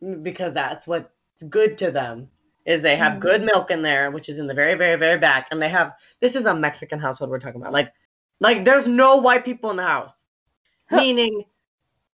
Mm, 0.03 0.23
because 0.23 0.53
that's 0.55 0.87
what's 0.87 1.09
good 1.49 1.79
to 1.79 1.91
them 1.91 2.29
is 2.65 2.81
they 2.81 2.97
have 2.97 3.15
Mhm. 3.15 3.21
good 3.21 3.43
milk 3.43 3.71
in 3.71 3.83
there, 3.83 4.11
which 4.11 4.29
is 4.29 4.39
in 4.39 4.47
the 4.47 4.55
very, 4.55 4.75
very, 4.75 4.97
very 4.97 5.19
back, 5.19 5.49
and 5.51 5.61
they 5.61 5.69
have 5.69 5.95
this 6.21 6.37
is 6.37 6.45
a 6.45 6.55
Mexican 6.55 6.99
household 6.99 7.31
we're 7.31 7.39
talking 7.41 7.61
about. 7.61 7.73
Like, 7.73 7.93
like 8.43 8.65
there's 8.65 8.89
no 8.89 9.17
white 9.17 9.45
people 9.45 9.71
in 9.71 9.77
the 9.77 9.85
house, 9.85 10.25
meaning 10.91 11.45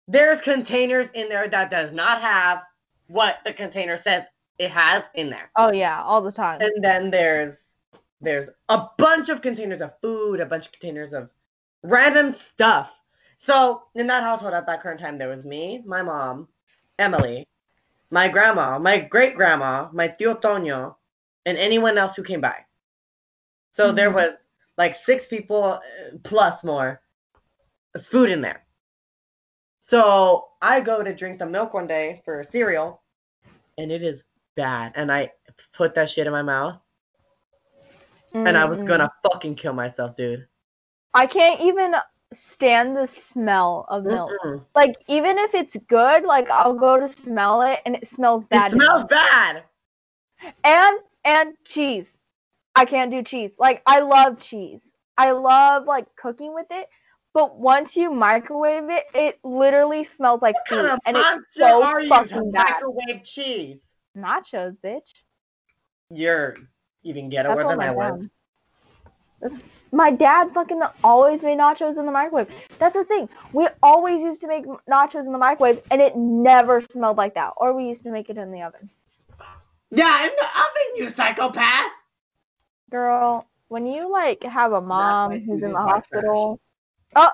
there's 0.07 0.39
containers 0.41 1.07
in 1.13 1.27
there 1.29 1.47
that 1.49 1.69
does 1.69 1.91
not 1.91 2.21
have 2.21 2.63
what 3.07 3.39
the 3.45 3.51
container 3.53 3.97
says 3.97 4.23
it 4.57 4.71
has 4.71 5.03
in 5.15 5.29
there, 5.29 5.51
Oh 5.57 5.71
yeah, 5.71 6.01
all 6.01 6.21
the 6.21 6.31
time. 6.31 6.61
and 6.61 6.83
then 6.83 7.11
there's 7.11 7.55
there's 8.21 8.49
a 8.69 8.87
bunch 8.97 9.27
of 9.27 9.41
containers 9.41 9.81
of 9.81 9.91
food, 10.01 10.39
a 10.39 10.45
bunch 10.45 10.67
of 10.67 10.71
containers 10.71 11.11
of 11.11 11.29
random 11.83 12.31
stuff. 12.33 12.89
So 13.37 13.83
in 13.95 14.07
that 14.07 14.23
household 14.23 14.53
at 14.53 14.65
that 14.67 14.81
current 14.81 15.01
time, 15.01 15.17
there 15.17 15.27
was 15.27 15.43
me, 15.45 15.83
my 15.85 16.01
mom, 16.01 16.47
Emily, 16.99 17.45
my 18.11 18.29
grandma, 18.29 18.79
my 18.79 18.97
great 18.97 19.35
grandma, 19.35 19.89
my 19.91 20.07
tío 20.07 20.39
Toño, 20.39 20.95
and 21.45 21.57
anyone 21.57 21.97
else 21.97 22.15
who 22.15 22.23
came 22.23 22.39
by. 22.39 22.55
So 23.71 23.91
there 23.91 24.09
Mhm. 24.11 24.13
was 24.15 24.31
like 24.77 24.95
six 25.05 25.27
people 25.27 25.63
uh, 25.63 25.79
plus 26.23 26.63
more 26.63 27.01
There's 27.93 28.07
food 28.07 28.29
in 28.29 28.41
there. 28.41 28.65
So 29.81 30.47
I 30.61 30.79
go 30.79 31.03
to 31.03 31.13
drink 31.13 31.39
the 31.39 31.45
milk 31.45 31.73
one 31.73 31.87
day 31.87 32.21
for 32.25 32.45
cereal, 32.51 33.01
and 33.77 33.91
it 33.91 34.03
is 34.03 34.23
bad. 34.55 34.93
And 34.95 35.11
I 35.11 35.31
put 35.73 35.93
that 35.95 36.09
shit 36.09 36.25
in 36.25 36.33
my 36.33 36.41
mouth, 36.41 36.79
and 38.33 38.57
I 38.57 38.65
was 38.65 38.81
gonna 38.83 39.11
fucking 39.31 39.55
kill 39.55 39.73
myself, 39.73 40.15
dude. 40.15 40.47
I 41.13 41.27
can't 41.27 41.61
even 41.61 41.95
stand 42.33 42.95
the 42.97 43.07
smell 43.07 43.85
of 43.89 44.05
milk. 44.05 44.31
Mm-mm. 44.43 44.63
Like 44.75 44.95
even 45.07 45.37
if 45.37 45.53
it's 45.53 45.77
good, 45.87 46.23
like 46.23 46.49
I'll 46.49 46.73
go 46.73 46.99
to 46.99 47.07
smell 47.07 47.61
it 47.61 47.79
and 47.85 47.95
it 47.95 48.07
smells 48.07 48.45
bad. 48.49 48.73
me. 48.73 48.79
smells 48.79 49.05
bad. 49.05 49.63
And 50.63 50.99
and 51.25 51.53
cheese. 51.65 52.17
I 52.75 52.85
can't 52.85 53.11
do 53.11 53.23
cheese. 53.23 53.51
Like 53.57 53.81
I 53.85 53.99
love 53.99 54.39
cheese. 54.39 54.81
I 55.17 55.31
love 55.31 55.85
like 55.85 56.05
cooking 56.15 56.53
with 56.53 56.67
it. 56.71 56.87
But 57.33 57.57
once 57.57 57.95
you 57.95 58.11
microwave 58.13 58.89
it, 58.89 59.05
it 59.15 59.39
literally 59.43 60.03
smells 60.03 60.41
like 60.41 60.55
What 60.55 60.67
food. 60.67 60.99
And 61.05 61.17
it's 61.17 61.29
so 61.51 61.83
are 61.83 61.99
you 61.99 62.09
to 62.09 62.15
fucking 62.15 62.51
bad. 62.51 62.67
microwave 62.73 63.23
cheese? 63.23 63.79
nachos, 64.15 64.77
bitch. 64.83 65.01
You're 66.11 66.57
even 67.03 67.29
ghettoer 67.31 67.55
That's 67.55 67.69
than 67.69 67.79
I 67.79 67.91
was. 67.91 68.19
dad. 68.21 68.29
That's 69.41 69.57
my 69.91 70.11
dad 70.11 70.51
fucking 70.53 70.81
always 71.03 71.41
made 71.41 71.57
nachos 71.57 71.97
in 71.97 72.05
the 72.05 72.11
microwave. 72.11 72.49
That's 72.79 72.93
the 72.93 73.03
thing. 73.03 73.27
We 73.51 73.67
always 73.81 74.21
used 74.21 74.41
to 74.41 74.47
make 74.47 74.65
nachos 74.89 75.25
in 75.25 75.31
the 75.31 75.37
microwave, 75.37 75.81
and 75.91 76.01
it 76.01 76.15
never 76.15 76.81
smelled 76.81 77.17
like 77.17 77.33
that. 77.35 77.53
Or 77.57 77.73
we 77.73 77.85
used 77.87 78.03
to 78.03 78.11
make 78.11 78.29
it 78.29 78.37
in 78.37 78.51
the 78.51 78.61
oven. 78.61 78.89
Yeah, 79.91 80.23
in 80.23 80.31
the 80.37 80.45
oven, 80.45 80.95
you 80.95 81.09
psychopath. 81.09 81.91
Girl, 82.93 83.49
when 83.69 83.87
you 83.87 84.11
like 84.11 84.43
have 84.43 84.71
a 84.73 84.79
mom 84.79 85.31
who's 85.31 85.63
in 85.63 85.71
the 85.71 85.79
hospital. 85.79 86.61
Oh, 87.15 87.31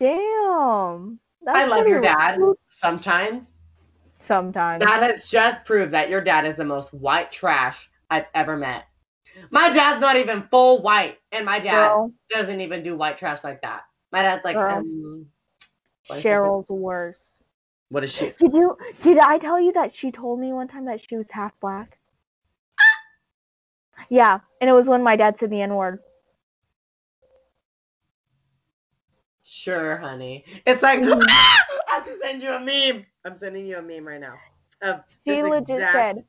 damn. 0.00 1.20
I 1.46 1.66
love 1.66 1.86
your 1.86 2.00
dad. 2.00 2.36
rude 2.38 2.56
Sometimes 2.72 3.46
Sometimes. 4.16 4.84
that 4.84 5.00
has 5.00 5.28
just 5.28 5.64
proved 5.64 5.92
that 5.92 6.10
your 6.10 6.20
dad 6.20 6.44
is 6.44 6.56
the 6.56 6.64
most 6.64 6.92
white 6.92 7.30
trash 7.30 7.88
I've 8.10 8.26
ever 8.34 8.56
met. 8.56 8.86
My 9.50 9.70
dad's 9.70 10.00
not 10.00 10.16
even 10.16 10.42
full 10.50 10.82
white, 10.82 11.18
and 11.30 11.46
my 11.46 11.60
dad 11.60 11.90
Girl, 11.90 12.12
doesn't 12.30 12.60
even 12.60 12.82
do 12.82 12.96
white 12.96 13.16
trash 13.16 13.44
like 13.44 13.62
that. 13.62 13.82
My 14.10 14.22
dad's 14.22 14.44
like, 14.44 14.56
um, 14.56 15.26
Cheryl's 16.10 16.68
worse. 16.68 17.34
What 17.90 18.02
is 18.02 18.10
she? 18.10 18.32
Did 18.36 18.54
you? 18.54 18.76
Did 19.02 19.18
I 19.18 19.38
tell 19.38 19.60
you 19.60 19.70
that 19.74 19.94
she 19.94 20.10
told 20.10 20.40
me 20.40 20.52
one 20.52 20.66
time 20.66 20.86
that 20.86 21.00
she 21.00 21.14
was 21.14 21.30
half 21.30 21.52
black? 21.60 21.99
Yeah, 24.10 24.40
and 24.60 24.68
it 24.68 24.74
was 24.74 24.88
when 24.88 25.02
my 25.02 25.16
dad 25.16 25.38
said 25.38 25.50
the 25.50 25.62
N 25.62 25.74
word. 25.76 26.00
Sure, 29.42 29.96
honey. 29.96 30.44
It's 30.66 30.82
like 30.82 31.00
Mhm. 31.00 31.22
I 31.28 31.64
have 31.88 32.04
to 32.04 32.18
send 32.22 32.42
you 32.42 32.50
a 32.52 32.60
meme. 32.60 33.06
I'm 33.24 33.36
sending 33.36 33.66
you 33.66 33.78
a 33.78 33.82
meme 33.82 34.06
right 34.06 34.20
now. 34.20 34.34
Of 34.82 35.04
She 35.26 35.42
legit 35.42 35.70
exact- 35.70 35.92
said, 35.92 36.24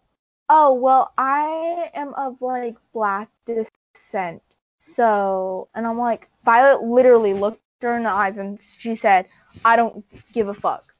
"Oh 0.49 0.74
well, 0.74 1.12
I 1.18 1.90
am 1.94 2.14
of 2.16 2.41
like 2.41 2.76
black 2.94 3.30
descent." 3.45 4.41
So, 4.80 5.70
and 5.76 5.86
I'm 5.88 5.98
like, 5.98 6.30
Violet 6.44 6.84
literally 6.84 7.34
looked 7.34 7.62
her 7.82 7.95
in 7.98 8.03
the 8.03 8.10
eyes 8.10 8.38
and 8.38 8.60
she 8.62 8.95
said, 8.95 9.28
"I 9.66 9.76
don't 9.76 10.03
give 10.34 10.48
a 10.48 10.53
fuck. 10.53 10.94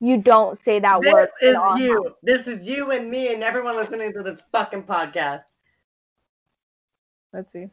You 0.00 0.18
don't 0.18 0.58
say 0.58 0.78
that 0.80 1.00
This 1.00 1.12
word." 1.12 1.28
This 1.40 1.50
is 1.50 1.78
you. 1.80 2.04
house." 2.04 2.12
This 2.22 2.46
is 2.46 2.66
you 2.66 2.90
and 2.90 3.10
me 3.10 3.32
and 3.32 3.42
everyone 3.42 3.76
listening 3.76 4.12
to 4.12 4.22
this 4.22 4.40
fucking 4.52 4.84
podcast. 4.84 5.44
Let's 7.32 7.52
see. 7.52 7.68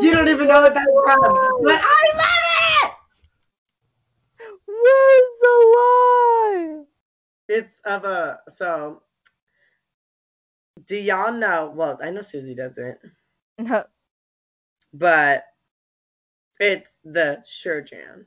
You 0.00 0.12
don't 0.12 0.28
even 0.28 0.48
know 0.48 0.62
what 0.62 0.74
that's 0.74 0.86
from, 0.86 1.62
but 1.62 1.80
I 1.82 2.04
love 2.16 2.44
it. 2.82 2.92
Where's 4.66 5.30
the 5.40 5.54
lie? 5.76 6.84
It's 7.48 7.74
of 7.84 8.04
a 8.04 8.38
so. 8.56 9.02
Do 10.86 10.96
y'all 10.96 11.32
know? 11.32 11.72
Well, 11.74 11.98
I 12.02 12.10
know 12.10 12.22
Susie 12.22 12.54
doesn't, 12.54 12.98
No. 13.58 13.84
but 14.92 15.44
it's 16.60 16.88
the 17.04 17.42
Sure 17.46 17.80
Jan. 17.80 18.26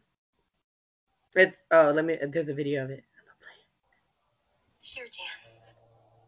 It's 1.35 1.56
oh, 1.72 1.91
let 1.94 2.06
me. 2.06 2.18
There's 2.31 2.49
a 2.49 2.53
video 2.53 2.85
of 2.85 2.91
it. 2.91 3.03
Sure, 4.81 5.06
Jan. 5.06 5.52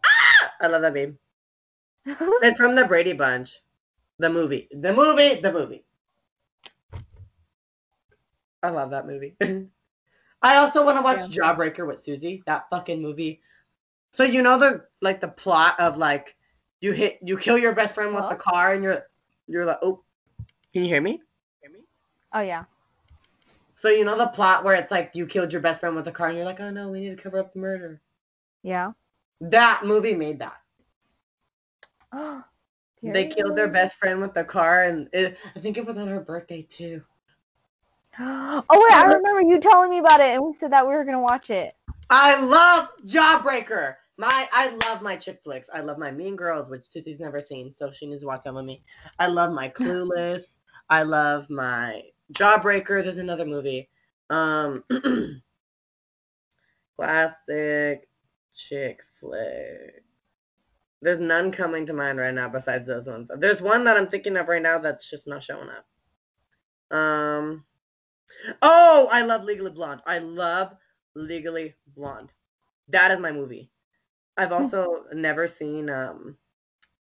Ah! 0.06 0.52
I 0.62 0.68
love 0.68 0.82
that 0.82 0.94
meme. 0.94 1.18
It's 2.42 2.58
from 2.58 2.76
the 2.76 2.86
Brady 2.86 3.14
Bunch, 3.14 3.62
the 4.18 4.30
movie, 4.30 4.68
the 4.72 4.94
movie, 4.94 5.40
the 5.42 5.52
movie. 5.52 5.86
I 8.62 8.70
love 8.70 8.90
that 8.92 9.08
movie. 9.08 9.36
I 10.42 10.58
also 10.58 10.86
want 10.86 10.98
to 10.98 11.02
watch 11.02 11.30
Jawbreaker 11.32 11.86
with 11.86 12.04
Susie. 12.04 12.44
That 12.46 12.70
fucking 12.70 13.02
movie. 13.02 13.42
So 14.12 14.24
you 14.24 14.42
know 14.42 14.58
the 14.58 14.86
like 15.02 15.22
the 15.22 15.28
plot 15.28 15.80
of 15.80 15.98
like 15.98 16.36
you 16.82 16.94
hit 16.94 17.20
you 17.22 17.38
kill 17.38 17.58
your 17.58 17.74
best 17.74 17.96
friend 17.96 18.16
with 18.16 18.30
the 18.30 18.36
car 18.36 18.74
and 18.74 18.84
you're 18.84 19.04
you're 19.48 19.66
like 19.66 19.80
oh 19.82 20.02
can 20.74 20.84
you 20.84 20.90
hear 20.90 21.02
me? 21.02 21.22
Hear 21.62 21.72
me? 21.72 21.80
oh 22.34 22.42
yeah. 22.42 22.64
So 23.76 23.90
you 23.90 24.04
know 24.04 24.18
the 24.18 24.28
plot 24.28 24.64
where 24.64 24.76
it's 24.76 24.92
like 24.92 25.12
you 25.14 25.26
killed 25.26 25.54
your 25.54 25.62
best 25.62 25.80
friend 25.80 25.96
with 25.96 26.06
the 26.06 26.12
car 26.12 26.28
and 26.30 26.38
you're 26.38 26.46
like 26.46 26.60
oh 26.60 26.70
no 26.70 26.90
we 26.90 27.02
need 27.02 27.16
to 27.16 27.22
cover 27.22 27.40
up 27.40 27.54
the 27.54 27.60
murder. 27.60 28.02
Yeah. 28.64 28.92
That 29.42 29.86
movie 29.86 30.16
made 30.16 30.40
that. 30.40 30.58
They 33.02 33.28
killed 33.28 33.56
their 33.56 33.70
best 33.70 33.96
friend 33.96 34.20
with 34.20 34.34
the 34.34 34.44
car, 34.44 34.84
and 34.84 35.08
it, 35.14 35.38
I 35.56 35.60
think 35.60 35.78
it 35.78 35.86
was 35.86 35.98
on 35.98 36.10
her 36.10 36.20
birthday 36.20 36.64
too. 36.64 37.02
Oh 38.22 38.64
wait, 38.70 38.94
I 38.94 39.06
remember 39.06 39.42
you 39.42 39.60
telling 39.62 39.90
me 39.90 40.00
about 40.00 40.20
it, 40.20 40.36
and 40.36 40.44
we 40.44 40.54
said 40.54 40.72
that 40.74 40.86
we 40.86 40.94
were 40.94 41.06
gonna 41.06 41.22
watch 41.22 41.50
it. 41.50 41.76
I 42.10 42.40
love 42.42 42.90
Jawbreaker. 43.06 43.96
My 44.18 44.50
I 44.52 44.76
love 44.86 45.02
my 45.02 45.16
chick 45.16 45.40
flicks. 45.44 45.70
I 45.74 45.80
love 45.80 45.98
my 45.98 46.12
Mean 46.12 46.36
Girls, 46.36 46.70
which 46.70 46.90
Susie's 46.92 47.22
never 47.22 47.42
seen, 47.42 47.72
so 47.72 47.92
she 47.92 48.06
needs 48.06 48.22
to 48.22 48.28
watch 48.28 48.42
that 48.44 48.54
with 48.54 48.66
me. 48.66 48.84
I 49.18 49.28
love 49.28 49.54
my 49.54 49.70
Clueless. 49.78 50.44
I 50.90 51.04
love 51.04 51.50
my 51.50 52.02
Jawbreaker. 52.34 53.02
There's 53.02 53.18
another 53.18 53.46
movie. 53.46 53.90
Um, 54.30 54.84
classic 56.98 58.10
chick 58.54 59.00
flick. 59.20 60.04
There's 61.02 61.20
none 61.20 61.52
coming 61.52 61.86
to 61.86 61.94
mind 61.94 62.18
right 62.20 62.34
now 62.34 62.50
besides 62.50 62.88
those 62.88 63.08
ones. 63.08 63.30
There's 63.38 63.62
one 63.62 63.86
that 63.86 63.96
I'm 63.96 64.08
thinking 64.08 64.36
of 64.38 64.48
right 64.48 64.62
now 64.62 64.80
that's 64.80 65.10
just 65.10 65.28
not 65.28 65.44
showing 65.44 65.70
up. 65.70 66.98
Um. 66.98 67.64
Oh, 68.62 69.08
I 69.12 69.22
love 69.22 69.44
Legally 69.44 69.72
Blonde. 69.72 70.02
I 70.06 70.20
love 70.20 70.74
Legally 71.16 71.76
Blonde. 71.96 72.32
That 72.90 73.12
is 73.12 73.20
my 73.20 73.32
movie. 73.32 73.70
I've 74.38 74.52
also 74.52 75.04
never 75.14 75.48
seen 75.48 75.90
um 75.90 76.38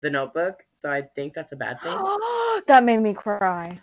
The 0.03 0.11
Notebook, 0.11 0.65
so 0.81 0.91
I 0.91 1.03
think 1.03 1.35
that's 1.35 1.53
a 1.53 1.57
bad 1.57 1.81
thing. 1.83 1.93
that 2.67 2.85
made 2.85 2.99
me 2.99 3.15
cry. 3.15 3.79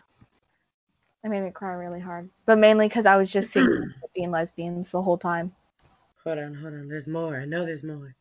That 1.24 1.30
made 1.30 1.42
me 1.42 1.52
cry 1.52 1.74
really 1.74 2.00
hard, 2.00 2.30
but 2.46 2.60
mainly 2.60 2.88
because 2.88 3.06
I 3.06 3.18
was 3.18 3.32
just 3.32 3.52
seeing 3.52 3.92
being 4.14 4.32
lesbians 4.32 4.92
the 4.92 5.02
whole 5.02 5.18
time. 5.18 5.52
Hold 6.24 6.40
on, 6.40 6.54
hold 6.56 6.74
on. 6.74 6.88
There's 6.88 7.08
more. 7.08 7.36
I 7.36 7.46
know 7.46 7.66
there's 7.66 7.84
more. 7.84 8.16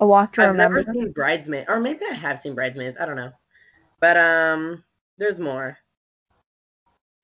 A 0.00 0.06
walk 0.06 0.32
to 0.34 0.42
I've 0.42 0.48
remember. 0.48 0.80
never 0.80 0.92
seen 0.92 1.12
Bridesmaids, 1.12 1.66
or 1.68 1.80
maybe 1.80 2.04
I 2.10 2.14
have 2.14 2.40
seen 2.40 2.54
Bridesmaids. 2.54 2.96
I 3.00 3.06
don't 3.06 3.16
know, 3.16 3.32
but 4.00 4.16
um, 4.16 4.84
there's 5.18 5.38
more. 5.38 5.78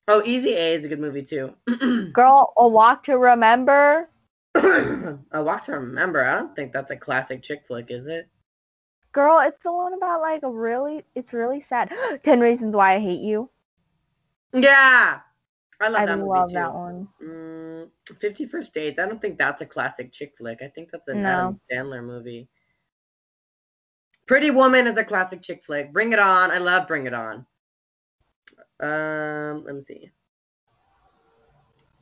Oh, 0.09 0.23
Easy 0.24 0.55
A 0.55 0.74
is 0.74 0.85
a 0.85 0.89
good 0.89 1.01
movie 1.01 1.23
too. 1.23 1.55
Girl, 2.12 2.53
a 2.57 2.66
walk 2.69 3.03
to 3.05 3.19
remember. 3.19 4.09
a 4.55 5.19
Walk 5.43 5.65
to 5.65 5.73
Remember. 5.73 6.24
I 6.24 6.35
don't 6.39 6.55
think 6.55 6.73
that's 6.73 6.90
a 6.90 6.97
classic 6.97 7.43
chick 7.43 7.65
flick, 7.66 7.86
is 7.90 8.07
it? 8.07 8.28
Girl, 9.12 9.40
it's 9.40 9.62
the 9.62 9.73
one 9.73 9.94
about 9.94 10.20
like 10.20 10.43
a 10.43 10.51
really. 10.51 11.05
It's 11.15 11.32
really 11.32 11.61
sad. 11.61 11.93
Ten 12.24 12.40
Reasons 12.40 12.74
Why 12.74 12.94
I 12.97 13.01
Hate 13.01 13.20
You. 13.20 13.51
Yeah, 14.55 15.20
I 15.81 15.89
love 15.89 16.03
I 16.03 16.05
that 16.07 16.19
movie 16.19 16.28
love 16.28 16.49
too. 16.49 16.55
that 16.55 16.74
one. 16.74 17.09
Mm, 17.23 17.90
Fifty 18.20 18.47
First 18.47 18.74
Dates. 18.74 18.99
I 18.99 19.07
don't 19.07 19.20
think 19.20 19.39
that's 19.39 19.61
a 19.62 19.66
classic 19.66 20.12
chick 20.12 20.35
flick. 20.39 20.59
I 20.62 20.69
think 20.69 20.90
that's 20.90 21.09
an 21.09 21.23
No. 21.23 21.24
Adam 21.24 21.61
Sandler 21.70 22.05
movie. 22.05 22.49
Pretty 24.33 24.51
Woman 24.51 24.87
is 24.87 24.97
a 24.97 25.05
classic 25.05 25.43
chick 25.43 25.63
flick. 25.63 25.93
Bring 25.93 26.15
It 26.15 26.19
On. 26.19 26.51
I 26.51 26.57
love 26.57 26.89
Bring 26.89 27.07
It 27.07 27.13
On. 27.13 27.45
Um, 28.81 29.63
let 29.63 29.75
me 29.75 29.83
see. 29.83 30.11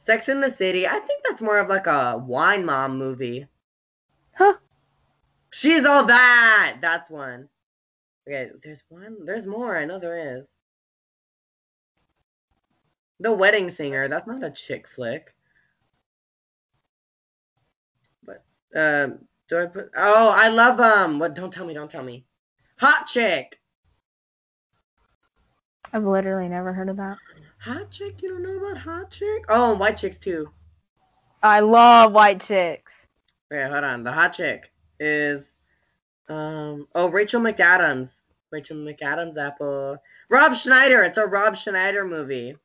Sex 0.07 0.29
in 0.29 0.41
the 0.41 0.55
City. 0.55 0.87
I 0.87 1.01
think 1.01 1.25
that's 1.25 1.43
more 1.43 1.59
of 1.59 1.69
like 1.69 1.89
a 1.89 2.23
wine 2.25 2.65
mom 2.65 2.97
movie. 2.97 3.49
Huh. 4.37 4.55
She's 5.51 5.85
all 5.85 6.05
that. 6.05 6.77
That's 6.81 7.11
one. 7.11 7.49
Okay, 8.29 8.53
there's 8.63 8.85
one. 8.89 9.25
There's 9.25 9.47
more. 9.47 9.77
I 9.77 9.85
know 9.85 9.99
there 9.99 10.39
is. 10.39 10.47
The 13.19 13.33
Wedding 13.33 13.73
Singer. 13.73 14.07
That's 14.07 14.29
not 14.29 14.45
a 14.45 14.53
chick 14.53 14.87
flick. 14.95 15.35
But 18.25 18.45
um, 18.77 19.19
do 19.51 19.59
I 19.59 19.67
put? 19.67 19.91
Oh, 19.97 20.29
I 20.29 20.49
love 20.49 20.79
um. 20.79 21.19
What? 21.19 21.35
Don't 21.35 21.53
tell 21.53 21.67
me. 21.67 21.75
Don't 21.75 21.91
tell 21.91 22.05
me. 22.05 22.25
Hot 22.79 23.07
chick. 23.09 23.59
I've 25.93 26.05
literally 26.05 26.49
never 26.49 26.73
heard 26.73 26.89
of 26.89 26.97
that. 26.99 27.19
Hot 27.59 27.91
chick. 27.91 28.23
You 28.23 28.29
don't 28.29 28.45
know 28.45 28.65
about 28.65 28.79
hot 28.79 29.11
chick? 29.11 29.45
Oh, 29.49 29.73
and 29.73 29.81
white 29.81 29.97
chicks 29.97 30.19
too. 30.19 30.49
I 31.43 31.61
love 31.61 32.13
white 32.13 32.41
chicks. 32.41 33.09
Okay, 33.53 33.69
hold 33.69 33.83
on. 33.83 34.05
The 34.05 34.13
hot 34.13 34.33
chick 34.33 34.71
is 35.01 35.49
um. 36.29 36.87
Oh, 36.95 37.09
Rachel 37.09 37.41
McAdams. 37.43 38.11
Rachel 38.53 38.77
McAdams. 38.77 39.37
Apple. 39.37 39.99
Rob 40.29 40.57
Schneider. 40.57 41.03
It's 41.03 41.19
a 41.19 41.27
Rob 41.27 41.57
Schneider 41.57 42.05
movie. 42.05 42.57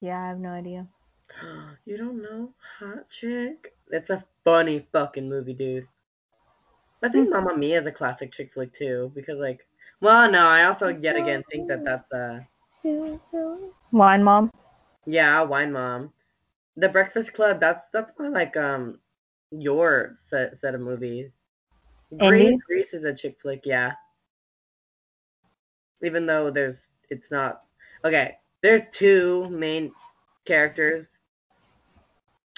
Yeah, 0.00 0.20
I 0.20 0.28
have 0.28 0.38
no 0.40 0.50
idea. 0.50 0.88
You 1.84 1.96
don't 1.96 2.20
know 2.20 2.52
Hot 2.80 3.08
Chick? 3.08 3.77
It's 3.90 4.10
a 4.10 4.24
funny 4.44 4.86
fucking 4.92 5.28
movie, 5.28 5.54
dude. 5.54 5.86
I 7.02 7.08
think 7.08 7.30
Mamma 7.30 7.56
Mia 7.56 7.80
is 7.80 7.86
a 7.86 7.92
classic 7.92 8.32
chick 8.32 8.52
flick 8.52 8.74
too, 8.74 9.12
because 9.14 9.38
like, 9.38 9.66
well, 10.00 10.30
no, 10.30 10.46
I 10.46 10.64
also 10.64 10.88
yet 10.88 11.16
again 11.16 11.44
think 11.50 11.68
that 11.68 11.84
that's 11.84 12.12
uh, 12.12 12.40
Wine 13.92 14.22
mom. 14.22 14.52
yeah, 15.06 15.42
Wine 15.42 15.72
Mom, 15.72 16.12
The 16.76 16.88
Breakfast 16.88 17.32
Club. 17.34 17.60
That's 17.60 17.84
that's 17.92 18.12
more 18.18 18.30
like 18.30 18.56
um, 18.56 18.98
your 19.50 20.16
set 20.28 20.58
set 20.58 20.74
of 20.74 20.80
movies. 20.80 21.30
Green 22.16 22.58
Grease 22.66 22.94
is 22.94 23.04
a 23.04 23.14
chick 23.14 23.38
flick, 23.42 23.62
yeah. 23.64 23.92
Even 26.02 26.26
though 26.26 26.50
there's, 26.50 26.76
it's 27.10 27.30
not 27.30 27.64
okay. 28.04 28.38
There's 28.62 28.82
two 28.92 29.48
main 29.50 29.92
characters. 30.46 31.17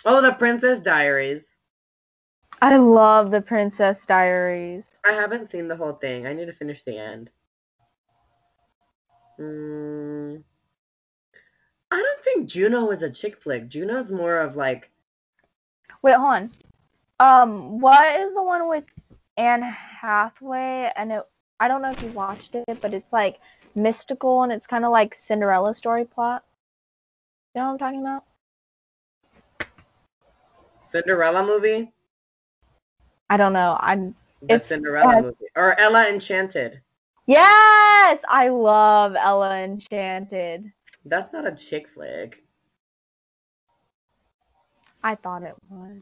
Oh, 0.04 0.22
The 0.22 0.32
Princess 0.32 0.80
Diaries. 0.80 1.42
I 2.62 2.76
love 2.76 3.30
the 3.30 3.40
Princess 3.40 4.04
Diaries. 4.04 5.00
I 5.04 5.12
haven't 5.12 5.50
seen 5.50 5.68
the 5.68 5.76
whole 5.76 5.94
thing. 5.94 6.26
I 6.26 6.32
need 6.34 6.46
to 6.46 6.52
finish 6.52 6.82
the 6.82 6.98
end. 6.98 7.30
Mm, 9.38 10.42
I 11.90 11.96
don't 11.96 12.24
think 12.24 12.48
Juno 12.48 12.90
is 12.90 13.00
a 13.02 13.10
chick 13.10 13.42
flick. 13.42 13.68
Juno's 13.68 14.12
more 14.12 14.38
of 14.38 14.56
like 14.56 14.90
Wait, 16.02 16.14
hold 16.14 16.32
on. 16.34 16.52
Um, 17.18 17.80
what 17.80 18.20
is 18.20 18.34
the 18.34 18.42
one 18.42 18.68
with 18.68 18.84
Anne 19.36 19.62
Hathaway 19.62 20.92
and 20.96 21.12
it 21.12 21.22
I 21.58 21.68
don't 21.68 21.82
know 21.82 21.92
if 21.92 22.02
you've 22.02 22.14
watched 22.14 22.54
it, 22.54 22.80
but 22.82 22.94
it's 22.94 23.12
like 23.12 23.38
mystical 23.74 24.42
and 24.42 24.52
it's 24.52 24.66
kind 24.66 24.84
of 24.84 24.92
like 24.92 25.14
Cinderella 25.14 25.74
story 25.74 26.04
plot. 26.04 26.44
You 27.54 27.60
know 27.60 27.66
what 27.68 27.72
I'm 27.72 27.78
talking 27.78 28.00
about? 28.00 28.24
Cinderella 30.90 31.44
movie. 31.44 31.92
I 33.28 33.36
don't 33.36 33.52
know. 33.52 33.76
I'm 33.80 34.14
The 34.42 34.54
It's- 34.54 34.68
Cinderella 34.68 35.18
uh, 35.18 35.22
movie 35.22 35.46
or 35.56 35.78
Ella 35.78 36.08
Enchanted. 36.08 36.80
yes, 37.26 38.18
I 38.28 38.48
love 38.48 39.14
Ella 39.16 39.58
Enchanted. 39.58 40.72
That's 41.04 41.32
not 41.32 41.46
a 41.46 41.54
chick 41.54 41.88
flick. 41.94 42.42
I 45.02 45.14
thought 45.14 45.42
it 45.42 45.54
was. 45.70 45.96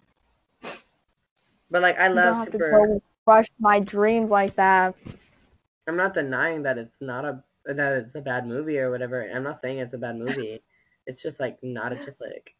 But 1.70 1.82
like 1.82 1.98
I 2.00 2.08
love 2.08 2.36
have 2.38 2.50
to 2.52 2.58
go 2.58 3.02
crush 3.24 3.46
my 3.60 3.78
dreams 3.80 4.30
like 4.30 4.54
that. 4.54 4.94
I'm 5.86 5.96
not 5.96 6.14
denying 6.14 6.62
that 6.64 6.78
it's 6.78 6.96
not 7.00 7.24
a 7.24 7.42
that 7.66 7.92
it's 7.98 8.14
a 8.14 8.20
bad 8.20 8.46
movie 8.46 8.78
or 8.78 8.90
whatever. 8.90 9.22
I'm 9.30 9.42
not 9.42 9.60
saying 9.60 9.78
it's 9.78 9.94
a 9.94 9.98
bad 9.98 10.16
movie. 10.16 10.62
It's 11.06 11.22
just 11.22 11.38
like 11.40 11.58
not 11.62 11.92
a 11.92 11.96
chick 11.96 12.16
flick. 12.18 12.54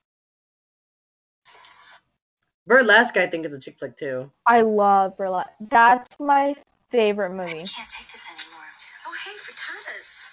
Burlesque, 2.69 3.17
I 3.17 3.27
think, 3.27 3.47
is 3.47 3.53
a 3.55 3.59
chick 3.59 3.77
flick 3.79 3.97
too. 3.97 4.31
I 4.47 4.61
love 4.61 5.17
Burlesque. 5.17 5.49
That's 5.59 6.21
my 6.21 6.55
favorite 6.91 7.31
movie. 7.31 7.63
I 7.63 7.65
can't 7.65 7.89
take 7.89 8.13
this 8.13 8.27
anymore. 8.29 8.61
Oh, 9.07 9.15
hey, 9.25 9.31
frittatas. 9.41 10.29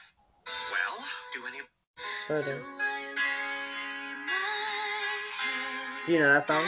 Well, 0.69 1.05
do 1.33 1.39
any 1.47 1.61
Further. 2.27 2.61
Do 6.05 6.11
you 6.11 6.19
know 6.19 6.33
that 6.33 6.45
song? 6.45 6.65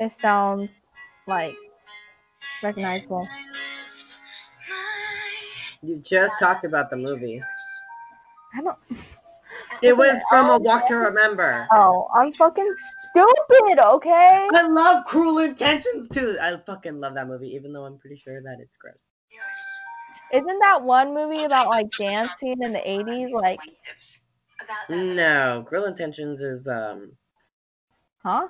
It 0.00 0.10
sounds 0.10 0.70
like 1.28 1.54
recognizable. 2.64 3.28
You 5.82 6.02
just 6.04 6.34
talked 6.40 6.64
about 6.64 6.90
the 6.90 6.96
movie. 6.96 7.40
I 8.56 8.60
don't. 8.60 8.76
It 9.82 9.96
was 9.96 10.10
oh. 10.20 10.28
from 10.28 10.50
A 10.50 10.58
Walk 10.58 10.88
to 10.88 10.96
Remember. 10.96 11.68
Oh, 11.70 12.08
I'm 12.12 12.32
fucking 12.32 12.74
stupid. 13.10 13.78
Okay. 13.78 14.48
I 14.54 14.66
love 14.68 15.04
Cruel 15.04 15.38
Intentions 15.38 16.08
too. 16.10 16.38
I 16.40 16.56
fucking 16.66 17.00
love 17.00 17.14
that 17.14 17.26
movie, 17.28 17.48
even 17.54 17.72
though 17.72 17.84
I'm 17.84 17.98
pretty 17.98 18.16
sure 18.16 18.40
that 18.42 18.58
it's 18.60 18.76
gross. 18.80 18.94
Isn't 20.32 20.58
that 20.60 20.82
one 20.82 21.14
movie 21.14 21.44
about 21.44 21.68
like 21.68 21.88
dancing 21.98 22.60
in 22.60 22.72
the 22.72 22.80
80s? 22.84 23.32
Like, 23.32 23.60
No, 24.90 25.64
Cruel 25.66 25.86
Intentions 25.86 26.40
is 26.40 26.68
um. 26.68 27.12
huh? 28.22 28.48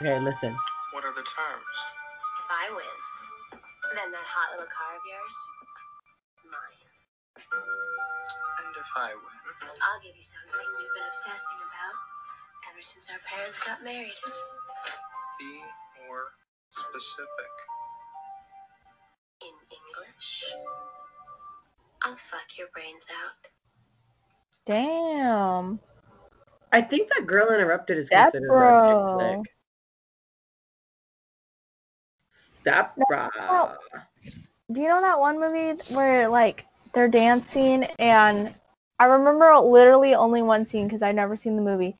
Okay, 0.00 0.18
listen. 0.18 0.56
What 0.92 1.04
are 1.04 1.14
the 1.14 1.22
terms? 1.22 1.70
If 2.42 2.48
I 2.50 2.66
win, 2.74 2.96
then 3.94 4.10
that 4.10 4.26
hot 4.26 4.58
little 4.58 4.66
car 4.66 4.90
of 4.98 5.02
yours 5.06 5.36
is 6.34 6.42
mine. 6.50 6.82
And 8.58 8.74
if 8.74 8.90
I 8.98 9.14
win? 9.14 9.36
I'll 9.70 10.02
give 10.02 10.16
you 10.18 10.26
something 10.26 10.66
you've 10.82 10.94
been 10.98 11.06
obsessing 11.06 11.60
about 11.62 11.94
ever 12.80 12.86
since 12.86 13.06
our 13.10 13.18
parents 13.28 13.58
got 13.66 13.84
married. 13.84 14.10
Be 15.38 15.60
more 16.06 16.28
specific. 16.72 17.52
In 19.42 19.52
English, 19.70 20.44
I'll 22.02 22.16
fuck 22.16 22.56
your 22.58 22.68
brains 22.72 23.06
out. 23.10 23.50
Damn. 24.64 25.80
I 26.72 26.80
think 26.80 27.10
that 27.10 27.26
Girl 27.26 27.52
Interrupted 27.52 27.98
is 27.98 28.08
That 28.08 28.32
considered 28.32 28.48
bro. 28.48 28.78
a 28.78 28.88
chick 28.88 29.44
flick. 29.44 29.54
That 32.64 32.94
bra. 33.08 33.74
Do 34.72 34.80
you 34.80 34.88
know 34.88 35.00
that 35.02 35.18
one 35.18 35.40
movie 35.40 35.82
where 35.94 36.28
like 36.28 36.64
they're 36.94 37.08
dancing 37.08 37.84
and 37.98 38.54
I 38.98 39.04
remember 39.06 39.58
literally 39.58 40.14
only 40.14 40.42
one 40.42 40.66
scene 40.66 40.86
because 40.86 41.02
I've 41.02 41.14
never 41.14 41.36
seen 41.36 41.56
the 41.56 41.62
movie, 41.62 41.96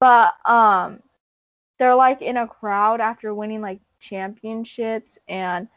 but 0.00 0.34
um, 0.44 1.00
they're 1.78 1.94
like 1.94 2.22
in 2.22 2.36
a 2.36 2.46
crowd 2.46 3.00
after 3.00 3.34
winning 3.34 3.60
like 3.60 3.80
championships 4.00 5.18
and 5.28 5.68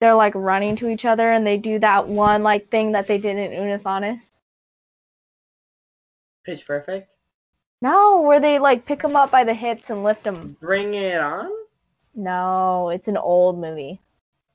they're 0.00 0.14
like 0.14 0.34
running 0.34 0.76
to 0.76 0.88
each 0.88 1.04
other 1.04 1.30
and 1.32 1.46
they 1.46 1.56
do 1.56 1.78
that 1.78 2.06
one 2.06 2.42
like 2.42 2.66
thing 2.66 2.92
that 2.92 3.06
they 3.06 3.18
did 3.18 3.38
in 3.38 3.52
Unus 3.52 3.86
Annus. 3.86 4.30
Pitch 6.44 6.66
Perfect. 6.66 7.14
No, 7.80 8.20
where 8.20 8.40
they 8.40 8.58
like 8.58 8.84
pick 8.84 9.02
them 9.02 9.16
up 9.16 9.30
by 9.30 9.44
the 9.44 9.54
hips 9.54 9.90
and 9.90 10.04
lift 10.04 10.24
them. 10.24 10.56
Bring 10.60 10.94
it 10.94 11.20
on. 11.20 11.50
No, 12.14 12.90
it's 12.90 13.08
an 13.08 13.16
old 13.16 13.58
movie. 13.58 14.00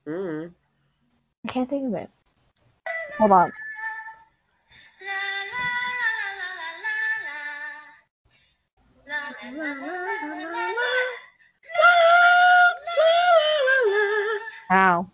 Mm. 0.06 0.52
I 1.46 1.52
can't 1.52 1.70
think 1.70 1.88
of 1.88 1.94
it. 1.96 2.10
Hold 3.18 3.32
on. 3.32 3.52
Ow. 14.70 15.08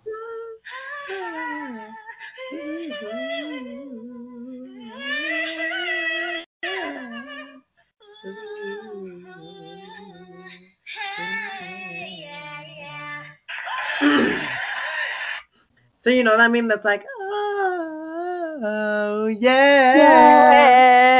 So 16.03 16.09
you 16.09 16.23
know 16.23 16.35
that 16.35 16.51
meme 16.51 16.67
that's 16.67 16.83
like, 16.83 17.05
oh 18.63 19.27
yeah. 19.27 20.69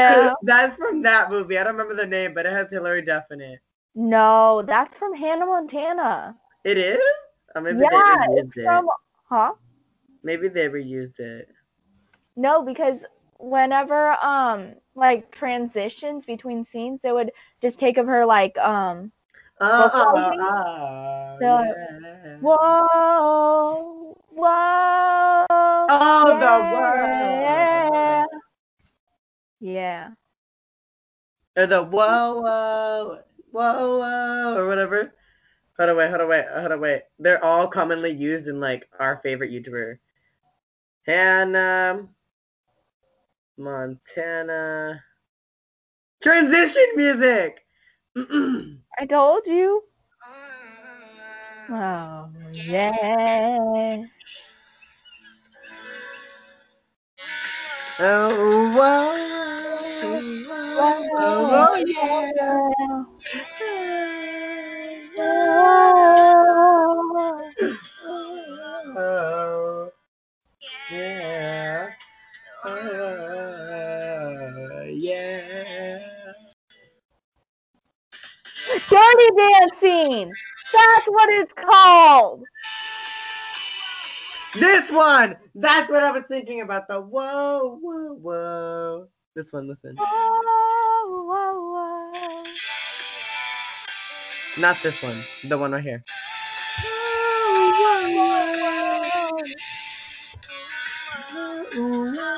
Yeah. 0.06 0.34
That's 0.42 0.76
from 0.76 1.02
that 1.02 1.30
movie. 1.30 1.58
I 1.58 1.64
don't 1.64 1.76
remember 1.76 1.94
the 2.00 2.06
name, 2.08 2.34
but 2.34 2.46
it 2.46 2.52
has 2.52 2.68
Hilary 2.70 3.04
Duff 3.04 3.24
in 3.30 3.40
it. 3.40 3.60
No, 3.96 4.62
that's 4.62 4.98
from 4.98 5.14
Hannah 5.14 5.46
Montana. 5.46 6.38
It 6.64 6.78
is? 6.78 7.00
Or 7.54 7.62
maybe 7.62 7.84
yeah, 7.84 7.88
they 7.88 8.02
reused 8.02 8.52
it's 8.52 8.56
it. 8.56 8.62
from. 8.62 8.88
Huh? 9.28 9.54
Maybe 10.22 10.48
they 10.48 10.68
reused 10.68 11.18
it. 11.20 11.48
No, 12.36 12.62
because 12.62 13.04
whenever 13.38 14.12
um 14.24 14.74
like 14.94 15.30
transitions 15.32 16.24
between 16.26 16.64
scenes, 16.64 17.00
they 17.02 17.12
would 17.12 17.32
just 17.60 17.78
take 17.78 17.98
of 17.98 18.06
her 18.06 18.24
like 18.26 18.56
um 18.58 19.12
Uh, 19.60 19.88
uh, 19.92 20.32
Vocalizing? 20.32 20.40
uh, 20.40 21.38
The- 21.38 21.76
yeah. 21.76 22.38
whoa 22.40 24.16
whoa. 24.30 25.23
Oh, 25.96 26.26
the 26.26 26.44
yeah. 26.44 28.22
whoa. 28.22 28.38
Yeah. 29.60 30.10
Or 31.56 31.66
the 31.66 31.82
whoa, 31.84 32.40
whoa, 32.40 33.18
whoa, 33.52 33.98
whoa, 33.98 34.56
or 34.56 34.66
whatever. 34.66 35.14
Hold 35.78 35.90
on, 35.90 35.96
wait, 35.96 36.08
hold 36.10 36.22
on, 36.22 36.28
wait, 36.28 36.46
hold 36.52 36.72
on, 36.72 36.80
wait. 36.80 37.02
They're 37.20 37.44
all 37.44 37.68
commonly 37.68 38.10
used 38.10 38.48
in 38.48 38.58
like 38.58 38.88
our 38.98 39.20
favorite 39.22 39.52
YouTuber. 39.52 39.98
Hannah 41.06 42.08
Montana. 43.56 45.00
Transition 46.20 46.86
music! 46.96 47.64
I 48.16 49.06
told 49.08 49.46
you. 49.46 49.84
Mm. 51.70 51.76
Oh 51.76 52.28
yeah. 52.52 54.04
Oh, 58.00 58.72
whoa, 58.72 59.14
yeah. 61.86 63.04
Oh, 68.96 69.90
yeah. 70.90 71.90
Oh, 72.64 74.82
yeah. 74.90 76.00
Dirty 78.90 79.28
dancing. 79.36 80.32
That's 80.72 81.08
what 81.08 81.28
it's 81.30 81.52
called. 81.54 82.44
This 84.54 84.90
one! 84.92 85.36
That's 85.56 85.90
what 85.90 86.04
I 86.04 86.12
was 86.12 86.22
thinking 86.28 86.60
about. 86.60 86.86
The 86.86 87.00
whoa, 87.00 87.80
whoa, 87.82 88.14
whoa. 88.14 89.08
This 89.34 89.52
one, 89.52 89.66
listen. 89.66 89.96
Whoa, 89.96 91.24
whoa, 91.26 91.72
whoa. 91.72 92.44
Not 94.56 94.80
this 94.82 95.02
one. 95.02 95.24
The 95.42 95.58
one 95.58 95.72
right 95.72 95.82
here. 95.82 96.04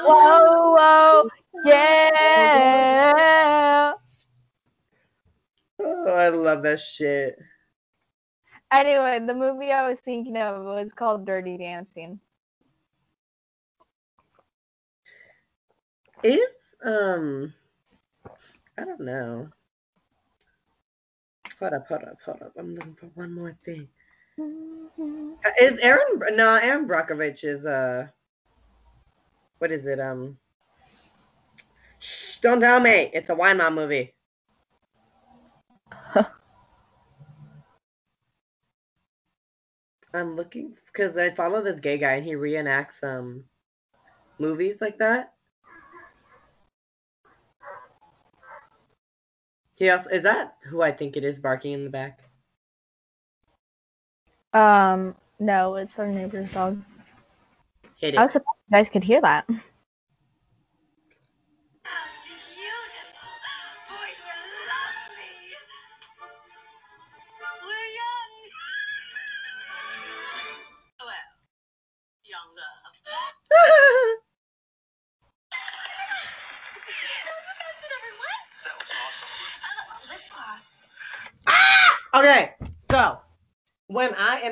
Whoa, 0.07 0.77
whoa, 0.79 1.29
yeah. 1.67 3.93
Oh, 5.79 6.07
I 6.07 6.31
love 6.31 6.63
that 6.63 6.81
shit. 6.81 7.39
Anyway, 8.73 9.21
the 9.25 9.35
movie 9.35 9.71
I 9.71 9.89
was 9.89 10.01
thinking 10.01 10.37
of 10.37 10.65
was 10.65 10.93
called 10.93 11.25
Dirty 11.25 11.57
Dancing. 11.57 12.19
Is 16.23 16.41
um 16.85 17.53
I 18.79 18.85
don't 18.85 19.01
know. 19.01 19.49
Hold 21.61 21.73
up, 21.73 21.87
hold 21.87 22.03
up, 22.03 22.17
hold 22.25 22.43
up. 22.43 22.53
I'm 22.59 22.75
looking 22.75 22.97
for 22.99 23.07
one 23.15 23.33
more 23.33 23.57
thing. 23.65 23.89
Mm-hmm. 24.39 25.33
Uh, 25.45 25.51
is 25.61 25.79
Aaron 25.81 26.21
no 26.35 26.57
Erin 26.57 26.87
Brockovich 26.89 27.45
is 27.45 27.65
uh 27.65 28.09
what 29.59 29.71
is 29.71 29.87
it? 29.87 30.01
Um 30.01 30.37
Shh, 32.01 32.39
don't 32.39 32.61
tell 32.61 32.81
me. 32.81 33.11
It's 33.13 33.31
a 33.31 33.35
Weimar 33.35 33.71
movie. 33.71 34.15
I'm 40.17 40.37
looking 40.37 40.75
because 40.87 41.17
I 41.17 41.31
follow 41.31 41.63
this 41.63 41.81
gay 41.81 41.99
guy 41.99 42.15
and 42.15 42.25
he 42.25 42.33
reenacts 42.33 43.03
um 43.03 43.45
movies 44.39 44.77
like 44.81 44.99
that. 44.99 45.35
He 49.75 49.91
also 49.91 50.09
is 50.11 50.23
that 50.23 50.57
who 50.65 50.83
I 50.83 50.93
think 50.93 51.17
it 51.17 51.25
is 51.25 51.39
barking 51.39 51.73
in 51.73 51.85
the 51.85 51.91
back? 51.91 52.21
Um, 54.53 55.15
no, 55.39 55.77
it's 55.77 55.99
our 55.99 56.07
neighbor's 56.07 56.51
dog. 56.53 56.79
Hit 57.99 58.17
I 58.17 58.25
was 58.25 58.33
surprised 58.33 58.59
you 58.71 58.77
guys 58.77 58.89
could 58.89 59.05
hear 59.05 59.21
that. 59.21 59.47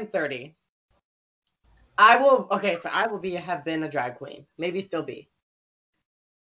30, 0.07 0.55
I 1.97 2.17
will 2.17 2.49
okay, 2.51 2.79
so 2.81 2.89
I 2.93 3.07
will 3.07 3.19
be 3.19 3.33
have 3.33 3.65
been 3.65 3.85
a 3.85 3.91
drag 3.91 4.17
queen, 4.17 4.47
maybe 4.59 4.81
still 4.81 5.03
be. 5.03 5.29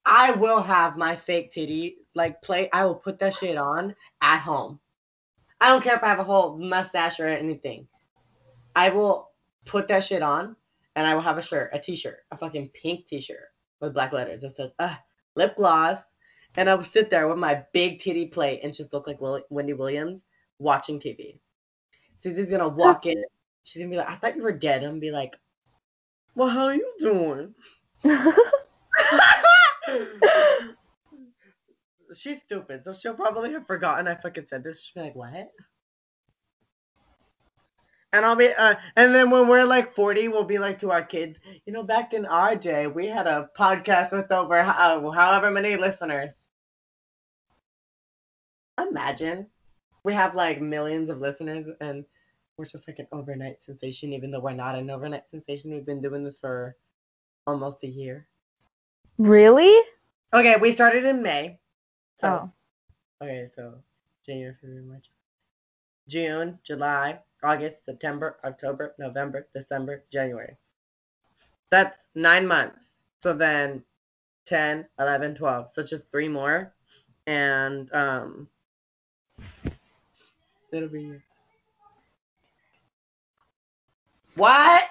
I 0.04 0.32
will 0.32 0.62
have 0.62 0.96
my 0.96 1.16
fake 1.16 1.52
titty 1.52 1.98
like 2.14 2.42
play. 2.42 2.68
I 2.72 2.84
will 2.84 2.94
put 2.94 3.18
that 3.20 3.34
shit 3.34 3.56
on 3.56 3.94
at 4.20 4.40
home. 4.40 4.80
I 5.60 5.68
don't 5.68 5.82
care 5.82 5.94
if 5.94 6.02
I 6.02 6.08
have 6.08 6.18
a 6.18 6.24
whole 6.24 6.58
mustache 6.58 7.20
or 7.20 7.28
anything. 7.28 7.86
I 8.74 8.88
will 8.88 9.30
put 9.64 9.86
that 9.88 10.04
shit 10.04 10.22
on, 10.22 10.56
and 10.96 11.06
I 11.06 11.14
will 11.14 11.20
have 11.22 11.38
a 11.38 11.42
shirt, 11.42 11.70
a 11.72 11.78
t-shirt, 11.78 12.18
a 12.30 12.36
fucking 12.36 12.70
pink 12.70 13.06
t-shirt 13.06 13.52
with 13.80 13.94
black 13.94 14.12
letters 14.12 14.40
that 14.40 14.56
says 14.56 14.72
uh, 14.78 14.94
lip 15.36 15.56
gloss, 15.56 15.98
and 16.56 16.68
I 16.68 16.74
will 16.74 16.84
sit 16.84 17.10
there 17.10 17.28
with 17.28 17.38
my 17.38 17.62
big 17.72 18.00
titty 18.00 18.26
plate 18.26 18.60
and 18.62 18.74
just 18.74 18.92
look 18.92 19.06
like 19.06 19.20
Will- 19.20 19.44
Wendy 19.50 19.72
Williams 19.72 20.22
watching 20.58 20.98
TV. 20.98 21.38
Susie's 22.18 22.46
gonna 22.46 22.68
walk 22.68 23.06
in. 23.06 23.22
She's 23.64 23.80
gonna 23.82 23.90
be 23.90 23.96
like, 23.96 24.08
"I 24.08 24.16
thought 24.16 24.36
you 24.36 24.42
were 24.42 24.52
dead." 24.52 24.82
I'm 24.82 24.90
gonna 24.90 25.00
be 25.00 25.10
like, 25.10 25.36
"Well, 26.34 26.48
how 26.48 26.66
are 26.66 26.74
you 26.74 26.94
doing?" 26.98 27.54
She's 32.14 32.42
stupid, 32.44 32.84
so 32.84 32.92
she'll 32.92 33.14
probably 33.14 33.52
have 33.52 33.66
forgotten 33.66 34.06
I 34.06 34.16
fucking 34.16 34.46
said 34.50 34.62
this. 34.64 34.82
She'll 34.82 35.02
be 35.02 35.08
like, 35.08 35.16
"What?" 35.16 35.50
And 38.12 38.26
I'll 38.26 38.36
be, 38.36 38.48
uh, 38.48 38.74
and 38.96 39.14
then 39.14 39.30
when 39.30 39.48
we're 39.48 39.64
like 39.64 39.94
40, 39.94 40.28
we'll 40.28 40.44
be 40.44 40.58
like 40.58 40.78
to 40.80 40.90
our 40.90 41.02
kids, 41.02 41.38
you 41.64 41.72
know, 41.72 41.82
back 41.82 42.12
in 42.12 42.26
our 42.26 42.54
day, 42.54 42.86
we 42.86 43.06
had 43.06 43.26
a 43.26 43.48
podcast 43.58 44.12
with 44.12 44.30
over 44.30 44.60
uh, 44.60 45.10
however 45.12 45.50
many 45.50 45.76
listeners. 45.76 46.36
Imagine 48.78 49.46
we 50.04 50.12
have 50.12 50.34
like 50.34 50.60
millions 50.60 51.08
of 51.08 51.20
listeners 51.20 51.66
and 51.80 52.04
we're 52.56 52.64
just 52.64 52.86
like 52.86 52.98
an 52.98 53.06
overnight 53.12 53.62
sensation, 53.62 54.12
even 54.12 54.30
though 54.30 54.40
we're 54.40 54.52
not 54.52 54.74
an 54.74 54.90
overnight 54.90 55.28
sensation. 55.30 55.72
We've 55.72 55.86
been 55.86 56.02
doing 56.02 56.24
this 56.24 56.38
for 56.38 56.76
almost 57.46 57.82
a 57.82 57.88
year. 57.88 58.26
Really? 59.18 59.80
Okay, 60.32 60.56
we 60.56 60.72
started 60.72 61.04
in 61.04 61.22
May. 61.22 61.58
So, 62.20 62.50
Oh. 63.20 63.24
okay, 63.24 63.48
so 63.54 63.82
January, 64.24 64.54
February, 64.60 64.84
March, 64.84 65.10
June, 66.08 66.58
July, 66.62 67.18
August, 67.42 67.84
September, 67.84 68.38
October, 68.44 68.94
November, 68.98 69.48
December, 69.54 70.04
January. 70.12 70.56
That's 71.70 72.08
nine 72.14 72.46
months. 72.46 72.96
So 73.18 73.32
then 73.32 73.82
10, 74.46 74.86
11, 74.98 75.34
12. 75.34 75.70
So 75.70 75.82
just 75.82 76.10
three 76.10 76.28
more. 76.28 76.74
And 77.26 77.92
um, 77.94 78.48
it'll 80.72 80.88
be. 80.88 81.20
What? 84.34 84.84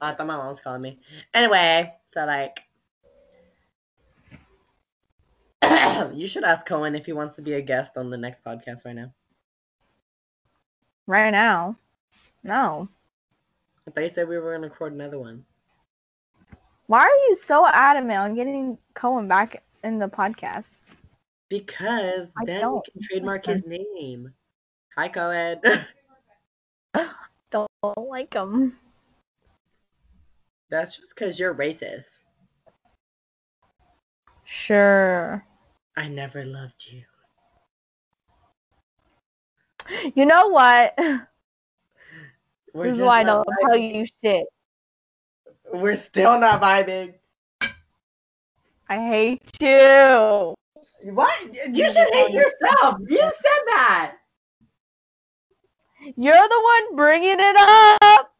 I 0.00 0.12
thought 0.12 0.26
my 0.26 0.36
mom 0.36 0.48
was 0.48 0.60
calling 0.60 0.82
me. 0.82 0.98
Anyway, 1.32 1.92
so 2.12 2.24
like. 2.24 2.60
you 6.14 6.28
should 6.28 6.44
ask 6.44 6.66
Cohen 6.66 6.94
if 6.94 7.06
he 7.06 7.12
wants 7.12 7.36
to 7.36 7.42
be 7.42 7.54
a 7.54 7.62
guest 7.62 7.96
on 7.96 8.10
the 8.10 8.16
next 8.16 8.44
podcast 8.44 8.84
right 8.84 8.94
now. 8.94 9.12
Right 11.06 11.30
now? 11.30 11.76
No. 12.42 12.88
I 13.86 13.90
thought 13.90 14.02
you 14.02 14.10
said 14.14 14.28
we 14.28 14.36
were 14.38 14.50
going 14.50 14.62
to 14.62 14.68
record 14.68 14.92
another 14.92 15.18
one. 15.18 15.44
Why 16.88 17.00
are 17.00 17.28
you 17.28 17.36
so 17.36 17.66
adamant 17.66 18.18
on 18.18 18.34
getting 18.34 18.78
Cohen 18.94 19.28
back 19.28 19.62
in 19.82 19.98
the 19.98 20.08
podcast? 20.08 20.68
Because 21.48 22.28
I 22.40 22.44
then 22.44 22.56
we 22.56 22.60
don't. 22.60 22.84
can 22.84 23.02
trademark 23.02 23.46
his 23.46 23.62
name. 23.66 24.32
Hi, 24.96 25.08
Cohen. 25.08 25.60
Don't 27.94 28.08
like 28.08 28.32
them. 28.32 28.78
That's 30.70 30.96
just 30.96 31.14
because 31.14 31.38
you're 31.38 31.54
racist. 31.54 32.04
Sure. 34.44 35.44
I 35.96 36.08
never 36.08 36.44
loved 36.44 36.84
you. 36.90 37.02
You 40.14 40.26
know 40.26 40.48
what? 40.48 40.94
We're 42.74 42.88
this 42.88 42.98
is 42.98 43.02
why 43.02 43.20
I 43.20 43.24
don't 43.24 43.46
tell 43.64 43.76
you 43.76 44.04
shit. 44.22 44.46
We're 45.72 45.96
still 45.96 46.38
not 46.38 46.60
vibing. 46.60 47.14
I 48.88 49.08
hate 49.08 49.50
you. 49.60 50.54
What? 51.02 51.54
You 51.72 51.90
should 51.90 52.08
hate 52.12 52.32
yourself. 52.32 52.96
You 53.08 53.18
said 53.18 53.62
that. 53.66 54.16
You're 56.16 56.48
the 56.48 56.62
one 56.62 56.96
bringing 56.96 57.36
it 57.38 57.56
up. 57.58 58.32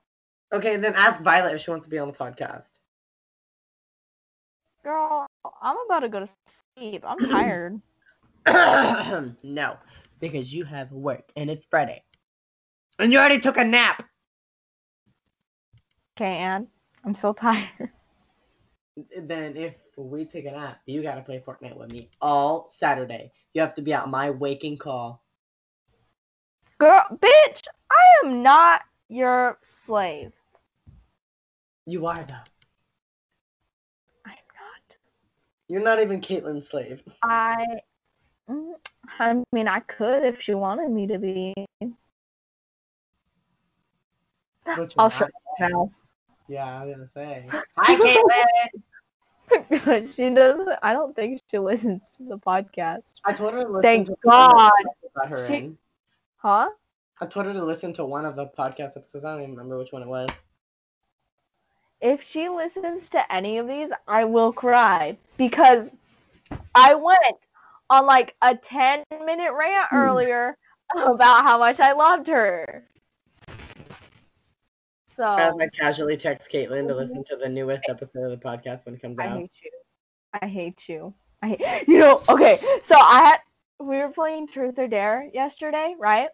Okay, 0.52 0.76
then 0.76 0.94
ask 0.94 1.20
Violet 1.22 1.54
if 1.54 1.60
she 1.62 1.70
wants 1.70 1.84
to 1.84 1.90
be 1.90 1.98
on 1.98 2.06
the 2.08 2.14
podcast. 2.14 2.66
Girl, 4.84 5.26
I'm 5.60 5.76
about 5.86 6.00
to 6.00 6.08
go 6.08 6.20
to 6.20 6.28
sleep. 6.76 7.04
I'm 7.04 7.18
tired. 7.18 7.80
no, 9.42 9.76
because 10.20 10.52
you 10.52 10.64
have 10.64 10.92
work 10.92 11.24
and 11.34 11.50
it's 11.50 11.66
Friday. 11.68 12.04
And 13.00 13.12
you 13.12 13.18
already 13.18 13.40
took 13.40 13.56
a 13.56 13.64
nap. 13.64 14.04
Okay, 16.16 16.36
Anne. 16.36 16.68
I'm 17.04 17.14
so 17.14 17.32
tired. 17.32 17.68
Then 19.14 19.58
if 19.58 19.74
we 19.98 20.24
take 20.24 20.46
a 20.46 20.52
nap, 20.52 20.80
you 20.86 21.02
gotta 21.02 21.20
play 21.20 21.42
Fortnite 21.46 21.76
with 21.76 21.92
me 21.92 22.08
all 22.22 22.72
Saturday. 22.78 23.30
You 23.52 23.60
have 23.60 23.74
to 23.74 23.82
be 23.82 23.92
at 23.92 24.08
my 24.08 24.30
waking 24.30 24.78
call. 24.78 25.22
Girl, 26.78 27.04
bitch, 27.10 27.62
I 27.90 28.04
am 28.26 28.42
not 28.42 28.82
your 29.08 29.58
slave. 29.62 30.32
You 31.86 32.06
are 32.06 32.22
though. 32.24 32.34
I'm 34.26 34.32
not. 34.34 34.96
You're 35.68 35.82
not 35.82 36.00
even 36.02 36.20
Caitlin's 36.20 36.68
slave. 36.68 37.02
I. 37.22 37.64
Mm, 38.50 38.74
I 39.18 39.42
mean, 39.52 39.68
I 39.68 39.80
could 39.80 40.24
if 40.24 40.40
she 40.42 40.54
wanted 40.54 40.90
me 40.90 41.06
to 41.06 41.18
be. 41.18 41.54
I'll 44.66 44.88
not. 44.96 45.20
you 45.20 45.68
now. 45.68 45.90
Yeah, 46.48 46.80
I 46.80 46.84
was 46.84 46.94
gonna 46.94 47.08
say. 47.14 47.46
Hi, 47.76 47.96
Caitlin. 49.50 50.14
she 50.14 50.30
doesn't. 50.34 50.68
I 50.82 50.92
don't 50.92 51.14
think 51.16 51.40
she 51.50 51.58
listens 51.58 52.02
to 52.16 52.24
the 52.24 52.36
podcast. 52.38 53.02
I 53.24 53.32
told 53.32 53.54
her 53.54 53.62
to 53.62 53.68
listen 53.68 53.82
Thank 53.82 54.06
to 54.08 54.16
one 54.22 54.34
of 54.50 54.72
the 55.02 55.08
God. 55.14 55.28
her 55.28 55.46
She- 55.46 55.54
in. 55.54 55.78
Huh? 56.46 56.68
I 57.20 57.26
told 57.26 57.46
her 57.46 57.52
to 57.52 57.64
listen 57.64 57.92
to 57.94 58.04
one 58.04 58.24
of 58.24 58.36
the 58.36 58.46
podcast 58.46 58.96
episodes. 58.96 59.24
I 59.24 59.32
don't 59.32 59.40
even 59.42 59.50
remember 59.56 59.78
which 59.78 59.90
one 59.90 60.02
it 60.02 60.06
was. 60.06 60.30
If 62.00 62.22
she 62.22 62.48
listens 62.48 63.10
to 63.10 63.32
any 63.34 63.58
of 63.58 63.66
these, 63.66 63.90
I 64.06 64.22
will 64.26 64.52
cry 64.52 65.18
because 65.38 65.90
I 66.72 66.94
went 66.94 67.34
on 67.90 68.06
like 68.06 68.36
a 68.42 68.54
10 68.54 69.02
minute 69.24 69.52
rant 69.54 69.88
Hmm. 69.90 69.96
earlier 69.96 70.56
about 70.96 71.42
how 71.42 71.58
much 71.58 71.80
I 71.80 71.90
loved 71.90 72.28
her. 72.28 72.84
So 75.16 75.24
I 75.24 75.66
casually 75.80 76.16
text 76.16 76.48
Caitlin 76.52 76.86
to 76.86 76.94
listen 76.94 77.24
to 77.24 77.34
the 77.34 77.48
newest 77.48 77.88
episode 77.88 78.30
of 78.30 78.38
the 78.38 78.46
podcast 78.46 78.86
when 78.86 78.94
it 78.94 79.02
comes 79.02 79.18
out. 79.18 79.26
I 79.26 79.38
hate 79.40 79.50
you. 79.64 79.70
I 80.40 80.46
hate 80.46 80.88
you. 80.88 81.14
I 81.42 81.48
hate, 81.48 81.88
you 81.88 81.98
know, 81.98 82.22
okay. 82.28 82.60
So 82.84 82.94
I 82.96 83.24
had 83.24 83.38
we 83.78 83.98
were 83.98 84.10
playing 84.10 84.46
Truth 84.46 84.78
or 84.78 84.88
Dare 84.88 85.28
yesterday, 85.34 85.94
right? 85.98 86.28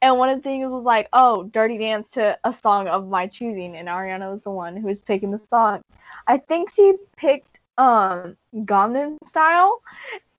And 0.00 0.16
one 0.16 0.28
of 0.28 0.38
the 0.38 0.42
things 0.42 0.70
was 0.70 0.84
like, 0.84 1.08
oh, 1.12 1.44
Dirty 1.44 1.76
Dance 1.78 2.12
to 2.12 2.38
a 2.44 2.52
song 2.52 2.86
of 2.86 3.08
my 3.08 3.26
choosing, 3.26 3.76
and 3.76 3.88
Ariana 3.88 4.32
was 4.32 4.44
the 4.44 4.50
one 4.50 4.76
who 4.76 4.86
was 4.86 5.00
picking 5.00 5.30
the 5.30 5.40
song. 5.40 5.82
I 6.26 6.38
think 6.38 6.72
she 6.72 6.94
picked 7.16 7.58
um 7.78 8.36
Gangnam 8.54 9.16
Style, 9.24 9.82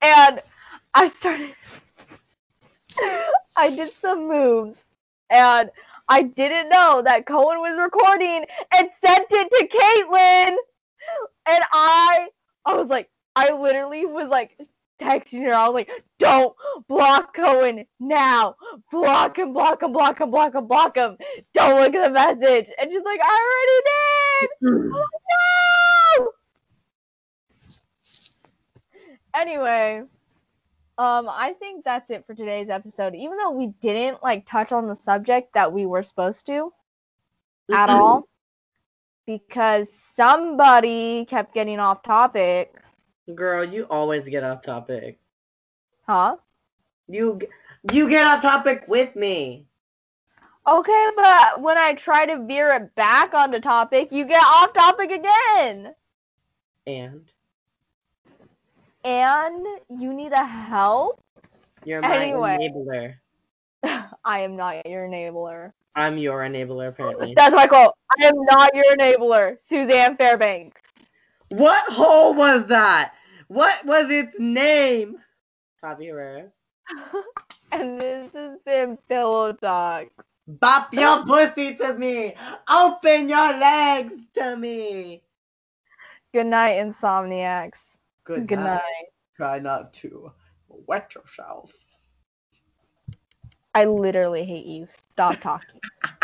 and 0.02 0.40
I 0.94 1.08
started. 1.10 1.54
I 3.56 3.70
did 3.70 3.92
some 3.92 4.28
moves, 4.28 4.80
and 5.30 5.70
I 6.08 6.24
didn't 6.24 6.70
know 6.70 7.02
that 7.04 7.26
Cohen 7.26 7.60
was 7.60 7.78
recording 7.78 8.46
and 8.76 8.90
sent 9.06 9.28
it 9.30 9.52
to 9.52 9.68
Caitlin, 9.68 10.56
and 11.46 11.64
I, 11.72 12.28
I 12.66 12.74
was 12.76 12.88
like, 12.88 13.10
I 13.36 13.52
literally 13.52 14.06
was 14.06 14.30
like 14.30 14.58
texting 15.00 15.44
her. 15.46 15.54
I 15.54 15.68
was 15.68 15.74
like, 15.74 15.90
"Don't 16.20 16.56
block 16.88 17.36
Cohen 17.36 17.86
now. 18.00 18.56
Block 18.92 19.38
him, 19.38 19.54
block 19.54 19.82
him, 19.82 19.92
block 19.92 20.20
him, 20.20 20.32
block 20.32 20.56
him, 20.56 20.68
block 20.68 20.96
him. 20.96 21.18
Don't 21.54 21.80
look 21.80 21.94
at 21.96 22.06
the 22.06 22.12
message." 22.12 22.70
And 22.78 22.92
she's 22.92 23.04
like, 23.04 23.20
"I 23.24 23.40
already 23.42 23.82
did." 23.86 24.50
Like, 25.00 26.20
no. 26.20 26.28
Anyway, 29.36 30.02
um, 30.98 31.30
I 31.30 31.54
think 31.60 31.86
that's 31.86 32.12
it 32.12 32.26
for 32.28 32.34
today's 32.34 32.70
episode. 32.70 33.16
Even 33.16 33.38
though 33.38 33.52
we 33.52 33.68
didn't 33.82 34.22
like 34.24 34.46
touch 34.50 34.72
on 34.72 34.88
the 34.88 34.96
subject 34.96 35.54
that 35.54 35.72
we 35.72 35.86
were 35.86 36.04
supposed 36.04 36.46
to 36.48 36.74
at 37.72 37.90
all, 37.90 38.28
because 39.26 39.90
somebody 40.16 41.26
kept 41.26 41.54
getting 41.54 41.80
off 41.80 42.02
topic. 42.04 42.74
Girl, 43.36 43.64
you 43.64 43.86
always 43.90 44.28
get 44.28 44.44
off 44.44 44.62
topic. 44.62 45.20
Huh? 46.08 46.38
You 47.08 47.40
you 47.92 48.10
get 48.10 48.26
off 48.26 48.42
topic 48.42 48.86
with 48.88 49.16
me. 49.16 49.66
Okay, 50.68 51.08
but 51.16 51.62
when 51.62 51.78
I 51.78 51.94
try 51.94 52.26
to 52.26 52.44
veer 52.46 52.72
it 52.74 52.94
back 52.96 53.34
onto 53.34 53.60
topic, 53.60 54.12
you 54.12 54.26
get 54.26 54.44
off 54.44 54.74
topic 54.74 55.12
again. 55.12 55.96
And 56.86 57.32
And 59.04 59.66
you 59.90 60.14
need 60.14 60.32
a 60.32 60.46
help? 60.46 61.20
you're 61.86 62.02
my 62.02 62.16
Anyway. 62.16 62.58
enabler. 62.60 63.16
I 64.24 64.40
am 64.40 64.56
not 64.56 64.86
your 64.86 65.08
enabler. 65.08 65.72
I'm 65.96 66.18
your 66.18 66.40
enabler 66.42 66.90
apparently. 66.90 67.34
That's 67.36 67.56
my 67.56 67.68
quote. 67.68 67.94
I 68.20 68.26
am 68.26 68.36
not 68.46 68.76
your 68.76 68.86
enabler, 68.96 69.58
Suzanne 69.68 70.18
Fairbanks. 70.18 70.82
What 71.50 71.92
hole 71.92 72.34
was 72.34 72.66
that? 72.68 73.14
What 73.50 73.84
was 73.84 74.12
its 74.12 74.40
name? 74.40 75.18
Copy 75.82 76.10
Herrera. 76.10 76.50
and 77.72 78.00
this 78.00 78.32
has 78.34 78.60
been 78.64 78.96
Pillow 79.10 79.54
Talk. 79.54 80.06
Bop 80.48 80.94
your 80.94 81.26
pussy 81.26 81.74
to 81.78 81.96
me. 81.96 82.36
Open 82.70 83.28
your 83.28 83.58
legs 83.58 84.14
to 84.36 84.56
me. 84.56 85.24
Good 86.32 86.46
night, 86.46 86.78
insomniacs. 86.78 87.98
Good, 88.24 88.48
Good 88.48 88.60
night. 88.60 89.08
Try 89.36 89.58
not 89.58 89.94
to 89.94 90.32
wet 90.68 91.16
yourself. 91.16 91.72
I 93.74 93.86
literally 93.86 94.46
hate 94.46 94.68
you. 94.68 94.86
Stop 94.88 95.42
talking. 95.42 95.82